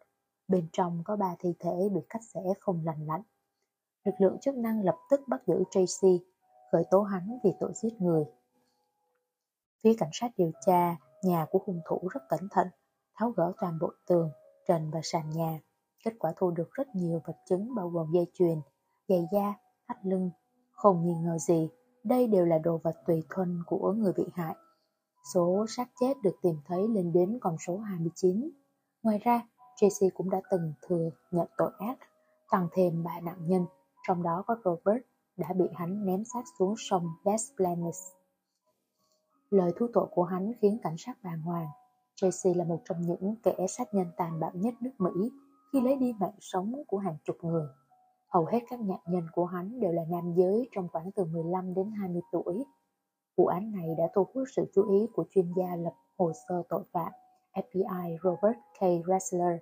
Bên 0.48 0.68
trong 0.72 1.02
có 1.06 1.16
ba 1.16 1.36
thi 1.40 1.54
thể 1.60 1.90
bị 1.94 2.02
cắt 2.10 2.20
xẻ 2.34 2.42
không 2.60 2.86
lành 2.86 3.08
lạnh. 3.08 3.22
Lực 4.08 4.22
lượng 4.22 4.38
chức 4.42 4.56
năng 4.56 4.84
lập 4.84 4.96
tức 5.10 5.22
bắt 5.28 5.42
giữ 5.48 5.64
Tracy, 5.72 6.26
khởi 6.72 6.84
tố 6.92 7.02
hắn 7.02 7.40
vì 7.44 7.52
tội 7.60 7.72
giết 7.76 8.02
người. 8.02 8.26
Phía 9.84 9.94
cảnh 9.98 10.10
sát 10.14 10.32
điều 10.38 10.52
tra, 10.66 10.96
nhà 11.24 11.46
của 11.52 11.60
hung 11.66 11.82
thủ 11.86 12.08
rất 12.12 12.20
cẩn 12.30 12.48
thận, 12.52 12.68
tháo 13.16 13.30
gỡ 13.30 13.52
toàn 13.62 13.80
bộ 13.80 13.92
tường, 14.08 14.30
trần 14.68 14.92
và 14.92 15.00
sàn 15.04 15.30
nhà. 15.30 15.60
Kết 16.06 16.12
quả 16.20 16.34
thu 16.38 16.52
được 16.52 16.72
rất 16.72 16.88
nhiều 16.96 17.22
vật 17.26 17.38
chứng 17.46 17.76
bao 17.76 17.90
gồm 17.90 18.12
dây 18.14 18.26
chuyền, 18.34 18.62
giày 19.08 19.28
da, 19.32 19.54
thắt 19.88 19.98
lưng, 20.06 20.32
không 20.72 21.06
nghi 21.06 21.16
ngờ 21.16 21.38
gì, 21.38 21.70
đây 22.04 22.28
đều 22.28 22.46
là 22.46 22.58
đồ 22.58 22.80
vật 22.84 22.96
tùy 23.08 23.24
thân 23.30 23.64
của 23.66 23.94
người 23.98 24.14
bị 24.14 24.26
hại. 24.34 24.56
Số 25.34 25.66
xác 25.70 25.88
chết 26.00 26.14
được 26.24 26.36
tìm 26.42 26.56
thấy 26.66 26.88
lên 26.88 27.14
đến 27.14 27.38
con 27.42 27.56
số 27.68 27.78
29. 27.78 28.50
Ngoài 29.04 29.20
ra, 29.24 29.42
Tracy 29.76 30.10
cũng 30.14 30.30
đã 30.30 30.42
từng 30.52 30.74
thừa 30.82 31.10
nhận 31.32 31.48
tội 31.58 31.72
ác, 31.80 31.98
tăng 32.52 32.68
thêm 32.72 33.04
ba 33.04 33.20
nạn 33.20 33.48
nhân, 33.48 33.66
trong 34.08 34.24
đó 34.24 34.44
có 34.48 34.56
Robert 34.66 35.04
đã 35.38 35.54
bị 35.54 35.66
hắn 35.76 36.06
ném 36.06 36.24
xác 36.34 36.42
xuống 36.60 36.74
sông 36.78 37.04
West 37.24 37.56
Plains. 37.56 37.98
Lời 39.50 39.72
thú 39.78 39.88
tội 39.94 40.08
của 40.12 40.24
hắn 40.24 40.52
khiến 40.62 40.78
cảnh 40.84 40.96
sát 40.98 41.18
bàng 41.24 41.42
hoàng. 41.42 41.68
Tracy 42.16 42.54
là 42.56 42.64
một 42.64 42.82
trong 42.86 43.02
những 43.02 43.36
kẻ 43.44 43.68
sát 43.70 43.94
nhân 43.94 44.08
tàn 44.18 44.40
bạo 44.40 44.52
nhất 44.54 44.74
nước 44.82 44.92
Mỹ 44.98 45.32
khi 45.74 45.82
lấy 45.82 45.96
đi 45.96 46.14
mạng 46.20 46.36
sống 46.40 46.74
của 46.88 46.98
hàng 46.98 47.18
chục 47.24 47.38
người. 47.42 47.68
Hầu 48.28 48.46
hết 48.46 48.60
các 48.70 48.80
nạn 48.80 49.00
nhân 49.08 49.24
của 49.34 49.46
hắn 49.46 49.80
đều 49.80 49.92
là 49.92 50.04
nam 50.10 50.34
giới 50.34 50.70
trong 50.72 50.88
khoảng 50.92 51.12
từ 51.12 51.26
15 51.26 51.74
đến 51.74 51.92
20 51.92 52.22
tuổi. 52.32 52.66
Vụ 53.38 53.46
án 53.46 53.72
này 53.72 53.96
đã 53.98 54.04
thu 54.16 54.28
hút 54.34 54.44
sự 54.56 54.72
chú 54.74 54.92
ý 54.92 55.08
của 55.14 55.26
chuyên 55.30 55.54
gia 55.58 55.76
lập 55.76 55.94
hồ 56.18 56.32
sơ 56.48 56.64
tội 56.70 56.84
phạm 56.92 57.12
FBI 57.54 58.18
Robert 58.24 58.58
K. 58.80 59.08
Ressler 59.08 59.58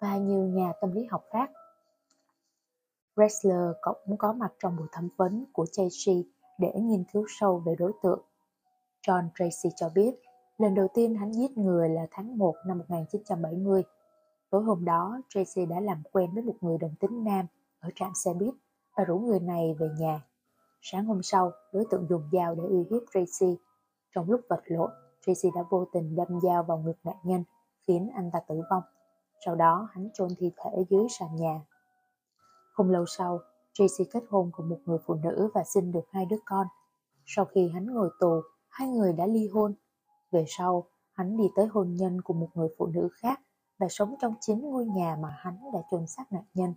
và 0.00 0.16
nhiều 0.16 0.46
nhà 0.46 0.72
tâm 0.80 0.92
lý 0.92 1.04
học 1.04 1.24
khác. 1.30 1.50
Ressler 3.16 3.70
cũng 3.80 4.16
có 4.18 4.32
mặt 4.32 4.52
trong 4.58 4.76
buổi 4.76 4.86
thẩm 4.92 5.08
vấn 5.16 5.44
của 5.52 5.66
Tracy 5.72 6.24
để 6.58 6.72
nghiên 6.74 7.04
cứu 7.12 7.24
sâu 7.28 7.62
về 7.66 7.74
đối 7.78 7.92
tượng. 8.02 8.20
John 9.06 9.28
Tracy 9.34 9.74
cho 9.76 9.88
biết, 9.94 10.14
lần 10.58 10.74
đầu 10.74 10.88
tiên 10.94 11.14
hắn 11.14 11.32
giết 11.32 11.58
người 11.58 11.88
là 11.88 12.06
tháng 12.10 12.38
1 12.38 12.54
năm 12.66 12.78
1970. 12.78 13.82
Tối 14.50 14.62
hôm 14.62 14.84
đó, 14.84 15.20
Tracy 15.28 15.66
đã 15.66 15.80
làm 15.80 16.02
quen 16.12 16.30
với 16.34 16.42
một 16.42 16.56
người 16.60 16.78
đồng 16.78 16.94
tính 17.00 17.24
nam 17.24 17.46
ở 17.80 17.90
trạm 17.94 18.12
xe 18.24 18.32
buýt 18.34 18.54
và 18.96 19.04
rủ 19.04 19.18
người 19.18 19.40
này 19.40 19.74
về 19.78 19.88
nhà. 19.98 20.22
Sáng 20.80 21.04
hôm 21.04 21.22
sau, 21.22 21.52
đối 21.72 21.84
tượng 21.90 22.06
dùng 22.08 22.22
dao 22.32 22.54
để 22.54 22.62
uy 22.62 22.84
hiếp 22.90 23.02
Tracy. 23.12 23.58
Trong 24.14 24.30
lúc 24.30 24.40
vật 24.48 24.60
lộn, 24.64 24.90
Tracy 25.26 25.48
đã 25.54 25.62
vô 25.70 25.84
tình 25.92 26.16
đâm 26.16 26.40
dao 26.42 26.62
vào 26.62 26.78
ngực 26.78 26.96
nạn 27.04 27.16
nhân, 27.24 27.44
khiến 27.86 28.10
anh 28.14 28.30
ta 28.32 28.40
tử 28.48 28.60
vong. 28.70 28.82
Sau 29.44 29.54
đó, 29.54 29.88
hắn 29.92 30.08
chôn 30.14 30.28
thi 30.38 30.50
thể 30.56 30.84
dưới 30.90 31.06
sàn 31.18 31.36
nhà. 31.36 31.60
Không 32.72 32.90
lâu 32.90 33.06
sau, 33.06 33.40
JC 33.78 34.04
kết 34.12 34.22
hôn 34.30 34.50
cùng 34.52 34.68
một 34.68 34.78
người 34.84 34.98
phụ 35.06 35.14
nữ 35.14 35.50
và 35.54 35.64
sinh 35.64 35.92
được 35.92 36.04
hai 36.10 36.26
đứa 36.26 36.38
con. 36.44 36.66
Sau 37.26 37.44
khi 37.44 37.68
hắn 37.68 37.86
ngồi 37.86 38.10
tù, 38.20 38.40
hai 38.68 38.88
người 38.88 39.12
đã 39.12 39.26
ly 39.26 39.48
hôn. 39.48 39.74
Về 40.30 40.44
sau, 40.48 40.86
hắn 41.12 41.36
đi 41.36 41.44
tới 41.56 41.66
hôn 41.66 41.94
nhân 41.94 42.20
của 42.22 42.34
một 42.34 42.48
người 42.54 42.68
phụ 42.78 42.86
nữ 42.86 43.08
khác 43.12 43.40
và 43.78 43.86
sống 43.90 44.14
trong 44.20 44.34
chính 44.40 44.60
ngôi 44.60 44.86
nhà 44.86 45.16
mà 45.20 45.28
hắn 45.38 45.58
đã 45.72 45.82
chôn 45.90 46.06
xác 46.06 46.32
nạn 46.32 46.44
nhân. 46.54 46.74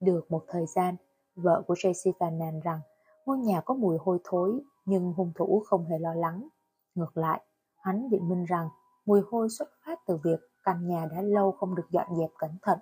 Được 0.00 0.30
một 0.30 0.44
thời 0.48 0.66
gian, 0.66 0.96
vợ 1.34 1.62
của 1.66 1.74
JC 1.74 2.12
phàn 2.20 2.38
nàn 2.38 2.60
rằng 2.60 2.80
ngôi 3.26 3.38
nhà 3.38 3.60
có 3.60 3.74
mùi 3.74 3.98
hôi 4.00 4.18
thối 4.24 4.60
nhưng 4.84 5.12
hung 5.12 5.32
thủ 5.34 5.62
không 5.66 5.84
hề 5.84 5.98
lo 5.98 6.14
lắng. 6.14 6.48
Ngược 6.94 7.16
lại, 7.16 7.42
hắn 7.76 8.10
biện 8.10 8.28
minh 8.28 8.44
rằng 8.44 8.68
mùi 9.06 9.20
hôi 9.30 9.48
xuất 9.58 9.68
phát 9.86 9.98
từ 10.06 10.18
việc 10.24 10.40
căn 10.64 10.88
nhà 10.88 11.06
đã 11.10 11.22
lâu 11.22 11.52
không 11.52 11.74
được 11.74 11.86
dọn 11.90 12.06
dẹp 12.18 12.30
cẩn 12.38 12.50
thận. 12.62 12.78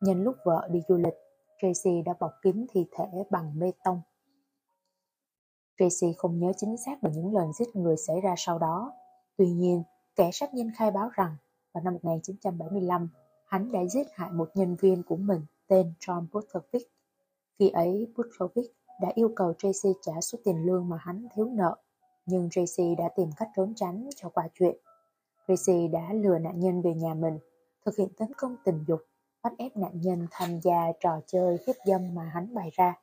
Nhân 0.00 0.22
lúc 0.22 0.36
vợ 0.44 0.68
đi 0.70 0.80
du 0.88 0.96
lịch, 0.96 1.14
Tracy 1.64 2.02
đã 2.02 2.14
bọc 2.20 2.32
kín 2.42 2.66
thi 2.70 2.86
thể 2.92 3.04
bằng 3.30 3.58
bê 3.58 3.72
tông. 3.84 4.00
Tracy 5.78 6.12
không 6.16 6.38
nhớ 6.38 6.52
chính 6.56 6.76
xác 6.76 7.02
về 7.02 7.10
những 7.14 7.34
lần 7.34 7.52
giết 7.52 7.76
người 7.76 7.96
xảy 7.96 8.20
ra 8.20 8.34
sau 8.36 8.58
đó. 8.58 8.92
Tuy 9.36 9.50
nhiên, 9.50 9.82
kẻ 10.16 10.30
sát 10.32 10.54
nhân 10.54 10.70
khai 10.76 10.90
báo 10.90 11.08
rằng 11.14 11.36
vào 11.72 11.84
năm 11.84 11.94
1975, 11.94 13.08
hắn 13.46 13.72
đã 13.72 13.84
giết 13.84 14.06
hại 14.12 14.30
một 14.32 14.50
nhân 14.54 14.76
viên 14.80 15.02
của 15.02 15.16
mình 15.16 15.40
tên 15.66 15.92
John 16.00 16.26
Butovic. 16.32 16.88
Khi 17.58 17.68
ấy, 17.70 18.12
Butovic 18.16 18.72
đã 19.00 19.12
yêu 19.14 19.32
cầu 19.36 19.54
Tracy 19.58 19.88
trả 20.02 20.20
số 20.20 20.38
tiền 20.44 20.66
lương 20.66 20.88
mà 20.88 20.96
hắn 21.00 21.28
thiếu 21.34 21.46
nợ, 21.46 21.76
nhưng 22.26 22.48
Tracy 22.50 22.94
đã 22.98 23.08
tìm 23.16 23.30
cách 23.36 23.48
trốn 23.56 23.74
tránh 23.76 24.08
cho 24.16 24.28
qua 24.28 24.48
chuyện. 24.54 24.76
Tracy 25.48 25.88
đã 25.88 26.12
lừa 26.12 26.38
nạn 26.38 26.60
nhân 26.60 26.82
về 26.82 26.94
nhà 26.94 27.14
mình, 27.14 27.38
thực 27.84 27.96
hiện 27.96 28.08
tấn 28.18 28.28
công 28.36 28.56
tình 28.64 28.84
dục, 28.88 29.00
bắt 29.44 29.52
ép 29.58 29.76
nạn 29.76 30.00
nhân 30.00 30.26
tham 30.30 30.60
gia 30.60 30.92
trò 31.00 31.20
chơi 31.26 31.58
hiếp 31.66 31.76
dâm 31.86 32.14
mà 32.14 32.22
hắn 32.34 32.54
bày 32.54 32.70
ra. 32.72 32.94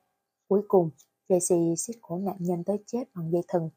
Cuối 0.47 0.61
cùng, 0.67 0.89
Tracy 1.29 1.75
siết 1.77 1.95
cổ 2.01 2.17
nạn 2.17 2.35
nhân 2.39 2.63
tới 2.63 2.83
chết 2.85 3.03
bằng 3.15 3.31
dây 3.31 3.41
thừng, 3.47 3.69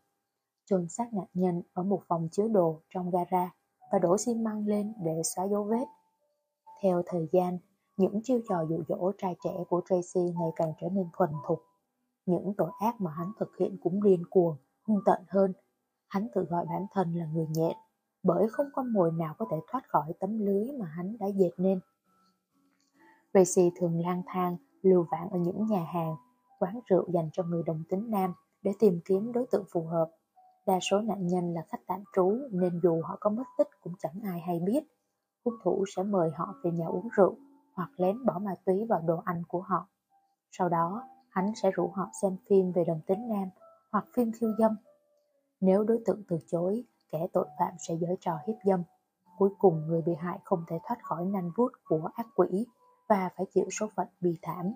chôn 0.64 0.88
xác 0.88 1.14
nạn 1.14 1.26
nhân 1.34 1.62
ở 1.72 1.82
một 1.82 2.02
phòng 2.08 2.28
chứa 2.32 2.48
đồ 2.48 2.80
trong 2.94 3.10
gara 3.10 3.50
và 3.92 3.98
đổ 3.98 4.18
xi 4.18 4.34
măng 4.34 4.66
lên 4.66 4.92
để 5.04 5.22
xóa 5.24 5.44
dấu 5.44 5.64
vết. 5.64 5.84
Theo 6.82 7.02
thời 7.06 7.28
gian, 7.32 7.58
những 7.96 8.20
chiêu 8.22 8.40
trò 8.48 8.62
dụ 8.68 8.82
dỗ 8.88 9.12
trai 9.18 9.36
trẻ 9.44 9.50
của 9.68 9.82
Tracy 9.88 10.20
ngày 10.20 10.50
càng 10.56 10.72
trở 10.80 10.88
nên 10.88 11.08
thuần 11.12 11.30
thục. 11.46 11.62
Những 12.26 12.54
tội 12.56 12.70
ác 12.80 13.00
mà 13.00 13.10
hắn 13.10 13.32
thực 13.38 13.56
hiện 13.58 13.76
cũng 13.82 14.02
điên 14.02 14.22
cuồng, 14.30 14.56
hung 14.82 15.00
tận 15.06 15.22
hơn. 15.28 15.52
Hắn 16.08 16.28
tự 16.34 16.44
gọi 16.44 16.66
bản 16.66 16.86
thân 16.92 17.14
là 17.14 17.26
người 17.26 17.46
nhện, 17.46 17.76
bởi 18.22 18.48
không 18.48 18.66
con 18.72 18.92
mồi 18.92 19.12
nào 19.12 19.34
có 19.38 19.46
thể 19.50 19.56
thoát 19.66 19.88
khỏi 19.88 20.12
tấm 20.20 20.38
lưới 20.38 20.72
mà 20.78 20.86
hắn 20.86 21.16
đã 21.18 21.26
dệt 21.26 21.50
nên. 21.56 21.80
Tracy 23.34 23.70
thường 23.76 24.00
lang 24.00 24.22
thang, 24.26 24.56
lưu 24.82 25.06
vãng 25.10 25.30
ở 25.30 25.38
những 25.38 25.66
nhà 25.66 25.84
hàng, 25.84 26.16
quán 26.58 26.80
rượu 26.86 27.10
dành 27.14 27.30
cho 27.32 27.42
người 27.42 27.62
đồng 27.62 27.82
tính 27.88 28.10
nam 28.10 28.34
để 28.62 28.72
tìm 28.78 29.00
kiếm 29.04 29.32
đối 29.32 29.46
tượng 29.50 29.64
phù 29.72 29.86
hợp. 29.86 30.10
Đa 30.66 30.78
số 30.80 31.00
nạn 31.00 31.26
nhân 31.26 31.54
là 31.54 31.62
khách 31.68 31.86
tạm 31.86 32.04
trú 32.16 32.38
nên 32.50 32.80
dù 32.82 33.02
họ 33.02 33.16
có 33.20 33.30
mất 33.30 33.44
tích 33.58 33.68
cũng 33.82 33.92
chẳng 33.98 34.20
ai 34.24 34.40
hay 34.40 34.60
biết. 34.60 34.84
Hung 35.44 35.54
thủ 35.64 35.84
sẽ 35.96 36.02
mời 36.02 36.30
họ 36.34 36.54
về 36.64 36.70
nhà 36.70 36.86
uống 36.86 37.08
rượu 37.16 37.36
hoặc 37.74 37.90
lén 37.96 38.24
bỏ 38.24 38.38
ma 38.38 38.54
túy 38.66 38.84
vào 38.88 39.00
đồ 39.06 39.22
ăn 39.24 39.42
của 39.48 39.60
họ. 39.60 39.88
Sau 40.50 40.68
đó, 40.68 41.02
hắn 41.28 41.52
sẽ 41.62 41.70
rủ 41.70 41.90
họ 41.94 42.10
xem 42.22 42.36
phim 42.48 42.72
về 42.72 42.84
đồng 42.84 43.00
tính 43.06 43.28
nam 43.28 43.48
hoặc 43.92 44.04
phim 44.14 44.32
khiêu 44.32 44.50
dâm. 44.58 44.76
Nếu 45.60 45.84
đối 45.84 45.98
tượng 46.06 46.22
từ 46.28 46.38
chối, 46.46 46.84
kẻ 47.12 47.26
tội 47.32 47.46
phạm 47.58 47.72
sẽ 47.88 47.96
giở 47.96 48.14
trò 48.20 48.32
hiếp 48.46 48.56
dâm. 48.64 48.82
Cuối 49.38 49.50
cùng 49.58 49.86
người 49.86 50.02
bị 50.02 50.12
hại 50.18 50.38
không 50.44 50.64
thể 50.68 50.78
thoát 50.88 50.96
khỏi 51.02 51.24
nanh 51.24 51.50
vuốt 51.56 51.72
của 51.84 52.10
ác 52.14 52.26
quỷ 52.34 52.66
và 53.08 53.30
phải 53.36 53.46
chịu 53.54 53.64
số 53.70 53.90
phận 53.96 54.08
bi 54.20 54.38
thảm. 54.42 54.72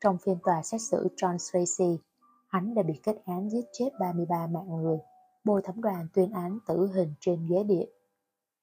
Trong 0.00 0.18
phiên 0.18 0.38
tòa 0.44 0.62
xét 0.62 0.80
xử 0.80 1.08
John 1.16 1.36
Tracy, 1.38 2.02
hắn 2.48 2.74
đã 2.74 2.82
bị 2.82 3.00
kết 3.02 3.16
án 3.24 3.50
giết 3.50 3.64
chết 3.72 3.90
33 4.00 4.46
mạng 4.46 4.76
người. 4.76 4.98
Bồi 5.44 5.62
thẩm 5.64 5.80
đoàn 5.80 6.08
tuyên 6.14 6.32
án 6.32 6.58
tử 6.66 6.90
hình 6.94 7.14
trên 7.20 7.46
ghế 7.50 7.64
điện. 7.64 7.88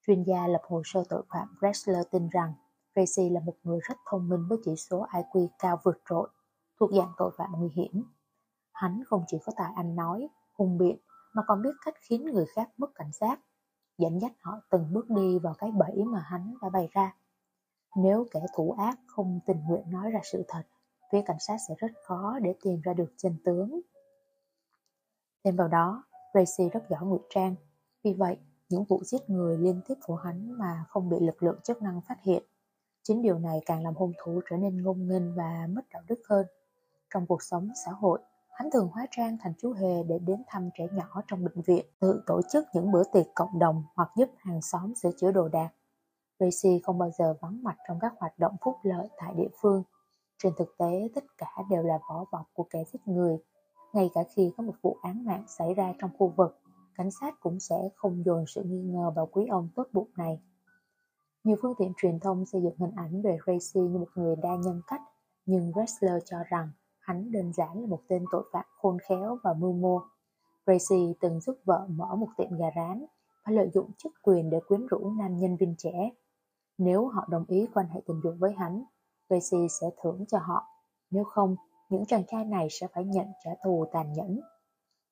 Chuyên 0.07 0.23
gia 0.23 0.47
lập 0.47 0.61
hồ 0.67 0.81
sơ 0.85 1.03
tội 1.09 1.23
phạm 1.29 1.47
Drexler 1.61 2.07
tin 2.11 2.29
rằng 2.29 2.53
Tracy 2.95 3.29
là 3.29 3.39
một 3.39 3.55
người 3.63 3.79
rất 3.89 3.97
thông 4.09 4.29
minh 4.29 4.47
với 4.49 4.57
chỉ 4.65 4.75
số 4.75 5.05
IQ 5.11 5.47
cao 5.59 5.79
vượt 5.83 5.97
trội, 6.09 6.29
thuộc 6.79 6.89
dạng 6.93 7.11
tội 7.17 7.31
phạm 7.37 7.51
nguy 7.51 7.69
hiểm. 7.75 8.03
Hắn 8.73 9.03
không 9.07 9.23
chỉ 9.27 9.37
có 9.45 9.53
tài 9.55 9.73
ăn 9.75 9.95
nói, 9.95 10.27
hùng 10.53 10.77
biện, 10.77 10.97
mà 11.33 11.43
còn 11.47 11.61
biết 11.61 11.73
cách 11.85 11.95
khiến 12.01 12.25
người 12.25 12.45
khác 12.55 12.69
mất 12.77 12.87
cảnh 12.95 13.11
giác, 13.13 13.39
dẫn 13.97 14.19
dắt 14.21 14.31
họ 14.41 14.59
từng 14.69 14.93
bước 14.93 15.09
đi 15.09 15.39
vào 15.39 15.53
cái 15.57 15.71
bẫy 15.71 16.03
mà 16.05 16.19
hắn 16.19 16.53
đã 16.61 16.69
bày 16.69 16.89
ra. 16.91 17.15
Nếu 17.95 18.27
kẻ 18.31 18.39
thủ 18.55 18.71
ác 18.71 18.99
không 19.07 19.39
tình 19.45 19.63
nguyện 19.67 19.91
nói 19.91 20.11
ra 20.11 20.19
sự 20.23 20.43
thật, 20.47 20.63
phía 21.11 21.21
cảnh 21.25 21.39
sát 21.39 21.57
sẽ 21.67 21.75
rất 21.77 21.91
khó 22.03 22.39
để 22.41 22.55
tìm 22.63 22.81
ra 22.81 22.93
được 22.93 23.13
chân 23.17 23.35
tướng. 23.45 23.81
Thêm 25.43 25.55
vào 25.55 25.67
đó, 25.67 26.03
Tracy 26.33 26.69
rất 26.69 26.89
giỏi 26.89 27.05
ngụy 27.05 27.19
trang, 27.29 27.55
vì 28.03 28.13
vậy 28.13 28.37
những 28.69 28.83
vụ 28.83 29.03
giết 29.03 29.29
người 29.29 29.57
liên 29.57 29.81
tiếp 29.87 29.95
của 30.05 30.15
hắn 30.15 30.51
mà 30.57 30.85
không 30.89 31.09
bị 31.09 31.17
lực 31.19 31.43
lượng 31.43 31.59
chức 31.63 31.81
năng 31.81 32.01
phát 32.01 32.17
hiện. 32.21 32.43
Chính 33.03 33.21
điều 33.21 33.39
này 33.39 33.59
càng 33.65 33.83
làm 33.83 33.93
hung 33.95 34.13
thủ 34.23 34.41
trở 34.49 34.57
nên 34.57 34.83
ngông 34.83 35.07
nghênh 35.07 35.35
và 35.35 35.67
mất 35.69 35.81
đạo 35.93 36.01
đức 36.07 36.21
hơn. 36.29 36.45
Trong 37.13 37.25
cuộc 37.27 37.43
sống 37.43 37.69
xã 37.85 37.91
hội, 37.91 38.19
hắn 38.51 38.71
thường 38.71 38.89
hóa 38.93 39.07
trang 39.11 39.37
thành 39.41 39.53
chú 39.57 39.73
hề 39.73 40.03
để 40.03 40.19
đến 40.19 40.43
thăm 40.47 40.69
trẻ 40.77 40.87
nhỏ 40.91 41.23
trong 41.27 41.43
bệnh 41.43 41.61
viện, 41.61 41.85
tự 41.99 42.23
tổ 42.25 42.41
chức 42.51 42.65
những 42.73 42.91
bữa 42.91 43.03
tiệc 43.13 43.25
cộng 43.35 43.59
đồng 43.59 43.83
hoặc 43.95 44.11
giúp 44.15 44.29
hàng 44.37 44.61
xóm 44.61 44.95
sửa 44.95 45.11
chữa 45.17 45.31
đồ 45.31 45.47
đạc. 45.47 45.69
Tracy 46.39 46.79
không 46.83 46.97
bao 46.97 47.11
giờ 47.17 47.35
vắng 47.41 47.63
mặt 47.63 47.75
trong 47.87 47.99
các 48.01 48.13
hoạt 48.19 48.39
động 48.39 48.55
phúc 48.61 48.75
lợi 48.83 49.07
tại 49.17 49.33
địa 49.37 49.49
phương. 49.61 49.83
Trên 50.43 50.53
thực 50.57 50.77
tế, 50.77 51.09
tất 51.15 51.23
cả 51.37 51.47
đều 51.69 51.83
là 51.83 51.99
vỏ 52.09 52.25
bọc 52.31 52.45
của 52.53 52.67
kẻ 52.69 52.83
giết 52.93 52.99
người. 53.05 53.37
Ngay 53.93 54.09
cả 54.13 54.21
khi 54.35 54.51
có 54.57 54.63
một 54.63 54.75
vụ 54.81 54.97
án 55.01 55.25
mạng 55.25 55.43
xảy 55.47 55.73
ra 55.73 55.93
trong 55.99 56.11
khu 56.17 56.33
vực, 56.37 56.59
cảnh 56.95 57.11
sát 57.11 57.39
cũng 57.39 57.59
sẽ 57.59 57.75
không 57.95 58.23
dồn 58.25 58.45
sự 58.47 58.63
nghi 58.63 58.81
ngờ 58.81 59.11
vào 59.15 59.25
quý 59.25 59.45
ông 59.45 59.69
tốt 59.75 59.87
bụng 59.93 60.09
này. 60.17 60.41
Nhiều 61.43 61.57
phương 61.61 61.73
tiện 61.77 61.93
truyền 61.97 62.19
thông 62.19 62.45
xây 62.45 62.61
dựng 62.61 62.75
hình 62.77 62.91
ảnh 62.95 63.21
về 63.21 63.37
Tracy 63.45 63.81
như 63.81 63.99
một 63.99 64.09
người 64.15 64.35
đa 64.35 64.55
nhân 64.55 64.81
cách, 64.87 65.01
nhưng 65.45 65.71
Wrestler 65.71 66.19
cho 66.25 66.37
rằng 66.49 66.69
hắn 66.99 67.31
đơn 67.31 67.53
giản 67.53 67.81
là 67.81 67.87
một 67.87 68.01
tên 68.07 68.25
tội 68.31 68.43
phạm 68.53 68.65
khôn 68.81 68.97
khéo 69.09 69.37
và 69.43 69.53
mưu 69.53 69.73
mô. 69.73 70.01
Tracy 70.65 71.13
từng 71.21 71.39
giúp 71.39 71.57
vợ 71.65 71.87
mở 71.89 72.15
một 72.15 72.27
tiệm 72.37 72.57
gà 72.57 72.67
rán 72.75 73.05
và 73.45 73.51
lợi 73.51 73.69
dụng 73.73 73.91
chức 73.97 74.13
quyền 74.21 74.49
để 74.49 74.59
quyến 74.67 74.87
rũ 74.87 75.11
nam 75.17 75.37
nhân 75.37 75.57
viên 75.57 75.75
trẻ. 75.77 76.09
Nếu 76.77 77.07
họ 77.07 77.25
đồng 77.29 77.45
ý 77.47 77.67
quan 77.73 77.87
hệ 77.87 78.01
tình 78.05 78.21
dục 78.23 78.35
với 78.39 78.53
hắn, 78.53 78.83
Tracy 79.29 79.67
sẽ 79.81 79.87
thưởng 80.01 80.25
cho 80.27 80.37
họ. 80.37 80.65
Nếu 81.11 81.23
không, 81.23 81.55
những 81.89 82.05
chàng 82.05 82.23
trai 82.27 82.45
này 82.45 82.67
sẽ 82.71 82.87
phải 82.93 83.05
nhận 83.05 83.27
trả 83.43 83.51
thù 83.63 83.85
tàn 83.91 84.13
nhẫn. 84.13 84.39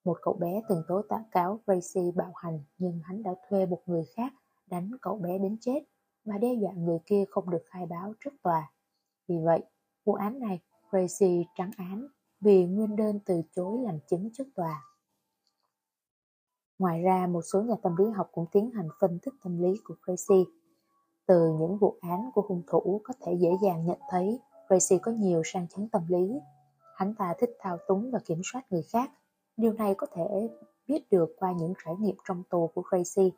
Một 0.04 0.16
cậu 0.22 0.34
bé 0.34 0.62
từng 0.68 0.82
tố 0.88 1.02
tạ 1.08 1.24
cáo 1.30 1.60
Tracy 1.66 2.10
bạo 2.14 2.32
hành 2.36 2.60
nhưng 2.78 3.00
hắn 3.04 3.22
đã 3.22 3.30
thuê 3.48 3.66
một 3.66 3.82
người 3.86 4.04
khác 4.16 4.32
đánh 4.66 4.90
cậu 5.02 5.16
bé 5.16 5.38
đến 5.38 5.56
chết 5.60 5.80
và 6.24 6.38
đe 6.38 6.54
dọa 6.54 6.72
người 6.72 6.98
kia 7.06 7.24
không 7.30 7.50
được 7.50 7.62
khai 7.66 7.86
báo 7.86 8.14
trước 8.24 8.30
tòa. 8.42 8.72
Vì 9.28 9.36
vậy, 9.44 9.64
vụ 10.04 10.14
án 10.14 10.38
này 10.38 10.60
Tracy 10.92 11.46
trắng 11.54 11.70
án 11.76 12.06
vì 12.40 12.66
nguyên 12.66 12.96
đơn 12.96 13.20
từ 13.24 13.42
chối 13.52 13.78
làm 13.82 13.98
chứng 14.08 14.30
trước 14.32 14.44
tòa. 14.54 14.84
Ngoài 16.78 17.02
ra, 17.02 17.26
một 17.26 17.42
số 17.42 17.62
nhà 17.62 17.74
tâm 17.82 17.96
lý 17.96 18.10
học 18.10 18.28
cũng 18.32 18.46
tiến 18.52 18.70
hành 18.70 18.88
phân 19.00 19.18
tích 19.22 19.34
tâm 19.44 19.62
lý 19.62 19.80
của 19.84 19.94
Tracy. 20.06 20.44
Từ 21.26 21.52
những 21.58 21.78
vụ 21.78 21.96
án 22.00 22.30
của 22.34 22.42
hung 22.48 22.62
thủ 22.66 23.00
có 23.04 23.14
thể 23.20 23.32
dễ 23.32 23.50
dàng 23.62 23.86
nhận 23.86 23.98
thấy 24.08 24.40
Tracy 24.68 24.98
có 25.02 25.12
nhiều 25.12 25.42
sang 25.44 25.68
chấn 25.68 25.88
tâm 25.88 26.02
lý. 26.08 26.40
Hắn 26.96 27.14
ta 27.14 27.34
thích 27.38 27.50
thao 27.58 27.78
túng 27.88 28.10
và 28.10 28.18
kiểm 28.24 28.40
soát 28.52 28.62
người 28.70 28.82
khác. 28.82 29.10
Điều 29.56 29.72
này 29.72 29.94
có 29.94 30.06
thể 30.12 30.48
biết 30.86 31.10
được 31.10 31.36
qua 31.38 31.52
những 31.52 31.74
trải 31.84 31.94
nghiệm 31.98 32.16
trong 32.28 32.42
tù 32.50 32.70
của 32.74 32.82
Tracy. 32.90 33.32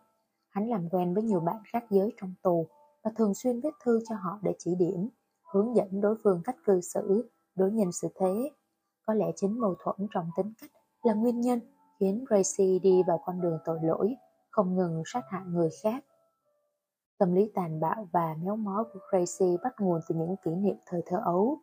Hắn 0.49 0.69
làm 0.69 0.89
quen 0.89 1.15
với 1.15 1.23
nhiều 1.23 1.41
bạn 1.41 1.57
khác 1.67 1.85
giới 1.91 2.13
trong 2.21 2.35
tù 2.43 2.67
và 3.03 3.11
thường 3.17 3.35
xuyên 3.35 3.61
viết 3.61 3.75
thư 3.85 4.01
cho 4.09 4.15
họ 4.15 4.39
để 4.43 4.55
chỉ 4.59 4.75
điểm, 4.75 5.09
hướng 5.53 5.77
dẫn 5.77 6.01
đối 6.01 6.17
phương 6.25 6.41
cách 6.45 6.57
cư 6.65 6.81
xử, 6.81 7.31
đối 7.55 7.71
nhân 7.71 7.93
xử 7.93 8.09
thế. 8.15 8.51
Có 9.07 9.15
lẽ 9.15 9.33
chính 9.37 9.61
mâu 9.61 9.75
thuẫn 9.85 10.09
trong 10.15 10.31
tính 10.37 10.53
cách 10.61 10.71
là 11.03 11.15
nguyên 11.15 11.41
nhân 11.41 11.61
khiến 12.01 12.25
Tracy 12.31 12.79
đi 12.79 13.03
vào 13.07 13.21
con 13.25 13.41
đường 13.41 13.59
tội 13.65 13.79
lỗi, 13.83 14.15
không 14.51 14.77
ngừng 14.77 15.03
sát 15.07 15.23
hại 15.29 15.43
người 15.47 15.71
khác. 15.83 16.05
Tâm 17.19 17.35
lý 17.35 17.51
tàn 17.55 17.81
bạo 17.81 18.09
và 18.13 18.37
méo 18.43 18.57
mó 18.57 18.85
của 18.93 19.01
Tracy 19.13 19.57
bắt 19.63 19.75
nguồn 19.81 20.01
từ 20.09 20.15
những 20.15 20.37
kỷ 20.45 20.51
niệm 20.51 20.77
thời 20.87 21.03
thơ 21.07 21.21
ấu. 21.25 21.59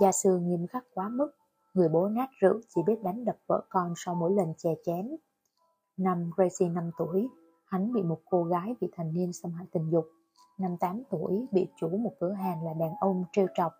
Gia 0.00 0.12
sư 0.12 0.38
nghiêm 0.38 0.66
khắc 0.66 0.84
quá 0.94 1.08
mức, 1.08 1.30
người 1.74 1.88
bố 1.88 2.08
nát 2.08 2.28
rượu 2.40 2.60
chỉ 2.74 2.80
biết 2.86 3.02
đánh 3.02 3.24
đập 3.24 3.36
vợ 3.46 3.64
con 3.68 3.92
sau 3.96 4.14
mỗi 4.14 4.32
lần 4.32 4.54
chè 4.56 4.70
chén. 4.84 5.16
Năm 5.96 6.30
Gracie 6.36 6.68
5 6.68 6.90
tuổi, 6.98 7.28
hắn 7.66 7.92
bị 7.92 8.02
một 8.02 8.20
cô 8.30 8.44
gái 8.44 8.74
vị 8.80 8.88
thành 8.96 9.12
niên 9.14 9.32
xâm 9.32 9.52
hại 9.52 9.66
tình 9.72 9.90
dục. 9.90 10.06
Năm 10.58 10.76
8 10.80 11.02
tuổi 11.10 11.46
bị 11.52 11.68
chủ 11.80 11.88
một 11.88 12.12
cửa 12.20 12.32
hàng 12.32 12.64
là 12.64 12.74
đàn 12.74 12.94
ông 13.00 13.24
trêu 13.32 13.46
trọc. 13.54 13.72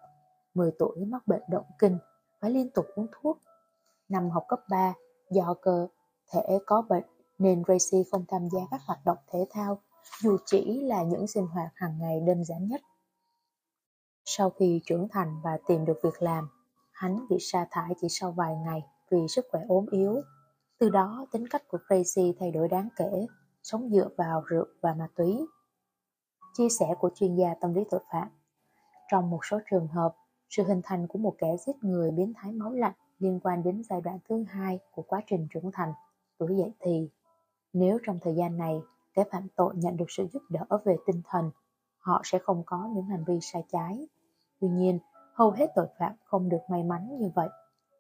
10 0.55 0.71
tuổi 0.79 1.05
mắc 1.05 1.27
bệnh 1.27 1.43
động 1.51 1.67
kinh, 1.79 1.99
phải 2.41 2.51
liên 2.51 2.71
tục 2.71 2.87
uống 2.95 3.07
thuốc. 3.13 3.39
Năm 4.09 4.31
học 4.31 4.45
cấp 4.49 4.61
3, 4.71 4.95
do 5.31 5.55
cơ 5.63 5.89
thể 6.33 6.59
có 6.67 6.83
bệnh 6.89 7.05
nên 7.39 7.63
Gracie 7.63 8.03
không 8.11 8.25
tham 8.29 8.49
gia 8.53 8.61
các 8.71 8.81
hoạt 8.87 8.99
động 9.05 9.19
thể 9.33 9.47
thao, 9.51 9.81
dù 10.23 10.37
chỉ 10.47 10.81
là 10.81 11.03
những 11.03 11.27
sinh 11.27 11.47
hoạt 11.47 11.71
hàng 11.75 11.99
ngày 11.99 12.21
đơn 12.21 12.45
giản 12.45 12.69
nhất. 12.69 12.81
Sau 14.25 14.51
khi 14.51 14.81
trưởng 14.87 15.09
thành 15.09 15.41
và 15.45 15.59
tìm 15.67 15.85
được 15.85 15.99
việc 16.03 16.23
làm, 16.23 16.49
hắn 16.93 17.27
bị 17.31 17.37
sa 17.41 17.67
thải 17.71 17.95
chỉ 18.01 18.09
sau 18.11 18.33
vài 18.33 18.57
ngày 18.57 18.83
vì 19.11 19.19
sức 19.29 19.47
khỏe 19.51 19.61
ốm 19.69 19.87
yếu. 19.91 20.23
Từ 20.79 20.91
đó, 20.91 21.27
tính 21.33 21.45
cách 21.51 21.63
của 21.69 21.79
Tracy 21.89 22.35
thay 22.39 22.51
đổi 22.51 22.69
đáng 22.69 22.89
kể, 22.97 23.27
sống 23.63 23.91
dựa 23.91 24.09
vào 24.17 24.43
rượu 24.47 24.67
và 24.81 24.95
ma 24.95 25.09
túy. 25.17 25.47
Chia 26.55 26.69
sẻ 26.69 26.87
của 26.99 27.11
chuyên 27.15 27.37
gia 27.37 27.55
tâm 27.61 27.75
lý 27.75 27.83
tội 27.91 28.01
phạm 28.13 28.29
Trong 29.11 29.31
một 29.31 29.41
số 29.51 29.59
trường 29.71 29.89
hợp, 29.89 30.17
sự 30.49 30.65
hình 30.65 30.81
thành 30.85 31.07
của 31.09 31.19
một 31.19 31.35
kẻ 31.39 31.57
giết 31.67 31.77
người 31.83 32.11
biến 32.11 32.33
thái 32.37 32.53
máu 32.53 32.73
lạnh 32.73 32.95
liên 33.19 33.41
quan 33.43 33.63
đến 33.63 33.83
giai 33.91 34.01
đoạn 34.01 34.19
thứ 34.29 34.45
hai 34.49 34.79
của 34.91 35.03
quá 35.03 35.21
trình 35.27 35.49
trưởng 35.51 35.71
thành, 35.73 35.93
tuổi 36.39 36.57
dậy 36.57 36.73
thì. 36.81 37.11
Nếu 37.73 37.99
trong 38.03 38.19
thời 38.23 38.35
gian 38.35 38.57
này, 38.57 38.81
kẻ 39.17 39.25
phạm 39.33 39.49
tội 39.57 39.75
nhận 39.77 39.97
được 39.97 40.05
sự 40.09 40.27
giúp 40.33 40.43
đỡ 40.49 40.79
về 40.85 40.97
tinh 41.07 41.23
thần, 41.25 41.51
họ 41.99 42.21
sẽ 42.25 42.39
không 42.39 42.63
có 42.67 42.89
những 42.95 43.07
hành 43.07 43.25
vi 43.25 43.39
sai 43.41 43.65
trái. 43.73 44.09
Tuy 44.61 44.69
nhiên, 44.69 44.99
hầu 45.35 45.51
hết 45.51 45.67
tội 45.75 45.87
phạm 45.99 46.13
không 46.25 46.49
được 46.49 46.61
may 46.71 46.83
mắn 46.83 47.19
như 47.19 47.31
vậy. 47.35 47.49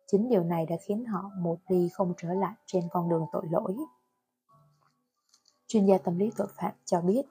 Chính 0.06 0.28
điều 0.28 0.44
này 0.44 0.66
đã 0.66 0.76
khiến 0.86 1.04
họ 1.04 1.30
một 1.38 1.56
đi 1.68 1.88
không 1.92 2.14
trở 2.16 2.28
lại 2.28 2.54
trên 2.66 2.82
con 2.90 3.08
đường 3.08 3.26
tội 3.32 3.44
lỗi. 3.50 3.76
Chuyên 5.66 5.86
gia 5.86 5.98
tâm 5.98 6.18
lý 6.18 6.30
tội 6.36 6.48
phạm 6.56 6.72
cho 6.84 7.00
biết, 7.00 7.22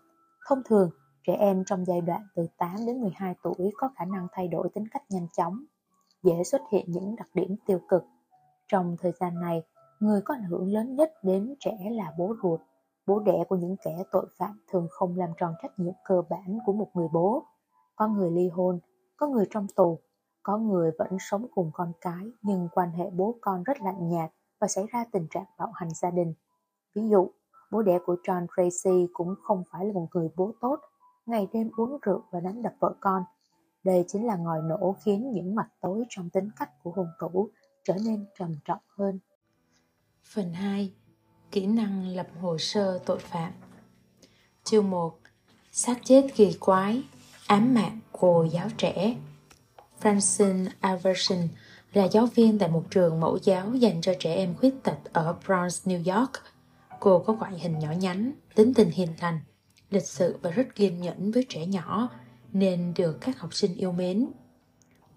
thông 0.48 0.62
thường, 0.66 0.90
trẻ 1.24 1.34
em 1.34 1.64
trong 1.66 1.86
giai 1.86 2.02
đoạn 2.02 2.22
từ 2.36 2.48
8 2.58 2.76
đến 2.86 3.02
12 3.02 3.36
tuổi 3.44 3.72
có 3.78 3.90
khả 3.96 4.06
năng 4.06 4.28
thay 4.32 4.48
đổi 4.48 4.70
tính 4.74 4.86
cách 4.92 5.04
nhanh 5.10 5.28
chóng, 5.38 5.64
dễ 6.24 6.44
xuất 6.44 6.62
hiện 6.72 6.86
những 6.92 7.16
đặc 7.16 7.28
điểm 7.34 7.56
tiêu 7.66 7.80
cực. 7.90 8.04
Trong 8.68 8.96
thời 9.00 9.12
gian 9.20 9.40
này, 9.40 9.64
người 10.00 10.22
có 10.22 10.34
ảnh 10.34 10.44
hưởng 10.44 10.74
lớn 10.74 10.96
nhất 10.96 11.14
đến 11.24 11.56
trẻ 11.60 11.78
là 11.92 12.14
bố 12.18 12.36
ruột. 12.44 12.60
Bố 13.06 13.20
đẻ 13.20 13.44
của 13.50 13.56
những 13.56 13.76
kẻ 13.84 14.04
tội 14.12 14.26
phạm 14.38 14.60
thường 14.68 14.88
không 14.90 15.18
làm 15.18 15.30
tròn 15.38 15.54
trách 15.62 15.80
nhiệm 15.80 15.94
cơ 16.06 16.22
bản 16.30 16.60
của 16.66 16.74
một 16.74 16.88
người 16.94 17.08
bố. 17.14 17.44
Có 17.96 18.08
người 18.08 18.32
ly 18.32 18.50
hôn, 18.50 18.80
có 19.18 19.28
người 19.28 19.46
trong 19.50 19.68
tù, 19.76 20.00
có 20.44 20.58
người 20.58 20.92
vẫn 21.00 21.18
sống 21.20 21.48
cùng 21.56 21.72
con 21.74 21.92
cái 22.02 22.32
nhưng 22.42 22.70
quan 22.72 22.92
hệ 22.92 23.10
bố 23.10 23.36
con 23.42 23.64
rất 23.64 23.82
lạnh 23.82 24.10
nhạt 24.10 24.32
và 24.60 24.68
xảy 24.68 24.86
ra 24.92 25.06
tình 25.12 25.28
trạng 25.30 25.46
bạo 25.58 25.72
hành 25.74 25.90
gia 25.94 26.12
đình. 26.12 26.34
Ví 26.96 27.10
dụ, 27.10 27.32
bố 27.72 27.82
đẻ 27.82 28.00
của 28.06 28.16
John 28.24 28.48
Tracy 28.58 29.08
cũng 29.14 29.36
không 29.44 29.64
phải 29.72 29.86
là 29.86 29.94
một 29.94 30.08
người 30.14 30.30
bố 30.36 30.52
tốt, 30.62 30.80
ngày 31.26 31.48
đêm 31.54 31.70
uống 31.78 31.98
rượu 32.02 32.22
và 32.32 32.40
đánh 32.40 32.62
đập 32.62 32.74
vợ 32.80 32.96
con. 33.00 33.24
Đây 33.84 34.06
chính 34.08 34.26
là 34.26 34.36
ngòi 34.36 34.62
nổ 34.62 34.96
khiến 35.04 35.32
những 35.32 35.56
mặt 35.56 35.68
tối 35.82 36.04
trong 36.10 36.30
tính 36.30 36.50
cách 36.60 36.70
của 36.84 36.92
hung 36.92 37.10
thủ 37.20 37.50
trở 37.84 37.94
nên 38.06 38.26
trầm 38.40 38.56
trọng 38.66 38.82
hơn. 38.98 39.20
Phần 40.34 40.54
2. 40.54 40.94
Kỹ 41.56 41.66
năng 41.66 42.08
lập 42.08 42.28
hồ 42.42 42.58
sơ 42.58 43.00
tội 43.06 43.20
phạm 43.20 43.52
Chương 44.64 44.90
1 44.90 45.20
Sát 45.72 46.00
chết 46.04 46.28
kỳ 46.36 46.54
quái 46.60 47.04
Ám 47.48 47.74
mạng 47.74 48.00
cô 48.12 48.44
giáo 48.44 48.68
trẻ 48.78 49.16
Francine 50.02 50.66
Iverson 50.84 51.48
là 51.94 52.08
giáo 52.08 52.26
viên 52.26 52.60
tại 52.60 52.70
một 52.70 52.84
trường 52.90 53.20
mẫu 53.20 53.38
giáo 53.44 53.76
dành 53.76 54.02
cho 54.02 54.14
trẻ 54.20 54.36
em 54.36 54.56
khuyết 54.56 54.84
tật 54.84 54.98
ở 55.14 55.36
Bronx, 55.46 55.88
New 55.88 56.20
York. 56.20 56.32
Cô 57.00 57.20
có 57.20 57.34
ngoại 57.34 57.60
hình 57.60 57.80
nhỏ 57.80 57.92
nhắn, 57.92 58.32
tính 58.56 58.74
tình 58.74 58.90
hiền 58.90 59.10
lành, 59.22 59.40
lịch 59.90 60.08
sự 60.08 60.38
và 60.42 60.52
rất 60.52 60.76
kiên 60.76 61.02
nhẫn 61.02 61.32
với 61.32 61.46
trẻ 61.50 61.66
nhỏ, 61.66 62.10
nên 62.54 62.94
được 62.96 63.18
các 63.22 63.40
học 63.40 63.54
sinh 63.54 63.76
yêu 63.76 63.92
mến. 63.92 64.28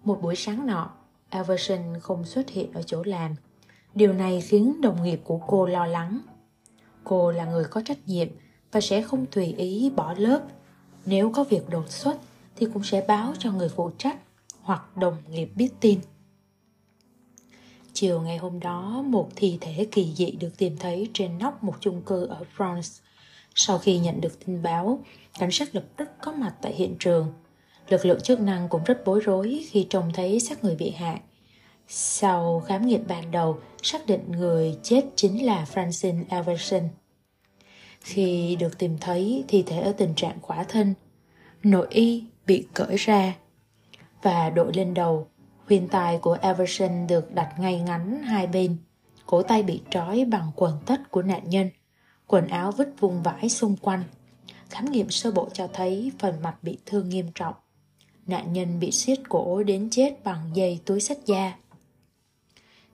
Một 0.03 0.21
buổi 0.21 0.35
sáng 0.35 0.67
nọ, 0.67 0.91
Iverson 1.31 1.99
không 2.01 2.25
xuất 2.25 2.49
hiện 2.49 2.73
ở 2.73 2.81
chỗ 2.81 3.03
làm. 3.03 3.35
Điều 3.95 4.13
này 4.13 4.41
khiến 4.41 4.81
đồng 4.81 5.03
nghiệp 5.03 5.21
của 5.23 5.37
cô 5.47 5.65
lo 5.65 5.85
lắng. 5.85 6.19
Cô 7.09 7.31
là 7.31 7.45
người 7.45 7.63
có 7.63 7.81
trách 7.85 7.97
nhiệm 8.05 8.27
và 8.71 8.81
sẽ 8.81 9.01
không 9.01 9.25
tùy 9.25 9.45
ý 9.57 9.91
bỏ 9.95 10.13
lớp. 10.17 10.41
Nếu 11.05 11.31
có 11.35 11.43
việc 11.43 11.69
đột 11.69 11.89
xuất 11.89 12.17
thì 12.55 12.67
cũng 12.73 12.83
sẽ 12.83 13.05
báo 13.07 13.33
cho 13.39 13.51
người 13.51 13.69
phụ 13.69 13.91
trách 13.97 14.17
hoặc 14.61 14.97
đồng 14.97 15.17
nghiệp 15.29 15.49
biết 15.55 15.69
tin. 15.79 15.99
Chiều 17.93 18.21
ngày 18.21 18.37
hôm 18.37 18.59
đó, 18.59 19.03
một 19.05 19.29
thi 19.35 19.57
thể 19.61 19.87
kỳ 19.91 20.13
dị 20.15 20.31
được 20.31 20.57
tìm 20.57 20.77
thấy 20.77 21.09
trên 21.13 21.37
nóc 21.37 21.63
một 21.63 21.73
chung 21.79 22.01
cư 22.01 22.25
ở 22.25 22.43
Bronx. 22.57 22.99
Sau 23.55 23.77
khi 23.77 23.99
nhận 23.99 24.21
được 24.21 24.45
tin 24.45 24.63
báo, 24.63 24.99
cảnh 25.39 25.51
sát 25.51 25.75
lập 25.75 25.85
tức 25.97 26.09
có 26.21 26.31
mặt 26.31 26.55
tại 26.61 26.73
hiện 26.73 26.95
trường. 26.99 27.33
Lực 27.87 28.05
lượng 28.05 28.21
chức 28.21 28.39
năng 28.39 28.69
cũng 28.69 28.83
rất 28.83 29.05
bối 29.05 29.19
rối 29.19 29.65
khi 29.69 29.87
trông 29.89 30.11
thấy 30.13 30.39
xác 30.39 30.63
người 30.63 30.75
bị 30.75 30.89
hại. 30.89 31.21
Sau 31.87 32.63
khám 32.67 32.87
nghiệm 32.87 33.07
ban 33.07 33.31
đầu, 33.31 33.59
xác 33.83 34.05
định 34.05 34.31
người 34.31 34.77
chết 34.83 35.05
chính 35.15 35.45
là 35.45 35.65
Francine 35.73 36.23
Everson. 36.29 36.89
Khi 38.01 38.55
được 38.55 38.77
tìm 38.77 38.97
thấy, 39.01 39.43
thi 39.47 39.63
thể 39.67 39.79
ở 39.79 39.91
tình 39.91 40.13
trạng 40.15 40.41
khỏa 40.41 40.63
thân. 40.63 40.93
Nội 41.63 41.87
y 41.89 42.23
bị 42.45 42.67
cởi 42.73 42.95
ra 42.95 43.35
và 44.21 44.49
đội 44.49 44.73
lên 44.73 44.93
đầu. 44.93 45.27
Huyền 45.67 45.87
tài 45.87 46.17
của 46.17 46.37
Everson 46.41 47.07
được 47.07 47.33
đặt 47.33 47.53
ngay 47.59 47.79
ngắn 47.79 48.23
hai 48.23 48.47
bên. 48.47 48.77
Cổ 49.25 49.41
tay 49.41 49.63
bị 49.63 49.81
trói 49.89 50.25
bằng 50.25 50.51
quần 50.55 50.73
tất 50.85 51.11
của 51.11 51.21
nạn 51.21 51.49
nhân. 51.49 51.69
Quần 52.27 52.47
áo 52.47 52.71
vứt 52.71 52.89
vùng 52.99 53.23
vãi 53.23 53.49
xung 53.49 53.75
quanh. 53.77 54.03
Khám 54.69 54.91
nghiệm 54.91 55.09
sơ 55.09 55.31
bộ 55.31 55.49
cho 55.53 55.67
thấy 55.73 56.11
phần 56.19 56.41
mặt 56.41 56.55
bị 56.61 56.77
thương 56.85 57.09
nghiêm 57.09 57.27
trọng. 57.35 57.53
Nạn 58.27 58.53
nhân 58.53 58.79
bị 58.79 58.91
siết 58.91 59.19
cổ 59.29 59.63
đến 59.63 59.89
chết 59.89 60.23
bằng 60.23 60.51
dây 60.53 60.79
túi 60.85 61.01
sách 61.01 61.17
da. 61.25 61.53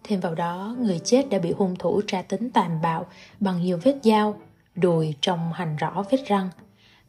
Thêm 0.04 0.20
vào 0.20 0.36
đó, 0.36 0.76
người 0.80 1.00
chết 1.00 1.30
đã 1.30 1.40
bị 1.40 1.52
hung 1.52 1.76
thủ 1.76 2.02
tra 2.08 2.22
tấn 2.22 2.50
tàn 2.50 2.82
bạo 2.82 3.06
bằng 3.40 3.62
nhiều 3.62 3.80
vết 3.84 3.96
dao, 4.04 4.40
đùi 4.76 5.16
trong 5.22 5.54
hành 5.54 5.76
rõ 5.76 6.06
vết 6.12 6.28
răng. 6.28 6.50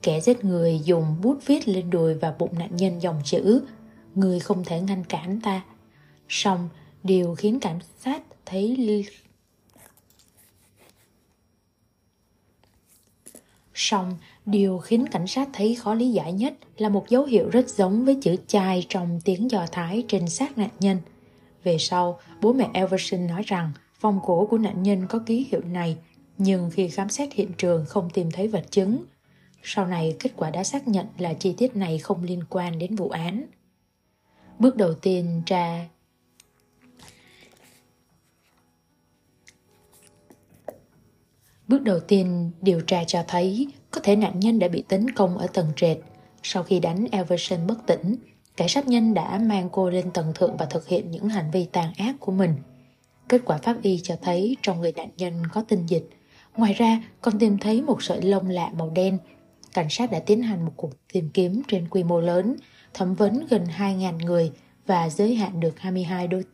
Kẻ 0.03 0.21
giết 0.21 0.45
người 0.45 0.81
dùng 0.85 1.17
bút 1.23 1.39
viết 1.47 1.69
lên 1.69 1.91
đùi 1.91 2.15
và 2.15 2.35
bụng 2.39 2.59
nạn 2.59 2.77
nhân 2.77 3.03
dòng 3.03 3.21
chữ 3.25 3.63
Người 4.15 4.41
không 4.41 4.65
thể 4.65 4.81
ngăn 4.81 5.05
cản 5.05 5.41
ta. 5.41 5.65
Xong, 6.29 6.69
điều 7.03 7.35
khiến 7.35 7.61
cảnh 7.61 7.79
sát 7.99 8.23
thấy 8.47 8.77
Xong, 13.75 14.17
điều 14.47 14.79
khiến 14.79 15.07
cảnh 15.07 15.27
sát 15.27 15.49
thấy 15.53 15.75
khó 15.75 15.95
lý 15.95 16.11
giải 16.11 16.33
nhất 16.33 16.55
là 16.79 16.89
một 16.89 17.09
dấu 17.09 17.25
hiệu 17.25 17.49
rất 17.49 17.69
giống 17.69 18.05
với 18.05 18.19
chữ 18.23 18.37
chai 18.47 18.87
trong 18.89 19.21
tiếng 19.25 19.51
Do 19.51 19.67
Thái 19.73 20.05
trên 20.09 20.29
xác 20.29 20.59
nạn 20.59 20.71
nhân. 20.81 20.99
Về 21.65 21.77
sau, 21.79 22.21
bố 22.41 22.53
mẹ 22.53 22.71
Everson 22.73 23.27
nói 23.27 23.43
rằng 23.47 23.73
vòng 24.01 24.21
cổ 24.25 24.47
của 24.47 24.59
nạn 24.59 24.83
nhân 24.83 25.07
có 25.09 25.19
ký 25.27 25.47
hiệu 25.51 25.61
này, 25.61 25.97
nhưng 26.39 26.71
khi 26.71 26.89
khám 26.89 27.09
xét 27.09 27.33
hiện 27.33 27.51
trường 27.59 27.85
không 27.87 28.11
tìm 28.11 28.31
thấy 28.31 28.49
vật 28.49 28.65
chứng. 28.71 29.05
Sau 29.63 29.87
này, 29.87 30.17
kết 30.19 30.31
quả 30.37 30.51
đã 30.51 30.65
xác 30.65 30.89
nhận 30.89 31.07
là 31.19 31.35
chi 31.35 31.55
tiết 31.57 31.77
này 31.77 31.99
không 31.99 32.23
liên 32.23 32.45
quan 32.51 32.79
đến 32.79 32.97
vụ 32.97 33.09
án. 33.09 33.47
Bước 34.59 34.77
đầu 34.77 34.95
tiên 34.95 35.43
tra 35.47 35.87
Bước 41.69 41.83
đầu 41.83 42.01
tiên 42.01 42.51
điều 42.61 42.81
tra 42.81 43.05
cho 43.05 43.25
thấy 43.29 43.69
có 43.91 44.01
thể 44.05 44.17
nạn 44.17 44.41
nhân 44.41 44.59
đã 44.59 44.69
bị 44.69 44.85
tấn 44.89 45.11
công 45.11 45.39
ở 45.39 45.47
tầng 45.47 45.69
trệt. 45.77 45.99
Sau 46.43 46.63
khi 46.63 46.81
đánh 46.81 47.07
Everson 47.11 47.67
bất 47.67 47.87
tỉnh, 47.87 48.17
kẻ 48.57 48.69
sát 48.69 48.89
nhân 48.89 49.15
đã 49.15 49.39
mang 49.39 49.69
cô 49.73 49.91
lên 49.91 50.11
tầng 50.11 50.33
thượng 50.35 50.57
và 50.57 50.67
thực 50.67 50.89
hiện 50.89 51.11
những 51.11 51.29
hành 51.29 51.51
vi 51.51 51.65
tàn 51.65 51.93
ác 51.99 52.17
của 52.21 52.33
mình. 52.33 52.55
Kết 53.29 53.43
quả 53.45 53.57
pháp 53.57 53.83
y 53.83 54.01
cho 54.03 54.17
thấy 54.23 54.57
trong 54.63 54.81
người 54.81 54.93
nạn 54.93 55.09
nhân 55.17 55.43
có 55.53 55.65
tinh 55.69 55.87
dịch. 55.87 56.16
Ngoài 56.57 56.73
ra, 56.73 57.03
còn 57.21 57.39
tìm 57.39 57.59
thấy 57.59 57.83
một 57.83 58.03
sợi 58.03 58.23
lông 58.23 58.49
lạ 58.49 58.71
màu 58.79 58.91
đen. 58.91 59.19
Cảnh 59.75 59.87
sát 59.91 60.11
đã 60.11 60.19
tiến 60.19 60.43
hành 60.43 60.65
một 60.65 60.73
cuộc 60.77 60.91
tìm 61.13 61.31
kiếm 61.35 61.63
trên 61.69 61.89
quy 61.89 62.05
mô 62.05 62.21
lớn, 62.21 62.57
thẩm 62.95 63.15
vấn 63.15 63.47
gần 63.51 63.65
2.000 63.79 64.19
người 64.19 64.53
và 64.87 65.09
giới 65.09 65.35
hạn 65.35 65.61
được 65.61 65.79
22 65.79 66.29
đối 66.29 66.45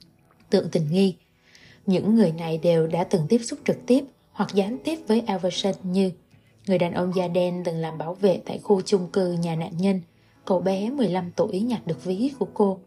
tượng 0.51 0.69
tình 0.73 0.87
nghi. 0.91 1.17
Những 1.87 2.15
người 2.15 2.33
này 2.33 2.59
đều 2.59 2.87
đã 2.87 3.05
từng 3.05 3.27
tiếp 3.29 3.39
xúc 3.39 3.59
trực 3.65 3.87
tiếp 3.87 4.05
hoặc 4.33 4.51
gián 4.55 4.79
tiếp 4.85 4.99
với 5.09 5.23
Everson 5.27 5.75
như 5.83 6.11
người 6.67 6.79
đàn 6.79 6.93
ông 6.93 7.13
da 7.17 7.29
đen 7.29 7.63
từng 7.65 7.77
làm 7.77 7.99
bảo 7.99 8.15
vệ 8.15 8.41
tại 8.45 8.59
khu 8.59 8.81
chung 8.81 9.09
cư 9.13 9.33
nhà 9.33 9.57
nạn 9.57 9.73
nhân, 9.79 10.01
cậu 10.45 10.61
bé 10.61 10.91
15 10.91 11.31
tuổi 11.37 11.61
nhặt 11.61 11.87
được 11.87 12.05
ví 12.05 12.31
của 12.39 12.49
cô. 12.55 12.79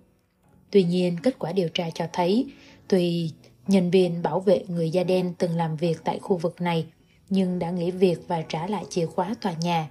Tuy 0.71 0.83
nhiên, 0.83 1.17
kết 1.23 1.39
quả 1.39 1.51
điều 1.51 1.69
tra 1.69 1.89
cho 1.93 2.05
thấy, 2.13 2.45
tùy 2.87 3.31
nhân 3.67 3.91
viên 3.91 4.21
bảo 4.21 4.39
vệ 4.39 4.63
người 4.67 4.89
da 4.89 5.03
đen 5.03 5.33
từng 5.37 5.55
làm 5.55 5.75
việc 5.75 5.97
tại 6.03 6.19
khu 6.19 6.37
vực 6.37 6.61
này, 6.61 6.85
nhưng 7.29 7.59
đã 7.59 7.71
nghỉ 7.71 7.91
việc 7.91 8.17
và 8.27 8.41
trả 8.41 8.67
lại 8.67 8.85
chìa 8.89 9.05
khóa 9.05 9.33
tòa 9.41 9.53
nhà. 9.53 9.89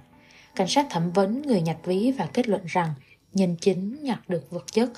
Cảnh 0.55 0.67
sát 0.67 0.87
thẩm 0.89 1.11
vấn 1.11 1.41
người 1.41 1.61
nhặt 1.61 1.77
ví 1.83 2.11
và 2.11 2.25
kết 2.33 2.47
luận 2.47 2.61
rằng 2.65 2.93
nhân 3.33 3.55
chính 3.61 4.03
nhặt 4.03 4.29
được 4.29 4.49
vật 4.49 4.65
chất. 4.71 4.89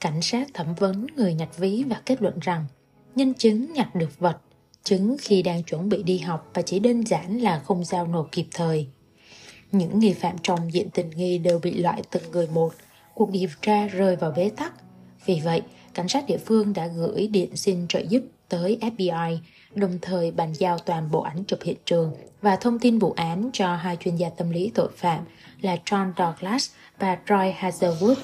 Cảnh 0.00 0.22
sát 0.22 0.48
thẩm 0.54 0.74
vấn 0.74 1.06
người 1.16 1.34
nhặt 1.34 1.48
ví 1.56 1.84
và 1.88 2.02
kết 2.06 2.22
luận 2.22 2.38
rằng 2.40 2.66
nhân 3.14 3.34
chứng 3.34 3.72
nhặt 3.72 3.94
được 3.94 4.18
vật, 4.18 4.38
chứng 4.84 5.16
khi 5.20 5.42
đang 5.42 5.62
chuẩn 5.62 5.88
bị 5.88 6.02
đi 6.02 6.18
học 6.18 6.50
và 6.54 6.62
chỉ 6.62 6.78
đơn 6.78 7.06
giản 7.06 7.38
là 7.38 7.58
không 7.58 7.84
giao 7.84 8.06
nộp 8.06 8.28
kịp 8.32 8.46
thời. 8.52 8.88
Những 9.72 9.98
nghi 9.98 10.12
phạm 10.12 10.36
trong 10.42 10.72
diện 10.72 10.90
tình 10.90 11.10
nghi 11.10 11.38
đều 11.38 11.58
bị 11.58 11.72
loại 11.72 12.02
từng 12.10 12.30
người 12.30 12.48
một, 12.48 12.74
cuộc 13.14 13.30
điều 13.30 13.48
tra 13.62 13.86
rơi 13.86 14.16
vào 14.16 14.32
bế 14.36 14.50
tắc. 14.56 14.72
Vì 15.26 15.40
vậy, 15.44 15.62
cảnh 15.94 16.08
sát 16.08 16.24
địa 16.26 16.38
phương 16.38 16.72
đã 16.72 16.86
gửi 16.86 17.26
điện 17.26 17.56
xin 17.56 17.88
trợ 17.88 18.00
giúp 18.08 18.22
tới 18.48 18.78
FBI, 18.80 19.38
đồng 19.74 19.98
thời 20.02 20.30
bàn 20.30 20.52
giao 20.52 20.78
toàn 20.78 21.10
bộ 21.10 21.20
ảnh 21.20 21.44
chụp 21.44 21.58
hiện 21.62 21.76
trường 21.84 22.12
và 22.42 22.56
thông 22.56 22.78
tin 22.78 22.98
vụ 22.98 23.12
án 23.16 23.50
cho 23.52 23.76
hai 23.76 23.96
chuyên 23.96 24.16
gia 24.16 24.30
tâm 24.30 24.50
lý 24.50 24.70
tội 24.74 24.88
phạm 24.96 25.24
là 25.60 25.76
John 25.84 26.12
Douglas 26.18 26.70
và 26.98 27.18
Troy 27.26 27.52
Hazelwood. 27.60 28.14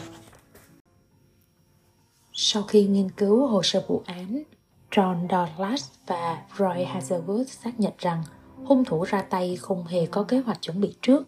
Sau 2.33 2.63
khi 2.63 2.85
nghiên 2.85 3.11
cứu 3.11 3.47
hồ 3.47 3.63
sơ 3.63 3.85
vụ 3.89 4.03
án, 4.07 4.43
John 4.91 5.29
Douglas 5.29 5.89
và 6.07 6.43
Roy 6.59 6.85
Hazelwood 6.85 7.45
xác 7.45 7.81
nhận 7.81 7.93
rằng 7.99 8.23
hung 8.65 8.85
thủ 8.85 9.05
ra 9.05 9.23
tay 9.23 9.57
không 9.57 9.87
hề 9.87 10.07
có 10.07 10.23
kế 10.23 10.39
hoạch 10.39 10.63
chuẩn 10.63 10.81
bị 10.81 10.95
trước. 11.03 11.23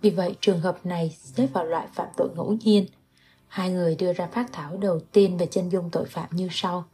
Vì 0.00 0.10
vậy, 0.10 0.34
trường 0.40 0.60
hợp 0.60 0.86
này 0.86 1.16
xếp 1.22 1.46
vào 1.52 1.64
loại 1.64 1.86
phạm 1.94 2.08
tội 2.16 2.28
ngẫu 2.36 2.56
nhiên. 2.64 2.86
Hai 3.56 3.70
người 3.70 3.96
đưa 3.96 4.12
ra 4.12 4.26
phát 4.26 4.52
thảo 4.52 4.76
đầu 4.76 5.00
tiên 5.00 5.36
về 5.36 5.46
chân 5.46 5.68
dung 5.68 5.90
tội 5.90 6.04
phạm 6.04 6.28
như 6.32 6.48
sau. 6.50 6.84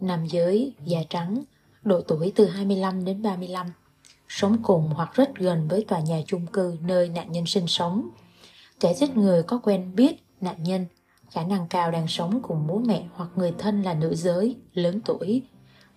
Nam 0.00 0.26
giới, 0.26 0.74
da 0.84 0.98
trắng, 1.10 1.42
độ 1.82 2.00
tuổi 2.00 2.32
từ 2.36 2.46
25 2.46 3.04
đến 3.04 3.22
35, 3.22 3.66
sống 4.28 4.62
cùng 4.62 4.90
hoặc 4.94 5.14
rất 5.14 5.34
gần 5.36 5.68
với 5.68 5.84
tòa 5.88 6.00
nhà 6.00 6.20
chung 6.26 6.46
cư 6.46 6.76
nơi 6.80 7.08
nạn 7.08 7.32
nhân 7.32 7.46
sinh 7.46 7.66
sống. 7.66 8.08
Kẻ 8.80 8.94
giết 8.94 9.16
người 9.16 9.42
có 9.42 9.60
quen 9.62 9.94
biết 9.94 10.24
nạn 10.40 10.62
nhân 10.62 10.86
khả 11.30 11.44
năng 11.44 11.68
cao 11.68 11.90
đang 11.90 12.08
sống 12.08 12.42
cùng 12.42 12.66
bố 12.66 12.78
mẹ 12.78 13.06
hoặc 13.14 13.28
người 13.36 13.54
thân 13.58 13.82
là 13.82 13.94
nữ 13.94 14.14
giới, 14.14 14.56
lớn 14.74 15.00
tuổi. 15.04 15.42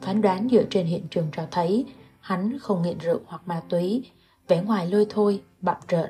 Phán 0.01 0.21
đoán 0.21 0.47
dựa 0.51 0.63
trên 0.69 0.85
hiện 0.85 1.07
trường 1.11 1.27
cho 1.37 1.47
thấy 1.51 1.85
hắn 2.19 2.57
không 2.59 2.81
nghiện 2.81 2.97
rượu 2.97 3.19
hoặc 3.25 3.41
ma 3.45 3.61
túy, 3.69 4.11
vẻ 4.47 4.63
ngoài 4.63 4.87
lôi 4.87 5.05
thôi, 5.09 5.41
bạo 5.61 5.79
trợn. 5.87 6.09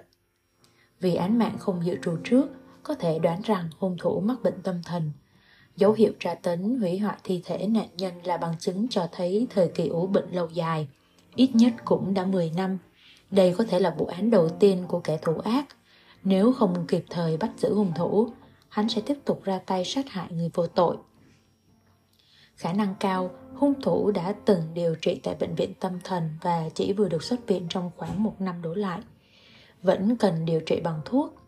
Vì 0.99 1.15
án 1.15 1.39
mạng 1.39 1.55
không 1.59 1.85
dự 1.85 1.97
trù 2.03 2.17
trước, 2.23 2.47
có 2.87 2.95
thể 2.95 3.19
đoán 3.19 3.41
rằng 3.41 3.69
hung 3.79 3.97
thủ 3.99 4.19
mắc 4.19 4.37
bệnh 4.43 4.61
tâm 4.63 4.81
thần. 4.83 5.11
Dấu 5.75 5.91
hiệu 5.91 6.11
tra 6.19 6.35
tấn 6.35 6.79
hủy 6.79 6.97
hoại 6.97 7.17
thi 7.23 7.41
thể 7.45 7.67
nạn 7.67 7.87
nhân 7.97 8.13
là 8.23 8.37
bằng 8.37 8.55
chứng 8.59 8.87
cho 8.89 9.07
thấy 9.11 9.47
thời 9.49 9.67
kỳ 9.67 9.87
ủ 9.87 10.07
bệnh 10.07 10.31
lâu 10.31 10.49
dài, 10.53 10.87
ít 11.35 11.49
nhất 11.53 11.73
cũng 11.85 12.13
đã 12.13 12.25
10 12.25 12.51
năm. 12.55 12.77
Đây 13.31 13.55
có 13.57 13.63
thể 13.63 13.79
là 13.79 13.95
vụ 13.97 14.05
án 14.05 14.29
đầu 14.29 14.49
tiên 14.49 14.85
của 14.87 14.99
kẻ 14.99 15.17
thủ 15.21 15.37
ác. 15.37 15.65
Nếu 16.23 16.53
không 16.53 16.87
kịp 16.87 17.05
thời 17.09 17.37
bắt 17.37 17.51
giữ 17.57 17.73
hung 17.73 17.91
thủ, 17.95 18.29
hắn 18.69 18.89
sẽ 18.89 19.01
tiếp 19.01 19.17
tục 19.25 19.43
ra 19.43 19.59
tay 19.65 19.85
sát 19.85 20.09
hại 20.09 20.27
người 20.31 20.49
vô 20.53 20.67
tội. 20.67 20.97
Khả 22.55 22.73
năng 22.73 22.95
cao, 22.99 23.31
hung 23.55 23.81
thủ 23.81 24.11
đã 24.11 24.35
từng 24.45 24.61
điều 24.73 24.95
trị 24.95 25.19
tại 25.23 25.35
bệnh 25.39 25.55
viện 25.55 25.73
tâm 25.79 25.99
thần 26.03 26.29
và 26.41 26.69
chỉ 26.73 26.93
vừa 26.93 27.09
được 27.09 27.23
xuất 27.23 27.47
viện 27.47 27.67
trong 27.69 27.91
khoảng 27.97 28.23
một 28.23 28.35
năm 28.39 28.61
đổ 28.61 28.73
lại. 28.73 28.99
Vẫn 29.81 30.17
cần 30.17 30.45
điều 30.45 30.59
trị 30.59 30.79
bằng 30.83 31.01
thuốc. 31.05 31.46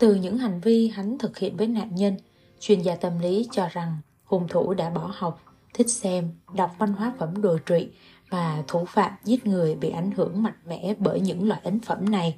Từ 0.00 0.14
những 0.14 0.38
hành 0.38 0.60
vi 0.60 0.88
hắn 0.88 1.18
thực 1.18 1.38
hiện 1.38 1.56
với 1.56 1.66
nạn 1.66 1.94
nhân, 1.94 2.16
chuyên 2.60 2.80
gia 2.80 2.96
tâm 2.96 3.18
lý 3.18 3.48
cho 3.52 3.68
rằng 3.68 3.96
hung 4.24 4.48
thủ 4.48 4.74
đã 4.74 4.90
bỏ 4.90 5.10
học, 5.14 5.42
thích 5.74 5.90
xem, 5.90 6.30
đọc 6.54 6.74
văn 6.78 6.92
hóa 6.92 7.12
phẩm 7.18 7.42
đồ 7.42 7.58
trụy 7.66 7.88
và 8.30 8.62
thủ 8.68 8.84
phạm 8.84 9.12
giết 9.24 9.46
người 9.46 9.74
bị 9.74 9.90
ảnh 9.90 10.10
hưởng 10.10 10.42
mạnh 10.42 10.54
mẽ 10.66 10.94
bởi 10.98 11.20
những 11.20 11.48
loại 11.48 11.60
ấn 11.64 11.80
phẩm 11.80 12.10
này. 12.10 12.36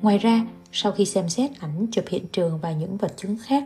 Ngoài 0.00 0.18
ra, 0.18 0.46
sau 0.72 0.92
khi 0.92 1.04
xem 1.04 1.28
xét 1.28 1.50
ảnh 1.60 1.86
chụp 1.92 2.04
hiện 2.08 2.26
trường 2.32 2.58
và 2.58 2.72
những 2.72 2.96
vật 2.96 3.14
chứng 3.16 3.36
khác, 3.44 3.64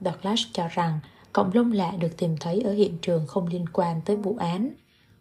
Douglas 0.00 0.40
cho 0.52 0.68
rằng 0.68 1.00
cộng 1.32 1.50
lông 1.54 1.72
lạ 1.72 1.92
được 1.98 2.16
tìm 2.16 2.36
thấy 2.40 2.60
ở 2.60 2.72
hiện 2.72 2.98
trường 3.02 3.26
không 3.26 3.46
liên 3.46 3.64
quan 3.72 4.00
tới 4.04 4.16
vụ 4.16 4.36
án. 4.38 4.70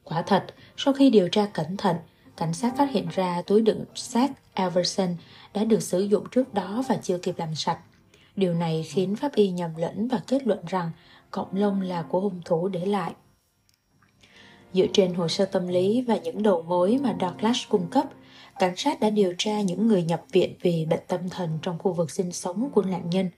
Quả 0.03 0.22
thật, 0.22 0.45
sau 0.78 0.94
khi 0.94 1.10
điều 1.10 1.30
tra 1.30 1.45
cẩn 1.45 1.78
thận, 1.78 1.95
cảnh 2.38 2.53
sát 2.53 2.73
phát 2.78 2.91
hiện 2.91 3.07
ra 3.11 3.41
túi 3.41 3.61
đựng 3.61 3.86
xác 3.95 4.32
Everson 4.53 5.15
đã 5.53 5.64
được 5.64 5.84
sử 5.84 6.02
dụng 6.02 6.23
trước 6.32 6.53
đó 6.53 6.84
và 6.90 6.98
chưa 7.03 7.18
kịp 7.18 7.36
làm 7.38 7.56
sạch. 7.56 7.80
Điều 8.36 8.53
này 8.53 8.84
khiến 8.84 9.15
pháp 9.15 9.36
y 9.36 9.52
nhầm 9.52 9.76
lẫn 9.76 10.07
và 10.07 10.22
kết 10.28 10.48
luận 10.48 10.60
rằng 10.68 10.91
cọng 11.32 11.56
lông 11.56 11.82
là 11.82 12.02
của 12.02 12.19
hung 12.19 12.41
thủ 12.45 12.68
để 12.68 12.86
lại. 12.86 13.14
Dựa 14.73 14.86
trên 14.94 15.14
hồ 15.14 15.28
sơ 15.28 15.45
tâm 15.45 15.68
lý 15.68 16.02
và 16.02 16.18
những 16.18 16.44
đầu 16.44 16.61
mối 16.61 16.99
mà 17.03 17.15
Douglas 17.22 17.57
cung 17.69 17.88
cấp, 17.88 18.06
cảnh 18.60 18.76
sát 18.76 18.99
đã 18.99 19.10
điều 19.10 19.34
tra 19.38 19.61
những 19.61 19.88
người 19.88 20.03
nhập 20.03 20.23
viện 20.32 20.56
vì 20.61 20.86
bệnh 20.86 21.03
tâm 21.07 21.30
thần 21.30 21.60
trong 21.61 21.80
khu 21.80 21.94
vực 21.94 22.11
sinh 22.11 22.32
sống 22.32 22.69
của 22.73 22.82
nạn 22.82 23.10
nhân. 23.10 23.30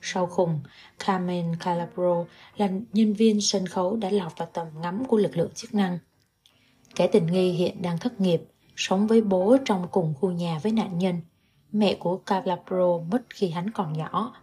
Sau 0.00 0.30
cùng, 0.36 0.60
Carmen 1.06 1.56
Calabro 1.60 2.24
là 2.56 2.68
nhân 2.92 3.12
viên 3.12 3.40
sân 3.40 3.66
khấu 3.66 3.96
đã 3.96 4.10
lọt 4.10 4.38
vào 4.38 4.48
tầm 4.52 4.66
ngắm 4.82 5.04
của 5.04 5.16
lực 5.16 5.36
lượng 5.36 5.50
chức 5.54 5.74
năng. 5.74 5.98
Kẻ 6.94 7.06
tình 7.06 7.26
nghi 7.26 7.52
hiện 7.52 7.82
đang 7.82 7.98
thất 7.98 8.20
nghiệp, 8.20 8.42
sống 8.76 9.06
với 9.06 9.20
bố 9.20 9.56
trong 9.64 9.86
cùng 9.90 10.14
khu 10.20 10.30
nhà 10.30 10.58
với 10.62 10.72
nạn 10.72 10.98
nhân. 10.98 11.20
Mẹ 11.72 11.96
của 12.00 12.16
Calabro 12.16 12.98
mất 13.10 13.22
khi 13.30 13.50
hắn 13.50 13.70
còn 13.70 13.92
nhỏ. 13.92 14.36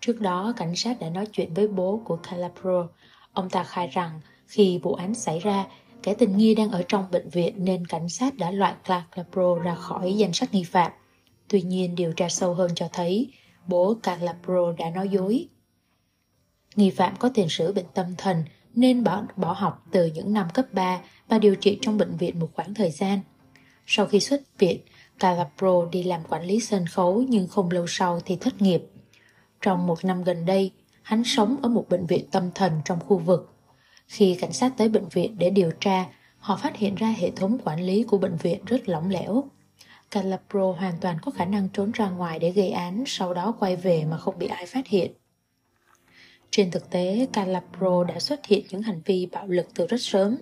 Trước 0.00 0.20
đó, 0.20 0.52
cảnh 0.56 0.76
sát 0.76 1.00
đã 1.00 1.10
nói 1.10 1.26
chuyện 1.32 1.54
với 1.54 1.68
bố 1.68 2.02
của 2.04 2.16
Calabro. 2.16 2.88
Ông 3.32 3.50
ta 3.50 3.64
khai 3.64 3.88
rằng 3.88 4.20
khi 4.46 4.78
vụ 4.78 4.94
án 4.94 5.14
xảy 5.14 5.38
ra, 5.38 5.66
Kẻ 6.06 6.14
tình 6.14 6.36
nghi 6.36 6.54
đang 6.54 6.70
ở 6.70 6.82
trong 6.88 7.06
bệnh 7.10 7.28
viện 7.28 7.64
nên 7.64 7.86
cảnh 7.86 8.08
sát 8.08 8.36
đã 8.36 8.50
loại 8.50 8.74
Calabro 8.84 9.54
ra 9.54 9.74
khỏi 9.74 10.16
danh 10.16 10.32
sách 10.32 10.54
nghi 10.54 10.64
phạm. 10.64 10.92
Tuy 11.48 11.62
nhiên 11.62 11.94
điều 11.94 12.12
tra 12.12 12.28
sâu 12.28 12.54
hơn 12.54 12.70
cho 12.74 12.88
thấy 12.92 13.32
bố 13.66 13.94
Calabro 14.02 14.72
đã 14.78 14.90
nói 14.90 15.08
dối. 15.08 15.48
Nghi 16.76 16.90
phạm 16.90 17.16
có 17.16 17.30
tiền 17.34 17.48
sử 17.48 17.72
bệnh 17.72 17.86
tâm 17.94 18.06
thần 18.18 18.44
nên 18.74 19.04
bỏ, 19.04 19.22
bỏ 19.36 19.52
học 19.52 19.86
từ 19.90 20.06
những 20.06 20.32
năm 20.32 20.48
cấp 20.54 20.66
3 20.72 21.00
và 21.28 21.38
điều 21.38 21.54
trị 21.54 21.78
trong 21.82 21.98
bệnh 21.98 22.16
viện 22.16 22.38
một 22.38 22.48
khoảng 22.54 22.74
thời 22.74 22.90
gian. 22.90 23.20
Sau 23.86 24.06
khi 24.06 24.20
xuất 24.20 24.58
viện, 24.58 24.80
Calabro 25.18 25.86
đi 25.92 26.02
làm 26.02 26.20
quản 26.28 26.44
lý 26.44 26.60
sân 26.60 26.86
khấu 26.86 27.24
nhưng 27.28 27.48
không 27.48 27.70
lâu 27.70 27.86
sau 27.88 28.20
thì 28.24 28.36
thất 28.36 28.62
nghiệp. 28.62 28.82
Trong 29.60 29.86
một 29.86 30.04
năm 30.04 30.24
gần 30.24 30.44
đây, 30.44 30.72
hắn 31.02 31.24
sống 31.24 31.56
ở 31.62 31.68
một 31.68 31.88
bệnh 31.88 32.06
viện 32.06 32.24
tâm 32.30 32.50
thần 32.54 32.72
trong 32.84 33.00
khu 33.00 33.18
vực 33.18 33.56
khi 34.06 34.36
cảnh 34.40 34.52
sát 34.52 34.72
tới 34.76 34.88
bệnh 34.88 35.08
viện 35.08 35.38
để 35.38 35.50
điều 35.50 35.70
tra, 35.80 36.06
họ 36.38 36.56
phát 36.56 36.76
hiện 36.76 36.94
ra 36.94 37.14
hệ 37.18 37.30
thống 37.30 37.58
quản 37.64 37.80
lý 37.80 38.02
của 38.02 38.18
bệnh 38.18 38.36
viện 38.36 38.64
rất 38.64 38.88
lỏng 38.88 39.10
lẻo. 39.10 39.44
Calabro 40.10 40.72
hoàn 40.72 40.94
toàn 41.00 41.16
có 41.22 41.30
khả 41.30 41.44
năng 41.44 41.68
trốn 41.68 41.90
ra 41.92 42.10
ngoài 42.10 42.38
để 42.38 42.50
gây 42.50 42.70
án, 42.70 43.04
sau 43.06 43.34
đó 43.34 43.54
quay 43.58 43.76
về 43.76 44.04
mà 44.04 44.18
không 44.18 44.38
bị 44.38 44.46
ai 44.46 44.66
phát 44.66 44.86
hiện. 44.86 45.12
Trên 46.50 46.70
thực 46.70 46.90
tế, 46.90 47.26
Calabro 47.32 48.04
đã 48.04 48.20
xuất 48.20 48.46
hiện 48.46 48.66
những 48.70 48.82
hành 48.82 49.00
vi 49.04 49.26
bạo 49.32 49.46
lực 49.46 49.66
từ 49.74 49.86
rất 49.86 50.00
sớm. 50.00 50.36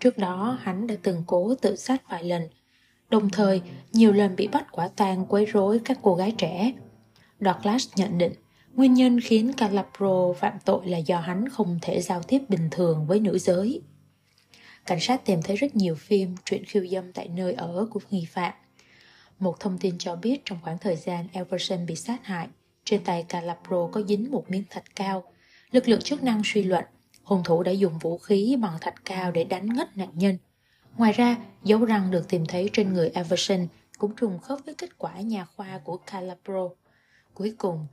Trước 0.00 0.18
đó, 0.18 0.58
hắn 0.62 0.86
đã 0.86 0.94
từng 1.02 1.24
cố 1.26 1.54
tự 1.54 1.76
sát 1.76 2.02
vài 2.08 2.24
lần, 2.24 2.42
đồng 3.12 3.30
thời 3.30 3.62
nhiều 3.92 4.12
lần 4.12 4.36
bị 4.36 4.46
bắt 4.46 4.66
quả 4.72 4.88
tang 4.88 5.26
quấy 5.26 5.44
rối 5.44 5.80
các 5.84 5.98
cô 6.02 6.14
gái 6.14 6.32
trẻ. 6.38 6.72
Douglas 7.40 7.88
nhận 7.96 8.18
định 8.18 8.32
Nguyên 8.74 8.94
nhân 8.94 9.20
khiến 9.20 9.52
Calabro 9.56 10.32
phạm 10.32 10.52
tội 10.64 10.86
là 10.86 10.98
do 10.98 11.20
hắn 11.20 11.48
không 11.48 11.78
thể 11.82 12.00
giao 12.00 12.22
tiếp 12.22 12.38
bình 12.48 12.68
thường 12.70 13.06
với 13.06 13.20
nữ 13.20 13.38
giới. 13.38 13.82
Cảnh 14.86 15.00
sát 15.00 15.24
tìm 15.24 15.42
thấy 15.42 15.56
rất 15.56 15.76
nhiều 15.76 15.94
phim 15.94 16.34
truyện 16.44 16.64
khiêu 16.64 16.86
dâm 16.86 17.12
tại 17.12 17.28
nơi 17.28 17.52
ở 17.52 17.86
của 17.90 18.00
nghi 18.10 18.26
phạm. 18.30 18.52
Một 19.38 19.60
thông 19.60 19.78
tin 19.78 19.98
cho 19.98 20.16
biết 20.16 20.42
trong 20.44 20.58
khoảng 20.62 20.78
thời 20.78 20.96
gian 20.96 21.28
Everson 21.32 21.86
bị 21.86 21.96
sát 21.96 22.26
hại, 22.26 22.48
trên 22.84 23.04
tay 23.04 23.24
Calabro 23.28 23.88
có 23.92 24.02
dính 24.02 24.30
một 24.30 24.50
miếng 24.50 24.64
thạch 24.70 24.96
cao. 24.96 25.24
Lực 25.70 25.88
lượng 25.88 26.02
chức 26.02 26.22
năng 26.22 26.42
suy 26.44 26.62
luận, 26.62 26.84
hung 27.22 27.42
thủ 27.44 27.62
đã 27.62 27.72
dùng 27.72 27.98
vũ 27.98 28.18
khí 28.18 28.56
bằng 28.62 28.78
thạch 28.80 29.04
cao 29.04 29.30
để 29.30 29.44
đánh 29.44 29.66
ngất 29.66 29.96
nạn 29.96 30.10
nhân. 30.14 30.38
Ngoài 30.96 31.12
ra, 31.12 31.36
dấu 31.64 31.84
răng 31.84 32.10
được 32.10 32.28
tìm 32.28 32.46
thấy 32.46 32.70
trên 32.72 32.92
người 32.92 33.08
Everson 33.08 33.66
cũng 33.98 34.16
trùng 34.16 34.38
khớp 34.38 34.58
với 34.66 34.74
kết 34.74 34.98
quả 34.98 35.20
nhà 35.20 35.44
khoa 35.56 35.80
của 35.84 35.96
Calabro. 35.96 36.68
Cuối 37.34 37.54
cùng, 37.58 37.86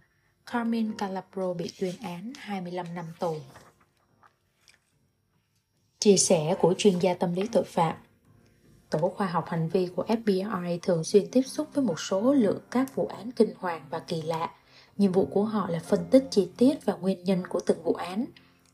Carmen 0.45 0.97
Calabro 0.97 1.53
bị 1.53 1.71
tuyên 1.79 1.93
án 2.01 2.33
25 2.37 2.95
năm 2.95 3.05
tù. 3.19 3.35
Chia 5.99 6.17
sẻ 6.17 6.55
của 6.59 6.73
chuyên 6.77 6.99
gia 6.99 7.13
tâm 7.13 7.33
lý 7.33 7.47
tội 7.51 7.63
phạm 7.63 7.95
Tổ 8.89 9.13
khoa 9.15 9.27
học 9.27 9.45
hành 9.47 9.69
vi 9.69 9.87
của 9.95 10.05
FBI 10.07 10.79
thường 10.81 11.03
xuyên 11.03 11.31
tiếp 11.31 11.41
xúc 11.41 11.67
với 11.73 11.83
một 11.83 11.99
số 11.99 12.33
lượng 12.33 12.59
các 12.71 12.95
vụ 12.95 13.07
án 13.07 13.31
kinh 13.31 13.53
hoàng 13.57 13.81
và 13.89 13.99
kỳ 13.99 14.21
lạ. 14.21 14.51
Nhiệm 14.97 15.11
vụ 15.11 15.25
của 15.25 15.43
họ 15.43 15.69
là 15.69 15.79
phân 15.79 15.99
tích 16.11 16.23
chi 16.31 16.49
tiết 16.57 16.85
và 16.85 16.93
nguyên 16.93 17.23
nhân 17.23 17.47
của 17.49 17.59
từng 17.65 17.83
vụ 17.83 17.93
án. 17.93 18.25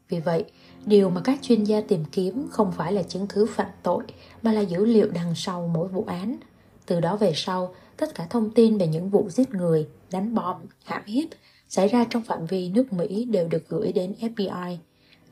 Vì 0.09 0.19
vậy, 0.19 0.45
điều 0.85 1.09
mà 1.09 1.21
các 1.23 1.39
chuyên 1.41 1.63
gia 1.63 1.81
tìm 1.81 2.05
kiếm 2.11 2.47
không 2.51 2.71
phải 2.71 2.93
là 2.93 3.03
chứng 3.03 3.27
cứ 3.27 3.45
phạm 3.45 3.69
tội, 3.83 4.03
mà 4.41 4.51
là 4.51 4.61
dữ 4.61 4.85
liệu 4.85 5.09
đằng 5.09 5.35
sau 5.35 5.67
mỗi 5.73 5.87
vụ 5.87 6.05
án. 6.07 6.37
Từ 6.85 6.99
đó 6.99 7.15
về 7.15 7.31
sau, 7.35 7.75
tất 7.97 8.15
cả 8.15 8.27
thông 8.29 8.51
tin 8.51 8.77
về 8.77 8.87
những 8.87 9.09
vụ 9.09 9.29
giết 9.29 9.49
người, 9.49 9.87
đánh 10.11 10.35
bom, 10.35 10.55
hãm 10.85 11.05
hiếp 11.05 11.29
xảy 11.69 11.87
ra 11.87 12.05
trong 12.09 12.23
phạm 12.23 12.45
vi 12.45 12.69
nước 12.69 12.93
Mỹ 12.93 13.25
đều 13.25 13.47
được 13.47 13.69
gửi 13.69 13.91
đến 13.91 14.15
FBI. 14.19 14.77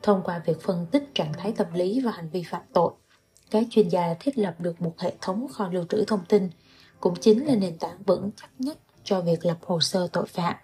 Thông 0.02 0.22
qua 0.24 0.42
việc 0.46 0.62
phân 0.62 0.86
tích 0.90 1.14
trạng 1.14 1.32
thái 1.32 1.52
tâm 1.52 1.66
lý 1.74 2.00
và 2.00 2.10
hành 2.10 2.28
vi 2.30 2.42
phạm 2.42 2.62
tội, 2.72 2.92
các 3.50 3.64
chuyên 3.70 3.88
gia 3.88 4.14
thiết 4.20 4.38
lập 4.38 4.54
được 4.58 4.82
một 4.82 4.98
hệ 4.98 5.12
thống 5.20 5.46
kho 5.52 5.68
lưu 5.68 5.84
trữ 5.88 6.04
thông 6.04 6.24
tin, 6.28 6.50
cũng 7.00 7.14
chính 7.20 7.46
là 7.46 7.54
nền 7.54 7.78
tảng 7.78 8.02
vững 8.06 8.30
chắc 8.36 8.50
nhất 8.58 8.78
cho 9.04 9.20
việc 9.20 9.46
lập 9.46 9.58
hồ 9.62 9.80
sơ 9.80 10.08
tội 10.12 10.26
phạm 10.26 10.54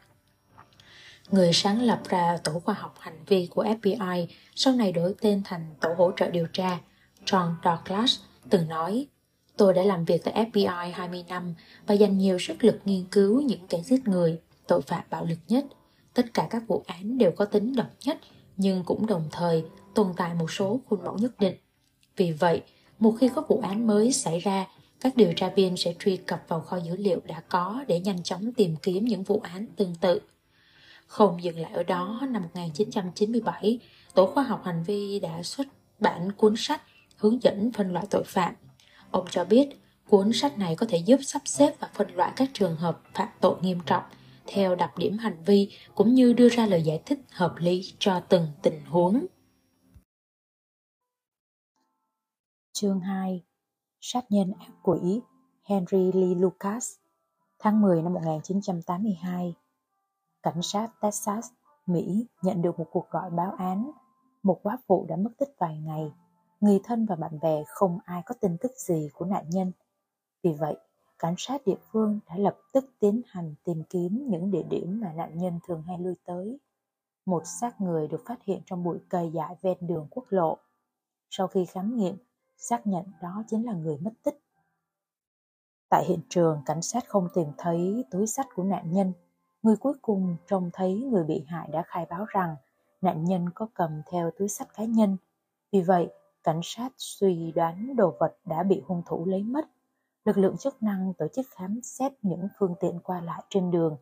người 1.31 1.51
sáng 1.53 1.83
lập 1.83 2.01
ra 2.09 2.39
tổ 2.45 2.61
khoa 2.65 2.75
học 2.75 2.95
hành 2.99 3.25
vi 3.27 3.49
của 3.51 3.65
FBI, 3.65 4.27
sau 4.55 4.75
này 4.75 4.93
đổi 4.93 5.15
tên 5.21 5.43
thành 5.45 5.75
tổ 5.81 5.95
hỗ 5.99 6.13
trợ 6.17 6.31
điều 6.31 6.47
tra, 6.53 6.79
John 7.27 7.55
Douglas, 7.65 8.19
từng 8.51 8.69
nói 8.69 9.07
Tôi 9.61 9.75
đã 9.75 9.83
làm 9.83 10.05
việc 10.05 10.25
tại 10.25 10.47
FBI 10.53 10.93
20 10.93 11.25
năm 11.29 11.55
và 11.87 11.95
dành 11.95 12.19
nhiều 12.19 12.39
sức 12.39 12.65
lực 12.65 12.81
nghiên 12.85 13.05
cứu 13.11 13.41
những 13.41 13.67
kẻ 13.69 13.81
giết 13.85 14.09
người, 14.09 14.41
tội 14.67 14.83
phạm 14.83 15.05
bạo 15.11 15.25
lực 15.25 15.39
nhất. 15.49 15.65
Tất 16.15 16.35
cả 16.35 16.47
các 16.51 16.63
vụ 16.67 16.85
án 16.87 17.19
đều 17.19 17.31
có 17.31 17.45
tính 17.45 17.77
độc 17.77 17.87
nhất, 18.05 18.19
nhưng 18.57 18.85
cũng 18.85 19.07
đồng 19.07 19.29
thời 19.33 19.65
tồn 19.95 20.07
tại 20.17 20.35
một 20.35 20.51
số 20.51 20.81
khuôn 20.89 21.05
mẫu 21.05 21.19
nhất 21.19 21.39
định. 21.39 21.55
Vì 22.17 22.33
vậy, 22.33 22.63
một 22.99 23.15
khi 23.21 23.29
có 23.35 23.43
vụ 23.49 23.61
án 23.63 23.87
mới 23.87 24.13
xảy 24.13 24.39
ra, 24.39 24.67
các 25.01 25.17
điều 25.17 25.33
tra 25.37 25.49
viên 25.49 25.77
sẽ 25.77 25.95
truy 25.99 26.17
cập 26.17 26.45
vào 26.49 26.61
kho 26.61 26.77
dữ 26.77 26.97
liệu 26.97 27.21
đã 27.27 27.43
có 27.49 27.85
để 27.89 28.01
nhanh 28.01 28.23
chóng 28.23 28.53
tìm 28.53 28.77
kiếm 28.83 29.05
những 29.05 29.23
vụ 29.23 29.41
án 29.41 29.67
tương 29.77 29.95
tự. 30.01 30.21
Không 31.11 31.43
dừng 31.43 31.59
lại 31.59 31.73
ở 31.73 31.83
đó, 31.83 32.21
năm 32.31 32.43
1997, 32.43 33.79
Tổ 34.15 34.27
khoa 34.27 34.43
học 34.43 34.63
hành 34.65 34.83
vi 34.83 35.21
đã 35.21 35.43
xuất 35.43 35.67
bản 35.99 36.33
cuốn 36.33 36.55
sách 36.57 36.83
hướng 37.17 37.43
dẫn 37.43 37.73
phân 37.73 37.93
loại 37.93 38.07
tội 38.11 38.25
phạm. 38.25 38.55
Ông 39.11 39.27
cho 39.31 39.45
biết 39.45 39.69
cuốn 40.09 40.33
sách 40.33 40.59
này 40.59 40.77
có 40.77 40.87
thể 40.89 40.99
giúp 40.99 41.21
sắp 41.23 41.43
xếp 41.45 41.75
và 41.81 41.91
phân 41.95 42.11
loại 42.15 42.33
các 42.37 42.49
trường 42.53 42.77
hợp 42.77 43.01
phạm 43.15 43.29
tội 43.41 43.57
nghiêm 43.63 43.79
trọng 43.87 44.03
theo 44.47 44.75
đặc 44.75 44.99
điểm 44.99 45.19
hành 45.19 45.43
vi 45.45 45.73
cũng 45.95 46.15
như 46.15 46.33
đưa 46.33 46.49
ra 46.49 46.67
lời 46.67 46.83
giải 46.83 47.03
thích 47.07 47.19
hợp 47.31 47.55
lý 47.59 47.95
cho 47.99 48.21
từng 48.21 48.47
tình 48.63 48.85
huống. 48.87 49.27
Chương 52.73 53.01
2 53.01 53.45
Sát 54.01 54.25
nhân 54.29 54.53
ác 54.61 54.73
quỷ 54.83 55.21
Henry 55.63 56.13
Lee 56.13 56.35
Lucas 56.35 56.93
Tháng 57.59 57.81
10 57.81 58.03
năm 58.03 58.15
1982 58.15 59.55
Cảnh 60.43 60.63
sát 60.63 60.89
Texas, 61.01 61.51
Mỹ 61.87 62.27
nhận 62.43 62.63
được 62.63 62.79
một 62.79 62.87
cuộc 62.91 63.11
gọi 63.11 63.31
báo 63.31 63.53
án 63.59 63.91
một 64.43 64.61
quá 64.63 64.79
phụ 64.87 65.07
đã 65.09 65.17
mất 65.17 65.31
tích 65.39 65.55
vài 65.59 65.79
ngày 65.79 66.13
người 66.61 66.81
thân 66.85 67.07
và 67.07 67.17
bạn 67.17 67.41
bè 67.41 67.65
không 67.67 67.99
ai 68.05 68.23
có 68.27 68.35
tin 68.41 68.57
tức 68.59 68.73
gì 68.77 69.09
của 69.15 69.25
nạn 69.25 69.45
nhân. 69.51 69.73
Vì 70.43 70.53
vậy, 70.53 70.77
cảnh 71.19 71.35
sát 71.39 71.61
địa 71.67 71.79
phương 71.93 72.21
đã 72.29 72.37
lập 72.37 72.59
tức 72.73 72.85
tiến 73.01 73.23
hành 73.27 73.55
tìm 73.65 73.83
kiếm 73.91 74.27
những 74.29 74.51
địa 74.51 74.63
điểm 74.63 75.01
mà 75.01 75.13
nạn 75.13 75.39
nhân 75.39 75.59
thường 75.67 75.83
hay 75.83 75.99
lui 75.99 76.15
tới. 76.25 76.59
Một 77.27 77.43
xác 77.61 77.81
người 77.81 78.09
được 78.09 78.23
phát 78.27 78.43
hiện 78.43 78.63
trong 78.67 78.85
bụi 78.85 78.99
cây 79.09 79.31
dại 79.35 79.57
ven 79.63 79.77
đường 79.81 80.07
quốc 80.11 80.25
lộ. 80.29 80.59
Sau 81.31 81.47
khi 81.49 81.65
khám 81.65 81.97
nghiệm, 81.97 82.17
xác 82.57 82.87
nhận 82.87 83.05
đó 83.23 83.45
chính 83.49 83.67
là 83.67 83.73
người 83.73 83.99
mất 83.99 84.13
tích. 84.23 84.39
Tại 85.89 86.05
hiện 86.09 86.21
trường, 86.29 86.63
cảnh 86.67 86.83
sát 86.83 87.09
không 87.09 87.29
tìm 87.35 87.47
thấy 87.59 88.05
túi 88.11 88.27
sách 88.27 88.47
của 88.55 88.65
nạn 88.65 88.93
nhân. 88.93 89.13
Người 89.63 89.77
cuối 89.77 89.95
cùng 90.03 90.37
trông 90.47 90.71
thấy 90.73 90.95
người 90.95 91.25
bị 91.25 91.45
hại 91.47 91.69
đã 91.73 91.83
khai 91.87 92.07
báo 92.11 92.25
rằng 92.25 92.57
nạn 93.01 93.25
nhân 93.25 93.51
có 93.55 93.67
cầm 93.75 94.03
theo 94.11 94.31
túi 94.39 94.49
sách 94.49 94.69
cá 94.75 94.85
nhân. 94.85 95.17
Vì 95.73 95.81
vậy, 95.83 96.11
cảnh 96.43 96.61
sát 96.63 96.93
suy 96.97 97.53
đoán 97.53 97.97
đồ 97.97 98.15
vật 98.21 98.37
đã 98.45 98.63
bị 98.63 98.83
hung 98.87 99.03
thủ 99.07 99.25
lấy 99.27 99.43
mất. 99.43 99.65
Lực 100.25 100.39
lượng 100.39 100.57
chức 100.57 100.83
năng 100.83 101.15
tổ 101.19 101.27
chức 101.29 101.47
khám 101.51 101.81
xét 101.83 102.13
những 102.23 102.49
phương 102.59 102.75
tiện 102.81 103.01
qua 103.01 103.21
lại 103.21 103.43
trên 103.49 103.71
đường. 103.71 103.97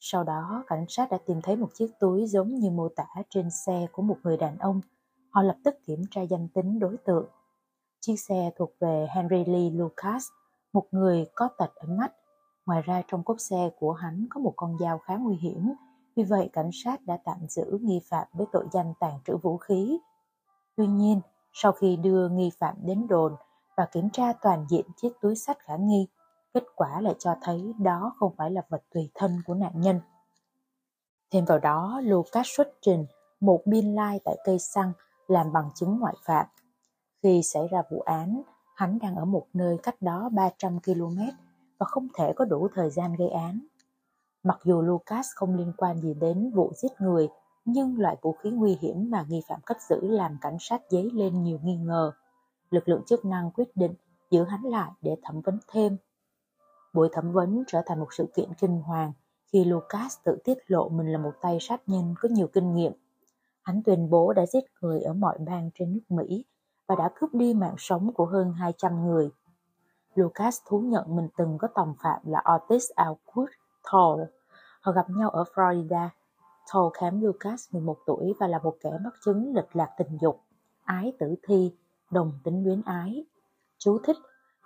Sau 0.00 0.24
đó, 0.24 0.64
cảnh 0.66 0.84
sát 0.88 1.10
đã 1.10 1.18
tìm 1.26 1.42
thấy 1.42 1.56
một 1.56 1.68
chiếc 1.74 1.90
túi 2.00 2.26
giống 2.26 2.54
như 2.54 2.70
mô 2.70 2.88
tả 2.88 3.06
trên 3.30 3.50
xe 3.50 3.86
của 3.92 4.02
một 4.02 4.16
người 4.22 4.36
đàn 4.36 4.58
ông. 4.58 4.80
Họ 5.30 5.42
lập 5.42 5.56
tức 5.64 5.74
kiểm 5.86 6.02
tra 6.10 6.22
danh 6.22 6.48
tính 6.48 6.78
đối 6.78 6.96
tượng. 6.96 7.26
Chiếc 8.00 8.16
xe 8.16 8.50
thuộc 8.56 8.70
về 8.80 9.06
Henry 9.10 9.44
Lee 9.44 9.70
Lucas, 9.70 10.28
một 10.72 10.86
người 10.90 11.26
có 11.34 11.48
tật 11.58 11.74
ở 11.74 11.88
mắt. 11.88 12.12
Ngoài 12.66 12.82
ra 12.82 13.02
trong 13.08 13.24
cốp 13.24 13.40
xe 13.40 13.70
của 13.78 13.92
hắn 13.92 14.26
có 14.30 14.40
một 14.40 14.52
con 14.56 14.78
dao 14.80 14.98
khá 14.98 15.16
nguy 15.16 15.36
hiểm, 15.36 15.72
vì 16.16 16.22
vậy 16.22 16.50
cảnh 16.52 16.70
sát 16.84 17.02
đã 17.06 17.18
tạm 17.24 17.38
giữ 17.48 17.78
nghi 17.80 18.00
phạm 18.10 18.26
với 18.32 18.46
tội 18.52 18.66
danh 18.72 18.94
tàn 19.00 19.18
trữ 19.26 19.36
vũ 19.36 19.56
khí. 19.56 19.98
Tuy 20.76 20.86
nhiên, 20.86 21.20
sau 21.52 21.72
khi 21.72 21.96
đưa 21.96 22.28
nghi 22.28 22.50
phạm 22.58 22.76
đến 22.82 23.06
đồn 23.08 23.36
và 23.76 23.86
kiểm 23.92 24.10
tra 24.10 24.32
toàn 24.32 24.66
diện 24.70 24.86
chiếc 24.96 25.12
túi 25.20 25.36
sách 25.36 25.58
khả 25.58 25.76
nghi, 25.76 26.08
kết 26.54 26.64
quả 26.76 27.00
lại 27.00 27.14
cho 27.18 27.34
thấy 27.42 27.74
đó 27.78 28.14
không 28.18 28.34
phải 28.36 28.50
là 28.50 28.62
vật 28.68 28.82
tùy 28.94 29.10
thân 29.14 29.42
của 29.46 29.54
nạn 29.54 29.72
nhân. 29.74 30.00
Thêm 31.30 31.44
vào 31.44 31.58
đó, 31.58 32.00
Lucas 32.04 32.46
xuất 32.56 32.68
trình 32.80 33.06
một 33.40 33.60
biên 33.66 33.94
lai 33.94 34.20
tại 34.24 34.36
cây 34.44 34.58
xăng 34.58 34.92
làm 35.26 35.52
bằng 35.52 35.70
chứng 35.74 35.98
ngoại 35.98 36.14
phạm. 36.24 36.46
Khi 37.22 37.42
xảy 37.42 37.68
ra 37.68 37.82
vụ 37.90 38.00
án, 38.00 38.42
hắn 38.74 38.98
đang 38.98 39.16
ở 39.16 39.24
một 39.24 39.46
nơi 39.52 39.76
cách 39.82 40.02
đó 40.02 40.28
300 40.32 40.80
km 40.80 41.18
và 41.82 41.86
không 41.86 42.08
thể 42.14 42.32
có 42.36 42.44
đủ 42.44 42.68
thời 42.74 42.90
gian 42.90 43.14
gây 43.18 43.28
án. 43.28 43.60
Mặc 44.42 44.58
dù 44.64 44.82
Lucas 44.82 45.26
không 45.34 45.56
liên 45.56 45.72
quan 45.76 46.00
gì 46.00 46.14
đến 46.14 46.50
vụ 46.54 46.72
giết 46.76 46.88
người, 46.98 47.28
nhưng 47.64 48.00
loại 48.00 48.16
vũ 48.22 48.32
khí 48.32 48.50
nguy 48.50 48.78
hiểm 48.80 49.10
mà 49.10 49.24
nghi 49.28 49.42
phạm 49.48 49.60
cất 49.66 49.76
giữ 49.88 49.96
làm 50.00 50.38
cảnh 50.40 50.56
sát 50.60 50.82
dấy 50.88 51.10
lên 51.12 51.42
nhiều 51.42 51.58
nghi 51.62 51.76
ngờ. 51.76 52.12
Lực 52.70 52.88
lượng 52.88 53.02
chức 53.06 53.24
năng 53.24 53.50
quyết 53.50 53.76
định 53.76 53.94
giữ 54.30 54.44
hắn 54.44 54.62
lại 54.62 54.90
để 55.00 55.16
thẩm 55.22 55.40
vấn 55.40 55.58
thêm. 55.68 55.96
Buổi 56.92 57.08
thẩm 57.12 57.32
vấn 57.32 57.64
trở 57.66 57.82
thành 57.86 58.00
một 58.00 58.08
sự 58.10 58.26
kiện 58.36 58.48
kinh 58.60 58.80
hoàng 58.80 59.12
khi 59.52 59.64
Lucas 59.64 60.18
tự 60.24 60.38
tiết 60.44 60.58
lộ 60.66 60.88
mình 60.88 61.06
là 61.06 61.18
một 61.18 61.32
tay 61.40 61.58
sát 61.60 61.82
nhân 61.86 62.14
có 62.20 62.28
nhiều 62.28 62.46
kinh 62.46 62.74
nghiệm. 62.74 62.92
Hắn 63.62 63.82
tuyên 63.82 64.10
bố 64.10 64.32
đã 64.32 64.46
giết 64.46 64.64
người 64.80 65.00
ở 65.00 65.12
mọi 65.12 65.38
bang 65.38 65.70
trên 65.74 65.92
nước 65.92 66.16
Mỹ 66.16 66.44
và 66.88 66.94
đã 66.94 67.10
cướp 67.14 67.34
đi 67.34 67.54
mạng 67.54 67.74
sống 67.78 68.12
của 68.14 68.26
hơn 68.26 68.52
200 68.52 69.06
người. 69.06 69.30
Lucas 70.14 70.58
thú 70.66 70.80
nhận 70.80 71.16
mình 71.16 71.28
từng 71.36 71.58
có 71.58 71.68
tòng 71.74 71.94
phạm 72.02 72.20
là 72.24 72.42
Otis 72.54 72.90
Alwood 72.96 73.46
Toll. 73.92 74.22
Họ 74.80 74.92
gặp 74.92 75.06
nhau 75.10 75.30
ở 75.30 75.44
Florida 75.54 76.08
Toll 76.72 76.88
khám 76.94 77.20
Lucas 77.20 77.72
11 77.72 77.96
tuổi 78.06 78.34
và 78.40 78.46
là 78.46 78.58
một 78.58 78.76
kẻ 78.80 78.90
mắc 79.04 79.14
chứng 79.24 79.54
lệch 79.54 79.76
lạc 79.76 79.90
tình 79.98 80.18
dục, 80.20 80.40
ái 80.84 81.12
tử 81.18 81.34
thi, 81.42 81.76
đồng 82.10 82.32
tính 82.44 82.64
luyến 82.64 82.82
ái. 82.82 83.24
Chú 83.78 83.98
thích, 84.04 84.16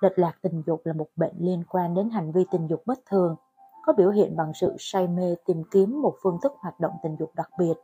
lệch 0.00 0.18
lạc 0.18 0.38
tình 0.42 0.62
dục 0.66 0.80
là 0.84 0.92
một 0.92 1.08
bệnh 1.16 1.34
liên 1.38 1.64
quan 1.68 1.94
đến 1.94 2.10
hành 2.10 2.32
vi 2.32 2.44
tình 2.50 2.66
dục 2.68 2.82
bất 2.86 2.98
thường, 3.06 3.36
có 3.82 3.92
biểu 3.92 4.10
hiện 4.10 4.36
bằng 4.36 4.52
sự 4.54 4.76
say 4.78 5.08
mê 5.08 5.36
tìm 5.46 5.62
kiếm 5.70 6.02
một 6.02 6.14
phương 6.22 6.38
thức 6.42 6.52
hoạt 6.58 6.80
động 6.80 6.92
tình 7.02 7.16
dục 7.18 7.30
đặc 7.34 7.50
biệt, 7.58 7.74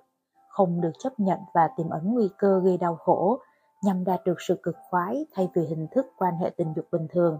không 0.49 0.81
được 0.81 0.93
chấp 0.99 1.21
nhận 1.21 1.39
và 1.55 1.69
tiềm 1.77 1.89
ẩn 1.89 2.15
nguy 2.15 2.31
cơ 2.39 2.61
gây 2.65 2.77
đau 2.77 2.97
khổ 2.97 3.39
nhằm 3.83 4.05
đạt 4.05 4.21
được 4.25 4.41
sự 4.41 4.57
cực 4.63 4.77
khoái 4.91 5.27
thay 5.35 5.49
vì 5.55 5.63
hình 5.63 5.87
thức 5.91 6.07
quan 6.17 6.37
hệ 6.37 6.51
tình 6.51 6.73
dục 6.77 6.87
bình 6.93 7.07
thường. 7.11 7.39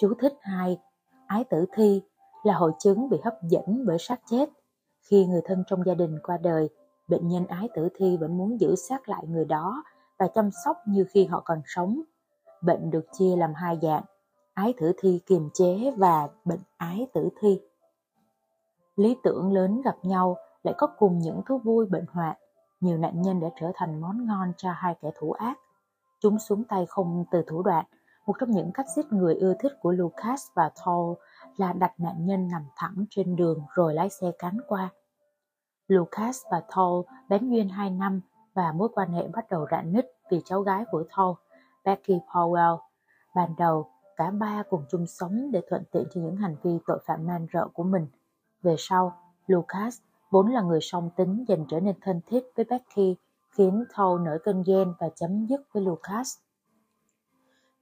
Chú 0.00 0.14
thích 0.20 0.38
2. 0.40 0.78
Ái 1.26 1.44
tử 1.44 1.66
thi 1.72 2.02
là 2.42 2.54
hội 2.54 2.72
chứng 2.78 3.08
bị 3.08 3.18
hấp 3.24 3.34
dẫn 3.42 3.84
bởi 3.86 3.98
xác 3.98 4.20
chết 4.30 4.50
khi 5.00 5.26
người 5.26 5.40
thân 5.44 5.64
trong 5.66 5.82
gia 5.86 5.94
đình 5.94 6.18
qua 6.22 6.38
đời, 6.42 6.68
bệnh 7.08 7.28
nhân 7.28 7.46
ái 7.46 7.68
tử 7.74 7.88
thi 7.94 8.16
vẫn 8.16 8.38
muốn 8.38 8.60
giữ 8.60 8.74
xác 8.76 9.08
lại 9.08 9.26
người 9.26 9.44
đó 9.44 9.84
và 10.18 10.28
chăm 10.34 10.50
sóc 10.64 10.76
như 10.86 11.04
khi 11.10 11.24
họ 11.24 11.42
còn 11.44 11.62
sống. 11.66 12.00
Bệnh 12.62 12.90
được 12.90 13.06
chia 13.12 13.36
làm 13.36 13.54
hai 13.54 13.78
dạng, 13.82 14.02
ái 14.54 14.74
tử 14.80 14.92
thi 14.98 15.20
kiềm 15.26 15.48
chế 15.54 15.90
và 15.96 16.28
bệnh 16.44 16.60
ái 16.76 17.06
tử 17.14 17.28
thi. 17.40 17.60
Lý 18.96 19.16
tưởng 19.22 19.52
lớn 19.52 19.80
gặp 19.84 19.96
nhau 20.02 20.36
lại 20.62 20.74
có 20.78 20.86
cùng 20.98 21.18
những 21.18 21.40
thú 21.48 21.58
vui 21.58 21.86
bệnh 21.86 22.06
hoạn. 22.12 22.36
Nhiều 22.80 22.98
nạn 22.98 23.22
nhân 23.22 23.40
đã 23.40 23.48
trở 23.60 23.72
thành 23.74 24.00
món 24.00 24.26
ngon 24.26 24.52
cho 24.56 24.72
hai 24.72 24.94
kẻ 25.02 25.10
thủ 25.18 25.32
ác. 25.32 25.58
Chúng 26.20 26.38
xuống 26.38 26.64
tay 26.64 26.86
không 26.88 27.24
từ 27.30 27.42
thủ 27.46 27.62
đoạn. 27.62 27.84
Một 28.30 28.36
trong 28.40 28.50
những 28.50 28.72
cách 28.72 28.86
giết 28.96 29.12
người 29.12 29.34
ưa 29.34 29.54
thích 29.60 29.72
của 29.80 29.92
Lucas 29.92 30.42
và 30.54 30.70
Thor 30.82 31.18
là 31.56 31.72
đặt 31.72 31.92
nạn 31.98 32.26
nhân 32.26 32.48
nằm 32.48 32.62
thẳng 32.76 33.04
trên 33.10 33.36
đường 33.36 33.58
rồi 33.74 33.94
lái 33.94 34.10
xe 34.10 34.30
cán 34.38 34.58
qua. 34.68 34.88
Lucas 35.88 36.38
và 36.50 36.62
Thor 36.68 37.06
bén 37.28 37.50
duyên 37.50 37.68
2 37.68 37.90
năm 37.90 38.20
và 38.54 38.72
mối 38.72 38.88
quan 38.94 39.12
hệ 39.12 39.28
bắt 39.28 39.50
đầu 39.50 39.66
rạn 39.70 39.92
nứt 39.92 40.12
vì 40.30 40.40
cháu 40.44 40.62
gái 40.62 40.84
của 40.90 41.04
Thor, 41.10 41.36
Becky 41.84 42.18
Powell. 42.28 42.78
Ban 43.34 43.54
đầu, 43.58 43.90
cả 44.16 44.30
ba 44.30 44.62
cùng 44.70 44.84
chung 44.90 45.06
sống 45.06 45.50
để 45.52 45.60
thuận 45.70 45.82
tiện 45.92 46.04
cho 46.14 46.20
những 46.20 46.36
hành 46.36 46.56
vi 46.62 46.78
tội 46.86 46.98
phạm 47.06 47.26
man 47.26 47.46
rợ 47.52 47.68
của 47.74 47.84
mình. 47.84 48.06
Về 48.62 48.74
sau, 48.78 49.12
Lucas 49.46 49.98
vốn 50.30 50.52
là 50.52 50.60
người 50.60 50.80
song 50.82 51.10
tính 51.16 51.44
dần 51.48 51.64
trở 51.68 51.80
nên 51.80 51.94
thân 52.00 52.20
thiết 52.26 52.44
với 52.56 52.64
Becky, 52.64 53.16
khiến 53.50 53.84
Thor 53.94 54.20
nổi 54.20 54.38
cơn 54.44 54.62
ghen 54.66 54.94
và 54.98 55.08
chấm 55.14 55.46
dứt 55.46 55.60
với 55.72 55.82
Lucas. 55.82 56.38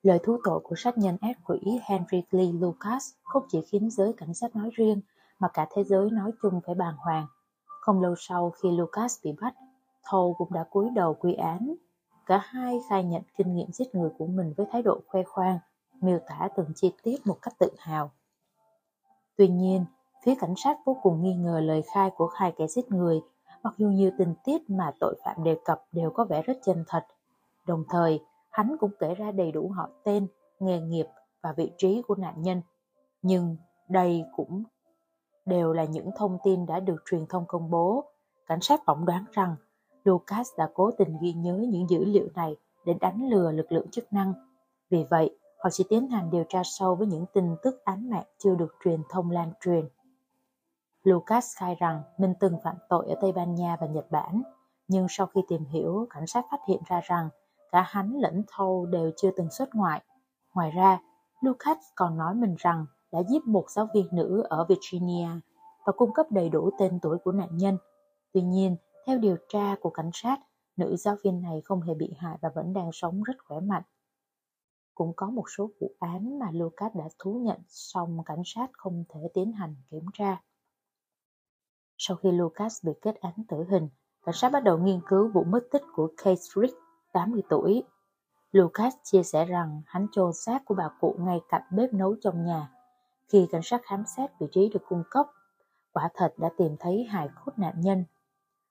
Lời 0.09 0.19
thú 0.23 0.39
tội 0.45 0.61
của 0.61 0.75
sát 0.77 0.99
nhân 0.99 1.17
ác 1.21 1.39
quỷ 1.45 1.59
Henry 1.83 2.23
Lee 2.31 2.53
Lucas 2.53 3.11
không 3.23 3.43
chỉ 3.49 3.61
khiến 3.63 3.91
giới 3.91 4.13
cảnh 4.13 4.35
sát 4.35 4.57
nói 4.57 4.71
riêng, 4.75 5.01
mà 5.39 5.49
cả 5.55 5.67
thế 5.71 5.85
giới 5.85 6.11
nói 6.11 6.31
chung 6.43 6.61
phải 6.67 6.75
bàng 6.75 6.97
hoàng. 6.99 7.27
Không 7.67 8.01
lâu 8.01 8.15
sau 8.19 8.51
khi 8.51 8.71
Lucas 8.71 9.17
bị 9.25 9.33
bắt, 9.41 9.55
Thâu 10.05 10.35
cũng 10.39 10.53
đã 10.53 10.65
cúi 10.71 10.91
đầu 10.91 11.15
quy 11.15 11.35
án. 11.35 11.75
Cả 12.27 12.39
hai 12.39 12.81
khai 12.89 13.05
nhận 13.05 13.23
kinh 13.37 13.55
nghiệm 13.55 13.73
giết 13.73 13.95
người 13.95 14.11
của 14.19 14.27
mình 14.27 14.55
với 14.57 14.67
thái 14.73 14.83
độ 14.83 15.01
khoe 15.07 15.23
khoang, 15.23 15.59
miêu 16.01 16.19
tả 16.29 16.49
từng 16.57 16.73
chi 16.75 16.93
tiết 17.03 17.27
một 17.27 17.39
cách 17.43 17.55
tự 17.59 17.71
hào. 17.79 18.11
Tuy 19.37 19.49
nhiên, 19.49 19.85
phía 20.25 20.35
cảnh 20.41 20.55
sát 20.57 20.79
vô 20.85 20.97
cùng 21.03 21.23
nghi 21.23 21.35
ngờ 21.35 21.61
lời 21.61 21.83
khai 21.95 22.11
của 22.17 22.31
hai 22.35 22.53
kẻ 22.57 22.67
giết 22.67 22.91
người, 22.91 23.21
mặc 23.63 23.75
dù 23.79 23.89
nhiều 23.89 24.11
tình 24.19 24.35
tiết 24.45 24.71
mà 24.71 24.93
tội 25.01 25.21
phạm 25.25 25.45
đề 25.45 25.59
cập 25.65 25.83
đều 25.93 26.11
có 26.11 26.25
vẻ 26.25 26.43
rất 26.43 26.59
chân 26.65 26.85
thật. 26.87 27.07
Đồng 27.67 27.85
thời, 27.89 28.21
hắn 28.59 28.77
cũng 28.81 28.91
kể 28.99 29.15
ra 29.15 29.31
đầy 29.31 29.53
đủ 29.53 29.69
họ 29.77 29.91
tên, 30.05 30.27
nghề 30.61 30.81
nghiệp 30.81 31.07
và 31.43 31.53
vị 31.53 31.73
trí 31.79 32.03
của 32.03 32.15
nạn 32.15 32.43
nhân. 32.43 32.63
Nhưng 33.23 33.57
đây 33.89 34.25
cũng 34.37 34.63
đều 35.47 35.73
là 35.73 35.85
những 35.85 36.11
thông 36.17 36.39
tin 36.45 36.67
đã 36.67 36.81
được 36.81 36.97
truyền 37.11 37.27
thông 37.27 37.45
công 37.49 37.71
bố. 37.71 38.05
Cảnh 38.47 38.61
sát 38.61 38.81
phỏng 38.87 39.05
đoán 39.05 39.25
rằng 39.33 39.57
Lucas 40.05 40.49
đã 40.59 40.69
cố 40.75 40.91
tình 40.91 41.19
ghi 41.21 41.33
nhớ 41.33 41.67
những 41.69 41.91
dữ 41.91 42.05
liệu 42.05 42.29
này 42.35 42.57
để 42.87 42.95
đánh 43.01 43.29
lừa 43.29 43.53
lực 43.53 43.73
lượng 43.73 43.91
chức 43.91 44.13
năng. 44.13 44.33
Vì 44.91 45.05
vậy, 45.11 45.39
họ 45.59 45.71
chỉ 45.71 45.85
tiến 45.89 46.09
hành 46.09 46.31
điều 46.31 46.45
tra 46.49 46.63
sâu 46.65 46.95
với 46.95 47.07
những 47.07 47.25
tin 47.33 47.57
tức 47.63 47.85
án 47.85 48.11
mạng 48.11 48.27
chưa 48.39 48.55
được 48.55 48.75
truyền 48.85 49.03
thông 49.09 49.31
lan 49.31 49.53
truyền. 49.61 49.89
Lucas 51.03 51.57
khai 51.57 51.75
rằng 51.75 52.03
mình 52.19 52.35
từng 52.41 52.57
phạm 52.65 52.77
tội 52.89 53.07
ở 53.09 53.15
Tây 53.21 53.33
Ban 53.33 53.55
Nha 53.55 53.77
và 53.81 53.87
Nhật 53.87 54.11
Bản, 54.11 54.43
nhưng 54.89 55.07
sau 55.11 55.27
khi 55.27 55.41
tìm 55.49 55.65
hiểu, 55.65 56.07
cảnh 56.11 56.27
sát 56.27 56.45
phát 56.51 56.61
hiện 56.69 56.81
ra 56.89 57.01
rằng 57.05 57.29
cả 57.73 57.85
hắn 57.87 58.13
lẫn 58.17 58.43
Thâu 58.49 58.87
đều 58.87 59.11
chưa 59.17 59.31
từng 59.37 59.51
xuất 59.51 59.75
ngoại. 59.75 60.03
Ngoài 60.55 60.71
ra, 60.71 61.01
Lucas 61.41 61.79
còn 61.97 62.17
nói 62.17 62.35
mình 62.35 62.55
rằng 62.59 62.87
đã 63.13 63.23
giết 63.31 63.47
một 63.47 63.71
giáo 63.71 63.89
viên 63.95 64.09
nữ 64.13 64.43
ở 64.49 64.65
Virginia 64.69 65.29
và 65.87 65.93
cung 65.97 66.13
cấp 66.13 66.27
đầy 66.31 66.49
đủ 66.49 66.71
tên 66.79 66.99
tuổi 67.03 67.19
của 67.25 67.33
nạn 67.33 67.49
nhân. 67.53 67.79
Tuy 68.33 68.43
nhiên, 68.43 68.77
theo 69.07 69.19
điều 69.19 69.37
tra 69.49 69.77
của 69.81 69.91
cảnh 69.91 70.11
sát, 70.13 70.41
nữ 70.77 70.97
giáo 70.97 71.17
viên 71.25 71.43
này 71.43 71.63
không 71.65 71.81
hề 71.81 71.95
bị 71.95 72.13
hại 72.19 72.39
và 72.41 72.49
vẫn 72.55 72.73
đang 72.73 72.91
sống 72.93 73.23
rất 73.23 73.35
khỏe 73.47 73.61
mạnh. 73.61 73.83
Cũng 74.95 75.13
có 75.17 75.31
một 75.31 75.45
số 75.57 75.71
vụ 75.81 75.93
án 75.99 76.39
mà 76.39 76.51
Lucas 76.53 76.95
đã 76.95 77.05
thú 77.19 77.41
nhận 77.45 77.61
song 77.69 78.19
cảnh 78.27 78.43
sát 78.45 78.71
không 78.73 79.05
thể 79.09 79.21
tiến 79.35 79.53
hành 79.53 79.77
kiểm 79.91 80.05
tra. 80.13 80.43
Sau 81.99 82.17
khi 82.17 82.33
Lucas 82.33 82.85
bị 82.85 82.93
kết 83.03 83.21
án 83.21 83.33
tử 83.49 83.65
hình, 83.71 83.89
cảnh 84.23 84.35
sát 84.35 84.53
bắt 84.53 84.65
đầu 84.65 84.79
nghiên 84.79 85.01
cứu 85.09 85.31
vụ 85.35 85.45
mất 85.45 85.61
tích 85.71 85.83
của 85.95 86.09
Kate 86.17 86.35
Rick, 86.35 86.77
80 87.19 87.43
tuổi. 87.49 87.83
Lucas 88.53 88.95
chia 89.03 89.23
sẻ 89.23 89.45
rằng 89.45 89.83
hắn 89.87 90.07
chôn 90.13 90.33
xác 90.33 90.65
của 90.65 90.75
bà 90.75 90.89
cụ 91.01 91.17
ngay 91.19 91.41
cạnh 91.49 91.63
bếp 91.71 91.93
nấu 91.93 92.15
trong 92.23 92.45
nhà. 92.45 92.71
Khi 93.29 93.49
cảnh 93.53 93.61
sát 93.65 93.81
khám 93.85 94.05
xét 94.17 94.31
vị 94.39 94.47
trí 94.53 94.69
được 94.69 94.81
cung 94.89 95.03
cấp, 95.11 95.27
quả 95.93 96.09
thật 96.15 96.35
đã 96.37 96.49
tìm 96.57 96.77
thấy 96.81 97.05
hài 97.05 97.29
cốt 97.45 97.53
nạn 97.57 97.75
nhân. 97.81 98.05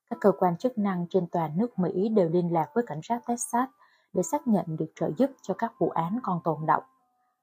Các 0.09 0.19
cơ 0.21 0.31
quan 0.39 0.57
chức 0.57 0.77
năng 0.77 1.05
trên 1.09 1.27
toàn 1.27 1.57
nước 1.57 1.79
Mỹ 1.79 2.09
đều 2.09 2.29
liên 2.29 2.53
lạc 2.53 2.69
với 2.73 2.83
cảnh 2.87 2.99
sát 3.03 3.21
Texas 3.27 3.69
để 4.13 4.23
xác 4.23 4.47
nhận 4.47 4.65
được 4.67 4.91
trợ 4.95 5.11
giúp 5.17 5.31
cho 5.41 5.53
các 5.57 5.73
vụ 5.79 5.89
án 5.89 6.19
còn 6.23 6.41
tồn 6.43 6.65
động. 6.65 6.83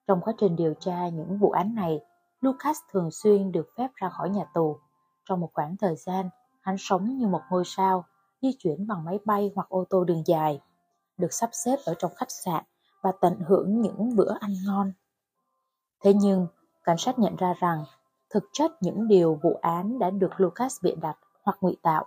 Trong 0.06 0.20
quá 0.20 0.34
trình 0.38 0.56
điều 0.56 0.74
tra 0.74 1.08
những 1.08 1.38
vụ 1.38 1.50
án 1.50 1.74
này, 1.74 2.00
Lucas 2.40 2.78
thường 2.92 3.10
xuyên 3.10 3.52
được 3.52 3.68
phép 3.76 3.88
ra 3.94 4.08
khỏi 4.08 4.30
nhà 4.30 4.44
tù. 4.54 4.78
Trong 5.24 5.40
một 5.40 5.50
khoảng 5.52 5.76
thời 5.76 5.96
gian, 5.96 6.28
hắn 6.60 6.76
sống 6.78 7.18
như 7.18 7.26
một 7.26 7.40
ngôi 7.50 7.62
sao, 7.66 8.04
di 8.42 8.52
chuyển 8.58 8.86
bằng 8.86 9.04
máy 9.04 9.18
bay 9.24 9.52
hoặc 9.54 9.68
ô 9.68 9.84
tô 9.90 10.04
đường 10.04 10.22
dài, 10.26 10.60
được 11.18 11.32
sắp 11.32 11.50
xếp 11.52 11.76
ở 11.84 11.94
trong 11.98 12.14
khách 12.16 12.30
sạn 12.30 12.64
và 13.02 13.12
tận 13.20 13.40
hưởng 13.46 13.80
những 13.80 14.16
bữa 14.16 14.34
ăn 14.40 14.50
ngon. 14.66 14.92
Thế 16.04 16.14
nhưng, 16.14 16.46
cảnh 16.84 16.98
sát 16.98 17.18
nhận 17.18 17.36
ra 17.36 17.54
rằng 17.60 17.84
thực 18.30 18.44
chất 18.52 18.72
những 18.80 19.08
điều 19.08 19.38
vụ 19.42 19.58
án 19.62 19.98
đã 19.98 20.10
được 20.10 20.30
Lucas 20.36 20.82
bịa 20.82 20.94
đặt 20.94 21.18
hoặc 21.42 21.58
ngụy 21.60 21.76
tạo. 21.82 22.06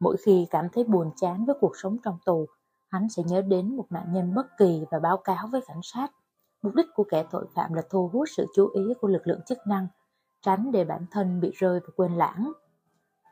Mỗi 0.00 0.16
khi 0.24 0.46
cảm 0.50 0.68
thấy 0.72 0.84
buồn 0.84 1.10
chán 1.16 1.44
với 1.44 1.56
cuộc 1.60 1.72
sống 1.76 1.96
trong 2.04 2.18
tù, 2.24 2.46
hắn 2.88 3.08
sẽ 3.08 3.22
nhớ 3.26 3.42
đến 3.42 3.76
một 3.76 3.86
nạn 3.90 4.12
nhân 4.12 4.34
bất 4.34 4.46
kỳ 4.58 4.84
và 4.90 4.98
báo 4.98 5.16
cáo 5.16 5.46
với 5.52 5.60
cảnh 5.66 5.80
sát. 5.82 6.08
Mục 6.62 6.74
đích 6.74 6.86
của 6.94 7.04
kẻ 7.10 7.24
tội 7.30 7.46
phạm 7.54 7.74
là 7.74 7.82
thu 7.90 8.10
hút 8.12 8.28
sự 8.36 8.46
chú 8.54 8.68
ý 8.74 8.82
của 9.00 9.08
lực 9.08 9.26
lượng 9.26 9.40
chức 9.46 9.58
năng, 9.66 9.88
tránh 10.42 10.72
để 10.72 10.84
bản 10.84 11.06
thân 11.10 11.40
bị 11.40 11.50
rơi 11.54 11.80
và 11.80 11.88
quên 11.96 12.14
lãng. 12.14 12.52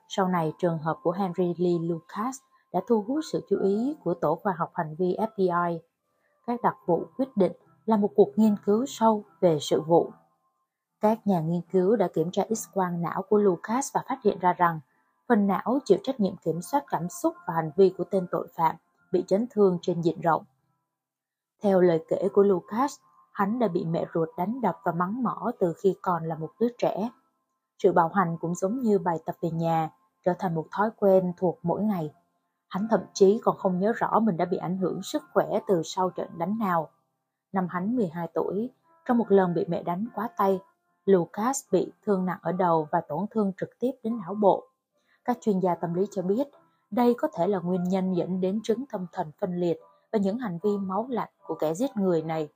Sau 0.09 0.29
này, 0.29 0.53
trường 0.59 0.79
hợp 0.79 0.99
của 1.03 1.13
Henry 1.13 1.55
Lee 1.59 1.79
Lucas 1.81 2.37
đã 2.73 2.81
thu 2.89 3.05
hút 3.09 3.21
sự 3.33 3.47
chú 3.51 3.59
ý 3.63 3.97
của 4.05 4.15
Tổ 4.15 4.35
khoa 4.43 4.55
học 4.59 4.71
hành 4.75 4.95
vi 4.99 5.17
FBI. 5.17 5.79
Các 6.47 6.63
đặc 6.63 6.77
vụ 6.87 7.05
quyết 7.17 7.37
định 7.37 7.53
là 7.87 7.97
một 7.97 8.11
cuộc 8.17 8.29
nghiên 8.37 8.57
cứu 8.67 8.87
sâu 8.87 9.25
về 9.41 9.59
sự 9.61 9.81
vụ. 9.81 10.13
Các 11.01 11.27
nhà 11.27 11.41
nghiên 11.41 11.61
cứu 11.73 11.97
đã 11.97 12.09
kiểm 12.15 12.31
tra 12.31 12.43
x-quang 12.43 13.01
não 13.01 13.23
của 13.23 13.39
Lucas 13.39 13.95
và 13.95 14.03
phát 14.09 14.19
hiện 14.25 14.39
ra 14.39 14.53
rằng 14.53 14.81
phần 15.29 15.47
não 15.47 15.79
chịu 15.85 15.99
trách 16.03 16.21
nhiệm 16.21 16.37
kiểm 16.37 16.63
soát 16.63 16.85
cảm 16.89 17.09
xúc 17.09 17.35
và 17.47 17.55
hành 17.55 17.71
vi 17.77 17.95
của 17.99 18.05
tên 18.05 18.27
tội 18.31 18.49
phạm 18.55 18.77
bị 19.13 19.25
chấn 19.27 19.47
thương 19.51 19.79
trên 19.83 20.03
diện 20.03 20.21
rộng. 20.21 20.45
Theo 21.63 21.81
lời 21.81 22.05
kể 22.09 22.29
của 22.33 22.43
Lucas, 22.43 22.97
hắn 23.33 23.59
đã 23.59 23.69
bị 23.69 23.85
mẹ 23.85 24.07
ruột 24.15 24.29
đánh 24.37 24.61
đập 24.61 24.79
và 24.85 24.93
mắng 24.93 25.23
mỏ 25.23 25.51
từ 25.59 25.75
khi 25.83 25.95
còn 26.03 26.25
là 26.25 26.35
một 26.35 26.51
đứa 26.61 26.69
trẻ. 26.79 27.11
Sự 27.79 27.93
bạo 27.93 28.09
hành 28.09 28.37
cũng 28.41 28.55
giống 28.55 28.81
như 28.81 28.99
bài 28.99 29.19
tập 29.27 29.37
về 29.41 29.51
nhà, 29.51 29.91
trở 30.25 30.35
thành 30.39 30.55
một 30.55 30.67
thói 30.71 30.91
quen 30.97 31.33
thuộc 31.37 31.59
mỗi 31.63 31.83
ngày. 31.83 32.15
Hắn 32.73 32.89
thậm 32.91 33.01
chí 33.13 33.41
còn 33.43 33.57
không 33.57 33.79
nhớ 33.79 33.93
rõ 33.97 34.21
mình 34.21 34.37
đã 34.37 34.45
bị 34.45 34.57
ảnh 34.57 34.79
hưởng 34.79 35.03
sức 35.03 35.23
khỏe 35.33 35.47
từ 35.67 35.83
sau 35.85 36.11
trận 36.11 36.29
đánh 36.39 36.59
nào. 36.59 36.89
Năm 37.53 37.67
hắn 37.71 37.97
12 37.97 38.29
tuổi, 38.35 38.71
trong 39.05 39.19
một 39.19 39.33
lần 39.33 39.55
bị 39.55 39.65
mẹ 39.69 39.83
đánh 39.83 40.07
quá 40.15 40.29
tay, 40.37 40.61
Lucas 41.05 41.61
bị 41.73 41.93
thương 42.07 42.27
nặng 42.27 42.39
ở 42.43 42.53
đầu 42.53 42.89
và 42.93 43.01
tổn 43.01 43.27
thương 43.31 43.53
trực 43.61 43.69
tiếp 43.79 43.91
đến 44.03 44.19
não 44.19 44.35
bộ. 44.35 44.69
Các 45.25 45.39
chuyên 45.41 45.61
gia 45.61 45.75
tâm 45.75 45.95
lý 45.95 46.07
cho 46.11 46.23
biết 46.23 46.49
đây 46.91 47.15
có 47.19 47.29
thể 47.35 47.47
là 47.47 47.59
nguyên 47.59 47.85
nhân 47.85 48.17
dẫn 48.17 48.41
đến 48.41 48.61
chứng 48.63 48.85
tâm 48.93 49.07
thần 49.13 49.31
phân 49.41 49.57
liệt 49.57 49.79
và 50.13 50.19
những 50.19 50.39
hành 50.39 50.59
vi 50.63 50.79
máu 50.79 51.07
lạnh 51.11 51.31
của 51.47 51.55
kẻ 51.55 51.75
giết 51.75 51.97
người 51.97 52.23
này. 52.23 52.49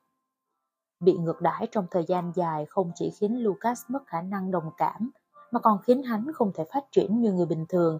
Bị 1.01 1.16
ngược 1.18 1.40
đãi 1.40 1.66
trong 1.70 1.86
thời 1.90 2.05
gian 2.05 2.32
dài 2.34 2.66
không 2.66 2.93
chỉ 2.94 3.10
khiến 3.10 3.43
Lucas 3.43 3.82
mất 3.88 4.06
khả 4.06 4.22
năng 4.22 4.51
đồng 4.51 4.70
cảm, 4.76 5.10
mà 5.51 5.60
còn 5.60 5.78
khiến 5.82 6.02
hắn 6.02 6.32
không 6.34 6.52
thể 6.55 6.64
phát 6.72 6.84
triển 6.90 7.20
như 7.20 7.32
người 7.32 7.47
bình 7.47 7.66
thường. 7.68 7.98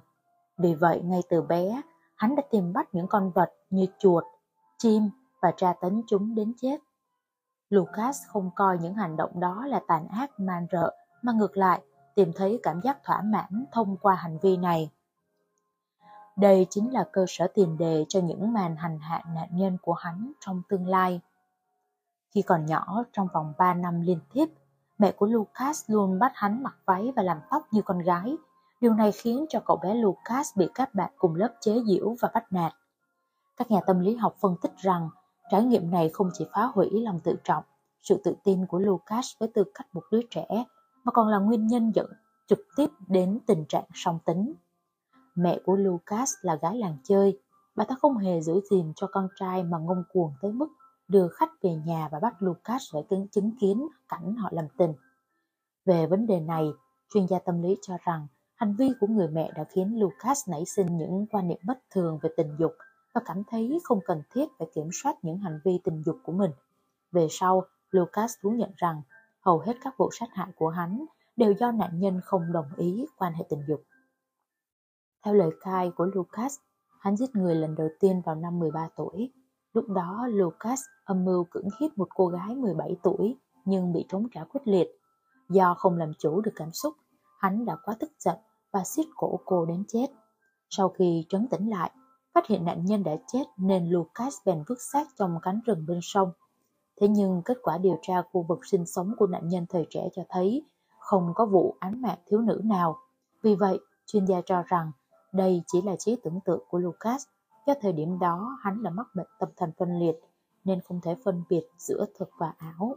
Vì 0.59 0.74
vậy, 0.74 1.01
ngay 1.05 1.20
từ 1.28 1.43
bé, 1.43 1.82
hắn 2.16 2.36
đã 2.36 2.43
tìm 2.51 2.72
bắt 2.72 2.88
những 2.93 3.06
con 3.06 3.30
vật 3.30 3.52
như 3.70 3.86
chuột, 3.98 4.24
chim 4.78 5.10
và 5.43 5.52
tra 5.56 5.72
tấn 5.80 6.02
chúng 6.06 6.34
đến 6.34 6.52
chết. 6.60 6.80
Lucas 7.70 8.18
không 8.28 8.51
coi 8.56 8.78
những 8.78 8.94
hành 8.94 9.16
động 9.16 9.40
đó 9.40 9.66
là 9.66 9.80
tàn 9.88 10.09
ác 10.09 10.40
man 10.40 10.66
rợ, 10.72 10.94
mà 11.22 11.32
ngược 11.32 11.56
lại, 11.56 11.82
tìm 12.14 12.32
thấy 12.36 12.60
cảm 12.62 12.80
giác 12.82 13.05
thỏa 13.05 13.22
mãn 13.22 13.64
thông 13.72 13.97
qua 13.97 14.14
hành 14.14 14.38
vi 14.43 14.56
này. 14.56 14.90
Đây 16.36 16.66
chính 16.70 16.93
là 16.93 17.09
cơ 17.12 17.24
sở 17.28 17.47
tiền 17.55 17.78
đề 17.78 18.05
cho 18.09 18.20
những 18.20 18.52
màn 18.52 18.76
hành 18.76 18.98
hạ 18.98 19.22
nạn 19.34 19.48
nhân 19.52 19.78
của 19.82 19.93
hắn 19.93 20.32
trong 20.40 20.62
tương 20.68 20.86
lai. 20.86 21.20
Khi 22.30 22.43
còn 22.43 22.66
nhỏ, 22.66 23.05
trong 23.12 23.28
vòng 23.34 23.52
3 23.59 23.74
năm 23.74 24.01
liên 24.01 24.20
tiếp, 24.32 24.47
mẹ 24.98 25.12
của 25.12 25.26
Lucas 25.26 25.90
luôn 25.90 26.18
bắt 26.18 26.32
hắn 26.34 26.62
mặc 26.62 26.76
váy 26.84 27.12
và 27.16 27.22
làm 27.22 27.40
tóc 27.51 27.66
như 27.70 27.82
con 27.82 27.98
gái. 27.98 28.36
Điều 28.80 28.94
này 28.94 29.12
khiến 29.12 29.46
cho 29.48 29.60
cậu 29.60 29.76
bé 29.76 29.94
Lucas 29.94 30.56
bị 30.56 30.68
các 30.74 30.94
bạn 30.94 31.12
cùng 31.16 31.34
lớp 31.34 31.54
chế 31.60 31.80
giễu 31.86 32.16
và 32.20 32.30
bắt 32.34 32.52
nạt. 32.52 32.72
Các 33.56 33.70
nhà 33.70 33.80
tâm 33.86 34.00
lý 34.00 34.16
học 34.16 34.36
phân 34.40 34.56
tích 34.62 34.72
rằng 34.76 35.08
trải 35.50 35.64
nghiệm 35.64 35.90
này 35.90 36.08
không 36.08 36.30
chỉ 36.32 36.46
phá 36.52 36.64
hủy 36.74 37.00
lòng 37.00 37.20
tự 37.20 37.36
trọng, 37.44 37.64
sự 38.02 38.20
tự 38.24 38.34
tin 38.44 38.66
của 38.66 38.78
Lucas 38.78 39.26
với 39.40 39.48
tư 39.54 39.64
cách 39.74 39.86
một 39.92 40.02
đứa 40.10 40.20
trẻ, 40.30 40.64
mà 41.04 41.12
còn 41.12 41.28
là 41.28 41.38
nguyên 41.38 41.66
nhân 41.66 41.92
dẫn 41.94 42.10
trực 42.46 42.58
tiếp 42.76 42.90
đến 43.08 43.38
tình 43.46 43.64
trạng 43.68 43.84
song 43.94 44.18
tính. 44.24 44.54
Mẹ 45.34 45.60
của 45.64 45.76
Lucas 45.76 46.30
là 46.42 46.54
gái 46.54 46.78
làng 46.78 46.98
chơi, 47.04 47.40
bà 47.74 47.84
ta 47.84 47.94
không 48.00 48.16
hề 48.16 48.40
giữ 48.40 48.60
gìn 48.70 48.92
cho 48.96 49.06
con 49.06 49.28
trai 49.36 49.64
mà 49.64 49.78
ngông 49.78 50.04
cuồng 50.12 50.32
tới 50.42 50.52
mức 50.52 50.68
đưa 51.08 51.28
khách 51.28 51.50
về 51.62 51.76
nhà 51.86 52.08
và 52.12 52.20
bắt 52.20 52.34
Lucas 52.38 52.82
phải 52.92 53.02
chứng 53.32 53.50
kiến 53.60 53.88
cảnh 54.08 54.34
họ 54.34 54.48
làm 54.52 54.68
tình. 54.78 54.94
Về 55.84 56.06
vấn 56.06 56.26
đề 56.26 56.40
này, 56.40 56.72
chuyên 57.14 57.28
gia 57.28 57.38
tâm 57.38 57.62
lý 57.62 57.76
cho 57.82 57.94
rằng 58.04 58.26
hành 58.56 58.74
vi 58.78 58.92
của 59.00 59.06
người 59.06 59.28
mẹ 59.28 59.52
đã 59.56 59.64
khiến 59.64 60.00
Lucas 60.00 60.48
nảy 60.48 60.64
sinh 60.64 60.96
những 60.96 61.26
quan 61.30 61.48
niệm 61.48 61.58
bất 61.64 61.78
thường 61.90 62.18
về 62.22 62.30
tình 62.36 62.56
dục 62.58 62.72
và 63.14 63.20
cảm 63.24 63.42
thấy 63.50 63.80
không 63.84 64.00
cần 64.04 64.22
thiết 64.34 64.44
phải 64.58 64.68
kiểm 64.74 64.88
soát 64.92 65.14
những 65.22 65.38
hành 65.38 65.60
vi 65.64 65.80
tình 65.84 66.02
dục 66.02 66.16
của 66.22 66.32
mình. 66.32 66.50
Về 67.12 67.26
sau, 67.30 67.64
Lucas 67.90 68.34
thú 68.42 68.50
nhận 68.50 68.70
rằng 68.76 69.02
hầu 69.40 69.58
hết 69.58 69.76
các 69.84 69.94
vụ 69.98 70.10
sát 70.12 70.26
hại 70.32 70.48
của 70.56 70.68
hắn 70.68 71.04
đều 71.36 71.52
do 71.52 71.72
nạn 71.72 72.00
nhân 72.00 72.20
không 72.24 72.52
đồng 72.52 72.68
ý 72.76 73.06
quan 73.16 73.32
hệ 73.32 73.44
tình 73.48 73.62
dục. 73.68 73.82
Theo 75.24 75.34
lời 75.34 75.50
khai 75.60 75.92
của 75.96 76.06
Lucas, 76.14 76.56
hắn 77.00 77.16
giết 77.16 77.36
người 77.36 77.54
lần 77.54 77.74
đầu 77.74 77.88
tiên 78.00 78.22
vào 78.24 78.34
năm 78.34 78.58
13 78.58 78.88
tuổi. 78.96 79.32
Lúc 79.72 79.88
đó 79.88 80.26
Lucas 80.30 80.80
âm 81.04 81.24
mưu 81.24 81.44
cưỡng 81.50 81.68
hiếp 81.80 81.98
một 81.98 82.08
cô 82.14 82.26
gái 82.26 82.54
17 82.54 82.96
tuổi 83.02 83.36
nhưng 83.64 83.92
bị 83.92 84.06
trống 84.08 84.28
trả 84.34 84.44
quyết 84.44 84.60
liệt. 84.64 84.88
Do 85.48 85.74
không 85.74 85.96
làm 85.96 86.12
chủ 86.18 86.40
được 86.40 86.52
cảm 86.54 86.70
xúc, 86.72 86.94
hắn 87.38 87.64
đã 87.64 87.76
quá 87.84 87.96
tức 88.00 88.10
giận 88.18 88.36
và 88.72 88.84
siết 88.84 89.06
cổ 89.16 89.40
cô 89.44 89.64
đến 89.66 89.84
chết. 89.88 90.06
Sau 90.70 90.88
khi 90.88 91.26
trấn 91.28 91.48
tĩnh 91.48 91.70
lại, 91.70 91.90
phát 92.34 92.47
hiện 92.47 92.64
nạn 92.64 92.84
nhân 92.84 93.05
đã 93.05 93.16
chết 93.32 93.44
nên 93.56 93.90
Lucas 93.90 94.34
bèn 94.44 94.64
vứt 94.66 94.78
xác 94.93 95.06
trong 95.18 95.38
cánh 95.43 95.60
rừng 95.66 95.84
bên 95.88 95.98
sông. 96.02 96.32
Thế 97.01 97.09
nhưng 97.09 97.43
kết 97.44 97.59
quả 97.62 97.78
điều 97.78 97.98
tra 98.02 98.22
khu 98.32 98.43
vực 98.43 98.66
sinh 98.66 98.86
sống 98.86 99.14
của 99.18 99.26
nạn 99.26 99.48
nhân 99.48 99.66
thời 99.68 99.86
trẻ 99.90 100.09
cho 100.12 100.22
thấy 100.28 100.62
không 100.98 101.32
có 101.34 101.47
vụ 101.47 101.76
án 101.80 102.02
mạng 102.02 102.18
thiếu 102.26 102.40
nữ 102.40 102.60
nào. 102.64 102.98
Vì 103.43 103.55
vậy, 103.55 103.78
chuyên 104.06 104.24
gia 104.24 104.40
cho 104.47 104.62
rằng 104.62 104.93
đây 105.32 105.62
chỉ 105.66 105.82
là 105.82 105.97
trí 105.97 106.16
tưởng 106.22 106.40
tượng 106.44 106.64
của 106.68 106.78
Lucas, 106.78 107.24
do 107.66 107.74
thời 107.80 107.93
điểm 107.93 108.18
đó 108.18 108.59
hắn 108.62 108.80
là 108.82 108.90
mắc 108.90 109.06
bệnh 109.14 109.26
tâm 109.38 109.48
thần 109.56 109.72
phân 109.78 109.98
liệt 109.98 110.16
nên 110.64 110.80
không 110.80 111.01
thể 111.01 111.16
phân 111.24 111.43
biệt 111.48 111.62
giữa 111.78 112.06
thực 112.18 112.30
và 112.38 112.52
ảo. 112.59 112.97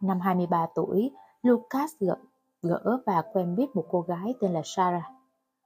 Năm 0.00 0.20
23 0.20 0.66
tuổi, 0.74 1.10
Lucas 1.42 1.92
gặp 2.00 2.18
gỡ 2.62 2.98
và 3.06 3.22
quen 3.32 3.56
biết 3.56 3.76
một 3.76 3.84
cô 3.90 4.00
gái 4.00 4.34
tên 4.40 4.52
là 4.52 4.62
Sarah. 4.64 5.04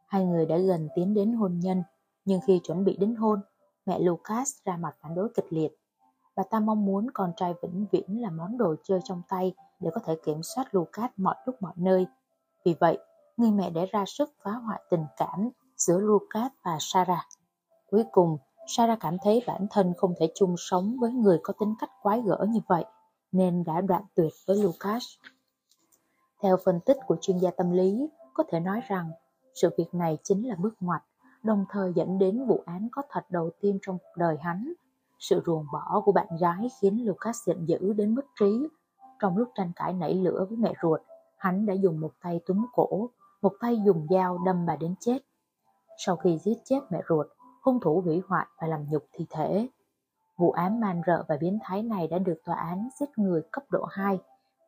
Hai 0.06 0.24
người 0.24 0.46
đã 0.46 0.58
gần 0.58 0.88
tiến 0.94 1.14
đến 1.14 1.32
hôn 1.32 1.60
nhân, 1.60 1.82
nhưng 2.24 2.40
khi 2.46 2.60
chuẩn 2.64 2.84
bị 2.84 2.96
đến 2.96 3.14
hôn, 3.14 3.40
mẹ 3.86 3.98
Lucas 3.98 4.48
ra 4.64 4.76
mặt 4.76 4.96
phản 5.00 5.14
đối 5.14 5.28
kịch 5.34 5.46
liệt. 5.50 5.78
Bà 6.36 6.42
ta 6.50 6.60
mong 6.60 6.84
muốn 6.84 7.10
con 7.14 7.32
trai 7.36 7.54
vĩnh 7.62 7.86
viễn 7.92 8.22
là 8.22 8.30
món 8.30 8.58
đồ 8.58 8.74
chơi 8.84 9.00
trong 9.04 9.22
tay 9.28 9.54
để 9.80 9.90
có 9.94 10.00
thể 10.04 10.16
kiểm 10.24 10.42
soát 10.42 10.74
Lucas 10.74 11.10
mọi 11.16 11.36
lúc 11.46 11.62
mọi 11.62 11.72
nơi. 11.76 12.06
Vì 12.64 12.74
vậy, 12.80 12.98
người 13.36 13.50
mẹ 13.50 13.70
đã 13.70 13.82
ra 13.92 14.04
sức 14.06 14.30
phá 14.42 14.50
hoại 14.50 14.82
tình 14.90 15.04
cảm 15.16 15.50
giữa 15.76 15.98
Lucas 15.98 16.52
và 16.64 16.76
Sarah. 16.80 17.26
Cuối 17.90 18.04
cùng, 18.12 18.38
Sarah 18.66 19.00
cảm 19.00 19.16
thấy 19.22 19.42
bản 19.46 19.66
thân 19.70 19.92
không 19.96 20.14
thể 20.20 20.32
chung 20.34 20.54
sống 20.58 20.96
với 21.00 21.12
người 21.12 21.38
có 21.42 21.52
tính 21.60 21.74
cách 21.80 21.90
quái 22.02 22.22
gở 22.22 22.46
như 22.48 22.60
vậy, 22.68 22.84
nên 23.32 23.64
đã 23.64 23.80
đoạn 23.80 24.02
tuyệt 24.14 24.32
với 24.46 24.56
Lucas. 24.56 25.04
Theo 26.44 26.56
phân 26.64 26.80
tích 26.80 26.96
của 27.06 27.16
chuyên 27.20 27.38
gia 27.38 27.50
tâm 27.50 27.70
lý, 27.70 28.08
có 28.34 28.44
thể 28.48 28.60
nói 28.60 28.80
rằng 28.88 29.10
sự 29.54 29.70
việc 29.78 29.94
này 29.94 30.18
chính 30.22 30.48
là 30.48 30.54
bước 30.58 30.74
ngoặt, 30.80 31.02
đồng 31.42 31.64
thời 31.70 31.92
dẫn 31.92 32.18
đến 32.18 32.46
vụ 32.46 32.62
án 32.66 32.88
có 32.92 33.02
thật 33.10 33.24
đầu 33.28 33.50
tiên 33.60 33.78
trong 33.82 33.98
cuộc 33.98 34.12
đời 34.16 34.36
hắn. 34.40 34.72
Sự 35.18 35.42
ruồng 35.46 35.66
bỏ 35.72 36.02
của 36.04 36.12
bạn 36.12 36.26
gái 36.40 36.68
khiến 36.80 37.06
Lucas 37.06 37.36
giận 37.46 37.66
dữ 37.66 37.92
đến 37.92 38.14
mất 38.14 38.24
trí. 38.40 38.68
Trong 39.20 39.36
lúc 39.36 39.48
tranh 39.54 39.72
cãi 39.76 39.92
nảy 39.92 40.14
lửa 40.14 40.46
với 40.48 40.58
mẹ 40.58 40.72
ruột, 40.82 41.00
hắn 41.36 41.66
đã 41.66 41.74
dùng 41.74 42.00
một 42.00 42.12
tay 42.22 42.40
túm 42.46 42.66
cổ, 42.72 43.10
một 43.42 43.52
tay 43.60 43.82
dùng 43.84 44.06
dao 44.10 44.38
đâm 44.46 44.66
bà 44.66 44.76
đến 44.76 44.94
chết. 45.00 45.18
Sau 46.06 46.16
khi 46.16 46.38
giết 46.38 46.58
chết 46.64 46.80
mẹ 46.90 47.00
ruột, 47.08 47.26
hung 47.62 47.80
thủ 47.80 48.00
hủy 48.04 48.22
hoại 48.28 48.46
và 48.60 48.66
làm 48.66 48.86
nhục 48.90 49.04
thi 49.12 49.26
thể. 49.30 49.68
Vụ 50.36 50.50
án 50.50 50.80
man 50.80 51.02
rợ 51.06 51.24
và 51.28 51.36
biến 51.40 51.58
thái 51.62 51.82
này 51.82 52.08
đã 52.08 52.18
được 52.18 52.40
tòa 52.44 52.56
án 52.56 52.88
giết 53.00 53.18
người 53.18 53.42
cấp 53.52 53.62
độ 53.70 53.84
2, 53.90 54.18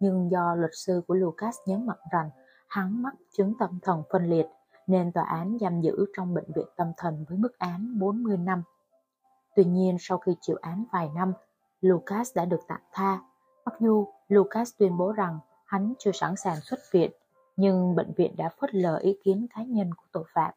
nhưng 0.00 0.30
do 0.30 0.54
luật 0.54 0.70
sư 0.74 1.02
của 1.08 1.14
Lucas 1.14 1.56
nhấn 1.66 1.86
mạnh 1.86 1.98
rằng 2.12 2.30
hắn 2.68 3.02
mắc 3.02 3.14
chứng 3.32 3.54
tâm 3.58 3.78
thần 3.82 4.02
phân 4.12 4.30
liệt, 4.30 4.46
nên 4.86 5.12
tòa 5.12 5.24
án 5.24 5.58
giam 5.60 5.80
giữ 5.80 6.06
trong 6.16 6.34
bệnh 6.34 6.52
viện 6.54 6.66
tâm 6.76 6.92
thần 6.96 7.24
với 7.28 7.38
mức 7.38 7.58
án 7.58 7.98
40 7.98 8.36
năm. 8.36 8.62
Tuy 9.56 9.64
nhiên, 9.64 9.96
sau 10.00 10.18
khi 10.18 10.32
chịu 10.40 10.56
án 10.62 10.84
vài 10.92 11.08
năm, 11.14 11.32
Lucas 11.80 12.36
đã 12.36 12.44
được 12.44 12.60
tạm 12.68 12.80
tha. 12.92 13.20
Mặc 13.64 13.74
dù 13.80 14.08
Lucas 14.28 14.70
tuyên 14.78 14.96
bố 14.96 15.12
rằng 15.12 15.38
hắn 15.64 15.94
chưa 15.98 16.12
sẵn 16.12 16.36
sàng 16.36 16.60
xuất 16.60 16.78
viện, 16.92 17.10
nhưng 17.56 17.94
bệnh 17.94 18.12
viện 18.16 18.36
đã 18.36 18.48
phớt 18.60 18.74
lờ 18.74 18.96
ý 18.96 19.18
kiến 19.24 19.46
cá 19.54 19.62
nhân 19.62 19.94
của 19.94 20.06
tội 20.12 20.24
phạm. 20.34 20.54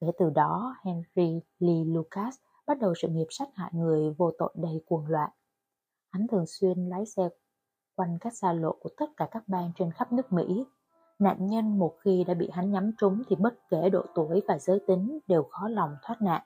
Kể 0.00 0.06
từ 0.18 0.30
đó, 0.30 0.76
Henry 0.84 1.40
Lee 1.58 1.84
Lucas 1.84 2.36
bắt 2.66 2.78
đầu 2.78 2.94
sự 3.02 3.08
nghiệp 3.08 3.26
sát 3.30 3.48
hại 3.54 3.70
người 3.74 4.14
vô 4.18 4.30
tội 4.38 4.52
đầy 4.56 4.82
cuồng 4.86 5.06
loạn. 5.06 5.30
Hắn 6.10 6.26
thường 6.26 6.44
xuyên 6.46 6.88
lái 6.88 7.06
xe 7.06 7.28
quanh 8.02 8.18
các 8.20 8.32
xa 8.34 8.52
lộ 8.52 8.72
của 8.80 8.88
tất 8.96 9.06
cả 9.16 9.28
các 9.30 9.42
bang 9.46 9.72
trên 9.78 9.92
khắp 9.92 10.12
nước 10.12 10.32
Mỹ. 10.32 10.64
Nạn 11.18 11.46
nhân 11.46 11.78
một 11.78 11.96
khi 12.00 12.24
đã 12.24 12.34
bị 12.34 12.50
hắn 12.52 12.72
nhắm 12.72 12.92
trúng 12.98 13.22
thì 13.28 13.36
bất 13.36 13.54
kể 13.70 13.90
độ 13.90 14.02
tuổi 14.14 14.42
và 14.48 14.58
giới 14.58 14.80
tính 14.86 15.18
đều 15.26 15.42
khó 15.42 15.68
lòng 15.68 15.96
thoát 16.02 16.22
nạn. 16.22 16.42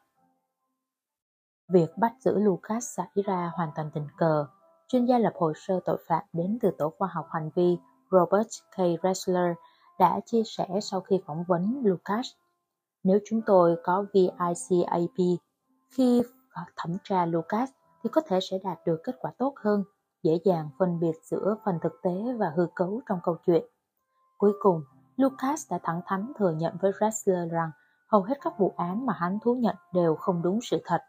Việc 1.68 1.90
bắt 1.98 2.12
giữ 2.20 2.38
Lucas 2.38 2.84
xảy 2.96 3.22
ra 3.24 3.50
hoàn 3.54 3.70
toàn 3.76 3.90
tình 3.94 4.06
cờ. 4.16 4.46
Chuyên 4.88 5.04
gia 5.04 5.18
lập 5.18 5.32
hồ 5.36 5.52
sơ 5.56 5.80
tội 5.84 5.98
phạm 6.08 6.22
đến 6.32 6.58
từ 6.60 6.70
tổ 6.78 6.92
khoa 6.98 7.08
học 7.08 7.26
hành 7.30 7.50
vi 7.54 7.78
Robert 8.10 8.48
K. 8.76 9.02
Ressler 9.02 9.56
đã 9.98 10.20
chia 10.26 10.42
sẻ 10.44 10.66
sau 10.82 11.00
khi 11.00 11.20
phỏng 11.26 11.44
vấn 11.48 11.80
Lucas. 11.84 12.26
Nếu 13.02 13.18
chúng 13.26 13.40
tôi 13.46 13.76
có 13.84 14.04
VICAP 14.12 15.38
khi 15.88 16.22
thẩm 16.76 16.96
tra 17.04 17.26
Lucas 17.26 17.70
thì 18.02 18.10
có 18.12 18.20
thể 18.20 18.38
sẽ 18.50 18.58
đạt 18.64 18.78
được 18.86 19.00
kết 19.04 19.16
quả 19.20 19.32
tốt 19.38 19.54
hơn, 19.56 19.84
dễ 20.26 20.38
dàng 20.44 20.70
phân 20.78 21.00
biệt 21.00 21.12
giữa 21.22 21.56
phần 21.64 21.78
thực 21.82 21.92
tế 22.02 22.10
và 22.38 22.52
hư 22.56 22.66
cấu 22.74 23.00
trong 23.08 23.18
câu 23.22 23.36
chuyện. 23.46 23.64
Cuối 24.38 24.52
cùng, 24.60 24.82
Lucas 25.16 25.70
đã 25.70 25.78
thẳng 25.82 26.00
thắn 26.06 26.32
thừa 26.38 26.50
nhận 26.50 26.76
với 26.80 26.92
Ressler 27.00 27.52
rằng 27.52 27.70
hầu 28.08 28.22
hết 28.22 28.34
các 28.40 28.58
vụ 28.58 28.74
án 28.76 29.06
mà 29.06 29.12
hắn 29.16 29.38
thú 29.42 29.54
nhận 29.54 29.76
đều 29.92 30.14
không 30.14 30.42
đúng 30.42 30.58
sự 30.62 30.82
thật. 30.84 31.02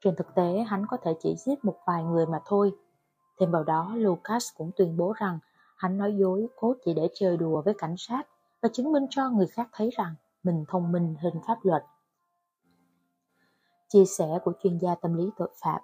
Trên 0.00 0.16
thực 0.16 0.34
tế, 0.34 0.64
hắn 0.68 0.86
có 0.86 0.96
thể 1.02 1.14
chỉ 1.22 1.36
giết 1.36 1.64
một 1.64 1.76
vài 1.86 2.04
người 2.04 2.26
mà 2.26 2.40
thôi. 2.46 2.72
Thêm 3.40 3.50
vào 3.50 3.64
đó, 3.64 3.92
Lucas 3.96 4.44
cũng 4.56 4.70
tuyên 4.76 4.96
bố 4.96 5.12
rằng 5.12 5.38
hắn 5.76 5.98
nói 5.98 6.16
dối 6.16 6.46
cốt 6.56 6.74
chỉ 6.84 6.94
để 6.94 7.08
chơi 7.14 7.36
đùa 7.36 7.62
với 7.64 7.74
cảnh 7.78 7.94
sát 7.98 8.22
và 8.62 8.68
chứng 8.72 8.92
minh 8.92 9.06
cho 9.10 9.30
người 9.30 9.46
khác 9.46 9.68
thấy 9.72 9.90
rằng 9.96 10.14
mình 10.42 10.64
thông 10.68 10.92
minh 10.92 11.14
hơn 11.22 11.32
pháp 11.46 11.58
luật. 11.62 11.84
Chia 13.88 14.04
sẻ 14.04 14.38
của 14.44 14.52
chuyên 14.62 14.78
gia 14.78 14.94
tâm 14.94 15.14
lý 15.14 15.30
tội 15.36 15.50
phạm 15.62 15.80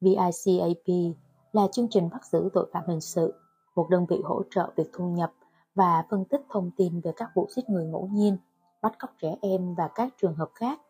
VICAP 0.00 1.14
là 1.52 1.66
chương 1.72 1.88
trình 1.90 2.08
bắt 2.10 2.24
giữ 2.24 2.48
tội 2.52 2.70
phạm 2.72 2.84
hình 2.86 3.00
sự, 3.00 3.34
một 3.74 3.86
đơn 3.90 4.06
vị 4.06 4.20
hỗ 4.24 4.42
trợ 4.50 4.72
việc 4.76 4.90
thu 4.92 5.08
nhập 5.08 5.32
và 5.74 6.04
phân 6.10 6.24
tích 6.24 6.40
thông 6.50 6.70
tin 6.76 7.00
về 7.00 7.12
các 7.16 7.30
vụ 7.34 7.46
giết 7.50 7.70
người 7.70 7.86
ngẫu 7.86 8.08
nhiên, 8.12 8.36
bắt 8.82 8.98
cóc 8.98 9.10
trẻ 9.22 9.36
em 9.40 9.74
và 9.74 9.88
các 9.94 10.08
trường 10.20 10.34
hợp 10.34 10.50
khác. 10.54 10.80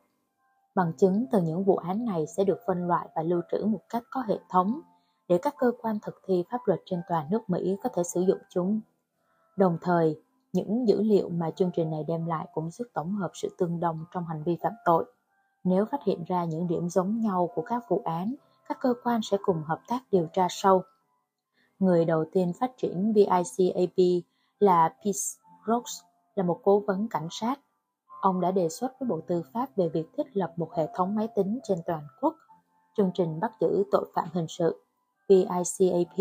Bằng 0.74 0.92
chứng 0.96 1.26
từ 1.32 1.40
những 1.40 1.64
vụ 1.64 1.76
án 1.76 2.04
này 2.04 2.26
sẽ 2.26 2.44
được 2.44 2.58
phân 2.66 2.86
loại 2.86 3.08
và 3.14 3.22
lưu 3.22 3.40
trữ 3.52 3.64
một 3.64 3.80
cách 3.88 4.02
có 4.10 4.22
hệ 4.28 4.38
thống 4.48 4.80
để 5.28 5.38
các 5.42 5.54
cơ 5.58 5.72
quan 5.82 5.98
thực 6.02 6.20
thi 6.26 6.44
pháp 6.50 6.58
luật 6.64 6.80
trên 6.84 7.00
toàn 7.08 7.26
nước 7.30 7.50
Mỹ 7.50 7.76
có 7.82 7.88
thể 7.94 8.02
sử 8.02 8.20
dụng 8.20 8.38
chúng. 8.48 8.80
Đồng 9.56 9.78
thời, 9.80 10.20
những 10.52 10.88
dữ 10.88 11.02
liệu 11.02 11.28
mà 11.28 11.50
chương 11.50 11.70
trình 11.74 11.90
này 11.90 12.04
đem 12.08 12.26
lại 12.26 12.46
cũng 12.54 12.70
giúp 12.70 12.86
tổng 12.94 13.14
hợp 13.14 13.30
sự 13.34 13.54
tương 13.58 13.80
đồng 13.80 14.04
trong 14.14 14.24
hành 14.24 14.42
vi 14.42 14.56
phạm 14.62 14.72
tội. 14.84 15.04
Nếu 15.64 15.84
phát 15.84 16.00
hiện 16.04 16.24
ra 16.26 16.44
những 16.44 16.66
điểm 16.66 16.88
giống 16.88 17.20
nhau 17.20 17.50
của 17.54 17.62
các 17.62 17.84
vụ 17.88 18.02
án, 18.04 18.34
các 18.68 18.78
cơ 18.80 18.94
quan 19.04 19.20
sẽ 19.22 19.36
cùng 19.42 19.62
hợp 19.62 19.80
tác 19.88 20.00
điều 20.10 20.26
tra 20.32 20.46
sâu. 20.50 20.82
Người 21.78 22.04
đầu 22.04 22.24
tiên 22.32 22.52
phát 22.60 22.72
triển 22.76 23.12
VICAP 23.12 24.24
là 24.60 24.88
Pete 24.88 25.18
Rocks, 25.66 26.00
là 26.34 26.44
một 26.44 26.60
cố 26.62 26.80
vấn 26.86 27.08
cảnh 27.08 27.28
sát. 27.30 27.60
Ông 28.20 28.40
đã 28.40 28.50
đề 28.50 28.68
xuất 28.68 28.92
với 29.00 29.08
Bộ 29.08 29.20
Tư 29.26 29.42
pháp 29.52 29.76
về 29.76 29.88
việc 29.88 30.06
thiết 30.16 30.36
lập 30.36 30.52
một 30.56 30.72
hệ 30.76 30.88
thống 30.94 31.14
máy 31.14 31.28
tính 31.36 31.58
trên 31.64 31.78
toàn 31.86 32.06
quốc, 32.20 32.36
chương 32.96 33.10
trình 33.14 33.40
bắt 33.40 33.52
giữ 33.60 33.84
tội 33.90 34.10
phạm 34.14 34.28
hình 34.32 34.46
sự 34.48 34.82
VICAP. 35.28 36.18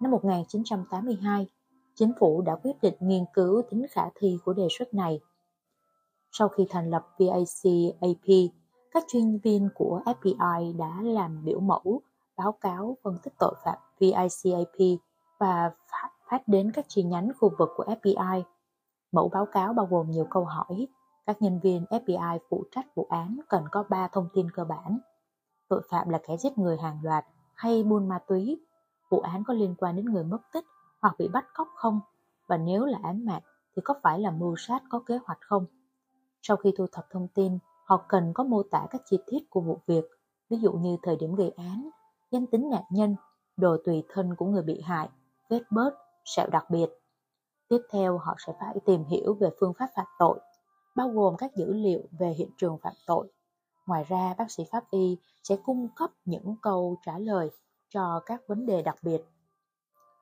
Năm 0.00 0.10
1982, 0.10 1.46
chính 1.94 2.12
phủ 2.20 2.42
đã 2.42 2.56
quyết 2.56 2.82
định 2.82 2.94
nghiên 3.00 3.24
cứu 3.34 3.62
tính 3.70 3.86
khả 3.90 4.02
thi 4.14 4.38
của 4.44 4.52
đề 4.52 4.66
xuất 4.78 4.94
này. 4.94 5.20
Sau 6.32 6.48
khi 6.48 6.66
thành 6.70 6.90
lập 6.90 7.06
VICAP, 7.18 8.52
các 8.92 9.04
chuyên 9.08 9.38
viên 9.38 9.68
của 9.74 10.02
FBI 10.04 10.76
đã 10.76 11.02
làm 11.02 11.44
biểu 11.44 11.60
mẫu, 11.60 12.02
báo 12.36 12.52
cáo 12.52 12.96
phân 13.02 13.18
tích 13.22 13.32
tội 13.38 13.54
phạm 13.64 13.78
VICAP 13.98 15.00
và 15.38 15.70
phát 16.30 16.48
đến 16.48 16.72
các 16.74 16.84
chi 16.88 17.02
nhánh 17.02 17.32
khu 17.40 17.50
vực 17.58 17.70
của 17.76 17.84
FBI. 17.84 18.42
Mẫu 19.12 19.28
báo 19.28 19.46
cáo 19.46 19.72
bao 19.72 19.86
gồm 19.86 20.10
nhiều 20.10 20.26
câu 20.30 20.44
hỏi. 20.44 20.88
Các 21.26 21.42
nhân 21.42 21.60
viên 21.62 21.84
FBI 21.90 22.38
phụ 22.48 22.64
trách 22.70 22.94
vụ 22.94 23.06
án 23.10 23.40
cần 23.48 23.64
có 23.70 23.84
3 23.88 24.08
thông 24.08 24.28
tin 24.34 24.50
cơ 24.50 24.64
bản. 24.64 24.98
Tội 25.68 25.82
phạm 25.90 26.08
là 26.08 26.20
kẻ 26.26 26.36
giết 26.36 26.58
người 26.58 26.76
hàng 26.76 26.98
loạt 27.02 27.24
hay 27.54 27.82
buôn 27.82 28.08
ma 28.08 28.18
túy. 28.28 28.60
Vụ 29.10 29.20
án 29.20 29.44
có 29.44 29.54
liên 29.54 29.74
quan 29.78 29.96
đến 29.96 30.04
người 30.04 30.24
mất 30.24 30.40
tích 30.52 30.64
hoặc 31.00 31.14
bị 31.18 31.28
bắt 31.28 31.46
cóc 31.54 31.68
không? 31.74 32.00
Và 32.48 32.56
nếu 32.56 32.84
là 32.84 32.98
án 33.02 33.24
mạng 33.24 33.42
thì 33.76 33.82
có 33.84 33.94
phải 34.02 34.20
là 34.20 34.30
mưu 34.30 34.56
sát 34.56 34.82
có 34.90 35.02
kế 35.06 35.18
hoạch 35.24 35.38
không? 35.40 35.66
Sau 36.42 36.56
khi 36.56 36.74
thu 36.78 36.86
thập 36.92 37.06
thông 37.10 37.28
tin, 37.28 37.58
họ 37.92 38.04
cần 38.08 38.32
có 38.34 38.44
mô 38.44 38.62
tả 38.62 38.86
các 38.90 39.02
chi 39.04 39.18
tiết 39.26 39.38
của 39.50 39.60
vụ 39.60 39.78
việc, 39.86 40.04
ví 40.50 40.56
dụ 40.56 40.72
như 40.72 40.96
thời 41.02 41.16
điểm 41.16 41.34
gây 41.34 41.50
án, 41.56 41.88
danh 42.30 42.46
tính 42.46 42.70
nạn 42.70 42.82
nhân, 42.90 43.16
đồ 43.56 43.76
tùy 43.84 44.02
thân 44.08 44.34
của 44.34 44.46
người 44.46 44.62
bị 44.62 44.80
hại, 44.80 45.08
vết 45.50 45.62
bớt, 45.70 45.90
sẹo 46.24 46.46
đặc 46.46 46.70
biệt. 46.70 46.86
Tiếp 47.68 47.78
theo 47.90 48.18
họ 48.18 48.34
sẽ 48.46 48.52
phải 48.60 48.76
tìm 48.86 49.04
hiểu 49.04 49.34
về 49.34 49.50
phương 49.60 49.72
pháp 49.78 49.90
phạm 49.96 50.06
tội, 50.18 50.40
bao 50.96 51.08
gồm 51.08 51.36
các 51.36 51.56
dữ 51.56 51.72
liệu 51.72 52.00
về 52.18 52.34
hiện 52.38 52.50
trường 52.56 52.78
phạm 52.82 52.92
tội. 53.06 53.32
Ngoài 53.86 54.04
ra, 54.08 54.34
bác 54.38 54.50
sĩ 54.50 54.64
pháp 54.70 54.84
y 54.90 55.18
sẽ 55.42 55.56
cung 55.64 55.88
cấp 55.96 56.10
những 56.24 56.56
câu 56.62 56.96
trả 57.06 57.18
lời 57.18 57.50
cho 57.88 58.20
các 58.26 58.42
vấn 58.48 58.66
đề 58.66 58.82
đặc 58.82 58.96
biệt. 59.02 59.22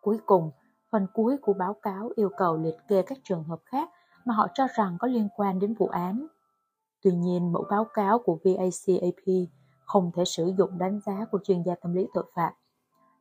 Cuối 0.01 0.19
cùng, 0.27 0.51
phần 0.91 1.07
cuối 1.15 1.37
của 1.43 1.53
báo 1.53 1.75
cáo 1.83 2.11
yêu 2.17 2.31
cầu 2.37 2.57
liệt 2.57 2.77
kê 2.89 3.03
các 3.03 3.19
trường 3.25 3.45
hợp 3.45 3.61
khác 3.65 3.91
mà 4.25 4.35
họ 4.35 4.47
cho 4.55 4.67
rằng 4.77 4.97
có 5.01 5.09
liên 5.09 5.29
quan 5.37 5.59
đến 5.59 5.75
vụ 5.75 5.87
án. 5.87 6.27
Tuy 7.03 7.13
nhiên, 7.13 7.53
mẫu 7.53 7.65
báo 7.71 7.85
cáo 7.85 8.19
của 8.19 8.39
VACAP 8.45 9.49
không 9.85 10.11
thể 10.15 10.25
sử 10.25 10.53
dụng 10.59 10.79
đánh 10.79 11.01
giá 11.07 11.25
của 11.33 11.39
chuyên 11.45 11.63
gia 11.63 11.75
tâm 11.75 11.95
lý 11.95 12.07
tội 12.15 12.25
phạm. 12.35 12.53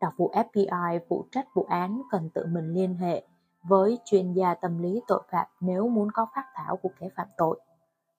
Đặc 0.01 0.13
vụ 0.17 0.31
FBI 0.31 0.99
phụ 1.09 1.25
trách 1.31 1.47
vụ 1.53 1.63
án 1.69 2.01
cần 2.11 2.29
tự 2.29 2.45
mình 2.45 2.73
liên 2.73 2.95
hệ 2.95 3.23
với 3.63 3.99
chuyên 4.05 4.33
gia 4.33 4.53
tâm 4.53 4.77
lý 4.77 5.01
tội 5.07 5.21
phạm 5.31 5.47
nếu 5.59 5.87
muốn 5.87 6.11
có 6.11 6.27
phát 6.35 6.45
thảo 6.55 6.77
của 6.77 6.89
kẻ 6.99 7.09
phạm 7.15 7.27
tội. 7.37 7.59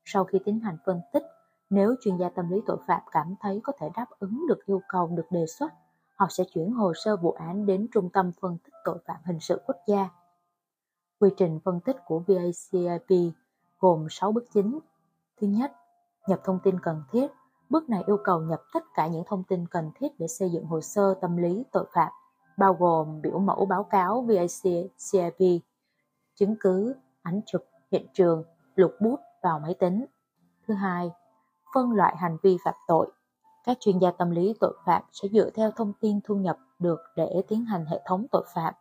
Sau 0.05 0.25
khi 0.25 0.39
tiến 0.45 0.61
hành 0.61 0.77
phân 0.87 1.01
tích, 1.13 1.23
nếu 1.71 1.95
chuyên 2.01 2.17
gia 2.17 2.29
tâm 2.29 2.51
lý 2.51 2.61
tội 2.67 2.77
phạm 2.87 3.01
cảm 3.13 3.35
thấy 3.41 3.61
có 3.63 3.73
thể 3.79 3.89
đáp 3.95 4.07
ứng 4.19 4.47
được 4.49 4.67
yêu 4.67 4.81
cầu 4.89 5.07
được 5.07 5.27
đề 5.31 5.47
xuất, 5.47 5.73
họ 6.15 6.27
sẽ 6.31 6.45
chuyển 6.55 6.73
hồ 6.73 6.93
sơ 6.95 7.17
vụ 7.17 7.31
án 7.33 7.67
đến 7.67 7.87
Trung 7.93 8.11
tâm 8.13 8.33
Phân 8.41 8.59
tích 8.65 8.75
Tội 8.85 8.99
phạm 9.07 9.17
Hình 9.25 9.41
sự 9.41 9.61
Quốc 9.67 9.77
gia. 9.87 10.09
Quy 11.21 11.31
trình 11.37 11.61
phân 11.65 11.81
tích 11.81 11.97
của 12.07 12.23
VACIP 12.27 13.35
gồm 13.81 14.07
6 14.11 14.33
bước 14.33 14.45
chính. 14.55 14.79
Thứ 15.41 15.47
nhất, 15.47 15.73
nhập 16.27 16.41
thông 16.45 16.59
tin 16.65 16.81
cần 16.81 17.03
thiết. 17.13 17.27
Bước 17.71 17.89
này 17.89 18.03
yêu 18.07 18.19
cầu 18.25 18.41
nhập 18.41 18.61
tất 18.75 18.85
cả 18.95 19.07
những 19.07 19.25
thông 19.27 19.45
tin 19.45 19.67
cần 19.69 19.91
thiết 19.95 20.09
để 20.19 20.29
xây 20.29 20.51
dựng 20.51 20.65
hồ 20.65 20.81
sơ 20.81 21.15
tâm 21.21 21.37
lý 21.37 21.65
tội 21.73 21.87
phạm, 21.95 22.13
bao 22.59 22.75
gồm 22.75 23.21
biểu 23.23 23.39
mẫu 23.39 23.67
báo 23.67 23.85
cáo 23.85 24.23
VACIP, 24.23 25.63
chứng 26.35 26.57
cứ, 26.61 26.95
ảnh 27.23 27.41
chụp, 27.47 27.65
hiện 27.93 28.07
trường, 28.15 28.45
lục 28.75 28.93
bút 29.01 29.21
vào 29.43 29.59
máy 29.59 29.75
tính. 29.75 30.07
Thứ 30.69 30.75
hai, 30.75 31.11
phân 31.75 31.93
loại 31.93 32.17
hành 32.17 32.37
vi 32.43 32.59
phạm 32.65 32.75
tội. 32.87 33.11
các 33.65 33.77
chuyên 33.81 33.99
gia 33.99 34.11
tâm 34.11 34.31
lý 34.31 34.55
tội 34.61 34.75
phạm 34.85 35.03
sẽ 35.13 35.29
dựa 35.29 35.51
theo 35.51 35.71
thông 35.71 35.93
tin 36.01 36.21
thu 36.25 36.35
nhập 36.35 36.59
được 36.79 37.01
để 37.17 37.43
tiến 37.49 37.65
hành 37.65 37.85
hệ 37.85 38.01
thống 38.07 38.27
tội 38.31 38.45
phạm, 38.55 38.75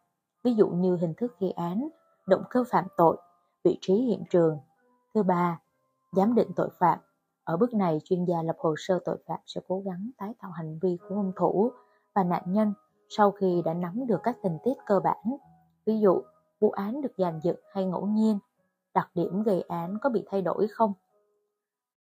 ví 0.44 0.53
dụ 0.53 0.68
như 0.68 0.95
hình 0.95 1.14
thức 1.18 1.40
gây 1.40 1.52
án, 1.52 1.90
động 2.26 2.44
cơ 2.49 2.64
phạm 2.72 2.86
tội, 2.98 3.18
vị 3.64 3.77
trí 3.81 3.94
hiện 3.94 4.23
trường. 4.30 4.60
Thứ 5.14 5.23
ba, 5.23 5.60
giám 6.11 6.36
định 6.36 6.52
tội 6.56 6.69
phạm. 6.80 6.99
Ở 7.44 7.57
bước 7.57 7.73
này, 7.73 8.02
chuyên 8.03 8.26
gia 8.26 8.41
lập 8.41 8.56
hồ 8.60 8.76
sơ 8.77 8.99
tội 9.06 9.18
phạm 9.27 9.40
sẽ 9.45 9.61
cố 9.68 9.81
gắng 9.86 10.10
tái 10.18 10.34
tạo 10.41 10.52
hành 10.52 10.80
vi 10.81 10.98
của 11.10 11.15
hung 11.15 11.31
thủ 11.36 11.72
và 12.15 12.23
nạn 12.23 12.44
nhân 12.45 12.73
sau 13.10 13.31
khi 13.31 13.61
đã 13.65 13.73
nắm 13.73 14.07
được 14.07 14.19
các 14.23 14.38
tình 14.44 14.57
tiết 14.64 14.73
cơ 14.86 14.99
bản. 14.99 15.38
Ví 15.86 15.99
dụ, 15.99 16.22
vụ 16.60 16.72
án 16.72 17.02
được 17.02 17.11
dàn 17.18 17.40
dựng 17.44 17.60
hay 17.73 17.86
ngẫu 17.86 18.07
nhiên, 18.07 18.40
đặc 18.94 19.10
điểm 19.15 19.44
gây 19.44 19.61
án 19.61 19.98
có 20.02 20.10
bị 20.10 20.23
thay 20.30 20.41
đổi 20.41 20.68
không? 20.68 20.94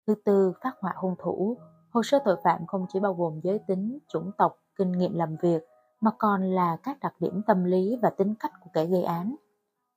Thứ 0.06 0.14
tư, 0.14 0.52
phát 0.62 0.72
họa 0.80 0.92
hung 0.96 1.14
thủ. 1.18 1.56
Hồ 1.90 2.02
sơ 2.02 2.18
tội 2.24 2.36
phạm 2.44 2.66
không 2.66 2.86
chỉ 2.88 3.00
bao 3.00 3.14
gồm 3.14 3.40
giới 3.42 3.58
tính, 3.66 3.98
chủng 4.08 4.30
tộc, 4.38 4.58
kinh 4.76 4.92
nghiệm 4.92 5.14
làm 5.14 5.36
việc, 5.42 5.62
mà 6.00 6.10
còn 6.18 6.42
là 6.42 6.76
các 6.82 6.98
đặc 7.00 7.14
điểm 7.20 7.42
tâm 7.46 7.64
lý 7.64 7.96
và 8.02 8.10
tính 8.10 8.34
cách 8.34 8.52
của 8.60 8.70
kẻ 8.72 8.86
gây 8.86 9.02
án. 9.02 9.34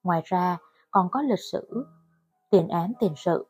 Ngoài 0.04 0.22
ra, 0.26 0.58
còn 0.92 1.10
có 1.12 1.22
lịch 1.22 1.40
sử, 1.52 1.86
tiền 2.50 2.68
án 2.68 2.94
tiền 3.00 3.14
sự. 3.16 3.46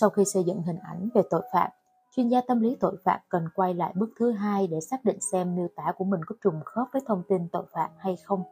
Sau 0.00 0.10
khi 0.10 0.24
xây 0.24 0.44
dựng 0.44 0.62
hình 0.62 0.78
ảnh 0.78 1.08
về 1.14 1.22
tội 1.30 1.42
phạm, 1.52 1.70
chuyên 2.16 2.28
gia 2.28 2.40
tâm 2.40 2.60
lý 2.60 2.76
tội 2.80 2.96
phạm 3.04 3.20
cần 3.28 3.48
quay 3.54 3.74
lại 3.74 3.92
bước 3.96 4.10
thứ 4.18 4.30
hai 4.30 4.66
để 4.66 4.80
xác 4.80 5.04
định 5.04 5.18
xem 5.32 5.56
miêu 5.56 5.68
tả 5.76 5.92
của 5.98 6.04
mình 6.04 6.20
có 6.26 6.34
trùng 6.44 6.60
khớp 6.64 6.86
với 6.92 7.02
thông 7.06 7.22
tin 7.28 7.48
tội 7.48 7.64
phạm 7.72 7.90
hay 7.98 8.16
không. 8.24 8.42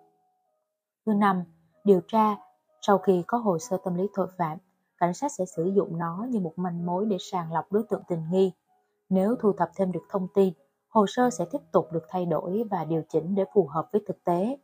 Thứ 1.07 1.15
năm, 1.15 1.45
điều 1.85 2.01
tra. 2.09 2.37
Sau 2.81 2.99
khi 2.99 3.25
có 3.27 3.39
hồ 3.39 3.59
sơ 3.59 3.77
tâm 3.85 3.95
lý 3.95 4.07
tội 4.15 4.29
phạm, 4.39 4.59
cảnh 4.99 5.15
sát 5.15 5.33
sẽ 5.33 5.45
sử 5.57 5.65
dụng 5.65 5.99
nó 5.99 6.27
như 6.31 6.41
một 6.41 6.53
manh 6.57 6.87
mối 6.87 7.07
để 7.07 7.17
sàng 7.21 7.53
lọc 7.53 7.73
đối 7.73 7.83
tượng 7.83 8.03
tình 8.09 8.31
nghi. 8.31 8.53
Nếu 9.09 9.37
thu 9.41 9.53
thập 9.53 9.71
thêm 9.77 9.93
được 9.93 10.03
thông 10.11 10.29
tin, 10.35 10.55
hồ 10.89 11.07
sơ 11.09 11.31
sẽ 11.31 11.45
tiếp 11.51 11.61
tục 11.73 11.93
được 11.93 12.05
thay 12.09 12.27
đổi 12.27 12.65
và 12.71 12.85
điều 12.85 13.03
chỉnh 13.09 13.35
để 13.35 13.45
phù 13.55 13.67
hợp 13.67 13.89
với 13.93 14.03
thực 14.07 14.25
tế. 14.25 14.59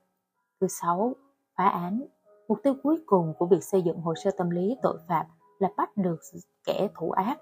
Thứ 0.60 0.66
sáu, 0.68 1.14
phá 1.56 1.68
án. 1.68 2.02
Mục 2.48 2.58
tiêu 2.62 2.74
cuối 2.82 2.98
cùng 3.06 3.34
của 3.38 3.46
việc 3.46 3.64
xây 3.64 3.82
dựng 3.82 4.00
hồ 4.00 4.14
sơ 4.14 4.30
tâm 4.38 4.50
lý 4.50 4.76
tội 4.82 4.98
phạm 5.08 5.26
là 5.62 5.68
bắt 5.76 5.96
được 5.96 6.20
kẻ 6.64 6.88
thủ 6.94 7.10
ác. 7.10 7.38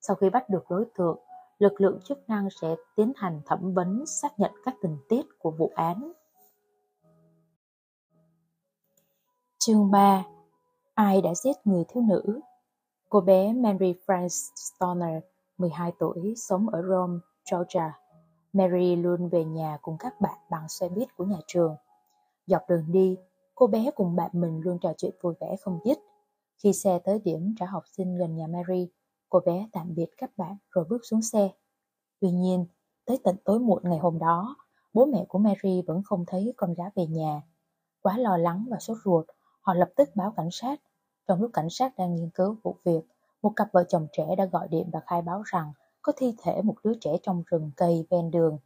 Sau 0.00 0.16
khi 0.16 0.30
bắt 0.30 0.48
được 0.48 0.64
đối 0.68 0.84
tượng, 0.94 1.18
lực 1.58 1.80
lượng 1.80 2.00
chức 2.04 2.28
năng 2.28 2.48
sẽ 2.60 2.76
tiến 2.96 3.12
hành 3.16 3.40
thẩm 3.46 3.74
vấn 3.74 4.06
xác 4.06 4.38
nhận 4.38 4.50
các 4.64 4.74
tình 4.82 4.98
tiết 5.08 5.22
của 5.38 5.50
vụ 5.50 5.72
án. 5.74 6.12
Chương 9.58 9.90
3 9.90 10.24
Ai 10.94 11.22
đã 11.22 11.34
giết 11.34 11.56
người 11.64 11.84
thiếu 11.88 12.02
nữ? 12.02 12.40
Cô 13.08 13.20
bé 13.20 13.52
Mary 13.52 13.94
France 14.06 14.52
Stoner, 14.56 15.22
12 15.58 15.92
tuổi, 15.98 16.34
sống 16.36 16.68
ở 16.68 16.82
Rome, 16.82 17.18
Georgia. 17.50 17.98
Mary 18.52 18.96
luôn 18.96 19.28
về 19.28 19.44
nhà 19.44 19.78
cùng 19.82 19.96
các 19.98 20.20
bạn 20.20 20.38
bằng 20.50 20.68
xe 20.68 20.88
buýt 20.88 21.16
của 21.16 21.24
nhà 21.24 21.38
trường. 21.46 21.76
Dọc 22.46 22.62
đường 22.68 22.84
đi, 22.88 23.16
cô 23.54 23.66
bé 23.66 23.90
cùng 23.94 24.16
bạn 24.16 24.30
mình 24.32 24.60
luôn 24.60 24.78
trò 24.78 24.92
chuyện 24.98 25.14
vui 25.22 25.34
vẻ 25.40 25.56
không 25.60 25.80
dứt. 25.84 25.98
Khi 26.62 26.72
xe 26.72 26.98
tới 27.04 27.18
điểm 27.18 27.54
trả 27.58 27.66
học 27.66 27.82
sinh 27.96 28.18
gần 28.18 28.36
nhà 28.36 28.46
Mary, 28.46 28.88
cô 29.28 29.40
bé 29.46 29.68
tạm 29.72 29.94
biệt 29.94 30.06
các 30.16 30.30
bạn 30.36 30.56
rồi 30.70 30.84
bước 30.90 31.00
xuống 31.04 31.22
xe. 31.22 31.50
Tuy 32.20 32.30
nhiên, 32.30 32.66
tới 33.04 33.18
tận 33.24 33.36
tối 33.44 33.58
muộn 33.58 33.82
ngày 33.84 33.98
hôm 33.98 34.18
đó, 34.18 34.56
bố 34.92 35.04
mẹ 35.04 35.24
của 35.28 35.38
Mary 35.38 35.82
vẫn 35.86 36.02
không 36.04 36.24
thấy 36.26 36.52
con 36.56 36.74
gái 36.74 36.90
về 36.94 37.06
nhà. 37.06 37.42
Quá 38.02 38.18
lo 38.18 38.36
lắng 38.36 38.66
và 38.70 38.78
sốt 38.78 38.96
ruột, 39.04 39.26
họ 39.60 39.74
lập 39.74 39.90
tức 39.96 40.08
báo 40.14 40.32
cảnh 40.36 40.48
sát. 40.52 40.80
Trong 41.28 41.40
lúc 41.40 41.50
cảnh 41.54 41.70
sát 41.70 41.92
đang 41.98 42.14
nghiên 42.14 42.30
cứu 42.30 42.56
vụ 42.62 42.76
việc, 42.84 43.00
một 43.42 43.52
cặp 43.56 43.68
vợ 43.72 43.84
chồng 43.88 44.06
trẻ 44.12 44.36
đã 44.36 44.44
gọi 44.44 44.68
điện 44.68 44.90
và 44.92 45.00
khai 45.06 45.22
báo 45.22 45.42
rằng 45.44 45.72
có 46.02 46.12
thi 46.16 46.34
thể 46.42 46.62
một 46.62 46.74
đứa 46.84 46.92
trẻ 47.00 47.10
trong 47.22 47.42
rừng 47.46 47.70
cây 47.76 48.06
ven 48.10 48.30
đường. 48.30 48.58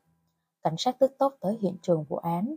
Cảnh 0.62 0.74
sát 0.78 0.98
tức 0.98 1.12
tốc 1.18 1.36
tới 1.40 1.59
hiện 1.60 1.77
trường 1.82 2.05
vụ 2.05 2.16
án. 2.16 2.56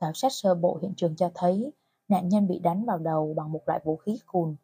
Khảo 0.00 0.12
sát 0.14 0.32
sơ 0.32 0.54
bộ 0.54 0.78
hiện 0.82 0.94
trường 0.96 1.16
cho 1.16 1.30
thấy 1.34 1.72
nạn 2.08 2.28
nhân 2.28 2.48
bị 2.48 2.58
đánh 2.58 2.84
vào 2.84 2.98
đầu 2.98 3.34
bằng 3.36 3.52
một 3.52 3.60
loại 3.66 3.80
vũ 3.84 3.96
khí 3.96 4.18
cùn. 4.26 4.56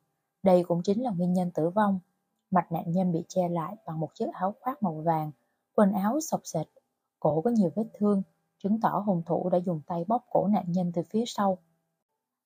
Đây 0.42 0.64
cũng 0.64 0.82
chính 0.82 1.02
là 1.02 1.10
nguyên 1.10 1.32
nhân 1.32 1.50
tử 1.50 1.70
vong. 1.70 2.00
Mặt 2.50 2.72
nạn 2.72 2.84
nhân 2.92 3.12
bị 3.12 3.24
che 3.28 3.48
lại 3.48 3.76
bằng 3.86 4.00
một 4.00 4.08
chiếc 4.14 4.26
áo 4.32 4.54
khoác 4.60 4.82
màu 4.82 4.94
vàng, 4.94 5.30
quần 5.74 5.92
áo 5.92 6.20
sọc 6.20 6.40
sệt, 6.44 6.66
cổ 7.20 7.40
có 7.40 7.50
nhiều 7.50 7.70
vết 7.74 7.86
thương, 7.98 8.22
chứng 8.62 8.80
tỏ 8.80 9.02
hung 9.06 9.22
thủ 9.26 9.48
đã 9.50 9.58
dùng 9.58 9.80
tay 9.86 10.04
bóp 10.08 10.24
cổ 10.30 10.46
nạn 10.46 10.64
nhân 10.68 10.92
từ 10.94 11.02
phía 11.10 11.24
sau. 11.26 11.58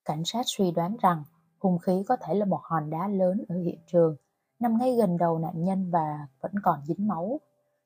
Cảnh 0.04 0.22
sát 0.24 0.42
suy 0.46 0.70
đoán 0.70 0.96
rằng 1.02 1.24
hung 1.58 1.78
khí 1.78 2.02
có 2.08 2.16
thể 2.16 2.34
là 2.34 2.44
một 2.44 2.60
hòn 2.62 2.90
đá 2.90 3.08
lớn 3.08 3.44
ở 3.48 3.56
hiện 3.56 3.78
trường 3.86 4.16
nằm 4.58 4.78
ngay 4.78 4.96
gần 4.96 5.16
đầu 5.16 5.38
nạn 5.38 5.64
nhân 5.64 5.90
và 5.90 6.26
vẫn 6.40 6.52
còn 6.62 6.80
dính 6.84 7.08
máu. 7.08 7.40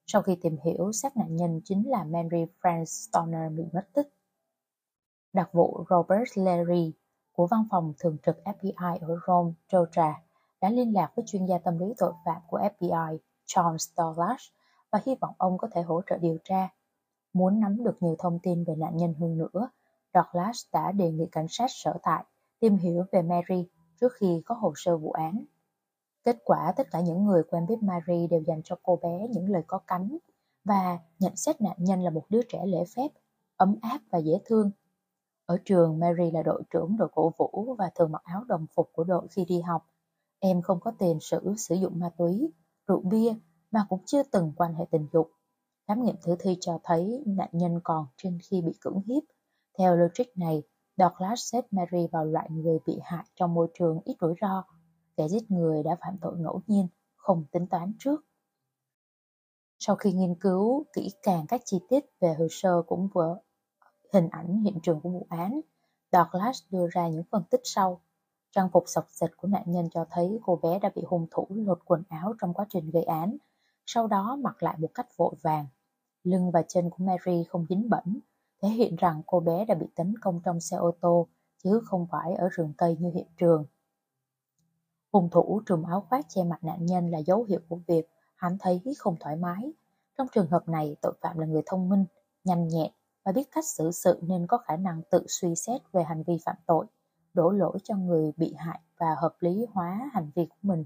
Sau 0.07 0.23
khi 0.23 0.37
tìm 0.43 0.57
hiểu, 0.65 0.93
xác 0.93 1.17
nạn 1.17 1.37
nhân 1.37 1.61
chính 1.65 1.91
là 1.91 2.05
Mary 2.05 2.45
France 2.63 2.85
Stoner 2.85 3.53
bị 3.53 3.65
mất 3.73 3.89
tích. 3.93 4.09
Đặc 5.37 5.53
vụ 5.53 5.85
Robert 5.91 6.29
Leary 6.35 6.93
của 7.33 7.47
văn 7.47 7.65
phòng 7.71 7.93
thường 7.99 8.17
trực 8.27 8.37
FBI 8.45 8.99
ở 9.01 9.19
Rome, 9.27 9.53
Georgia 9.73 10.23
đã 10.61 10.71
liên 10.71 10.95
lạc 10.95 11.13
với 11.17 11.25
chuyên 11.29 11.47
gia 11.47 11.59
tâm 11.59 11.79
lý 11.79 11.95
tội 11.99 12.13
phạm 12.25 12.43
của 12.49 12.59
FBI 12.59 13.19
John 13.47 13.77
Storlash 13.77 14.53
và 14.91 15.01
hy 15.07 15.15
vọng 15.21 15.35
ông 15.39 15.59
có 15.59 15.69
thể 15.73 15.83
hỗ 15.83 16.01
trợ 16.07 16.19
điều 16.19 16.39
tra. 16.45 16.69
Muốn 17.33 17.61
nắm 17.61 17.85
được 17.85 17.97
nhiều 18.01 18.17
thông 18.19 18.39
tin 18.39 18.65
về 18.65 18.75
nạn 18.77 18.97
nhân 18.97 19.15
hơn 19.21 19.39
nữa, 19.39 19.71
Douglas 20.15 20.65
đã 20.73 20.93
đề 20.93 21.11
nghị 21.11 21.27
cảnh 21.33 21.47
sát 21.49 21.67
sở 21.69 21.95
tại 22.03 22.25
tìm 22.61 22.77
hiểu 22.77 23.05
về 23.13 23.23
Mary 23.23 23.69
trước 24.01 24.13
khi 24.21 24.43
có 24.47 24.55
hồ 24.55 24.73
sơ 24.77 24.97
vụ 24.97 25.13
án. 25.13 25.45
Kết 26.25 26.37
quả 26.45 26.73
tất 26.77 26.91
cả 26.91 27.01
những 27.01 27.25
người 27.25 27.43
quen 27.51 27.67
biết 27.67 27.83
Mary 27.83 28.27
đều 28.27 28.41
dành 28.41 28.63
cho 28.65 28.77
cô 28.83 28.99
bé 29.03 29.29
những 29.29 29.51
lời 29.51 29.63
có 29.67 29.79
cánh 29.87 30.19
và 30.65 30.99
nhận 31.19 31.37
xét 31.37 31.61
nạn 31.61 31.77
nhân 31.79 32.03
là 32.03 32.11
một 32.11 32.27
đứa 32.29 32.41
trẻ 32.49 32.67
lễ 32.67 32.85
phép, 32.97 33.09
ấm 33.57 33.77
áp 33.83 34.01
và 34.11 34.19
dễ 34.19 34.39
thương. 34.45 34.71
Ở 35.47 35.59
trường, 35.65 35.99
Mary 35.99 36.31
là 36.31 36.43
đội 36.43 36.63
trưởng 36.71 36.97
đội 36.97 37.09
cổ 37.15 37.33
vũ 37.39 37.75
và 37.79 37.91
thường 37.95 38.13
mặc 38.13 38.23
áo 38.25 38.45
đồng 38.45 38.67
phục 38.75 38.91
của 38.93 39.05
đội 39.05 39.29
khi 39.31 39.45
đi 39.45 39.61
học. 39.61 39.87
Em 40.39 40.63
không 40.63 40.81
có 40.81 40.93
tiền 40.99 41.19
sử 41.21 41.55
sử 41.59 41.75
dụng 41.75 41.99
ma 41.99 42.11
túy, 42.19 42.53
rượu 42.89 43.01
bia 43.01 43.35
mà 43.71 43.87
cũng 43.89 44.01
chưa 44.07 44.23
từng 44.23 44.53
quan 44.57 44.75
hệ 44.75 44.85
tình 44.91 45.09
dục. 45.13 45.31
Khám 45.89 46.03
nghiệm 46.03 46.17
tử 46.23 46.37
thi 46.39 46.57
cho 46.61 46.79
thấy 46.83 47.23
nạn 47.27 47.49
nhân 47.53 47.81
còn 47.85 48.07
trên 48.17 48.39
khi 48.51 48.63
bị 48.63 48.73
cưỡng 48.81 49.01
hiếp. 49.07 49.23
Theo 49.79 49.97
logic 49.97 50.25
này, 50.35 50.63
Douglas 50.97 51.41
xếp 51.53 51.65
Mary 51.71 52.07
vào 52.13 52.25
loại 52.25 52.51
người 52.51 52.79
bị 52.87 52.99
hại 53.03 53.25
trong 53.35 53.55
môi 53.55 53.69
trường 53.79 54.01
ít 54.05 54.17
rủi 54.21 54.35
ro 54.41 54.65
kẻ 55.17 55.29
giết 55.29 55.51
người 55.51 55.83
đã 55.83 55.97
phạm 56.01 56.19
tội 56.21 56.39
ngẫu 56.39 56.63
nhiên, 56.67 56.89
không 57.17 57.45
tính 57.53 57.67
toán 57.67 57.93
trước. 57.99 58.25
Sau 59.79 59.97
khi 59.97 60.13
nghiên 60.13 60.35
cứu 60.35 60.85
kỹ 60.93 61.11
càng 61.23 61.47
các 61.49 61.63
chi 61.65 61.79
tiết 61.89 62.05
về 62.21 62.35
hồ 62.35 62.47
sơ 62.51 62.83
cũng 62.87 63.09
vừa 63.15 63.39
hình 64.17 64.29
ảnh 64.29 64.59
hiện 64.59 64.81
trường 64.83 65.01
của 65.01 65.11
vụ 65.11 65.27
án, 65.31 65.61
Douglas 66.13 66.63
đưa 66.71 66.87
ra 66.91 67.09
những 67.09 67.23
phân 67.31 67.43
tích 67.51 67.61
sau. 67.65 68.01
Trang 68.53 68.69
phục 68.73 68.85
sọc 68.87 69.07
sệt 69.11 69.31
của 69.37 69.49
nạn 69.49 69.63
nhân 69.67 69.89
cho 69.91 70.07
thấy 70.11 70.39
cô 70.43 70.61
bé 70.63 70.79
đã 70.79 70.91
bị 70.95 71.03
hung 71.07 71.27
thủ 71.31 71.47
lột 71.51 71.79
quần 71.85 72.03
áo 72.09 72.35
trong 72.41 72.55
quá 72.55 72.67
trình 72.69 72.91
gây 72.91 73.03
án, 73.03 73.37
sau 73.87 74.07
đó 74.07 74.37
mặc 74.41 74.63
lại 74.63 74.77
một 74.79 74.89
cách 74.95 75.17
vội 75.17 75.35
vàng. 75.43 75.67
Lưng 76.25 76.51
và 76.51 76.63
chân 76.63 76.91
của 76.91 77.05
Mary 77.05 77.45
không 77.45 77.67
dính 77.69 77.89
bẩn, 77.91 78.21
thể 78.63 78.69
hiện 78.69 78.97
rằng 78.97 79.23
cô 79.27 79.41
bé 79.41 79.65
đã 79.65 79.75
bị 79.75 79.87
tấn 79.95 80.15
công 80.19 80.41
trong 80.45 80.61
xe 80.61 80.77
ô 80.77 80.91
tô, 81.01 81.27
chứ 81.65 81.81
không 81.85 82.07
phải 82.11 82.35
ở 82.35 82.49
rừng 82.53 82.73
cây 82.79 82.97
như 83.01 83.11
hiện 83.15 83.27
trường. 83.37 83.65
Hung 85.13 85.31
thủ 85.31 85.63
trùm 85.67 85.83
áo 85.83 86.07
khoác 86.09 86.27
che 86.29 86.45
mặt 86.45 86.65
nạn 86.65 86.87
nhân 86.87 87.11
là 87.11 87.19
dấu 87.19 87.45
hiệu 87.45 87.61
của 87.69 87.79
việc 87.87 88.09
hắn 88.37 88.57
thấy 88.61 88.83
không 88.99 89.17
thoải 89.21 89.37
mái. 89.37 89.73
Trong 90.19 90.27
trường 90.35 90.51
hợp 90.51 90.69
này, 90.69 90.97
tội 91.03 91.13
phạm 91.21 91.39
là 91.39 91.47
người 91.47 91.63
thông 91.67 91.89
minh, 91.89 92.05
nhanh 92.45 92.69
nhẹn 92.69 92.91
và 93.27 93.33
biết 93.33 93.51
cách 93.53 93.65
xử 93.65 93.91
sự 93.93 94.21
nên 94.23 94.47
có 94.47 94.59
khả 94.59 94.77
năng 94.77 95.03
tự 95.11 95.25
suy 95.29 95.55
xét 95.55 95.81
về 95.93 96.03
hành 96.03 96.23
vi 96.23 96.39
phạm 96.45 96.57
tội, 96.67 96.87
đổ 97.35 97.51
lỗi 97.51 97.79
cho 97.85 97.97
người 97.97 98.33
bị 98.37 98.55
hại 98.59 98.81
và 98.99 99.07
hợp 99.19 99.35
lý 99.41 99.67
hóa 99.73 100.11
hành 100.13 100.31
vi 100.35 100.47
của 100.47 100.57
mình. 100.63 100.85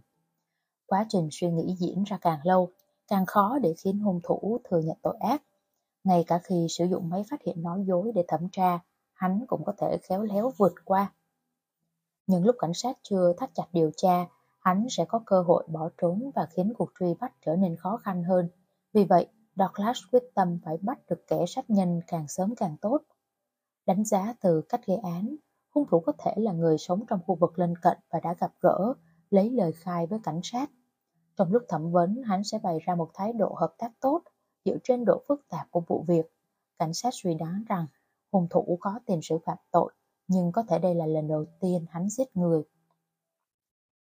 Quá 0.86 1.06
trình 1.08 1.28
suy 1.32 1.50
nghĩ 1.50 1.76
diễn 1.78 2.04
ra 2.04 2.18
càng 2.20 2.40
lâu, 2.44 2.68
càng 3.08 3.26
khó 3.26 3.58
để 3.62 3.74
khiến 3.78 3.98
hung 3.98 4.20
thủ 4.24 4.58
thừa 4.64 4.80
nhận 4.80 4.96
tội 5.02 5.16
ác. 5.20 5.42
Ngay 6.04 6.24
cả 6.26 6.38
khi 6.44 6.66
sử 6.70 6.84
dụng 6.84 7.08
máy 7.08 7.24
phát 7.30 7.42
hiện 7.42 7.62
nói 7.62 7.84
dối 7.86 8.12
để 8.14 8.24
thẩm 8.28 8.48
tra, 8.52 8.78
hắn 9.12 9.44
cũng 9.46 9.64
có 9.64 9.72
thể 9.78 9.98
khéo 10.02 10.22
léo 10.22 10.52
vượt 10.58 10.74
qua 10.84 11.12
những 12.30 12.44
lúc 12.44 12.56
cảnh 12.58 12.74
sát 12.74 12.98
chưa 13.02 13.32
thắt 13.38 13.50
chặt 13.54 13.66
điều 13.72 13.90
tra, 13.96 14.26
hắn 14.60 14.86
sẽ 14.90 15.04
có 15.04 15.22
cơ 15.26 15.42
hội 15.42 15.64
bỏ 15.68 15.90
trốn 15.98 16.30
và 16.34 16.46
khiến 16.50 16.72
cuộc 16.78 16.90
truy 17.00 17.14
bắt 17.20 17.32
trở 17.46 17.56
nên 17.56 17.76
khó 17.76 17.96
khăn 17.96 18.24
hơn. 18.24 18.48
Vì 18.92 19.04
vậy, 19.04 19.26
Douglas 19.56 19.98
quyết 20.12 20.22
tâm 20.34 20.58
phải 20.64 20.76
bắt 20.76 20.98
được 21.10 21.26
kẻ 21.26 21.44
sát 21.46 21.70
nhân 21.70 22.00
càng 22.06 22.28
sớm 22.28 22.54
càng 22.56 22.76
tốt. 22.80 22.98
Đánh 23.86 24.04
giá 24.04 24.34
từ 24.40 24.62
cách 24.68 24.86
gây 24.86 24.96
án, 24.96 25.36
hung 25.74 25.86
thủ 25.90 26.00
có 26.00 26.12
thể 26.18 26.34
là 26.36 26.52
người 26.52 26.78
sống 26.78 27.04
trong 27.08 27.20
khu 27.26 27.34
vực 27.34 27.58
lân 27.58 27.74
cận 27.82 27.98
và 28.10 28.20
đã 28.20 28.34
gặp 28.40 28.52
gỡ, 28.60 28.94
lấy 29.30 29.50
lời 29.50 29.72
khai 29.72 30.06
với 30.06 30.18
cảnh 30.22 30.40
sát. 30.42 30.70
Trong 31.36 31.52
lúc 31.52 31.62
thẩm 31.68 31.92
vấn, 31.92 32.22
hắn 32.22 32.44
sẽ 32.44 32.58
bày 32.62 32.78
ra 32.84 32.94
một 32.94 33.10
thái 33.14 33.32
độ 33.32 33.54
hợp 33.58 33.74
tác 33.78 33.92
tốt 34.00 34.22
dựa 34.64 34.76
trên 34.84 35.04
độ 35.04 35.22
phức 35.28 35.48
tạp 35.48 35.70
của 35.70 35.80
vụ 35.88 36.04
việc. 36.08 36.26
Cảnh 36.78 36.94
sát 36.94 37.10
suy 37.12 37.34
đoán 37.34 37.64
rằng 37.68 37.86
hung 38.32 38.46
thủ 38.50 38.78
có 38.80 39.00
tiền 39.06 39.20
sử 39.22 39.38
phạm 39.46 39.58
tội 39.70 39.92
nhưng 40.30 40.52
có 40.52 40.62
thể 40.62 40.78
đây 40.78 40.94
là 40.94 41.06
lần 41.06 41.28
đầu 41.28 41.44
tiên 41.60 41.86
hắn 41.90 42.08
giết 42.08 42.36
người. 42.36 42.62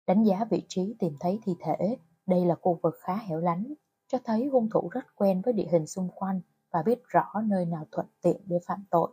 Đánh 0.07 0.23
giá 0.23 0.45
vị 0.49 0.65
trí 0.67 0.95
tìm 0.99 1.13
thấy 1.19 1.39
thi 1.43 1.53
thể, 1.59 1.97
đây 2.25 2.45
là 2.45 2.55
khu 2.61 2.79
vực 2.83 2.95
khá 2.99 3.15
hẻo 3.17 3.39
lánh 3.39 3.73
cho 4.09 4.17
thấy 4.23 4.47
hung 4.47 4.69
thủ 4.69 4.89
rất 4.91 5.15
quen 5.15 5.41
với 5.41 5.53
địa 5.53 5.67
hình 5.71 5.87
xung 5.87 6.09
quanh 6.15 6.41
và 6.71 6.83
biết 6.83 7.03
rõ 7.07 7.25
nơi 7.45 7.65
nào 7.65 7.85
thuận 7.91 8.07
tiện 8.21 8.41
để 8.45 8.59
phạm 8.65 8.83
tội. 8.89 9.11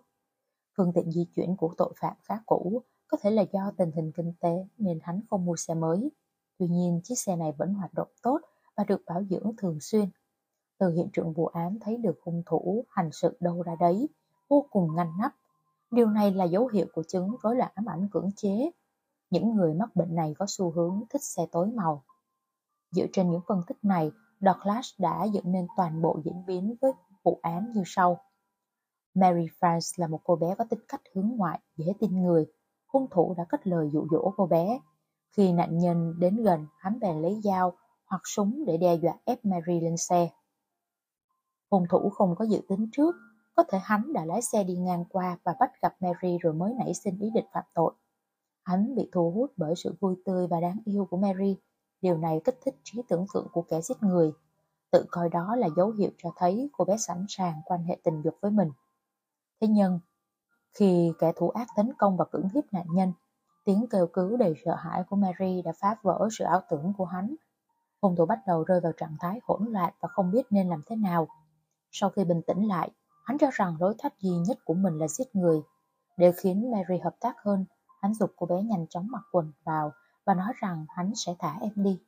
Phương 0.76 0.92
tiện 0.92 1.12
di 1.12 1.24
chuyển 1.34 1.56
của 1.56 1.74
tội 1.76 1.92
phạm 2.00 2.16
khá 2.22 2.34
cũ, 2.46 2.82
có 3.08 3.18
thể 3.20 3.30
là 3.30 3.44
do 3.52 3.72
tình 3.76 3.90
hình 3.92 4.12
kinh 4.12 4.32
tế 4.40 4.66
nên 4.78 4.98
hắn 5.02 5.20
không 5.30 5.44
mua 5.44 5.56
xe 5.56 5.74
mới. 5.74 6.10
Tuy 6.58 6.66
nhiên, 6.66 7.00
chiếc 7.04 7.14
xe 7.14 7.36
này 7.36 7.52
vẫn 7.58 7.74
hoạt 7.74 7.94
động 7.94 8.08
tốt 8.22 8.40
và 8.76 8.84
được 8.84 9.02
bảo 9.06 9.24
dưỡng 9.30 9.56
thường 9.56 9.78
xuyên. 9.80 10.08
Từ 10.78 10.90
hiện 10.90 11.08
trường 11.12 11.32
vụ 11.32 11.46
án 11.46 11.78
thấy 11.80 11.96
được 11.96 12.18
hung 12.22 12.42
thủ 12.46 12.84
hành 12.88 13.12
sự 13.12 13.36
đâu 13.40 13.62
ra 13.62 13.76
đấy, 13.80 14.08
vô 14.48 14.66
cùng 14.70 14.94
ngăn 14.94 15.12
nắp. 15.20 15.34
Điều 15.90 16.06
này 16.06 16.34
là 16.34 16.44
dấu 16.44 16.66
hiệu 16.66 16.86
của 16.92 17.02
chứng 17.02 17.36
rối 17.42 17.56
loạn 17.56 17.72
ám 17.74 17.88
ảnh 17.88 18.08
cưỡng 18.12 18.30
chế. 18.36 18.70
Những 19.30 19.54
người 19.54 19.74
mắc 19.74 19.96
bệnh 19.96 20.14
này 20.14 20.34
có 20.38 20.46
xu 20.48 20.70
hướng 20.70 21.02
thích 21.10 21.22
xe 21.24 21.46
tối 21.52 21.66
màu. 21.66 22.04
Dựa 22.90 23.06
trên 23.12 23.30
những 23.30 23.40
phân 23.46 23.62
tích 23.66 23.78
này, 23.82 24.10
Douglas 24.40 24.86
đã 24.98 25.24
dựng 25.24 25.52
nên 25.52 25.66
toàn 25.76 26.02
bộ 26.02 26.20
diễn 26.24 26.46
biến 26.46 26.76
với 26.80 26.92
vụ 27.24 27.38
án 27.42 27.72
như 27.72 27.82
sau. 27.86 28.20
Mary 29.14 29.46
France 29.60 29.94
là 29.96 30.06
một 30.06 30.20
cô 30.24 30.36
bé 30.36 30.54
có 30.58 30.64
tính 30.70 30.80
cách 30.88 31.00
hướng 31.14 31.32
ngoại, 31.36 31.60
dễ 31.76 31.92
tin 32.00 32.22
người. 32.22 32.46
Hung 32.86 33.06
thủ 33.10 33.34
đã 33.38 33.44
cất 33.48 33.66
lời 33.66 33.90
dụ 33.92 34.06
dỗ 34.10 34.32
cô 34.36 34.46
bé. 34.46 34.80
Khi 35.36 35.52
nạn 35.52 35.78
nhân 35.78 36.14
đến 36.18 36.36
gần, 36.36 36.66
hắn 36.78 37.00
bèn 37.00 37.22
lấy 37.22 37.40
dao 37.44 37.72
hoặc 38.06 38.22
súng 38.24 38.64
để 38.66 38.76
đe 38.76 38.94
dọa 38.94 39.14
ép 39.24 39.44
Mary 39.44 39.80
lên 39.80 39.96
xe. 39.96 40.28
Hung 41.70 41.86
thủ 41.90 42.10
không 42.10 42.34
có 42.36 42.44
dự 42.44 42.60
tính 42.68 42.88
trước, 42.92 43.14
có 43.54 43.62
thể 43.68 43.78
hắn 43.82 44.12
đã 44.12 44.24
lái 44.24 44.42
xe 44.42 44.64
đi 44.64 44.76
ngang 44.76 45.04
qua 45.04 45.38
và 45.44 45.54
bắt 45.60 45.70
gặp 45.82 45.94
Mary 46.00 46.38
rồi 46.38 46.54
mới 46.54 46.74
nảy 46.74 46.94
sinh 46.94 47.18
ý 47.18 47.30
định 47.34 47.46
phạm 47.52 47.64
tội. 47.74 47.94
Hắn 48.62 48.94
bị 48.94 49.08
thu 49.12 49.30
hút 49.30 49.52
bởi 49.56 49.74
sự 49.76 49.94
vui 50.00 50.16
tươi 50.24 50.46
và 50.46 50.60
đáng 50.60 50.78
yêu 50.84 51.06
của 51.10 51.16
Mary. 51.16 51.56
Điều 52.02 52.18
này 52.18 52.40
kích 52.44 52.58
thích 52.64 52.74
trí 52.82 53.02
tưởng 53.08 53.26
tượng 53.34 53.46
của 53.52 53.62
kẻ 53.62 53.80
giết 53.80 54.02
người. 54.02 54.32
Tự 54.90 55.04
coi 55.10 55.28
đó 55.28 55.56
là 55.56 55.68
dấu 55.76 55.90
hiệu 55.90 56.10
cho 56.18 56.30
thấy 56.36 56.70
cô 56.72 56.84
bé 56.84 56.96
sẵn 56.96 57.26
sàng 57.28 57.60
quan 57.64 57.84
hệ 57.84 57.98
tình 58.02 58.22
dục 58.22 58.34
với 58.40 58.50
mình. 58.50 58.70
Thế 59.60 59.68
nhưng, 59.68 60.00
khi 60.74 61.12
kẻ 61.18 61.32
thủ 61.36 61.48
ác 61.50 61.68
tấn 61.76 61.92
công 61.98 62.16
và 62.16 62.24
cưỡng 62.24 62.48
hiếp 62.54 62.64
nạn 62.72 62.86
nhân, 62.90 63.12
tiếng 63.64 63.86
kêu 63.90 64.06
cứu 64.06 64.36
đầy 64.36 64.54
sợ 64.64 64.74
hãi 64.74 65.02
của 65.10 65.16
Mary 65.16 65.62
đã 65.62 65.72
phá 65.80 65.96
vỡ 66.02 66.28
sự 66.38 66.44
ảo 66.44 66.62
tưởng 66.70 66.92
của 66.98 67.04
hắn. 67.04 67.34
Hung 68.02 68.16
thủ 68.16 68.26
bắt 68.26 68.38
đầu 68.46 68.64
rơi 68.64 68.80
vào 68.80 68.92
trạng 68.92 69.16
thái 69.20 69.40
hỗn 69.42 69.64
loạn 69.70 69.92
và 70.00 70.08
không 70.08 70.30
biết 70.30 70.46
nên 70.50 70.68
làm 70.68 70.82
thế 70.86 70.96
nào. 70.96 71.28
Sau 71.90 72.10
khi 72.10 72.24
bình 72.24 72.42
tĩnh 72.42 72.68
lại, 72.68 72.90
hắn 73.24 73.38
cho 73.38 73.50
rằng 73.52 73.76
lối 73.80 73.94
thoát 73.98 74.18
duy 74.18 74.30
nhất 74.30 74.58
của 74.64 74.74
mình 74.74 74.98
là 74.98 75.08
giết 75.08 75.36
người. 75.36 75.62
Để 76.16 76.32
khiến 76.32 76.70
Mary 76.70 76.98
hợp 77.04 77.16
tác 77.20 77.36
hơn, 77.44 77.64
hắn 78.02 78.14
dục 78.14 78.32
cô 78.36 78.46
bé 78.46 78.62
nhanh 78.62 78.86
chóng 78.86 79.06
mặc 79.10 79.22
quần 79.32 79.52
vào 79.64 79.92
và 80.26 80.34
nói 80.34 80.52
rằng 80.60 80.86
hắn 80.88 81.12
sẽ 81.14 81.34
thả 81.38 81.58
em 81.60 81.72
đi. 81.74 82.00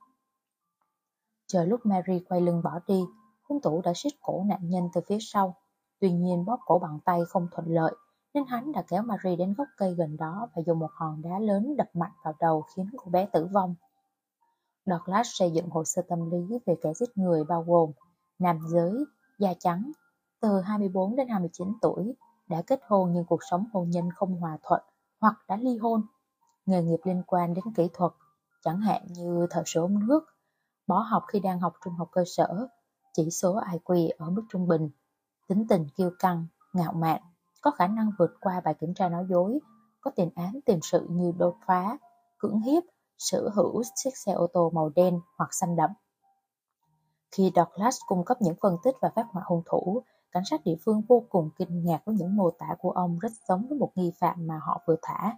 Chờ 1.47 1.65
lúc 1.65 1.87
Mary 1.87 2.25
quay 2.29 2.41
lưng 2.41 2.63
bỏ 2.65 2.81
đi, 2.87 3.05
hung 3.43 3.61
thủ 3.61 3.81
đã 3.85 3.93
siết 3.95 4.13
cổ 4.23 4.45
nạn 4.47 4.61
nhân 4.63 4.89
từ 4.95 5.01
phía 5.09 5.19
sau. 5.21 5.57
Tuy 6.01 6.13
nhiên 6.13 6.45
bóp 6.45 6.61
cổ 6.67 6.79
bằng 6.79 6.99
tay 7.05 7.21
không 7.29 7.49
thuận 7.53 7.67
lợi, 7.75 7.95
nên 8.35 8.45
hắn 8.47 8.73
đã 8.73 8.83
kéo 8.89 9.03
Mary 9.03 9.37
đến 9.37 9.55
gốc 9.59 9.69
cây 9.77 9.95
gần 9.95 10.17
đó 10.17 10.49
và 10.55 10.63
dùng 10.67 10.79
một 10.79 10.91
hòn 10.93 11.23
đá 11.23 11.39
lớn 11.39 11.77
đập 11.77 11.89
mạnh 11.95 12.13
vào 12.25 12.35
đầu 12.41 12.63
khiến 12.63 12.91
cô 12.97 13.11
bé 13.11 13.27
tử 13.33 13.49
vong. 13.53 13.75
Douglas 14.87 15.29
xây 15.31 15.51
dựng 15.51 15.69
hồ 15.71 15.85
sơ 15.85 16.03
tâm 16.03 16.31
lý 16.31 16.59
về 16.67 16.75
kẻ 16.83 16.95
giết 16.95 17.19
người 17.19 17.45
bao 17.45 17.63
gồm 17.63 17.93
nam 18.39 18.59
giới, 18.69 19.05
da 19.39 19.55
trắng, 19.59 19.93
từ 20.41 20.61
24 20.61 21.17
đến 21.17 21.29
29 21.29 21.73
tuổi, 21.83 22.15
đã 22.49 22.63
kết 22.67 22.81
hôn 22.89 23.13
nhưng 23.13 23.25
cuộc 23.25 23.41
sống 23.51 23.65
hôn 23.73 23.91
nhân 23.91 24.11
không 24.15 24.41
hòa 24.41 24.59
thuận 24.63 24.83
hoặc 25.21 25.35
đã 25.49 25.57
ly 25.57 25.77
hôn. 25.77 26.03
Nghề 26.69 26.83
nghiệp 26.83 27.01
liên 27.05 27.23
quan 27.27 27.55
đến 27.55 27.65
kỹ 27.75 27.89
thuật, 27.93 28.13
chẳng 28.65 28.81
hạn 28.81 29.03
như 29.09 29.47
thợ 29.51 29.63
sửa 29.67 29.81
ống 29.81 30.07
nước, 30.07 30.25
bỏ 30.87 30.99
học 30.99 31.25
khi 31.29 31.41
đang 31.41 31.61
học 31.61 31.73
trung 31.85 31.95
học 31.95 32.09
cơ 32.13 32.25
sở, 32.27 32.69
chỉ 33.13 33.31
số 33.31 33.61
IQ 33.61 34.11
ở 34.19 34.31
mức 34.31 34.43
trung 34.49 34.69
bình, 34.69 34.91
tính 35.47 35.67
tình 35.69 35.87
kiêu 35.97 36.11
căng, 36.19 36.47
ngạo 36.73 36.93
mạn, 36.93 37.23
có 37.63 37.71
khả 37.71 37.87
năng 37.87 38.11
vượt 38.19 38.31
qua 38.41 38.61
bài 38.61 38.75
kiểm 38.75 38.95
tra 38.95 39.09
nói 39.09 39.27
dối, 39.29 39.59
có 40.01 40.11
tiền 40.17 40.31
án 40.35 40.61
tiền 40.67 40.79
sự 40.83 41.07
như 41.11 41.33
đột 41.39 41.57
phá, 41.67 41.99
cưỡng 42.39 42.61
hiếp, 42.61 42.83
sở 43.19 43.51
hữu 43.55 43.83
chiếc 43.95 44.17
xe 44.17 44.33
ô 44.33 44.47
tô 44.53 44.71
màu 44.75 44.89
đen 44.89 45.21
hoặc 45.37 45.55
xanh 45.55 45.77
đậm. 45.77 45.91
Khi 47.31 47.53
Douglas 47.57 47.97
cung 48.07 48.25
cấp 48.25 48.37
những 48.41 48.57
phân 48.61 48.77
tích 48.85 48.95
và 49.01 49.11
phát 49.17 49.27
họa 49.31 49.43
hung 49.47 49.63
thủ, 49.67 50.03
cảnh 50.33 50.45
sát 50.51 50.61
địa 50.65 50.77
phương 50.85 51.03
vô 51.09 51.25
cùng 51.29 51.51
kinh 51.59 51.85
ngạc 51.85 52.03
với 52.05 52.15
những 52.15 52.37
mô 52.37 52.51
tả 52.51 52.77
của 52.79 52.91
ông 52.91 53.19
rất 53.19 53.33
giống 53.49 53.67
với 53.69 53.79
một 53.79 53.93
nghi 53.95 54.13
phạm 54.21 54.47
mà 54.47 54.61
họ 54.63 54.83
vừa 54.87 54.97
thả. 55.03 55.37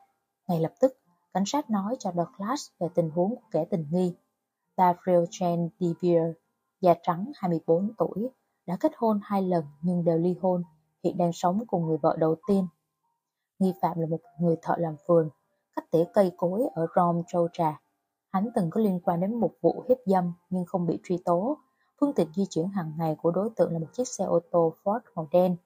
Ngay 0.48 0.60
lập 0.60 0.72
tức, 0.80 0.99
cảnh 1.32 1.44
sát 1.46 1.70
nói 1.70 1.96
cho 1.98 2.12
Douglas 2.12 2.68
về 2.78 2.88
tình 2.94 3.10
huống 3.10 3.30
của 3.30 3.48
kẻ 3.50 3.64
tình 3.64 3.86
nghi. 3.90 4.14
Gabriel 4.76 5.24
Jane 5.24 5.68
DeVere, 5.80 6.32
da 6.80 6.94
trắng 7.02 7.32
24 7.34 7.94
tuổi, 7.98 8.30
đã 8.66 8.76
kết 8.80 8.92
hôn 8.96 9.20
hai 9.22 9.42
lần 9.42 9.64
nhưng 9.82 10.04
đều 10.04 10.18
ly 10.18 10.34
hôn, 10.42 10.62
hiện 11.04 11.16
đang 11.16 11.32
sống 11.32 11.66
cùng 11.66 11.86
người 11.86 11.98
vợ 11.98 12.16
đầu 12.18 12.36
tiên. 12.46 12.66
Nghi 13.58 13.72
phạm 13.82 14.00
là 14.00 14.06
một 14.06 14.20
người 14.40 14.56
thợ 14.62 14.74
làm 14.78 14.96
vườn, 15.06 15.30
cắt 15.76 15.84
tỉa 15.90 16.04
cây 16.14 16.32
cối 16.36 16.62
ở 16.74 16.86
Rome, 16.96 17.22
Georgia. 17.32 17.80
Hắn 18.32 18.48
từng 18.54 18.70
có 18.70 18.80
liên 18.80 19.00
quan 19.00 19.20
đến 19.20 19.40
một 19.40 19.52
vụ 19.60 19.84
hiếp 19.88 19.98
dâm 20.06 20.32
nhưng 20.50 20.64
không 20.64 20.86
bị 20.86 20.98
truy 21.04 21.18
tố. 21.24 21.58
Phương 22.00 22.12
tiện 22.12 22.32
di 22.36 22.46
chuyển 22.50 22.68
hàng 22.68 22.92
ngày 22.98 23.16
của 23.22 23.30
đối 23.30 23.50
tượng 23.56 23.72
là 23.72 23.78
một 23.78 23.92
chiếc 23.92 24.08
xe 24.08 24.24
ô 24.24 24.40
tô 24.50 24.74
Ford 24.84 25.00
màu 25.14 25.28
đen. 25.32 25.56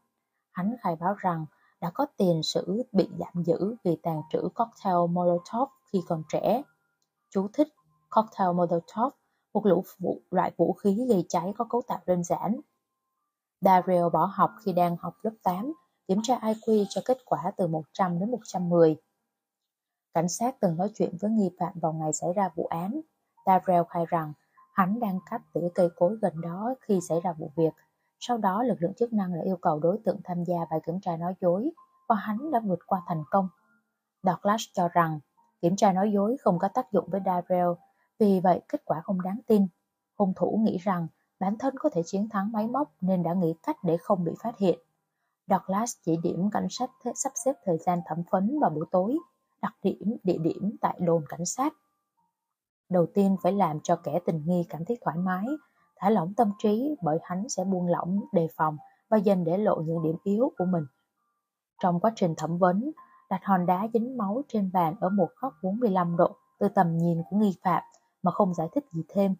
Hắn 0.52 0.76
khai 0.80 0.96
báo 0.96 1.14
rằng 1.18 1.46
đã 1.84 1.90
có 1.94 2.06
tiền 2.16 2.42
sử 2.42 2.82
bị 2.92 3.08
giảm 3.18 3.44
giữ 3.44 3.76
vì 3.84 3.96
tàn 4.02 4.22
trữ 4.32 4.48
cocktail 4.54 4.96
Molotov 5.10 5.68
khi 5.92 6.02
còn 6.08 6.22
trẻ. 6.28 6.62
Chú 7.30 7.48
thích 7.52 7.68
Cocktail 8.10 8.52
Molotov, 8.54 9.12
một 9.54 9.66
lũ 9.66 9.84
vũ, 9.98 10.20
loại 10.30 10.52
vũ 10.56 10.72
khí 10.72 11.06
gây 11.08 11.24
cháy 11.28 11.52
có 11.58 11.64
cấu 11.64 11.82
tạo 11.86 12.00
đơn 12.06 12.24
giản. 12.24 12.60
Dario 13.60 14.08
bỏ 14.08 14.30
học 14.34 14.50
khi 14.64 14.72
đang 14.72 14.96
học 14.96 15.14
lớp 15.22 15.30
8, 15.42 15.72
kiểm 16.08 16.18
tra 16.22 16.38
IQ 16.38 16.84
cho 16.88 17.00
kết 17.04 17.18
quả 17.24 17.52
từ 17.56 17.66
100 17.66 18.18
đến 18.18 18.30
110. 18.30 18.96
Cảnh 20.14 20.28
sát 20.28 20.60
từng 20.60 20.76
nói 20.76 20.90
chuyện 20.94 21.16
với 21.20 21.30
nghi 21.30 21.50
phạm 21.58 21.72
vào 21.74 21.92
ngày 21.92 22.12
xảy 22.12 22.32
ra 22.32 22.50
vụ 22.54 22.66
án. 22.66 23.00
Darrell 23.46 23.82
khai 23.88 24.04
rằng 24.08 24.32
hắn 24.72 25.00
đang 25.00 25.18
cắt 25.30 25.42
tỉa 25.54 25.68
cây 25.74 25.88
cối 25.96 26.16
gần 26.22 26.40
đó 26.40 26.74
khi 26.80 27.00
xảy 27.08 27.20
ra 27.20 27.32
vụ 27.32 27.50
việc. 27.56 27.72
Sau 28.26 28.38
đó 28.38 28.62
lực 28.62 28.82
lượng 28.82 28.94
chức 28.94 29.12
năng 29.12 29.34
đã 29.34 29.40
yêu 29.44 29.56
cầu 29.56 29.78
đối 29.78 29.98
tượng 30.04 30.20
tham 30.24 30.44
gia 30.44 30.56
bài 30.70 30.80
kiểm 30.86 31.00
tra 31.00 31.16
nói 31.16 31.34
dối 31.40 31.70
và 32.08 32.14
hắn 32.14 32.50
đã 32.50 32.60
vượt 32.60 32.78
qua 32.86 33.02
thành 33.06 33.22
công. 33.30 33.48
Douglas 34.22 34.62
cho 34.72 34.88
rằng 34.88 35.20
kiểm 35.62 35.76
tra 35.76 35.92
nói 35.92 36.12
dối 36.12 36.36
không 36.40 36.58
có 36.58 36.68
tác 36.68 36.92
dụng 36.92 37.08
với 37.10 37.20
Darrell, 37.26 37.68
vì 38.18 38.40
vậy 38.40 38.60
kết 38.68 38.82
quả 38.84 39.00
không 39.00 39.22
đáng 39.22 39.40
tin. 39.46 39.66
Hung 40.14 40.32
thủ 40.36 40.60
nghĩ 40.62 40.78
rằng 40.78 41.06
bản 41.40 41.58
thân 41.58 41.74
có 41.78 41.90
thể 41.92 42.02
chiến 42.06 42.28
thắng 42.28 42.52
máy 42.52 42.66
móc 42.66 42.92
nên 43.00 43.22
đã 43.22 43.34
nghĩ 43.34 43.54
cách 43.62 43.76
để 43.82 43.96
không 43.96 44.24
bị 44.24 44.32
phát 44.42 44.58
hiện. 44.58 44.78
Douglas 45.46 45.92
chỉ 46.02 46.16
điểm 46.22 46.50
cảnh 46.50 46.66
sát 46.70 46.90
sắp 47.14 47.32
xếp 47.44 47.52
thời 47.64 47.78
gian 47.78 48.00
thẩm 48.06 48.22
vấn 48.30 48.58
vào 48.60 48.70
buổi 48.70 48.86
tối 48.90 49.18
đặc 49.62 49.74
điểm, 49.82 50.16
địa 50.22 50.38
điểm 50.38 50.76
tại 50.80 50.98
đồn 51.00 51.24
cảnh 51.28 51.46
sát. 51.46 51.74
Đầu 52.88 53.06
tiên 53.14 53.36
phải 53.42 53.52
làm 53.52 53.80
cho 53.80 53.96
kẻ 53.96 54.18
tình 54.26 54.42
nghi 54.46 54.66
cảm 54.68 54.84
thấy 54.84 54.98
thoải 55.04 55.16
mái, 55.16 55.46
thả 55.96 56.10
lỏng 56.10 56.34
tâm 56.36 56.52
trí 56.58 56.96
bởi 57.02 57.18
hắn 57.22 57.48
sẽ 57.48 57.64
buông 57.64 57.86
lỏng, 57.86 58.20
đề 58.32 58.48
phòng 58.56 58.76
và 59.10 59.16
dần 59.16 59.44
để 59.44 59.58
lộ 59.58 59.76
những 59.76 60.02
điểm 60.02 60.16
yếu 60.24 60.52
của 60.58 60.64
mình. 60.64 60.86
Trong 61.82 62.00
quá 62.00 62.12
trình 62.16 62.34
thẩm 62.36 62.58
vấn, 62.58 62.90
đặt 63.30 63.40
hòn 63.44 63.66
đá 63.66 63.88
dính 63.94 64.16
máu 64.16 64.42
trên 64.48 64.70
bàn 64.72 64.94
ở 65.00 65.08
một 65.08 65.28
góc 65.40 65.54
45 65.62 66.16
độ 66.16 66.36
từ 66.58 66.68
tầm 66.68 66.98
nhìn 66.98 67.22
của 67.30 67.36
nghi 67.36 67.56
phạm 67.64 67.82
mà 68.22 68.30
không 68.30 68.54
giải 68.54 68.68
thích 68.74 68.84
gì 68.92 69.02
thêm. 69.08 69.34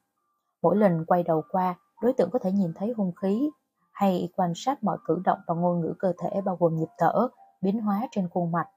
Mỗi 0.63 0.77
lần 0.77 1.05
quay 1.07 1.23
đầu 1.23 1.43
qua, 1.51 1.75
đối 2.03 2.13
tượng 2.13 2.31
có 2.31 2.39
thể 2.39 2.53
nhìn 2.53 2.73
thấy 2.75 2.93
hung 2.97 3.13
khí 3.15 3.51
hay 3.93 4.29
quan 4.37 4.53
sát 4.57 4.85
mọi 4.85 4.99
cử 5.05 5.23
động 5.25 5.39
và 5.47 5.55
ngôn 5.55 5.81
ngữ 5.81 5.95
cơ 5.99 6.13
thể 6.19 6.41
bao 6.41 6.57
gồm 6.57 6.77
nhịp 6.77 6.89
thở, 6.99 7.29
biến 7.61 7.81
hóa 7.81 8.09
trên 8.11 8.29
khuôn 8.29 8.53
mặt 8.53 8.69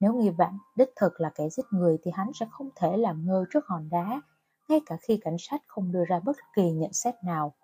nếu 0.00 0.14
nghi 0.14 0.30
phạm 0.38 0.58
đích 0.76 0.88
thực 0.96 1.20
là 1.20 1.30
kẻ 1.34 1.48
giết 1.48 1.66
người 1.70 1.98
thì 2.02 2.10
hắn 2.14 2.32
sẽ 2.34 2.46
không 2.50 2.68
thể 2.76 2.96
làm 2.96 3.26
ngơ 3.26 3.44
trước 3.52 3.66
hòn 3.66 3.88
đá, 3.90 4.20
ngay 4.68 4.80
cả 4.86 4.96
khi 5.02 5.20
cảnh 5.24 5.36
sát 5.38 5.62
không 5.66 5.92
đưa 5.92 6.04
ra 6.04 6.20
bất 6.20 6.36
kỳ 6.56 6.70
nhận 6.70 6.92
xét 6.92 7.14
nào. 7.24 7.54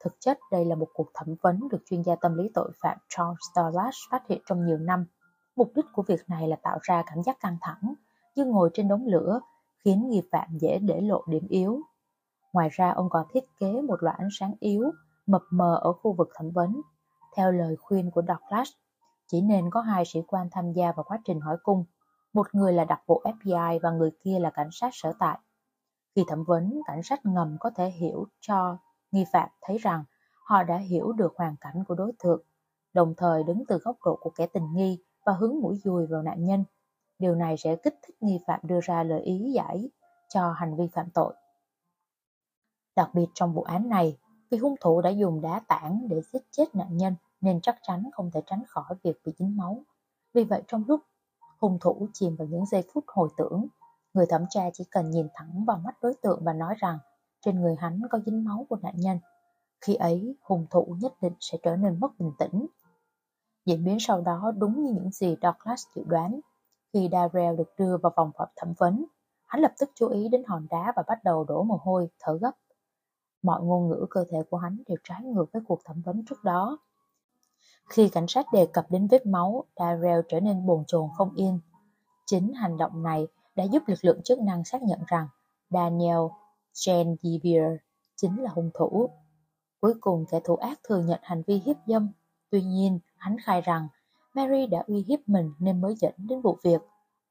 Thực 0.00 0.16
chất 0.20 0.38
đây 0.50 0.64
là 0.64 0.74
một 0.74 0.88
cuộc 0.94 1.10
thẩm 1.14 1.34
vấn 1.42 1.68
được 1.68 1.82
chuyên 1.86 2.02
gia 2.02 2.16
tâm 2.16 2.34
lý 2.34 2.50
tội 2.54 2.70
phạm 2.82 2.98
Charles 3.08 3.38
Dallas 3.54 3.94
phát 4.10 4.22
hiện 4.28 4.42
trong 4.46 4.66
nhiều 4.66 4.78
năm. 4.78 5.06
Mục 5.56 5.72
đích 5.74 5.84
của 5.92 6.02
việc 6.02 6.20
này 6.28 6.48
là 6.48 6.56
tạo 6.56 6.78
ra 6.82 7.02
cảm 7.06 7.22
giác 7.22 7.40
căng 7.40 7.56
thẳng, 7.60 7.94
như 8.34 8.44
ngồi 8.44 8.70
trên 8.74 8.88
đống 8.88 9.06
lửa, 9.06 9.40
khiến 9.84 10.08
nghi 10.08 10.22
phạm 10.32 10.58
dễ 10.58 10.78
để 10.78 11.00
lộ 11.00 11.24
điểm 11.26 11.46
yếu. 11.48 11.80
Ngoài 12.52 12.68
ra 12.72 12.90
ông 12.90 13.10
còn 13.10 13.26
thiết 13.32 13.44
kế 13.60 13.80
một 13.82 14.02
loại 14.02 14.16
ánh 14.18 14.28
sáng 14.32 14.54
yếu, 14.60 14.90
mập 15.26 15.42
mờ 15.50 15.78
ở 15.82 15.92
khu 15.92 16.12
vực 16.12 16.30
thẩm 16.34 16.50
vấn. 16.50 16.80
Theo 17.36 17.52
lời 17.52 17.76
khuyên 17.76 18.10
của 18.10 18.22
Douglas, 18.22 18.70
chỉ 19.26 19.40
nên 19.40 19.70
có 19.70 19.80
hai 19.80 20.04
sĩ 20.04 20.22
quan 20.26 20.48
tham 20.52 20.72
gia 20.72 20.92
vào 20.92 21.04
quá 21.04 21.18
trình 21.24 21.40
hỏi 21.40 21.56
cung, 21.62 21.84
một 22.32 22.54
người 22.54 22.72
là 22.72 22.84
đặc 22.84 23.00
vụ 23.06 23.22
FBI 23.24 23.78
và 23.82 23.90
người 23.90 24.10
kia 24.24 24.38
là 24.38 24.50
cảnh 24.50 24.68
sát 24.72 24.90
sở 24.92 25.12
tại. 25.18 25.38
Khi 26.18 26.24
thẩm 26.28 26.44
vấn, 26.44 26.80
cảnh 26.86 27.02
sát 27.02 27.26
ngầm 27.26 27.56
có 27.60 27.70
thể 27.70 27.90
hiểu 27.90 28.26
cho 28.40 28.78
nghi 29.12 29.24
phạm 29.32 29.48
thấy 29.62 29.78
rằng 29.78 30.04
họ 30.44 30.62
đã 30.62 30.76
hiểu 30.76 31.12
được 31.12 31.32
hoàn 31.36 31.56
cảnh 31.60 31.84
của 31.88 31.94
đối 31.94 32.12
tượng, 32.18 32.42
đồng 32.92 33.14
thời 33.16 33.42
đứng 33.42 33.64
từ 33.68 33.78
góc 33.78 33.96
độ 34.04 34.18
của 34.20 34.30
kẻ 34.30 34.46
tình 34.46 34.74
nghi 34.74 34.98
và 35.26 35.32
hướng 35.32 35.60
mũi 35.60 35.80
dùi 35.84 36.06
vào 36.06 36.22
nạn 36.22 36.44
nhân. 36.44 36.64
Điều 37.18 37.34
này 37.34 37.56
sẽ 37.56 37.76
kích 37.76 37.94
thích 38.02 38.16
nghi 38.20 38.40
phạm 38.46 38.60
đưa 38.62 38.80
ra 38.82 39.02
lời 39.02 39.20
ý 39.20 39.52
giải 39.54 39.90
cho 40.28 40.52
hành 40.52 40.76
vi 40.76 40.88
phạm 40.92 41.10
tội. 41.10 41.34
Đặc 42.96 43.10
biệt 43.14 43.26
trong 43.34 43.54
vụ 43.54 43.62
án 43.62 43.88
này, 43.88 44.18
Vì 44.50 44.58
hung 44.58 44.74
thủ 44.80 45.00
đã 45.00 45.10
dùng 45.10 45.40
đá 45.40 45.60
tảng 45.68 46.08
để 46.08 46.20
giết 46.32 46.42
chết 46.50 46.74
nạn 46.74 46.96
nhân 46.96 47.14
nên 47.40 47.60
chắc 47.60 47.78
chắn 47.82 48.10
không 48.12 48.30
thể 48.30 48.42
tránh 48.46 48.62
khỏi 48.68 48.94
việc 49.02 49.20
bị 49.24 49.32
dính 49.38 49.56
máu. 49.56 49.82
Vì 50.34 50.44
vậy 50.44 50.62
trong 50.68 50.84
lúc 50.88 51.00
hung 51.58 51.78
thủ 51.80 52.08
chìm 52.12 52.36
vào 52.36 52.48
những 52.48 52.66
giây 52.66 52.84
phút 52.92 53.04
hồi 53.06 53.28
tưởng, 53.36 53.66
người 54.18 54.26
thẩm 54.26 54.44
tra 54.50 54.70
chỉ 54.72 54.84
cần 54.90 55.10
nhìn 55.10 55.28
thẳng 55.34 55.64
vào 55.66 55.78
mắt 55.84 55.94
đối 56.02 56.14
tượng 56.22 56.40
và 56.44 56.52
nói 56.52 56.74
rằng 56.78 56.98
trên 57.40 57.60
người 57.60 57.76
hắn 57.78 58.00
có 58.10 58.18
dính 58.26 58.44
máu 58.44 58.66
của 58.68 58.76
nạn 58.76 58.94
nhân. 58.96 59.18
Khi 59.80 59.94
ấy, 59.94 60.36
hung 60.42 60.66
thủ 60.70 60.96
nhất 61.00 61.12
định 61.22 61.32
sẽ 61.40 61.58
trở 61.62 61.76
nên 61.76 62.00
mất 62.00 62.08
bình 62.18 62.32
tĩnh. 62.38 62.66
Diễn 63.66 63.84
biến 63.84 63.96
sau 64.00 64.20
đó 64.20 64.52
đúng 64.58 64.84
như 64.84 64.92
những 64.92 65.10
gì 65.10 65.36
Douglas 65.42 65.84
dự 65.94 66.02
đoán. 66.06 66.40
Khi 66.92 67.08
Darrell 67.12 67.56
được 67.56 67.74
đưa 67.78 67.96
vào 67.96 68.12
vòng 68.16 68.30
phòng 68.38 68.48
thẩm 68.56 68.72
vấn, 68.78 69.04
hắn 69.46 69.62
lập 69.62 69.72
tức 69.78 69.90
chú 69.94 70.08
ý 70.08 70.28
đến 70.28 70.42
hòn 70.46 70.66
đá 70.70 70.92
và 70.96 71.02
bắt 71.06 71.18
đầu 71.24 71.44
đổ 71.44 71.62
mồ 71.62 71.80
hôi, 71.82 72.08
thở 72.18 72.38
gấp. 72.40 72.52
Mọi 73.42 73.62
ngôn 73.62 73.88
ngữ 73.88 74.06
cơ 74.10 74.24
thể 74.30 74.38
của 74.50 74.56
hắn 74.56 74.82
đều 74.86 74.96
trái 75.04 75.22
ngược 75.22 75.52
với 75.52 75.62
cuộc 75.68 75.80
thẩm 75.84 76.02
vấn 76.02 76.24
trước 76.24 76.44
đó. 76.44 76.78
Khi 77.88 78.08
cảnh 78.08 78.26
sát 78.28 78.46
đề 78.52 78.66
cập 78.72 78.90
đến 78.90 79.08
vết 79.10 79.26
máu, 79.26 79.64
Darrell 79.76 80.20
trở 80.28 80.40
nên 80.40 80.66
bồn 80.66 80.84
chồn 80.86 81.08
không 81.16 81.34
yên. 81.34 81.60
Chính 82.26 82.52
hành 82.52 82.76
động 82.76 83.02
này 83.02 83.28
đã 83.58 83.64
giúp 83.64 83.82
lực 83.86 84.04
lượng 84.04 84.22
chức 84.22 84.38
năng 84.38 84.64
xác 84.64 84.82
nhận 84.82 84.98
rằng 85.06 85.28
Daniel 85.70 86.18
Genevieve 86.86 87.76
chính 88.16 88.42
là 88.42 88.50
hung 88.50 88.70
thủ. 88.74 89.10
Cuối 89.80 89.94
cùng 90.00 90.24
kẻ 90.30 90.40
thủ 90.44 90.56
ác 90.56 90.80
thừa 90.88 91.02
nhận 91.02 91.20
hành 91.22 91.42
vi 91.46 91.62
hiếp 91.64 91.76
dâm. 91.86 92.12
Tuy 92.50 92.62
nhiên, 92.62 92.98
hắn 93.16 93.36
khai 93.44 93.60
rằng 93.60 93.88
Mary 94.34 94.66
đã 94.66 94.84
uy 94.86 95.04
hiếp 95.08 95.18
mình 95.26 95.52
nên 95.58 95.80
mới 95.80 95.94
dẫn 95.94 96.12
đến 96.16 96.40
vụ 96.40 96.58
việc. 96.62 96.80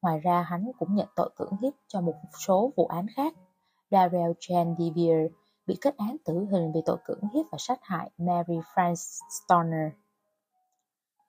Ngoài 0.01 0.19
ra, 0.19 0.41
hắn 0.41 0.71
cũng 0.79 0.95
nhận 0.95 1.07
tội 1.15 1.29
cưỡng 1.35 1.57
hiếp 1.61 1.73
cho 1.87 2.01
một 2.01 2.13
số 2.39 2.71
vụ 2.75 2.85
án 2.85 3.07
khác. 3.15 3.33
Darrell 3.91 4.31
Genevieve 4.49 5.27
bị 5.67 5.77
kết 5.81 5.97
án 5.97 6.17
tử 6.25 6.45
hình 6.51 6.71
vì 6.73 6.81
tội 6.85 6.97
cưỡng 7.05 7.21
hiếp 7.33 7.45
và 7.51 7.57
sát 7.57 7.79
hại 7.81 8.11
Mary 8.17 8.59
France 8.73 9.19
Stoner. 9.29 9.91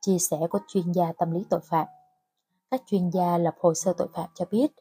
Chia 0.00 0.18
sẻ 0.18 0.38
của 0.50 0.58
chuyên 0.68 0.92
gia 0.92 1.12
tâm 1.12 1.30
lý 1.30 1.44
tội 1.50 1.60
phạm 1.60 1.86
Các 2.70 2.82
chuyên 2.86 3.10
gia 3.10 3.38
lập 3.38 3.54
hồ 3.60 3.74
sơ 3.74 3.92
tội 3.92 4.08
phạm 4.14 4.30
cho 4.34 4.44
biết, 4.50 4.72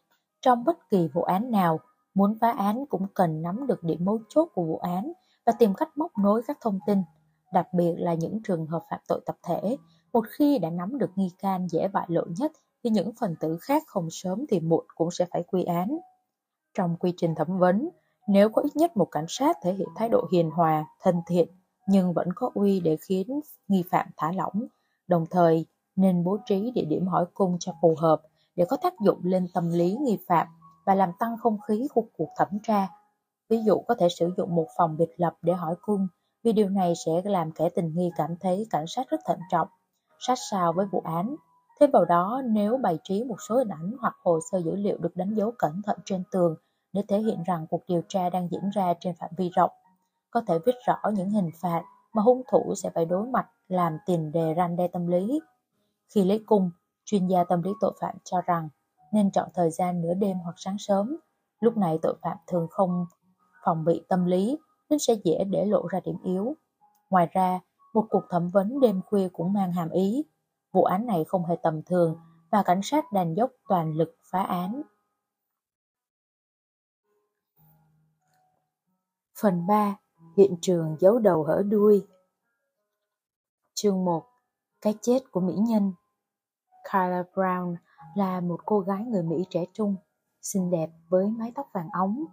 trong 0.41 0.63
bất 0.63 0.89
kỳ 0.89 1.07
vụ 1.13 1.21
án 1.21 1.51
nào, 1.51 1.79
muốn 2.13 2.37
phá 2.41 2.51
án 2.51 2.85
cũng 2.85 3.07
cần 3.13 3.41
nắm 3.41 3.67
được 3.67 3.83
điểm 3.83 4.05
mấu 4.05 4.19
chốt 4.29 4.49
của 4.53 4.63
vụ 4.63 4.77
án 4.77 5.13
và 5.45 5.53
tìm 5.59 5.73
cách 5.73 5.97
móc 5.97 6.17
nối 6.17 6.41
các 6.47 6.57
thông 6.61 6.79
tin, 6.87 7.01
đặc 7.53 7.67
biệt 7.73 7.95
là 7.97 8.13
những 8.13 8.39
trường 8.43 8.65
hợp 8.65 8.83
phạm 8.89 8.99
tội 9.07 9.21
tập 9.25 9.35
thể. 9.43 9.77
Một 10.13 10.25
khi 10.29 10.59
đã 10.59 10.69
nắm 10.69 10.97
được 10.97 11.09
nghi 11.15 11.31
can 11.39 11.67
dễ 11.67 11.87
bại 11.87 12.05
lộ 12.09 12.25
nhất 12.37 12.51
thì 12.83 12.89
những 12.89 13.11
phần 13.19 13.35
tử 13.39 13.57
khác 13.61 13.83
không 13.87 14.07
sớm 14.11 14.45
thì 14.49 14.59
muộn 14.59 14.85
cũng 14.95 15.11
sẽ 15.11 15.25
phải 15.31 15.43
quy 15.43 15.63
án. 15.63 15.97
Trong 16.73 16.95
quy 16.99 17.13
trình 17.17 17.35
thẩm 17.35 17.57
vấn, 17.59 17.89
nếu 18.27 18.49
có 18.49 18.61
ít 18.61 18.75
nhất 18.75 18.97
một 18.97 19.07
cảnh 19.11 19.25
sát 19.27 19.57
thể 19.63 19.73
hiện 19.73 19.87
thái 19.95 20.09
độ 20.09 20.27
hiền 20.31 20.51
hòa, 20.51 20.85
thân 21.01 21.21
thiện, 21.27 21.47
nhưng 21.87 22.13
vẫn 22.13 22.27
có 22.35 22.51
uy 22.53 22.79
để 22.79 22.97
khiến 23.01 23.39
nghi 23.67 23.83
phạm 23.91 24.07
thả 24.17 24.31
lỏng, 24.31 24.67
đồng 25.07 25.25
thời 25.31 25.65
nên 25.95 26.23
bố 26.23 26.37
trí 26.45 26.71
địa 26.71 26.85
điểm 26.85 27.07
hỏi 27.07 27.25
cung 27.33 27.57
cho 27.59 27.73
phù 27.81 27.95
hợp 27.97 28.21
để 28.57 28.65
có 28.65 28.77
tác 28.77 28.93
dụng 28.99 29.19
lên 29.23 29.47
tâm 29.53 29.69
lý 29.69 29.95
nghi 30.01 30.17
phạm 30.27 30.47
và 30.85 30.95
làm 30.95 31.11
tăng 31.19 31.37
không 31.37 31.57
khí 31.67 31.87
của 31.93 32.05
cuộc 32.17 32.29
thẩm 32.37 32.47
tra. 32.63 32.87
Ví 33.49 33.63
dụ 33.63 33.79
có 33.87 33.95
thể 33.99 34.07
sử 34.09 34.33
dụng 34.37 34.55
một 34.55 34.67
phòng 34.77 34.97
biệt 34.97 35.09
lập 35.17 35.33
để 35.41 35.53
hỏi 35.53 35.75
cung, 35.81 36.07
vì 36.43 36.53
điều 36.53 36.69
này 36.69 36.93
sẽ 37.05 37.21
làm 37.23 37.51
kẻ 37.51 37.69
tình 37.69 37.95
nghi 37.95 38.11
cảm 38.17 38.35
thấy 38.39 38.67
cảnh 38.69 38.87
sát 38.87 39.09
rất 39.09 39.21
thận 39.25 39.39
trọng, 39.51 39.67
sát 40.19 40.37
sao 40.51 40.73
với 40.73 40.85
vụ 40.91 41.01
án. 41.05 41.35
Thêm 41.79 41.91
vào 41.91 42.05
đó, 42.05 42.41
nếu 42.45 42.77
bày 42.77 42.97
trí 43.03 43.23
một 43.23 43.35
số 43.49 43.57
hình 43.57 43.69
ảnh 43.69 43.91
hoặc 44.01 44.13
hồ 44.23 44.39
sơ 44.51 44.61
dữ 44.61 44.75
liệu 44.75 44.97
được 44.97 45.15
đánh 45.15 45.33
dấu 45.33 45.51
cẩn 45.57 45.81
thận 45.85 45.97
trên 46.05 46.23
tường 46.31 46.55
để 46.93 47.01
thể 47.07 47.19
hiện 47.19 47.43
rằng 47.43 47.67
cuộc 47.69 47.83
điều 47.87 48.01
tra 48.07 48.29
đang 48.29 48.47
diễn 48.51 48.69
ra 48.69 48.93
trên 48.99 49.15
phạm 49.19 49.29
vi 49.37 49.49
rộng. 49.55 49.71
Có 50.31 50.41
thể 50.47 50.59
viết 50.65 50.75
rõ 50.87 51.09
những 51.13 51.29
hình 51.29 51.49
phạt 51.61 51.83
mà 52.13 52.21
hung 52.21 52.41
thủ 52.51 52.75
sẽ 52.75 52.89
phải 52.89 53.05
đối 53.05 53.27
mặt 53.27 53.47
làm 53.67 53.97
tiền 54.05 54.31
đề 54.31 54.53
ranh 54.57 54.75
đe 54.75 54.87
tâm 54.87 55.07
lý. 55.07 55.39
Khi 56.09 56.23
lấy 56.23 56.43
cung, 56.45 56.71
chuyên 57.07 57.27
gia 57.27 57.43
tâm 57.43 57.61
lý 57.61 57.71
tội 57.79 57.93
phạm 58.01 58.15
cho 58.23 58.41
rằng 58.41 58.69
nên 59.13 59.31
chọn 59.31 59.49
thời 59.53 59.71
gian 59.71 60.01
nửa 60.01 60.13
đêm 60.13 60.37
hoặc 60.37 60.55
sáng 60.57 60.75
sớm. 60.79 61.17
Lúc 61.59 61.77
này 61.77 61.99
tội 62.01 62.15
phạm 62.21 62.37
thường 62.47 62.67
không 62.69 63.05
phòng 63.65 63.85
bị 63.85 64.05
tâm 64.09 64.25
lý 64.25 64.57
nên 64.89 64.99
sẽ 64.99 65.13
dễ 65.23 65.43
để 65.43 65.65
lộ 65.65 65.87
ra 65.87 65.99
điểm 66.05 66.17
yếu. 66.23 66.55
Ngoài 67.09 67.27
ra, 67.31 67.59
một 67.93 68.05
cuộc 68.09 68.23
thẩm 68.29 68.49
vấn 68.49 68.79
đêm 68.79 69.01
khuya 69.05 69.29
cũng 69.33 69.53
mang 69.53 69.71
hàm 69.71 69.89
ý. 69.89 70.23
Vụ 70.71 70.83
án 70.83 71.05
này 71.05 71.23
không 71.27 71.45
hề 71.45 71.55
tầm 71.63 71.81
thường 71.83 72.17
và 72.51 72.63
cảnh 72.63 72.79
sát 72.83 73.11
đành 73.11 73.33
dốc 73.33 73.51
toàn 73.67 73.93
lực 73.93 74.15
phá 74.31 74.43
án. 74.43 74.81
Phần 79.41 79.67
3. 79.67 79.97
Hiện 80.37 80.55
trường 80.61 80.95
giấu 80.99 81.19
đầu 81.19 81.43
hở 81.43 81.63
đuôi 81.69 82.07
Chương 83.73 84.05
1. 84.05 84.25
Cái 84.81 84.95
chết 85.01 85.19
của 85.31 85.39
mỹ 85.39 85.53
nhân 85.53 85.93
Kyla 86.91 87.23
Brown 87.33 87.75
là 88.15 88.39
một 88.39 88.59
cô 88.65 88.79
gái 88.79 89.03
người 89.03 89.23
Mỹ 89.23 89.45
trẻ 89.49 89.65
trung, 89.73 89.95
xinh 90.41 90.71
đẹp 90.71 90.89
với 91.09 91.29
mái 91.29 91.51
tóc 91.55 91.67
vàng 91.73 91.89
óng, 91.93 92.25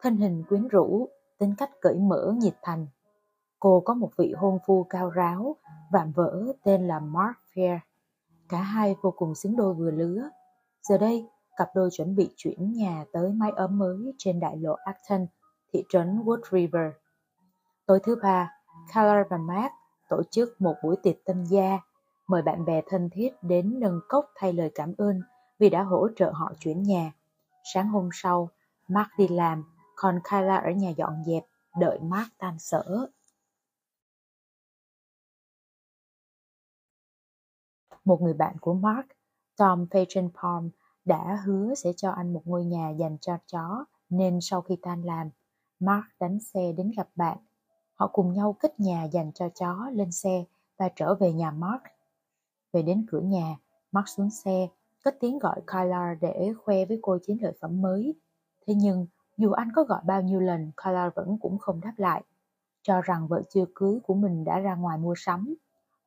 thân 0.00 0.16
hình 0.16 0.44
quyến 0.48 0.68
rũ, 0.68 1.08
tính 1.38 1.54
cách 1.58 1.70
cởi 1.80 1.94
mở 1.98 2.34
nhiệt 2.36 2.54
thành. 2.62 2.86
Cô 3.60 3.82
có 3.84 3.94
một 3.94 4.10
vị 4.16 4.34
hôn 4.36 4.58
phu 4.66 4.86
cao 4.90 5.10
ráo, 5.10 5.56
vạm 5.92 6.12
vỡ 6.12 6.52
tên 6.64 6.88
là 6.88 7.00
Mark 7.00 7.36
Fair. 7.54 7.78
Cả 8.48 8.62
hai 8.62 8.96
vô 9.02 9.10
cùng 9.16 9.34
xứng 9.34 9.56
đôi 9.56 9.74
vừa 9.74 9.90
lứa. 9.90 10.28
Giờ 10.82 10.98
đây, 10.98 11.28
cặp 11.56 11.68
đôi 11.74 11.88
chuẩn 11.92 12.16
bị 12.16 12.34
chuyển 12.36 12.72
nhà 12.72 13.04
tới 13.12 13.32
mái 13.32 13.50
ấm 13.50 13.78
mới 13.78 14.14
trên 14.18 14.40
đại 14.40 14.56
lộ 14.56 14.72
Acton, 14.84 15.26
thị 15.72 15.84
trấn 15.88 16.22
Wood 16.24 16.40
River. 16.50 16.92
Tối 17.86 18.00
thứ 18.02 18.16
ba, 18.22 18.52
Keller 18.94 19.26
và 19.30 19.36
Mark 19.36 19.72
tổ 20.08 20.22
chức 20.30 20.60
một 20.60 20.74
buổi 20.82 20.96
tiệc 21.02 21.24
tân 21.24 21.44
gia, 21.44 21.78
mời 22.30 22.42
bạn 22.42 22.64
bè 22.64 22.82
thân 22.86 23.10
thiết 23.12 23.28
đến 23.42 23.80
nâng 23.80 24.00
cốc 24.08 24.30
thay 24.34 24.52
lời 24.52 24.70
cảm 24.74 24.94
ơn 24.98 25.22
vì 25.58 25.70
đã 25.70 25.82
hỗ 25.82 26.08
trợ 26.16 26.30
họ 26.30 26.52
chuyển 26.60 26.82
nhà. 26.82 27.12
Sáng 27.74 27.88
hôm 27.88 28.08
sau, 28.12 28.50
Mark 28.88 29.08
đi 29.18 29.28
làm, 29.28 29.64
còn 29.96 30.20
Kyla 30.30 30.56
ở 30.56 30.70
nhà 30.70 30.90
dọn 30.90 31.24
dẹp, 31.26 31.44
đợi 31.78 31.98
Mark 32.02 32.28
tan 32.38 32.58
sở. 32.58 33.08
Một 38.04 38.22
người 38.22 38.34
bạn 38.34 38.56
của 38.60 38.74
Mark, 38.74 39.06
Tom 39.56 39.86
Palm, 40.42 40.70
đã 41.04 41.38
hứa 41.44 41.74
sẽ 41.74 41.92
cho 41.96 42.10
anh 42.10 42.32
một 42.32 42.42
ngôi 42.44 42.64
nhà 42.64 42.90
dành 42.90 43.18
cho 43.20 43.38
chó, 43.46 43.84
nên 44.08 44.38
sau 44.40 44.62
khi 44.62 44.76
tan 44.82 45.02
làm, 45.02 45.30
Mark 45.80 46.06
đánh 46.20 46.40
xe 46.40 46.72
đến 46.76 46.92
gặp 46.96 47.08
bạn. 47.16 47.38
Họ 47.94 48.06
cùng 48.06 48.32
nhau 48.32 48.56
kích 48.60 48.80
nhà 48.80 49.04
dành 49.04 49.32
cho 49.32 49.48
chó 49.48 49.90
lên 49.92 50.12
xe 50.12 50.44
và 50.76 50.88
trở 50.96 51.14
về 51.14 51.32
nhà 51.32 51.50
Mark. 51.50 51.82
Về 52.72 52.82
đến 52.82 53.06
cửa 53.10 53.20
nhà, 53.20 53.56
Mark 53.92 54.08
xuống 54.08 54.30
xe, 54.30 54.68
cất 55.04 55.16
tiếng 55.20 55.38
gọi 55.38 55.60
Kyla 55.66 56.14
để 56.20 56.52
khoe 56.64 56.84
với 56.84 56.98
cô 57.02 57.18
chiến 57.22 57.38
lợi 57.42 57.52
phẩm 57.60 57.82
mới. 57.82 58.14
Thế 58.66 58.74
nhưng, 58.74 59.06
dù 59.36 59.52
anh 59.52 59.68
có 59.74 59.84
gọi 59.84 60.00
bao 60.04 60.22
nhiêu 60.22 60.40
lần, 60.40 60.72
Kyla 60.84 61.10
vẫn 61.14 61.38
cũng 61.40 61.58
không 61.58 61.80
đáp 61.80 61.92
lại, 61.96 62.22
cho 62.82 63.00
rằng 63.00 63.28
vợ 63.28 63.42
chưa 63.50 63.64
cưới 63.74 64.00
của 64.06 64.14
mình 64.14 64.44
đã 64.44 64.58
ra 64.58 64.74
ngoài 64.74 64.98
mua 64.98 65.14
sắm. 65.16 65.54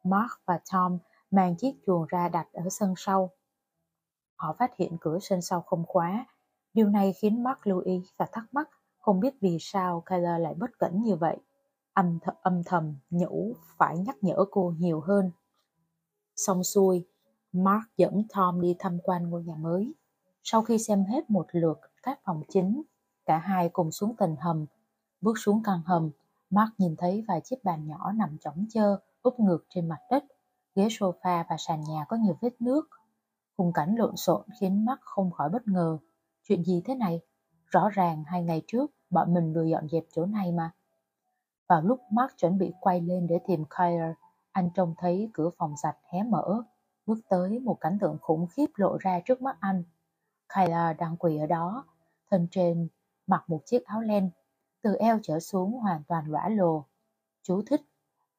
Mark 0.03 0.31
và 0.45 0.59
Tom 0.73 0.97
mang 1.31 1.55
chiếc 1.55 1.73
chuồng 1.85 2.05
ra 2.07 2.29
đặt 2.29 2.47
ở 2.53 2.69
sân 2.69 2.93
sau. 2.97 3.29
Họ 4.35 4.53
phát 4.59 4.71
hiện 4.77 4.97
cửa 5.01 5.19
sân 5.21 5.41
sau 5.41 5.61
không 5.61 5.85
khóa. 5.87 6.25
Điều 6.73 6.89
này 6.89 7.13
khiến 7.13 7.43
Mark 7.43 7.67
lưu 7.67 7.79
ý 7.79 8.03
và 8.17 8.25
thắc 8.31 8.53
mắc 8.53 8.69
không 8.99 9.19
biết 9.19 9.33
vì 9.41 9.57
sao 9.59 10.03
Kyla 10.05 10.37
lại 10.37 10.53
bất 10.53 10.69
cẩn 10.79 11.03
như 11.03 11.15
vậy. 11.15 11.37
Âm, 11.93 12.19
th 12.19 12.29
âm 12.41 12.63
thầm 12.65 12.95
nhủ 13.09 13.53
phải 13.77 13.97
nhắc 13.97 14.17
nhở 14.21 14.45
cô 14.51 14.73
nhiều 14.77 15.01
hơn. 15.01 15.31
Xong 16.35 16.63
xuôi, 16.63 17.05
Mark 17.51 17.83
dẫn 17.97 18.23
Tom 18.33 18.61
đi 18.61 18.75
tham 18.79 18.97
quan 19.03 19.29
ngôi 19.29 19.43
nhà 19.43 19.55
mới. 19.55 19.93
Sau 20.43 20.61
khi 20.61 20.77
xem 20.77 21.05
hết 21.05 21.29
một 21.29 21.47
lượt 21.51 21.79
các 22.03 22.19
phòng 22.23 22.41
chính, 22.49 22.81
cả 23.25 23.37
hai 23.37 23.69
cùng 23.69 23.91
xuống 23.91 24.15
tầng 24.15 24.35
hầm. 24.39 24.65
Bước 25.21 25.33
xuống 25.37 25.63
căn 25.63 25.81
hầm, 25.85 26.11
Mark 26.49 26.71
nhìn 26.77 26.95
thấy 26.97 27.23
vài 27.27 27.41
chiếc 27.41 27.63
bàn 27.63 27.87
nhỏ 27.87 28.11
nằm 28.11 28.37
chỏng 28.37 28.65
chơ, 28.69 28.97
úp 29.21 29.39
ngược 29.39 29.65
trên 29.69 29.89
mặt 29.89 29.99
đất. 30.11 30.23
Ghế 30.75 30.87
sofa 30.87 31.43
và 31.49 31.55
sàn 31.59 31.81
nhà 31.81 32.05
có 32.09 32.17
nhiều 32.17 32.37
vết 32.41 32.61
nước. 32.61 32.89
Khung 33.57 33.73
cảnh 33.73 33.95
lộn 33.95 34.15
xộn 34.15 34.41
khiến 34.59 34.85
Mark 34.85 35.01
không 35.01 35.31
khỏi 35.31 35.49
bất 35.49 35.67
ngờ. 35.67 35.97
Chuyện 36.43 36.63
gì 36.63 36.81
thế 36.85 36.95
này? 36.95 37.19
Rõ 37.65 37.89
ràng 37.89 38.23
hai 38.27 38.43
ngày 38.43 38.61
trước, 38.67 38.91
bọn 39.09 39.33
mình 39.33 39.53
vừa 39.53 39.63
dọn 39.63 39.89
dẹp 39.89 40.03
chỗ 40.11 40.25
này 40.25 40.51
mà. 40.51 40.71
Vào 41.67 41.81
lúc 41.81 41.99
Mark 42.11 42.37
chuẩn 42.37 42.57
bị 42.57 42.73
quay 42.79 43.01
lên 43.01 43.27
để 43.27 43.39
tìm 43.47 43.63
Kyle, 43.77 44.13
anh 44.53 44.69
trông 44.75 44.95
thấy 44.97 45.29
cửa 45.33 45.49
phòng 45.57 45.77
sạch 45.77 45.97
hé 46.11 46.23
mở. 46.23 46.63
Bước 47.05 47.19
tới 47.29 47.59
một 47.59 47.77
cảnh 47.81 47.97
tượng 48.01 48.17
khủng 48.21 48.47
khiếp 48.47 48.65
lộ 48.75 48.97
ra 48.97 49.19
trước 49.25 49.41
mắt 49.41 49.57
anh. 49.59 49.83
Kyla 50.55 50.93
đang 50.93 51.17
quỳ 51.17 51.37
ở 51.37 51.45
đó, 51.45 51.85
thân 52.31 52.47
trên 52.51 52.87
mặc 53.27 53.43
một 53.47 53.61
chiếc 53.65 53.85
áo 53.85 54.01
len, 54.01 54.29
từ 54.81 54.95
eo 54.95 55.19
trở 55.23 55.39
xuống 55.39 55.71
hoàn 55.71 56.03
toàn 56.07 56.31
lõa 56.31 56.49
lồ. 56.49 56.85
Chú 57.43 57.61
thích, 57.67 57.81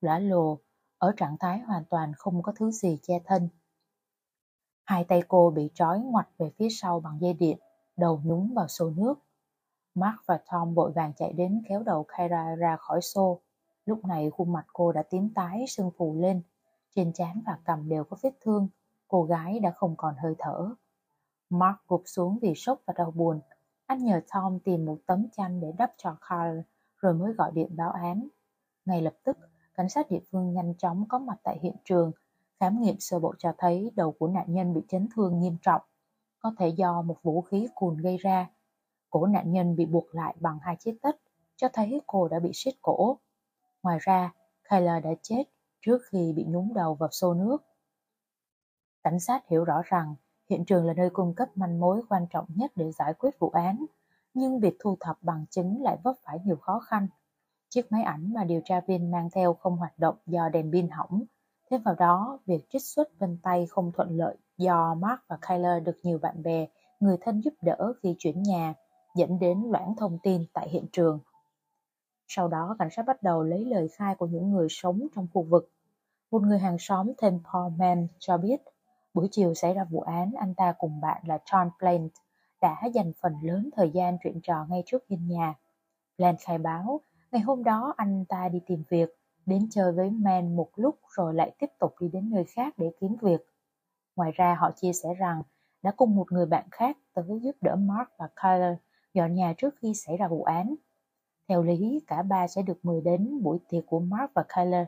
lõa 0.01 0.19
lồ, 0.19 0.59
ở 0.99 1.13
trạng 1.17 1.37
thái 1.41 1.59
hoàn 1.59 1.85
toàn 1.85 2.13
không 2.17 2.43
có 2.43 2.53
thứ 2.57 2.71
gì 2.71 2.99
che 3.03 3.15
thân. 3.25 3.49
Hai 4.85 5.05
tay 5.05 5.23
cô 5.29 5.51
bị 5.51 5.71
trói 5.75 6.01
ngoặt 6.01 6.29
về 6.39 6.51
phía 6.59 6.69
sau 6.71 7.01
bằng 7.01 7.19
dây 7.21 7.33
điện, 7.33 7.59
đầu 7.97 8.21
nhúng 8.25 8.55
vào 8.55 8.69
xô 8.69 8.91
nước. 8.91 9.15
Mark 9.95 10.17
và 10.27 10.41
Tom 10.53 10.75
vội 10.75 10.93
vàng 10.93 11.13
chạy 11.17 11.33
đến 11.33 11.63
kéo 11.69 11.83
đầu 11.83 12.07
Kyra 12.17 12.55
ra 12.55 12.77
khỏi 12.77 13.01
xô. 13.03 13.41
Lúc 13.87 14.05
này 14.05 14.31
khuôn 14.31 14.53
mặt 14.53 14.67
cô 14.73 14.93
đã 14.93 15.03
tím 15.03 15.29
tái, 15.35 15.65
sưng 15.69 15.91
phù 15.97 16.15
lên. 16.15 16.43
Trên 16.95 17.13
trán 17.13 17.43
và 17.47 17.59
cằm 17.65 17.89
đều 17.89 18.05
có 18.05 18.17
vết 18.23 18.33
thương. 18.41 18.69
Cô 19.09 19.23
gái 19.25 19.61
đã 19.61 19.71
không 19.71 19.95
còn 19.97 20.15
hơi 20.19 20.35
thở. 20.39 20.71
Mark 21.51 21.77
gục 21.89 22.03
xuống 22.07 22.39
vì 22.43 22.55
sốc 22.57 22.81
và 22.87 22.95
đau 22.97 23.11
buồn. 23.11 23.41
Anh 23.87 24.05
nhờ 24.05 24.21
Tom 24.35 24.59
tìm 24.59 24.85
một 24.85 24.99
tấm 25.07 25.27
chăn 25.37 25.61
để 25.61 25.73
đắp 25.79 25.93
cho 25.97 26.17
Carl, 26.29 26.59
rồi 26.97 27.15
mới 27.15 27.33
gọi 27.33 27.53
điện 27.53 27.77
báo 27.77 27.91
án. 27.91 28.29
Ngay 28.85 29.03
lập 29.03 29.15
tức, 29.25 29.39
cảnh 29.75 29.89
sát 29.89 30.11
địa 30.11 30.21
phương 30.31 30.53
nhanh 30.53 30.75
chóng 30.75 31.05
có 31.09 31.19
mặt 31.19 31.37
tại 31.43 31.59
hiện 31.63 31.77
trường. 31.85 32.13
Khám 32.61 32.81
nghiệm 32.81 32.97
sơ 32.99 33.19
bộ 33.19 33.35
cho 33.39 33.53
thấy 33.59 33.91
đầu 33.97 34.13
của 34.13 34.29
nạn 34.29 34.47
nhân 34.49 34.75
bị 34.75 34.81
chấn 34.89 35.09
thương 35.15 35.41
nghiêm 35.41 35.57
trọng, 35.63 35.83
có 36.39 36.55
thể 36.59 36.69
do 36.69 37.03
một 37.03 37.17
vũ 37.23 37.43
khí 37.43 37.69
cùn 37.75 37.97
gây 37.97 38.17
ra. 38.17 38.51
Cổ 39.11 39.27
nạn 39.27 39.53
nhân 39.53 39.77
bị 39.77 39.87
buộc 39.87 40.15
lại 40.15 40.37
bằng 40.41 40.59
hai 40.63 40.77
chiếc 40.77 40.99
tất, 41.03 41.17
cho 41.57 41.69
thấy 41.73 42.01
cô 42.07 42.29
đã 42.29 42.39
bị 42.39 42.51
siết 42.55 42.75
cổ. 42.83 43.19
Ngoài 43.85 43.99
ra, 44.01 44.33
Kyler 44.71 45.05
đã 45.05 45.11
chết 45.23 45.45
trước 45.87 45.99
khi 46.11 46.33
bị 46.37 46.45
nhúng 46.49 46.75
đầu 46.75 46.95
vào 46.95 47.09
xô 47.13 47.35
nước. 47.35 47.65
Cảnh 49.03 49.21
sát 49.21 49.49
hiểu 49.49 49.65
rõ 49.65 49.83
rằng 49.85 50.15
hiện 50.51 50.65
trường 50.65 50.87
là 50.87 50.95
nơi 50.95 51.11
cung 51.11 51.35
cấp 51.35 51.49
manh 51.55 51.81
mối 51.81 52.03
quan 52.09 52.27
trọng 52.31 52.47
nhất 52.49 52.73
để 52.77 52.93
giải 52.93 53.15
quyết 53.15 53.39
vụ 53.39 53.51
án, 53.51 53.87
nhưng 54.35 54.61
việc 54.61 54.77
thu 54.81 54.97
thập 55.01 55.23
bằng 55.23 55.45
chứng 55.51 55.83
lại 55.83 55.99
vấp 56.05 56.17
phải 56.25 56.39
nhiều 56.45 56.57
khó 56.57 56.79
khăn. 56.79 57.09
Chiếc 57.69 57.93
máy 57.93 58.03
ảnh 58.03 58.33
mà 58.35 58.45
điều 58.45 58.61
tra 58.65 58.81
viên 58.87 59.11
mang 59.11 59.29
theo 59.35 59.55
không 59.55 59.77
hoạt 59.77 59.99
động 59.99 60.17
do 60.27 60.49
đèn 60.49 60.73
pin 60.73 60.89
hỏng. 60.89 61.23
Thêm 61.71 61.83
vào 61.83 61.95
đó, 61.95 62.39
việc 62.47 62.67
trích 62.71 62.83
xuất 62.83 63.09
vân 63.19 63.39
tay 63.43 63.67
không 63.67 63.93
thuận 63.93 64.17
lợi 64.17 64.37
do 64.57 64.95
Mark 64.95 65.21
và 65.29 65.39
Kyler 65.49 65.83
được 65.83 65.97
nhiều 66.03 66.19
bạn 66.19 66.43
bè, 66.43 66.67
người 67.01 67.17
thân 67.21 67.41
giúp 67.41 67.55
đỡ 67.63 67.93
khi 68.03 68.17
chuyển 68.19 68.43
nhà, 68.43 68.75
dẫn 69.17 69.39
đến 69.39 69.63
loãng 69.71 69.95
thông 69.97 70.19
tin 70.23 70.45
tại 70.53 70.69
hiện 70.69 70.87
trường. 70.93 71.21
Sau 72.29 72.49
đó, 72.49 72.77
cảnh 72.79 72.91
sát 72.91 73.07
bắt 73.07 73.23
đầu 73.23 73.43
lấy 73.43 73.65
lời 73.65 73.89
khai 73.89 74.15
của 74.15 74.27
những 74.27 74.51
người 74.51 74.67
sống 74.71 75.07
trong 75.15 75.29
khu 75.35 75.43
vực. 75.43 75.71
Một 76.31 76.43
người 76.43 76.59
hàng 76.59 76.79
xóm 76.79 77.13
tên 77.23 77.41
Paul 77.53 77.73
Mann 77.79 78.07
cho 78.19 78.37
biết, 78.37 78.57
buổi 79.15 79.29
chiều 79.31 79.55
xảy 79.55 79.75
ra 79.75 79.85
vụ 79.85 80.01
án, 80.01 80.33
anh 80.39 80.55
ta 80.55 80.75
cùng 80.79 81.01
bạn 81.01 81.23
là 81.27 81.39
John 81.45 81.71
Plant 81.79 82.11
đã 82.61 82.87
dành 82.95 83.13
phần 83.23 83.35
lớn 83.43 83.71
thời 83.77 83.91
gian 83.91 84.19
chuyện 84.23 84.41
trò 84.43 84.67
ngay 84.69 84.83
trước 84.87 85.05
hiên 85.09 85.29
nhà. 85.29 85.55
Plant 86.17 86.39
khai 86.41 86.59
báo, 86.59 87.01
ngày 87.33 87.41
hôm 87.41 87.65
đó 87.65 87.95
anh 87.97 88.25
ta 88.25 88.49
đi 88.49 88.61
tìm 88.67 88.83
việc, 88.89 89.09
đến 89.47 89.69
chơi 89.71 89.93
với 89.93 90.11
Mann 90.11 90.57
một 90.57 90.69
lúc 90.77 90.99
rồi 91.17 91.35
lại 91.35 91.55
tiếp 91.59 91.71
tục 91.79 91.95
đi 92.01 92.09
đến 92.09 92.31
nơi 92.31 92.45
khác 92.45 92.75
để 92.77 92.91
kiếm 93.01 93.17
việc. 93.23 93.41
Ngoài 94.17 94.33
ra 94.35 94.57
họ 94.61 94.71
chia 94.77 94.93
sẻ 94.93 95.09
rằng 95.15 95.43
đã 95.83 95.93
cùng 95.97 96.17
một 96.17 96.33
người 96.33 96.47
bạn 96.47 96.65
khác 96.71 96.99
tới 97.15 97.25
giúp 97.43 97.57
đỡ 97.61 97.77
Mark 97.77 98.11
và 98.19 98.29
Kyler 98.43 98.77
dọn 99.15 99.35
nhà 99.35 99.55
trước 99.59 99.75
khi 99.83 99.95
xảy 99.95 100.17
ra 100.17 100.29
vụ 100.29 100.43
án. 100.43 100.75
Theo 101.49 101.63
lý, 101.63 102.01
cả 102.07 102.23
ba 102.23 102.49
sẽ 102.49 102.63
được 102.63 102.79
mời 102.85 103.01
đến 103.01 103.43
buổi 103.43 103.59
tiệc 103.69 103.87
của 103.87 104.01
Mark 104.01 104.35
và 104.35 104.45
Kyler. 104.57 104.87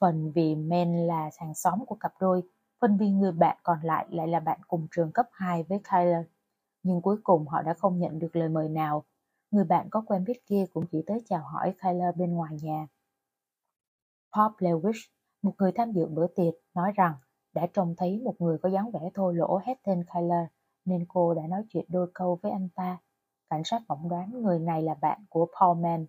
Phần 0.00 0.32
vì 0.32 0.54
Men 0.54 1.06
là 1.06 1.30
hàng 1.38 1.54
xóm 1.54 1.86
của 1.86 1.94
cặp 2.00 2.12
đôi, 2.20 2.42
phần 2.80 2.96
vì 2.96 3.10
người 3.10 3.32
bạn 3.32 3.58
còn 3.62 3.78
lại 3.82 4.06
lại 4.10 4.28
là 4.28 4.40
bạn 4.40 4.60
cùng 4.68 4.86
trường 4.96 5.12
cấp 5.12 5.28
2 5.32 5.62
với 5.62 5.80
Kyler. 5.90 6.26
Nhưng 6.82 7.02
cuối 7.02 7.16
cùng 7.24 7.46
họ 7.46 7.62
đã 7.62 7.74
không 7.74 7.98
nhận 7.98 8.18
được 8.18 8.36
lời 8.36 8.48
mời 8.48 8.68
nào. 8.68 9.04
Người 9.50 9.64
bạn 9.64 9.90
có 9.90 10.02
quen 10.06 10.24
biết 10.24 10.46
kia 10.46 10.66
cũng 10.74 10.84
chỉ 10.92 11.02
tới 11.06 11.22
chào 11.28 11.42
hỏi 11.42 11.74
Kyler 11.82 12.16
bên 12.16 12.34
ngoài 12.34 12.56
nhà. 12.62 12.86
Pop 14.36 14.52
Lewis, 14.58 15.08
một 15.42 15.52
người 15.58 15.72
tham 15.72 15.92
dự 15.92 16.06
bữa 16.06 16.26
tiệc, 16.26 16.54
nói 16.74 16.92
rằng 16.92 17.14
đã 17.52 17.66
trông 17.72 17.94
thấy 17.96 18.20
một 18.24 18.34
người 18.38 18.58
có 18.58 18.68
dáng 18.68 18.90
vẻ 18.90 19.10
thô 19.14 19.32
lỗ 19.32 19.60
hét 19.64 19.74
tên 19.84 20.04
Kyler, 20.14 20.46
nên 20.84 21.04
cô 21.08 21.34
đã 21.34 21.42
nói 21.46 21.64
chuyện 21.68 21.84
đôi 21.88 22.10
câu 22.14 22.38
với 22.42 22.52
anh 22.52 22.68
ta. 22.74 22.98
Cảnh 23.54 23.64
sát 23.64 23.82
phỏng 23.88 24.08
đoán 24.08 24.42
người 24.42 24.58
này 24.58 24.82
là 24.82 24.94
bạn 24.94 25.24
của 25.28 25.48
Paul 25.60 25.78
Mann. 25.78 26.06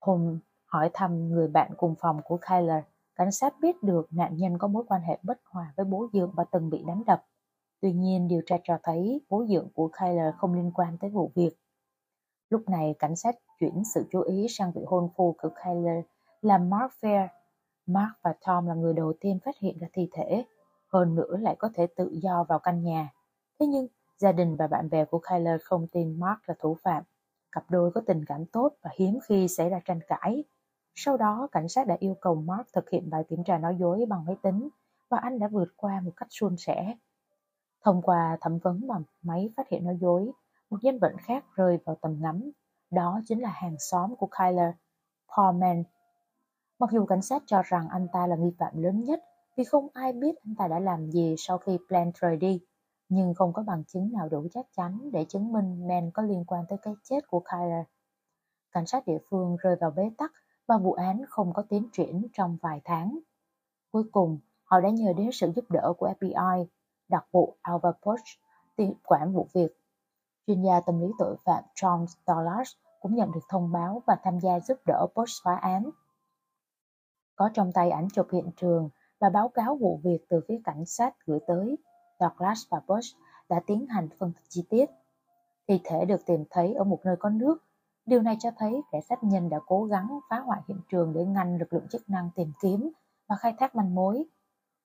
Hùng 0.00 0.38
hỏi 0.66 0.90
thăm 0.92 1.28
người 1.28 1.48
bạn 1.48 1.72
cùng 1.76 1.94
phòng 2.00 2.20
của 2.24 2.38
Kyler, 2.48 2.84
cảnh 3.16 3.32
sát 3.32 3.54
biết 3.60 3.82
được 3.82 4.08
nạn 4.10 4.36
nhân 4.36 4.58
có 4.58 4.68
mối 4.68 4.84
quan 4.88 5.02
hệ 5.02 5.18
bất 5.22 5.40
hòa 5.44 5.72
với 5.76 5.86
bố 5.86 6.08
dưỡng 6.12 6.32
và 6.34 6.44
từng 6.44 6.70
bị 6.70 6.82
đánh 6.86 7.02
đập. 7.06 7.24
Tuy 7.80 7.92
nhiên, 7.92 8.28
điều 8.28 8.40
tra 8.46 8.56
cho 8.64 8.78
thấy 8.82 9.20
bố 9.28 9.46
dưỡng 9.46 9.68
của 9.74 9.90
Kyler 10.00 10.34
không 10.36 10.54
liên 10.54 10.70
quan 10.74 10.98
tới 10.98 11.10
vụ 11.10 11.32
việc. 11.34 11.50
Lúc 12.50 12.68
này, 12.68 12.94
cảnh 12.98 13.16
sát 13.16 13.36
chuyển 13.60 13.82
sự 13.94 14.06
chú 14.10 14.20
ý 14.20 14.46
sang 14.48 14.72
vị 14.72 14.82
hôn 14.86 15.08
phu 15.16 15.36
của 15.42 15.50
Kyler 15.64 16.04
là 16.42 16.58
Mark 16.58 16.92
Fair. 17.00 17.28
Mark 17.86 18.12
và 18.22 18.34
Tom 18.46 18.66
là 18.66 18.74
người 18.74 18.94
đầu 18.94 19.12
tiên 19.20 19.38
phát 19.44 19.58
hiện 19.58 19.78
ra 19.78 19.88
thi 19.92 20.08
thể, 20.12 20.44
hơn 20.92 21.14
nữa 21.14 21.36
lại 21.36 21.56
có 21.58 21.70
thể 21.74 21.86
tự 21.96 22.10
do 22.22 22.44
vào 22.48 22.58
căn 22.58 22.82
nhà. 22.82 23.10
Thế 23.60 23.66
nhưng, 23.66 23.86
Gia 24.20 24.32
đình 24.32 24.56
và 24.56 24.66
bạn 24.66 24.90
bè 24.90 25.04
của 25.04 25.18
Kyler 25.18 25.60
không 25.64 25.86
tin 25.86 26.20
Mark 26.20 26.38
là 26.46 26.54
thủ 26.58 26.76
phạm. 26.82 27.02
Cặp 27.52 27.64
đôi 27.70 27.90
có 27.90 28.00
tình 28.06 28.24
cảm 28.24 28.46
tốt 28.46 28.72
và 28.82 28.90
hiếm 28.98 29.18
khi 29.28 29.48
xảy 29.48 29.68
ra 29.68 29.80
tranh 29.84 30.00
cãi. 30.08 30.44
Sau 30.94 31.16
đó, 31.16 31.48
cảnh 31.52 31.68
sát 31.68 31.86
đã 31.86 31.96
yêu 32.00 32.14
cầu 32.20 32.34
Mark 32.34 32.72
thực 32.72 32.90
hiện 32.90 33.10
bài 33.10 33.24
kiểm 33.28 33.44
tra 33.44 33.58
nói 33.58 33.76
dối 33.78 34.04
bằng 34.08 34.24
máy 34.24 34.36
tính 34.42 34.68
và 35.08 35.18
anh 35.18 35.38
đã 35.38 35.48
vượt 35.48 35.68
qua 35.76 36.00
một 36.00 36.10
cách 36.16 36.28
suôn 36.30 36.56
sẻ. 36.56 36.94
Thông 37.82 38.02
qua 38.02 38.38
thẩm 38.40 38.58
vấn 38.58 38.88
bằng 38.88 39.02
máy 39.22 39.50
phát 39.56 39.68
hiện 39.68 39.84
nói 39.84 39.96
dối, 40.00 40.30
một 40.70 40.78
nhân 40.82 40.98
vật 40.98 41.12
khác 41.18 41.44
rơi 41.54 41.78
vào 41.84 41.96
tầm 42.00 42.16
ngắm. 42.20 42.50
Đó 42.90 43.20
chính 43.26 43.42
là 43.42 43.50
hàng 43.50 43.76
xóm 43.78 44.16
của 44.16 44.28
Kyler, 44.38 44.70
Paul 45.36 45.56
Mann. 45.56 45.82
Mặc 46.78 46.90
dù 46.92 47.06
cảnh 47.06 47.22
sát 47.22 47.42
cho 47.46 47.62
rằng 47.64 47.88
anh 47.88 48.08
ta 48.12 48.26
là 48.26 48.36
nghi 48.36 48.52
phạm 48.58 48.82
lớn 48.82 49.04
nhất 49.04 49.20
vì 49.56 49.64
không 49.64 49.88
ai 49.92 50.12
biết 50.12 50.34
anh 50.44 50.54
ta 50.54 50.68
đã 50.68 50.78
làm 50.78 51.10
gì 51.10 51.34
sau 51.38 51.58
khi 51.58 51.78
Plant 51.88 52.14
rời 52.14 52.36
đi 52.36 52.60
nhưng 53.10 53.34
không 53.34 53.52
có 53.52 53.62
bằng 53.62 53.84
chứng 53.84 54.12
nào 54.12 54.28
đủ 54.28 54.46
chắc 54.52 54.66
chắn 54.76 55.10
để 55.12 55.24
chứng 55.24 55.52
minh 55.52 55.86
Men 55.88 56.10
có 56.10 56.22
liên 56.22 56.44
quan 56.46 56.64
tới 56.68 56.78
cái 56.82 56.94
chết 57.02 57.28
của 57.28 57.40
Kyler. 57.40 57.84
Cảnh 58.72 58.86
sát 58.86 59.06
địa 59.06 59.18
phương 59.30 59.56
rơi 59.56 59.76
vào 59.76 59.90
bế 59.90 60.10
tắc 60.18 60.32
và 60.66 60.78
vụ 60.78 60.92
án 60.92 61.22
không 61.28 61.52
có 61.52 61.62
tiến 61.68 61.88
triển 61.92 62.26
trong 62.32 62.56
vài 62.62 62.80
tháng. 62.84 63.18
Cuối 63.92 64.04
cùng, 64.12 64.38
họ 64.64 64.80
đã 64.80 64.88
nhờ 64.90 65.12
đến 65.12 65.30
sự 65.32 65.52
giúp 65.56 65.64
đỡ 65.70 65.92
của 65.98 66.12
FBI, 66.20 66.66
đặc 67.08 67.26
vụ 67.32 67.56
Albert 67.62 67.96
Poch, 68.02 68.24
tiếp 68.76 68.92
quản 69.04 69.32
vụ 69.32 69.48
việc. 69.52 69.76
Chuyên 70.46 70.62
gia 70.62 70.80
tâm 70.80 71.00
lý 71.00 71.08
tội 71.18 71.36
phạm 71.44 71.64
John 71.74 72.06
Stolarz 72.06 72.74
cũng 73.00 73.14
nhận 73.14 73.32
được 73.32 73.44
thông 73.48 73.72
báo 73.72 74.02
và 74.06 74.16
tham 74.22 74.40
gia 74.40 74.60
giúp 74.60 74.78
đỡ 74.86 75.06
Poch 75.14 75.28
phá 75.44 75.54
án. 75.54 75.90
Có 77.36 77.50
trong 77.54 77.72
tay 77.72 77.90
ảnh 77.90 78.08
chụp 78.12 78.26
hiện 78.32 78.50
trường 78.56 78.88
và 79.18 79.28
báo 79.28 79.48
cáo 79.48 79.76
vụ 79.76 80.00
việc 80.02 80.18
từ 80.28 80.40
phía 80.48 80.60
cảnh 80.64 80.86
sát 80.86 81.26
gửi 81.26 81.38
tới 81.46 81.76
Douglas 82.20 82.68
và 82.68 82.80
Bush 82.86 83.16
đã 83.48 83.60
tiến 83.66 83.86
hành 83.86 84.08
phân 84.18 84.32
tích 84.32 84.44
chi 84.48 84.64
tiết. 84.70 84.90
Thi 85.68 85.80
thể 85.84 86.04
được 86.04 86.26
tìm 86.26 86.44
thấy 86.50 86.74
ở 86.74 86.84
một 86.84 87.00
nơi 87.04 87.16
có 87.16 87.28
nước. 87.30 87.64
Điều 88.06 88.22
này 88.22 88.36
cho 88.40 88.50
thấy 88.58 88.82
kẻ 88.92 89.00
sát 89.00 89.24
nhân 89.24 89.48
đã 89.48 89.60
cố 89.66 89.84
gắng 89.84 90.18
phá 90.30 90.40
hoại 90.40 90.60
hiện 90.68 90.80
trường 90.88 91.12
để 91.12 91.24
ngăn 91.24 91.58
lực 91.58 91.72
lượng 91.72 91.88
chức 91.88 92.10
năng 92.10 92.30
tìm 92.34 92.52
kiếm 92.62 92.90
và 93.28 93.36
khai 93.36 93.54
thác 93.58 93.76
manh 93.76 93.94
mối. 93.94 94.24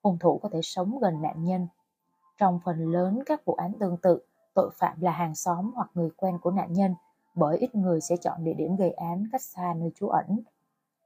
Hung 0.03 0.20
thủ 0.20 0.40
có 0.44 0.49
thể 0.49 0.60
sống 0.64 0.99
gần 0.99 1.22
nạn 1.22 1.44
nhân. 1.44 1.68
Trong 2.38 2.60
phần 2.66 2.91
lớn 2.91 3.20
các 3.26 3.45
vụ 3.45 3.53
án 3.53 3.74
tương 3.80 3.98
tự, 3.98 4.20
tội 4.53 4.72
phạm 4.80 5.02
là 5.02 5.12
hàng 5.12 5.36
xóm 5.36 5.72
hoặc 5.76 5.90
người 5.94 6.10
quen 6.18 6.40
của 6.41 6.52
nạn 6.52 6.74
nhân, 6.74 6.95
bởi 7.36 7.57
ít 7.57 7.76
người 7.76 8.02
sẽ 8.02 8.18
chọn 8.18 8.44
địa 8.44 8.53
điểm 8.53 8.76
gây 8.76 8.91
án 8.91 9.24
cách 9.32 9.41
xa 9.41 9.74
nơi 9.78 9.91
trú 9.95 10.07
ẩn. 10.07 10.40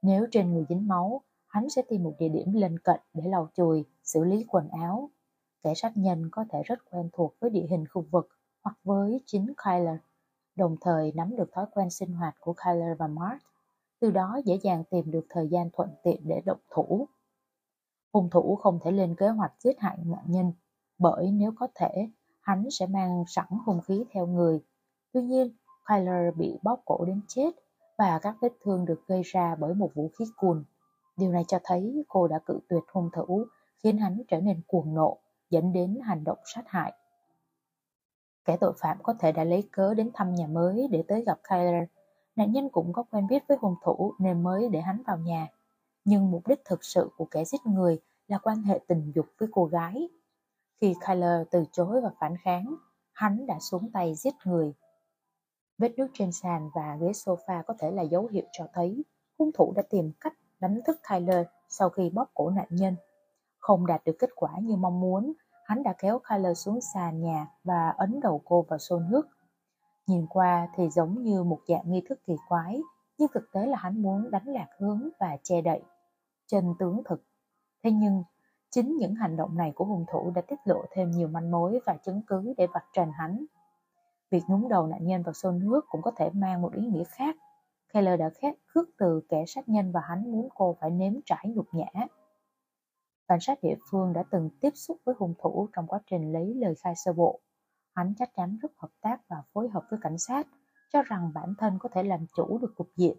Nếu 0.02 0.26
trên 0.30 0.52
người 0.52 0.64
dính 0.68 0.88
máu, 0.88 1.20
hắn 1.46 1.70
sẽ 1.70 1.82
tìm 1.88 2.02
một 2.02 2.12
địa 2.18 2.28
điểm 2.28 2.52
lân 2.52 2.78
cận 2.78 3.00
để 3.14 3.22
lau 3.26 3.48
chùi, 3.54 3.84
xử 4.04 4.24
lý 4.24 4.44
quần 4.48 4.68
áo, 4.68 5.10
Kẻ 5.62 5.74
sát 5.74 5.92
nhân 5.94 6.28
có 6.32 6.44
thể 6.50 6.62
rất 6.62 6.78
quen 6.90 7.08
thuộc 7.12 7.34
với 7.40 7.50
địa 7.50 7.66
hình 7.70 7.84
khu 7.92 8.04
vực 8.10 8.28
hoặc 8.62 8.76
với 8.84 9.20
chính 9.26 9.52
Kyler, 9.64 9.96
đồng 10.56 10.76
thời 10.80 11.12
nắm 11.12 11.36
được 11.36 11.52
thói 11.52 11.66
quen 11.74 11.90
sinh 11.90 12.12
hoạt 12.12 12.34
của 12.40 12.54
Kyler 12.64 12.98
và 12.98 13.06
Mark, 13.06 13.42
từ 14.00 14.10
đó 14.10 14.40
dễ 14.44 14.58
dàng 14.62 14.84
tìm 14.90 15.10
được 15.10 15.26
thời 15.28 15.48
gian 15.48 15.70
thuận 15.72 15.90
tiện 16.02 16.20
để 16.24 16.42
động 16.46 16.60
thủ. 16.70 17.08
Hung 18.12 18.30
thủ 18.30 18.56
không 18.56 18.78
thể 18.82 18.90
lên 18.90 19.14
kế 19.14 19.28
hoạch 19.28 19.52
giết 19.58 19.78
hại 19.78 19.98
nạn 20.04 20.24
nhân, 20.26 20.52
bởi 20.98 21.30
nếu 21.30 21.52
có 21.56 21.68
thể, 21.74 22.08
hắn 22.40 22.70
sẽ 22.70 22.86
mang 22.86 23.24
sẵn 23.26 23.46
hung 23.66 23.80
khí 23.80 24.04
theo 24.10 24.26
người. 24.26 24.60
Tuy 25.12 25.22
nhiên, 25.22 25.50
Kyler 25.88 26.34
bị 26.36 26.58
bóp 26.62 26.82
cổ 26.84 27.04
đến 27.04 27.20
chết 27.28 27.50
và 27.98 28.18
các 28.22 28.36
vết 28.40 28.52
thương 28.64 28.84
được 28.84 29.06
gây 29.06 29.22
ra 29.22 29.54
bởi 29.54 29.74
một 29.74 29.90
vũ 29.94 30.10
khí 30.18 30.24
cùn. 30.36 30.64
Điều 31.16 31.32
này 31.32 31.44
cho 31.48 31.58
thấy 31.64 32.04
cô 32.08 32.28
đã 32.28 32.38
cự 32.46 32.60
tuyệt 32.68 32.82
hung 32.92 33.10
thủ, 33.12 33.44
khiến 33.82 33.98
hắn 33.98 34.22
trở 34.28 34.40
nên 34.40 34.60
cuồng 34.66 34.94
nộ 34.94 35.18
dẫn 35.50 35.72
đến 35.72 35.98
hành 36.04 36.24
động 36.24 36.38
sát 36.44 36.62
hại. 36.66 36.92
Kẻ 38.44 38.56
tội 38.56 38.72
phạm 38.80 39.02
có 39.02 39.14
thể 39.18 39.32
đã 39.32 39.44
lấy 39.44 39.68
cớ 39.72 39.94
đến 39.94 40.10
thăm 40.14 40.34
nhà 40.34 40.46
mới 40.46 40.88
để 40.90 41.04
tới 41.08 41.24
gặp 41.26 41.40
Kyler. 41.48 41.84
Nạn 42.36 42.52
nhân 42.52 42.68
cũng 42.68 42.92
có 42.92 43.02
quen 43.02 43.26
biết 43.26 43.42
với 43.48 43.58
hung 43.60 43.74
thủ 43.82 44.14
nên 44.18 44.42
mới 44.42 44.68
để 44.68 44.80
hắn 44.80 45.02
vào 45.06 45.18
nhà. 45.18 45.48
Nhưng 46.04 46.30
mục 46.30 46.46
đích 46.46 46.64
thực 46.64 46.84
sự 46.84 47.10
của 47.16 47.24
kẻ 47.24 47.44
giết 47.44 47.60
người 47.66 47.98
là 48.28 48.38
quan 48.38 48.62
hệ 48.62 48.80
tình 48.86 49.12
dục 49.14 49.26
với 49.38 49.48
cô 49.52 49.64
gái. 49.64 50.08
Khi 50.80 50.94
Kyler 51.06 51.46
từ 51.50 51.64
chối 51.72 52.00
và 52.00 52.10
phản 52.20 52.36
kháng, 52.42 52.74
hắn 53.12 53.46
đã 53.46 53.58
xuống 53.60 53.90
tay 53.92 54.14
giết 54.14 54.34
người. 54.44 54.74
Vết 55.78 55.94
nước 55.96 56.08
trên 56.14 56.32
sàn 56.32 56.70
và 56.74 56.96
ghế 57.00 57.10
sofa 57.10 57.62
có 57.62 57.74
thể 57.78 57.90
là 57.90 58.02
dấu 58.02 58.26
hiệu 58.26 58.44
cho 58.52 58.66
thấy 58.72 59.04
hung 59.38 59.52
thủ 59.52 59.72
đã 59.76 59.82
tìm 59.90 60.12
cách 60.20 60.34
đánh 60.60 60.80
thức 60.86 61.00
Kyler 61.08 61.46
sau 61.68 61.90
khi 61.90 62.10
bóp 62.10 62.30
cổ 62.34 62.50
nạn 62.50 62.66
nhân. 62.70 62.96
Không 63.60 63.86
đạt 63.86 64.04
được 64.04 64.16
kết 64.18 64.30
quả 64.36 64.50
như 64.62 64.76
mong 64.76 65.00
muốn, 65.00 65.32
hắn 65.64 65.82
đã 65.82 65.94
kéo 65.98 66.20
Kyler 66.28 66.58
xuống 66.58 66.80
sàn 66.94 67.20
nhà 67.20 67.46
và 67.64 67.88
ấn 67.88 68.20
đầu 68.20 68.42
cô 68.44 68.62
vào 68.68 68.78
xô 68.78 68.98
nước. 68.98 69.28
Nhìn 70.06 70.26
qua 70.26 70.68
thì 70.74 70.90
giống 70.90 71.22
như 71.22 71.42
một 71.42 71.60
dạng 71.68 71.90
nghi 71.90 72.02
thức 72.08 72.20
kỳ 72.26 72.36
quái, 72.48 72.82
nhưng 73.18 73.28
thực 73.34 73.52
tế 73.52 73.66
là 73.66 73.76
hắn 73.76 74.02
muốn 74.02 74.30
đánh 74.30 74.48
lạc 74.48 74.68
hướng 74.78 75.08
và 75.20 75.36
che 75.42 75.60
đậy 75.60 75.82
chân 76.50 76.74
tướng 76.78 77.02
thực. 77.04 77.24
Thế 77.82 77.90
nhưng, 77.90 78.24
chính 78.70 78.96
những 78.96 79.14
hành 79.14 79.36
động 79.36 79.56
này 79.56 79.72
của 79.74 79.84
hung 79.84 80.04
thủ 80.12 80.32
đã 80.34 80.42
tiết 80.42 80.56
lộ 80.64 80.84
thêm 80.90 81.10
nhiều 81.10 81.28
manh 81.28 81.50
mối 81.50 81.80
và 81.86 81.96
chứng 82.04 82.22
cứ 82.26 82.54
để 82.56 82.66
vạch 82.66 82.86
trần 82.92 83.10
hắn. 83.12 83.44
Việc 84.30 84.42
nhúng 84.48 84.68
đầu 84.68 84.86
nạn 84.86 85.06
nhân 85.06 85.22
vào 85.22 85.32
xô 85.32 85.50
nước 85.50 85.80
cũng 85.88 86.02
có 86.02 86.10
thể 86.16 86.30
mang 86.30 86.62
một 86.62 86.72
ý 86.72 86.86
nghĩa 86.86 87.04
khác. 87.04 87.36
Keller 87.92 88.20
đã 88.20 88.30
khét 88.30 88.54
khước 88.66 88.88
từ 88.98 89.20
kẻ 89.28 89.44
sát 89.46 89.68
nhân 89.68 89.92
và 89.92 90.00
hắn 90.00 90.32
muốn 90.32 90.48
cô 90.54 90.76
phải 90.80 90.90
nếm 90.90 91.12
trải 91.24 91.44
nhục 91.48 91.66
nhã. 91.72 92.06
Cảnh 93.30 93.40
sát 93.40 93.58
địa 93.62 93.74
phương 93.90 94.12
đã 94.12 94.24
từng 94.30 94.50
tiếp 94.60 94.70
xúc 94.74 94.96
với 95.04 95.14
hung 95.18 95.34
thủ 95.42 95.68
trong 95.76 95.86
quá 95.86 96.00
trình 96.10 96.32
lấy 96.32 96.54
lời 96.54 96.74
khai 96.84 96.94
sơ 96.96 97.12
bộ. 97.12 97.40
Hắn 97.94 98.14
chắc 98.18 98.30
chắn 98.36 98.58
rất 98.62 98.72
hợp 98.76 98.88
tác 99.00 99.20
và 99.28 99.36
phối 99.52 99.68
hợp 99.68 99.82
với 99.90 100.00
cảnh 100.02 100.18
sát, 100.18 100.46
cho 100.92 101.02
rằng 101.02 101.30
bản 101.34 101.54
thân 101.58 101.78
có 101.78 101.88
thể 101.92 102.02
làm 102.02 102.26
chủ 102.36 102.58
được 102.58 102.74
cục 102.76 102.88
diện. 102.96 103.16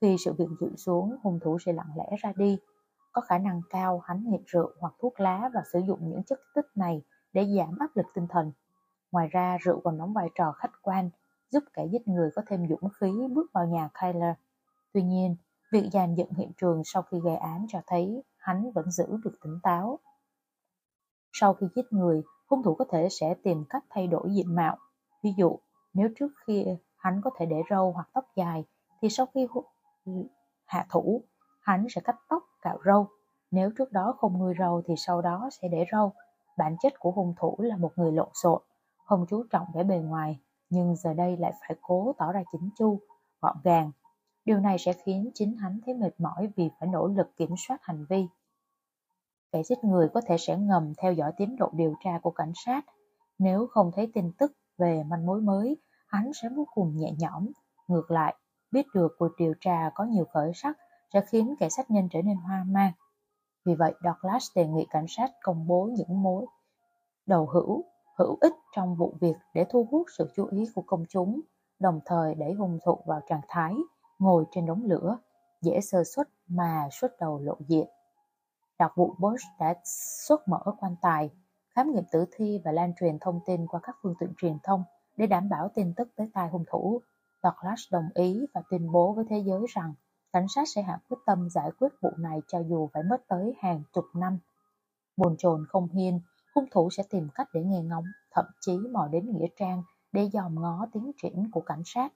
Khi 0.00 0.16
sự 0.24 0.32
việc 0.32 0.48
dịu 0.60 0.76
xuống, 0.76 1.16
hung 1.22 1.40
thủ 1.40 1.58
sẽ 1.58 1.72
lặng 1.72 1.92
lẽ 1.96 2.16
ra 2.18 2.32
đi. 2.36 2.58
Có 3.12 3.20
khả 3.20 3.38
năng 3.38 3.60
cao 3.70 3.98
hắn 3.98 4.24
nghiện 4.26 4.42
rượu 4.46 4.70
hoặc 4.80 4.94
thuốc 4.98 5.20
lá 5.20 5.50
và 5.54 5.60
sử 5.72 5.80
dụng 5.88 6.08
những 6.08 6.24
chất 6.24 6.38
kích 6.38 6.64
thích 6.64 6.70
này 6.74 7.02
để 7.32 7.46
giảm 7.58 7.78
áp 7.78 7.96
lực 7.96 8.06
tinh 8.14 8.26
thần. 8.30 8.52
Ngoài 9.12 9.28
ra, 9.28 9.58
rượu 9.60 9.80
còn 9.84 9.98
đóng 9.98 10.12
vai 10.12 10.28
trò 10.34 10.52
khách 10.52 10.82
quan, 10.82 11.10
giúp 11.50 11.64
kẻ 11.72 11.86
giết 11.86 12.08
người 12.08 12.30
có 12.36 12.42
thêm 12.46 12.68
dũng 12.68 12.90
khí 13.00 13.12
bước 13.30 13.50
vào 13.52 13.66
nhà 13.66 13.88
Kyler. 14.00 14.34
Tuy 14.92 15.02
nhiên, 15.02 15.36
việc 15.72 15.88
dàn 15.92 16.14
dựng 16.14 16.32
hiện 16.34 16.52
trường 16.56 16.82
sau 16.84 17.02
khi 17.02 17.20
gây 17.20 17.36
án 17.36 17.66
cho 17.68 17.80
thấy 17.86 18.22
hắn 18.44 18.72
vẫn 18.74 18.90
giữ 18.90 19.06
được 19.24 19.34
tỉnh 19.42 19.58
táo. 19.62 19.98
Sau 21.32 21.54
khi 21.54 21.66
giết 21.76 21.86
người, 21.90 22.22
hung 22.46 22.62
thủ 22.62 22.74
có 22.74 22.84
thể 22.90 23.08
sẽ 23.10 23.34
tìm 23.42 23.64
cách 23.68 23.84
thay 23.90 24.06
đổi 24.06 24.28
diện 24.34 24.54
mạo. 24.54 24.76
Ví 25.22 25.30
dụ, 25.36 25.58
nếu 25.94 26.08
trước 26.18 26.28
khi 26.46 26.66
hắn 26.96 27.20
có 27.24 27.30
thể 27.38 27.46
để 27.46 27.56
râu 27.70 27.92
hoặc 27.92 28.08
tóc 28.12 28.24
dài, 28.36 28.64
thì 29.02 29.08
sau 29.08 29.26
khi 29.34 29.46
hạ 30.66 30.86
thủ, 30.90 31.22
hắn 31.60 31.86
sẽ 31.90 32.00
cắt 32.00 32.16
tóc, 32.28 32.42
cạo 32.62 32.78
râu. 32.86 33.08
Nếu 33.50 33.70
trước 33.78 33.92
đó 33.92 34.14
không 34.18 34.38
nuôi 34.38 34.54
râu 34.58 34.82
thì 34.86 34.94
sau 34.96 35.22
đó 35.22 35.48
sẽ 35.52 35.68
để 35.68 35.84
râu. 35.92 36.12
Bản 36.58 36.76
chất 36.82 36.92
của 36.98 37.10
hung 37.10 37.34
thủ 37.40 37.56
là 37.58 37.76
một 37.76 37.92
người 37.96 38.12
lộn 38.12 38.28
xộn, 38.42 38.62
không 39.04 39.26
chú 39.28 39.44
trọng 39.50 39.66
vẻ 39.74 39.84
bề 39.84 39.98
ngoài, 39.98 40.40
nhưng 40.70 40.96
giờ 40.96 41.14
đây 41.14 41.36
lại 41.36 41.52
phải 41.60 41.76
cố 41.82 42.14
tỏ 42.18 42.32
ra 42.32 42.42
chỉnh 42.52 42.70
chu, 42.78 43.00
gọn 43.40 43.56
gàng. 43.64 43.90
Điều 44.44 44.60
này 44.60 44.78
sẽ 44.78 44.92
khiến 44.92 45.30
chính 45.34 45.56
hắn 45.56 45.80
thấy 45.86 45.94
mệt 45.94 46.20
mỏi 46.20 46.48
vì 46.56 46.70
phải 46.80 46.88
nỗ 46.88 47.06
lực 47.06 47.36
kiểm 47.36 47.54
soát 47.68 47.78
hành 47.82 48.06
vi. 48.08 48.26
Kẻ 49.52 49.62
giết 49.62 49.84
người 49.84 50.08
có 50.14 50.20
thể 50.26 50.36
sẽ 50.38 50.56
ngầm 50.58 50.92
theo 50.98 51.12
dõi 51.12 51.32
tiến 51.36 51.56
độ 51.56 51.70
điều 51.72 51.94
tra 52.04 52.18
của 52.22 52.30
cảnh 52.30 52.52
sát. 52.64 52.84
Nếu 53.38 53.66
không 53.66 53.90
thấy 53.94 54.10
tin 54.14 54.32
tức 54.38 54.52
về 54.78 55.02
manh 55.06 55.26
mối 55.26 55.40
mới, 55.40 55.76
hắn 56.06 56.32
sẽ 56.42 56.48
vô 56.56 56.66
cùng 56.74 56.96
nhẹ 56.96 57.12
nhõm. 57.18 57.48
Ngược 57.88 58.10
lại, 58.10 58.34
biết 58.70 58.86
được 58.94 59.08
cuộc 59.18 59.30
điều 59.38 59.54
tra 59.60 59.90
có 59.94 60.04
nhiều 60.04 60.24
khởi 60.32 60.52
sắc 60.54 60.78
sẽ 61.12 61.20
khiến 61.28 61.54
kẻ 61.60 61.68
sát 61.68 61.90
nhân 61.90 62.08
trở 62.12 62.22
nên 62.22 62.36
hoang 62.36 62.72
mang. 62.72 62.92
Vì 63.64 63.74
vậy, 63.74 63.94
Douglas 64.04 64.48
đề 64.54 64.66
nghị 64.66 64.86
cảnh 64.90 65.06
sát 65.08 65.30
công 65.42 65.66
bố 65.66 65.90
những 65.96 66.22
mối 66.22 66.46
đầu 67.26 67.46
hữu, 67.46 67.84
hữu 68.18 68.38
ích 68.40 68.54
trong 68.76 68.96
vụ 68.96 69.16
việc 69.20 69.36
để 69.54 69.66
thu 69.70 69.88
hút 69.90 70.06
sự 70.18 70.30
chú 70.36 70.46
ý 70.46 70.64
của 70.74 70.82
công 70.86 71.04
chúng, 71.08 71.40
đồng 71.78 72.00
thời 72.04 72.34
đẩy 72.34 72.52
hung 72.52 72.78
thủ 72.84 72.98
vào 73.06 73.20
trạng 73.28 73.40
thái 73.48 73.74
ngồi 74.18 74.44
trên 74.50 74.66
đống 74.66 74.84
lửa, 74.84 75.18
dễ 75.60 75.80
sơ 75.80 76.04
xuất 76.04 76.28
mà 76.48 76.88
xuất 76.92 77.20
đầu 77.20 77.38
lộ 77.38 77.56
diện. 77.68 77.88
Đặc 78.78 78.92
vụ 78.96 79.14
Bush 79.18 79.44
đã 79.58 79.74
xuất 80.28 80.48
mở 80.48 80.58
quan 80.80 80.96
tài, 81.02 81.30
khám 81.68 81.92
nghiệm 81.92 82.04
tử 82.12 82.24
thi 82.36 82.60
và 82.64 82.72
lan 82.72 82.92
truyền 83.00 83.18
thông 83.18 83.40
tin 83.46 83.66
qua 83.66 83.80
các 83.82 83.96
phương 84.02 84.14
tiện 84.20 84.32
truyền 84.36 84.58
thông 84.62 84.84
để 85.16 85.26
đảm 85.26 85.48
bảo 85.48 85.68
tin 85.74 85.94
tức 85.94 86.08
tới 86.16 86.30
tai 86.34 86.48
hung 86.48 86.64
thủ. 86.70 87.00
Douglas 87.42 87.80
đồng 87.92 88.08
ý 88.14 88.46
và 88.54 88.62
tuyên 88.70 88.92
bố 88.92 89.12
với 89.12 89.24
thế 89.28 89.38
giới 89.38 89.60
rằng 89.68 89.94
cảnh 90.32 90.46
sát 90.54 90.68
sẽ 90.68 90.82
hạ 90.82 90.98
quyết 91.08 91.18
tâm 91.26 91.50
giải 91.50 91.70
quyết 91.78 91.88
vụ 92.00 92.10
này 92.18 92.42
cho 92.48 92.58
dù 92.60 92.88
phải 92.92 93.02
mất 93.02 93.28
tới 93.28 93.54
hàng 93.58 93.82
chục 93.92 94.04
năm. 94.14 94.38
Bồn 95.16 95.36
chồn 95.38 95.66
không 95.68 95.88
hiên, 95.88 96.20
hung 96.54 96.64
thủ 96.70 96.90
sẽ 96.90 97.02
tìm 97.10 97.28
cách 97.34 97.48
để 97.54 97.62
nghe 97.64 97.82
ngóng, 97.82 98.04
thậm 98.30 98.44
chí 98.60 98.78
mò 98.92 99.08
đến 99.12 99.30
Nghĩa 99.30 99.46
Trang 99.56 99.82
để 100.12 100.28
dòm 100.32 100.54
ngó 100.54 100.86
tiến 100.92 101.12
triển 101.22 101.50
của 101.52 101.60
cảnh 101.60 101.82
sát. 101.84 102.12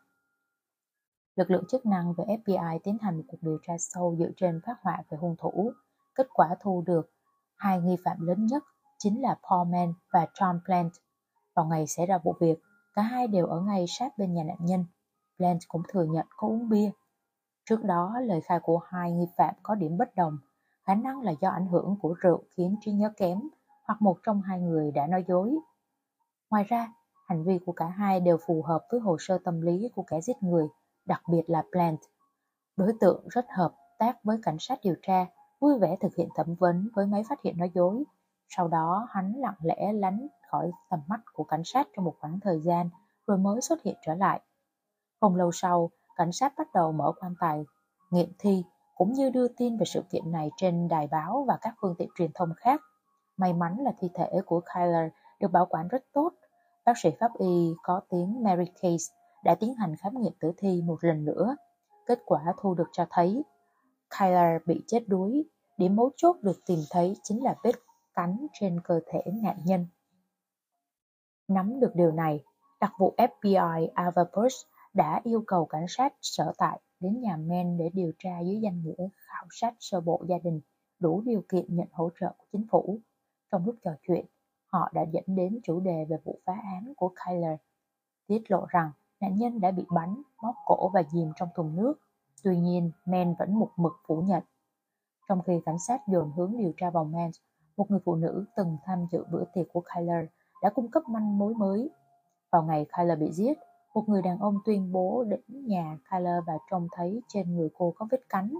Lực 1.39 1.51
lượng 1.51 1.65
chức 1.69 1.87
năng 1.87 2.15
về 2.15 2.25
FBI 2.25 2.79
tiến 2.85 2.99
hành 3.01 3.17
một 3.17 3.23
cuộc 3.29 3.39
điều 3.41 3.59
tra 3.67 3.75
sâu 3.79 4.17
dựa 4.19 4.31
trên 4.37 4.61
phát 4.67 4.77
họa 4.83 5.03
về 5.09 5.19
hung 5.21 5.37
thủ. 5.39 5.73
Kết 6.15 6.27
quả 6.35 6.57
thu 6.61 6.83
được 6.87 7.11
hai 7.57 7.81
nghi 7.81 7.97
phạm 8.05 8.17
lớn 8.21 8.47
nhất 8.47 8.63
chính 8.99 9.23
là 9.23 9.37
Paul 9.49 9.69
Mann 9.69 9.93
và 10.13 10.27
John 10.35 10.59
Plant. 10.65 10.93
Vào 11.55 11.67
ngày 11.67 11.87
xảy 11.87 12.07
ra 12.07 12.19
vụ 12.19 12.35
việc, 12.41 12.59
cả 12.95 13.03
hai 13.03 13.27
đều 13.27 13.47
ở 13.47 13.61
ngay 13.61 13.85
sát 13.89 14.19
bên 14.19 14.35
nhà 14.35 14.43
nạn 14.45 14.57
nhân. 14.61 14.85
Plant 15.37 15.59
cũng 15.69 15.83
thừa 15.89 16.05
nhận 16.05 16.27
có 16.37 16.49
uống 16.49 16.69
bia. 16.69 16.91
Trước 17.65 17.85
đó, 17.85 18.21
lời 18.21 18.41
khai 18.41 18.61
của 18.63 18.79
hai 18.79 19.13
nghi 19.13 19.27
phạm 19.37 19.55
có 19.63 19.75
điểm 19.75 19.97
bất 19.97 20.15
đồng. 20.15 20.39
Khả 20.87 20.95
năng 20.95 21.21
là 21.21 21.33
do 21.41 21.51
ảnh 21.51 21.67
hưởng 21.67 21.97
của 22.03 22.15
rượu 22.21 22.43
khiến 22.57 22.77
trí 22.81 22.93
nhớ 22.93 23.13
kém, 23.17 23.41
hoặc 23.85 24.03
một 24.03 24.19
trong 24.23 24.43
hai 24.43 24.61
người 24.61 24.91
đã 24.91 25.07
nói 25.07 25.25
dối. 25.29 25.59
Ngoài 26.51 26.65
ra, 26.65 26.93
hành 27.27 27.45
vi 27.45 27.59
của 27.67 27.73
cả 27.73 27.87
hai 27.87 28.21
đều 28.21 28.39
phù 28.47 28.63
hợp 28.63 28.87
với 28.91 29.01
hồ 29.01 29.17
sơ 29.21 29.39
tâm 29.45 29.61
lý 29.61 29.89
của 29.95 30.03
kẻ 30.03 30.21
giết 30.21 30.43
người, 30.43 30.69
đặc 31.09 31.23
biệt 31.29 31.43
là 31.47 31.63
Plant. 31.73 31.99
Đối 32.77 32.93
tượng 33.01 33.29
rất 33.29 33.47
hợp 33.57 33.75
tác 33.99 34.25
với 34.25 34.39
cảnh 34.43 34.57
sát 34.61 34.79
điều 34.83 34.95
tra, 35.03 35.27
vui 35.61 35.79
vẻ 35.79 35.97
thực 36.01 36.15
hiện 36.17 36.29
thẩm 36.35 36.55
vấn 36.55 36.89
với 36.95 37.07
máy 37.07 37.23
phát 37.29 37.43
hiện 37.43 37.59
nói 37.59 37.71
dối. 37.75 38.05
Sau 38.49 38.69
đó, 38.69 39.07
hắn 39.11 39.33
lặng 39.37 39.59
lẽ 39.63 39.93
lánh 39.93 40.27
khỏi 40.51 40.71
tầm 40.91 41.01
mắt 41.07 41.21
của 41.33 41.45
cảnh 41.45 41.65
sát 41.65 41.89
trong 41.97 42.05
một 42.05 42.15
khoảng 42.21 42.41
thời 42.41 42.61
gian, 42.61 42.91
rồi 43.27 43.39
mới 43.39 43.61
xuất 43.61 43.83
hiện 43.83 43.97
trở 44.07 44.15
lại. 44.15 44.41
Không 45.21 45.37
lâu 45.37 45.53
sau, 45.53 45.91
cảnh 46.17 46.33
sát 46.33 46.53
bắt 46.59 46.69
đầu 46.75 46.93
mở 46.93 47.13
quan 47.21 47.35
tài 47.41 47.65
nghiệm 48.11 48.33
thi 48.39 48.65
cũng 48.95 49.13
như 49.13 49.31
đưa 49.31 49.49
tin 49.49 49.77
về 49.77 49.85
sự 49.85 50.03
kiện 50.11 50.33
này 50.33 50.51
trên 50.57 50.89
đài 50.89 51.07
báo 51.07 51.45
và 51.49 51.59
các 51.61 51.75
phương 51.81 51.95
tiện 51.99 52.09
truyền 52.15 52.31
thông 52.35 52.55
khác. 52.57 52.81
May 53.37 53.53
mắn 53.53 53.77
là 53.81 53.93
thi 53.99 54.09
thể 54.15 54.31
của 54.47 54.61
Kyler 54.75 55.13
được 55.41 55.49
bảo 55.53 55.67
quản 55.67 55.89
rất 55.89 56.05
tốt. 56.13 56.33
Bác 56.85 56.99
sĩ 56.99 57.11
pháp 57.21 57.31
y 57.39 57.75
có 57.83 58.01
tiếng 58.09 58.43
Mary 58.43 58.65
Case 58.65 59.15
đã 59.45 59.55
tiến 59.55 59.75
hành 59.75 59.97
khám 59.97 60.21
nghiệm 60.21 60.33
tử 60.41 60.53
thi 60.57 60.83
một 60.83 61.05
lần 61.05 61.25
nữa. 61.25 61.57
Kết 62.07 62.19
quả 62.25 62.45
thu 62.61 62.75
được 62.75 62.89
cho 62.93 63.07
thấy 63.11 63.43
Kyler 64.19 64.63
bị 64.67 64.83
chết 64.87 65.09
đuối. 65.09 65.45
Điểm 65.77 65.97
mấu 65.97 66.11
chốt 66.17 66.37
được 66.43 66.61
tìm 66.67 66.79
thấy 66.91 67.17
chính 67.23 67.45
là 67.45 67.55
vết 67.65 67.75
cắn 68.15 68.47
trên 68.53 68.81
cơ 68.85 69.01
thể 69.07 69.21
nạn 69.43 69.57
nhân. 69.65 69.87
Nắm 71.49 71.81
được 71.81 71.93
điều 71.95 72.13
này, 72.13 72.45
đặc 72.81 72.93
vụ 72.99 73.15
FBI 73.17 73.89
Ava 73.95 74.25
đã 74.95 75.21
yêu 75.25 75.45
cầu 75.47 75.67
cảnh 75.67 75.87
sát 75.89 76.15
sở 76.21 76.53
tại 76.59 76.81
đến 77.01 77.21
nhà 77.21 77.37
Men 77.37 77.79
để 77.79 77.91
điều 77.93 78.13
tra 78.19 78.41
dưới 78.41 78.61
danh 78.61 78.83
nghĩa 78.83 79.09
khảo 79.17 79.47
sát 79.51 79.75
sơ 79.79 80.01
bộ 80.01 80.25
gia 80.29 80.39
đình 80.39 80.61
đủ 80.99 81.23
điều 81.27 81.43
kiện 81.49 81.65
nhận 81.69 81.89
hỗ 81.93 82.11
trợ 82.21 82.29
của 82.39 82.47
chính 82.53 82.67
phủ. 82.71 83.01
Trong 83.51 83.67
lúc 83.67 83.77
trò 83.83 83.91
chuyện, 84.03 84.27
họ 84.67 84.91
đã 84.95 85.03
dẫn 85.13 85.25
đến 85.27 85.61
chủ 85.65 85.81
đề 85.81 86.05
về 86.09 86.17
vụ 86.25 86.41
phá 86.45 86.53
án 86.53 86.93
của 86.97 87.13
Kyler, 87.25 87.59
tiết 88.27 88.51
lộ 88.51 88.67
rằng 88.69 88.91
nạn 89.21 89.37
nhân 89.37 89.61
đã 89.61 89.71
bị 89.71 89.87
bắn, 89.91 90.23
móc 90.43 90.55
cổ 90.67 90.91
và 90.95 91.03
dìm 91.13 91.29
trong 91.37 91.49
thùng 91.55 91.77
nước. 91.77 91.95
Tuy 92.45 92.57
nhiên, 92.57 92.91
Men 93.05 93.35
vẫn 93.39 93.59
một 93.59 93.71
mực 93.77 93.93
phủ 94.07 94.21
nhận. 94.21 94.43
Trong 95.29 95.43
khi 95.43 95.61
cảnh 95.67 95.79
sát 95.79 96.01
dồn 96.09 96.33
hướng 96.37 96.57
điều 96.57 96.73
tra 96.77 96.91
vào 96.91 97.05
Men, 97.05 97.31
một 97.77 97.91
người 97.91 98.01
phụ 98.05 98.15
nữ 98.15 98.45
từng 98.57 98.77
tham 98.85 99.07
dự 99.13 99.25
bữa 99.31 99.45
tiệc 99.55 99.67
của 99.73 99.83
Kyler 99.95 100.27
đã 100.63 100.71
cung 100.71 100.91
cấp 100.91 101.03
manh 101.09 101.39
mối 101.39 101.55
mới. 101.55 101.91
Vào 102.53 102.63
ngày 102.63 102.87
Kyler 102.97 103.19
bị 103.19 103.33
giết, 103.33 103.59
một 103.95 104.09
người 104.09 104.23
đàn 104.23 104.39
ông 104.39 104.55
tuyên 104.65 104.93
bố 104.93 105.25
đến 105.29 105.41
nhà 105.49 105.99
Kyler 106.11 106.45
và 106.47 106.59
trông 106.71 106.89
thấy 106.93 107.23
trên 107.29 107.57
người 107.57 107.69
cô 107.75 107.95
có 107.97 108.07
vết 108.11 108.29
cắn. 108.29 108.55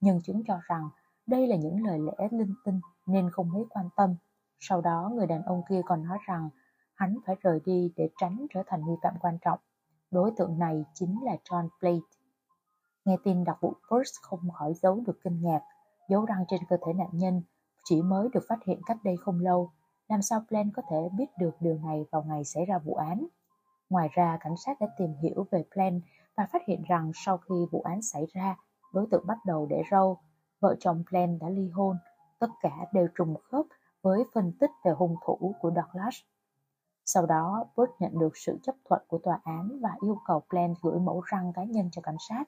Nhân 0.00 0.20
chứng 0.22 0.42
cho 0.46 0.58
rằng 0.68 0.88
đây 1.26 1.46
là 1.46 1.56
những 1.56 1.86
lời 1.86 1.98
lẽ 1.98 2.28
linh 2.30 2.54
tinh 2.64 2.80
nên 3.06 3.30
không 3.30 3.52
mấy 3.52 3.64
quan 3.70 3.88
tâm. 3.96 4.16
Sau 4.60 4.80
đó 4.80 5.10
người 5.14 5.26
đàn 5.26 5.42
ông 5.42 5.62
kia 5.68 5.80
còn 5.84 6.04
nói 6.04 6.18
rằng 6.26 6.48
hắn 6.94 7.18
phải 7.26 7.36
rời 7.40 7.60
đi 7.64 7.92
để 7.96 8.08
tránh 8.16 8.46
trở 8.54 8.62
thành 8.66 8.86
nghi 8.86 8.94
phạm 9.02 9.14
quan 9.20 9.38
trọng. 9.40 9.58
Đối 10.12 10.30
tượng 10.36 10.58
này 10.58 10.84
chính 10.94 11.24
là 11.24 11.36
John 11.44 11.68
Blade. 11.80 11.98
Nghe 13.04 13.16
tin 13.24 13.44
đặc 13.44 13.58
vụ 13.60 13.74
First 13.88 14.18
không 14.22 14.50
khỏi 14.50 14.74
giấu 14.74 15.02
được 15.06 15.18
kinh 15.24 15.42
ngạc, 15.42 15.60
dấu 16.08 16.24
răng 16.24 16.44
trên 16.48 16.60
cơ 16.68 16.76
thể 16.86 16.92
nạn 16.92 17.08
nhân 17.12 17.42
chỉ 17.84 18.02
mới 18.02 18.28
được 18.32 18.44
phát 18.48 18.58
hiện 18.66 18.80
cách 18.86 18.96
đây 19.04 19.16
không 19.16 19.40
lâu. 19.40 19.70
Làm 20.08 20.22
sao 20.22 20.44
Plan 20.48 20.70
có 20.70 20.82
thể 20.90 21.08
biết 21.18 21.26
được 21.38 21.50
điều 21.60 21.78
này 21.78 22.04
vào 22.10 22.22
ngày 22.22 22.44
xảy 22.44 22.64
ra 22.64 22.78
vụ 22.78 22.94
án? 22.94 23.26
Ngoài 23.90 24.08
ra, 24.12 24.38
cảnh 24.40 24.54
sát 24.66 24.80
đã 24.80 24.86
tìm 24.98 25.14
hiểu 25.22 25.46
về 25.50 25.64
Plan 25.74 26.00
và 26.36 26.46
phát 26.52 26.62
hiện 26.66 26.82
rằng 26.88 27.12
sau 27.14 27.38
khi 27.38 27.54
vụ 27.72 27.82
án 27.82 28.02
xảy 28.02 28.26
ra, 28.34 28.56
đối 28.92 29.06
tượng 29.10 29.26
bắt 29.26 29.38
đầu 29.46 29.66
để 29.70 29.82
râu. 29.90 30.18
Vợ 30.60 30.76
chồng 30.80 31.04
Plan 31.10 31.38
đã 31.38 31.48
ly 31.48 31.68
hôn. 31.68 31.96
Tất 32.38 32.50
cả 32.60 32.76
đều 32.92 33.08
trùng 33.14 33.34
khớp 33.42 33.66
với 34.02 34.24
phân 34.34 34.52
tích 34.60 34.70
về 34.84 34.92
hung 34.92 35.16
thủ 35.26 35.54
của 35.60 35.70
Douglas. 35.70 36.14
Sau 37.04 37.26
đó, 37.26 37.64
Bush 37.76 37.92
nhận 38.00 38.18
được 38.18 38.36
sự 38.36 38.58
chấp 38.62 38.74
thuận 38.84 39.02
của 39.08 39.18
tòa 39.18 39.40
án 39.44 39.80
và 39.82 39.90
yêu 40.00 40.18
cầu 40.26 40.42
Plant 40.50 40.76
gửi 40.82 41.00
mẫu 41.00 41.20
răng 41.20 41.52
cá 41.52 41.64
nhân 41.64 41.88
cho 41.92 42.02
cảnh 42.02 42.16
sát. 42.28 42.44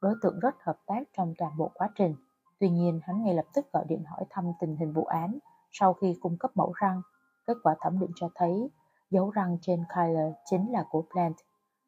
Đối 0.00 0.14
tượng 0.22 0.38
rất 0.38 0.54
hợp 0.60 0.78
tác 0.86 1.02
trong 1.16 1.34
toàn 1.38 1.56
bộ 1.56 1.70
quá 1.74 1.88
trình. 1.94 2.14
Tuy 2.58 2.70
nhiên, 2.70 3.00
hắn 3.02 3.22
ngay 3.22 3.34
lập 3.34 3.44
tức 3.54 3.72
gọi 3.72 3.84
điện 3.88 4.04
hỏi 4.04 4.24
thăm 4.30 4.52
tình 4.60 4.76
hình 4.76 4.92
vụ 4.92 5.04
án 5.04 5.38
sau 5.70 5.94
khi 5.94 6.18
cung 6.20 6.36
cấp 6.38 6.50
mẫu 6.54 6.72
răng. 6.72 7.02
Kết 7.46 7.54
quả 7.62 7.76
thẩm 7.80 7.98
định 7.98 8.10
cho 8.14 8.28
thấy 8.34 8.70
dấu 9.10 9.30
răng 9.30 9.58
trên 9.62 9.84
Kyler 9.94 10.32
chính 10.44 10.72
là 10.72 10.84
của 10.90 11.04
Plant. 11.12 11.36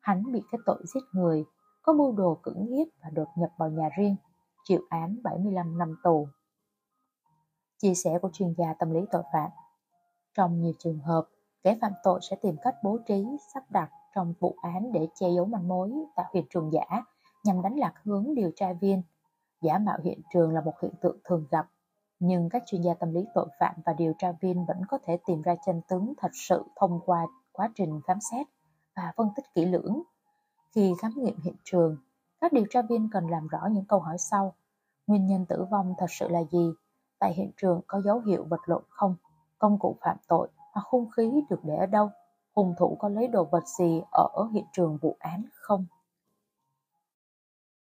Hắn 0.01 0.32
bị 0.32 0.43
kết 0.53 0.59
tội 0.66 0.82
giết 0.95 1.01
người. 1.12 1.45
có 1.82 1.93
mưu 1.93 2.12
đồ 2.12 2.39
cưỡng 2.43 2.66
hiếp 2.66 2.87
và 3.03 3.11
đột 3.11 3.28
nhập 3.37 3.51
vào 3.59 3.69
nhà 3.69 3.89
riêng, 3.97 4.16
chịu 4.65 4.81
án 4.89 5.16
75 5.23 5.78
năm 5.78 5.97
tù. 6.03 6.28
Chia 7.78 7.95
sẻ 7.95 8.19
của 8.23 8.31
chuyên 8.32 8.55
gia 8.59 8.74
tâm 8.74 8.91
lý 8.91 9.01
tội 9.11 9.23
phạm 9.32 9.51
Trong 10.35 10.61
nhiều 10.61 10.73
trường 10.78 10.99
hợp, 10.99 11.28
kẻ 11.62 11.78
phạm 11.81 11.93
tội 12.03 12.20
sẽ 12.31 12.37
tìm 12.37 12.57
cách 12.62 12.74
bố 12.82 12.99
trí, 13.07 13.27
sắp 13.55 13.70
đặt 13.70 13.91
trong 14.15 14.35
vụ 14.41 14.57
án 14.62 14.93
để 14.93 15.09
che 15.15 15.27
giấu 15.37 15.45
manh 15.45 15.69
mối, 15.69 15.93
tạo 16.16 16.27
hiện 16.35 16.45
trường 16.51 16.73
giả 16.73 17.03
nhằm 17.45 17.62
đánh 17.62 17.78
lạc 17.78 17.95
hướng 18.05 18.35
điều 18.35 18.51
tra 18.57 18.73
viên. 18.73 19.03
Giả 19.61 19.78
mạo 19.78 19.99
hiện 20.05 20.20
trường 20.32 20.55
là 20.55 20.61
một 20.61 20.73
hiện 20.82 20.93
tượng 21.01 21.19
thường 21.24 21.47
gặp, 21.51 21.66
nhưng 22.19 22.49
các 22.49 22.62
chuyên 22.66 22.82
gia 22.82 22.95
tâm 22.95 23.15
lý 23.15 23.27
tội 23.35 23.49
phạm 23.61 23.74
và 23.85 23.93
điều 23.93 24.12
tra 24.19 24.32
viên 24.41 24.66
vẫn 24.66 24.87
có 24.89 24.99
thể 25.03 25.19
tìm 25.27 25.43
ra 25.43 25.55
chân 25.66 25.81
tướng 25.89 26.15
thật 26.19 26.31
sự 26.35 26.65
thông 26.77 27.01
qua 27.07 27.27
quá 27.53 27.70
trình 27.74 28.01
khám 28.07 28.19
xét 28.31 28.47
và 28.97 29.12
phân 29.16 29.28
tích 29.37 29.45
kỹ 29.55 29.65
lưỡng. 29.65 30.03
Khi 30.74 30.95
khám 30.99 31.12
nghiệm 31.16 31.41
hiện 31.41 31.57
trường, 31.65 31.97
các 32.41 32.53
điều 32.53 32.65
tra 32.70 32.82
viên 32.82 33.09
cần 33.12 33.27
làm 33.28 33.49
rõ 33.49 33.66
những 33.70 33.85
câu 33.85 34.01
hỏi 34.01 34.19
sau. 34.19 34.55
Nguyên 35.07 35.27
nhân 35.27 35.47
tử 35.47 35.66
vong 35.70 35.95
thật 35.99 36.07
sự 36.11 36.28
là 36.28 36.41
gì? 36.51 36.73
Tại 37.19 37.35
hiện 37.35 37.51
trường 37.57 37.81
có 37.87 38.01
dấu 38.01 38.20
hiệu 38.20 38.45
vật 38.45 38.61
lộn 38.66 38.82
không? 38.89 39.16
Công 39.59 39.78
cụ 39.78 39.97
phạm 40.01 40.16
tội 40.28 40.49
hoặc 40.73 40.87
hung 40.87 41.11
khí 41.11 41.31
được 41.51 41.61
để 41.65 41.77
ở 41.77 41.87
đâu? 41.87 42.11
Hung 42.55 42.75
thủ 42.79 42.97
có 43.01 43.09
lấy 43.09 43.29
đồ 43.29 43.45
vật 43.45 43.65
gì 43.79 44.03
ở 44.13 44.49
hiện 44.53 44.65
trường 44.73 44.99
vụ 45.03 45.17
án 45.21 45.45
không? 45.53 45.87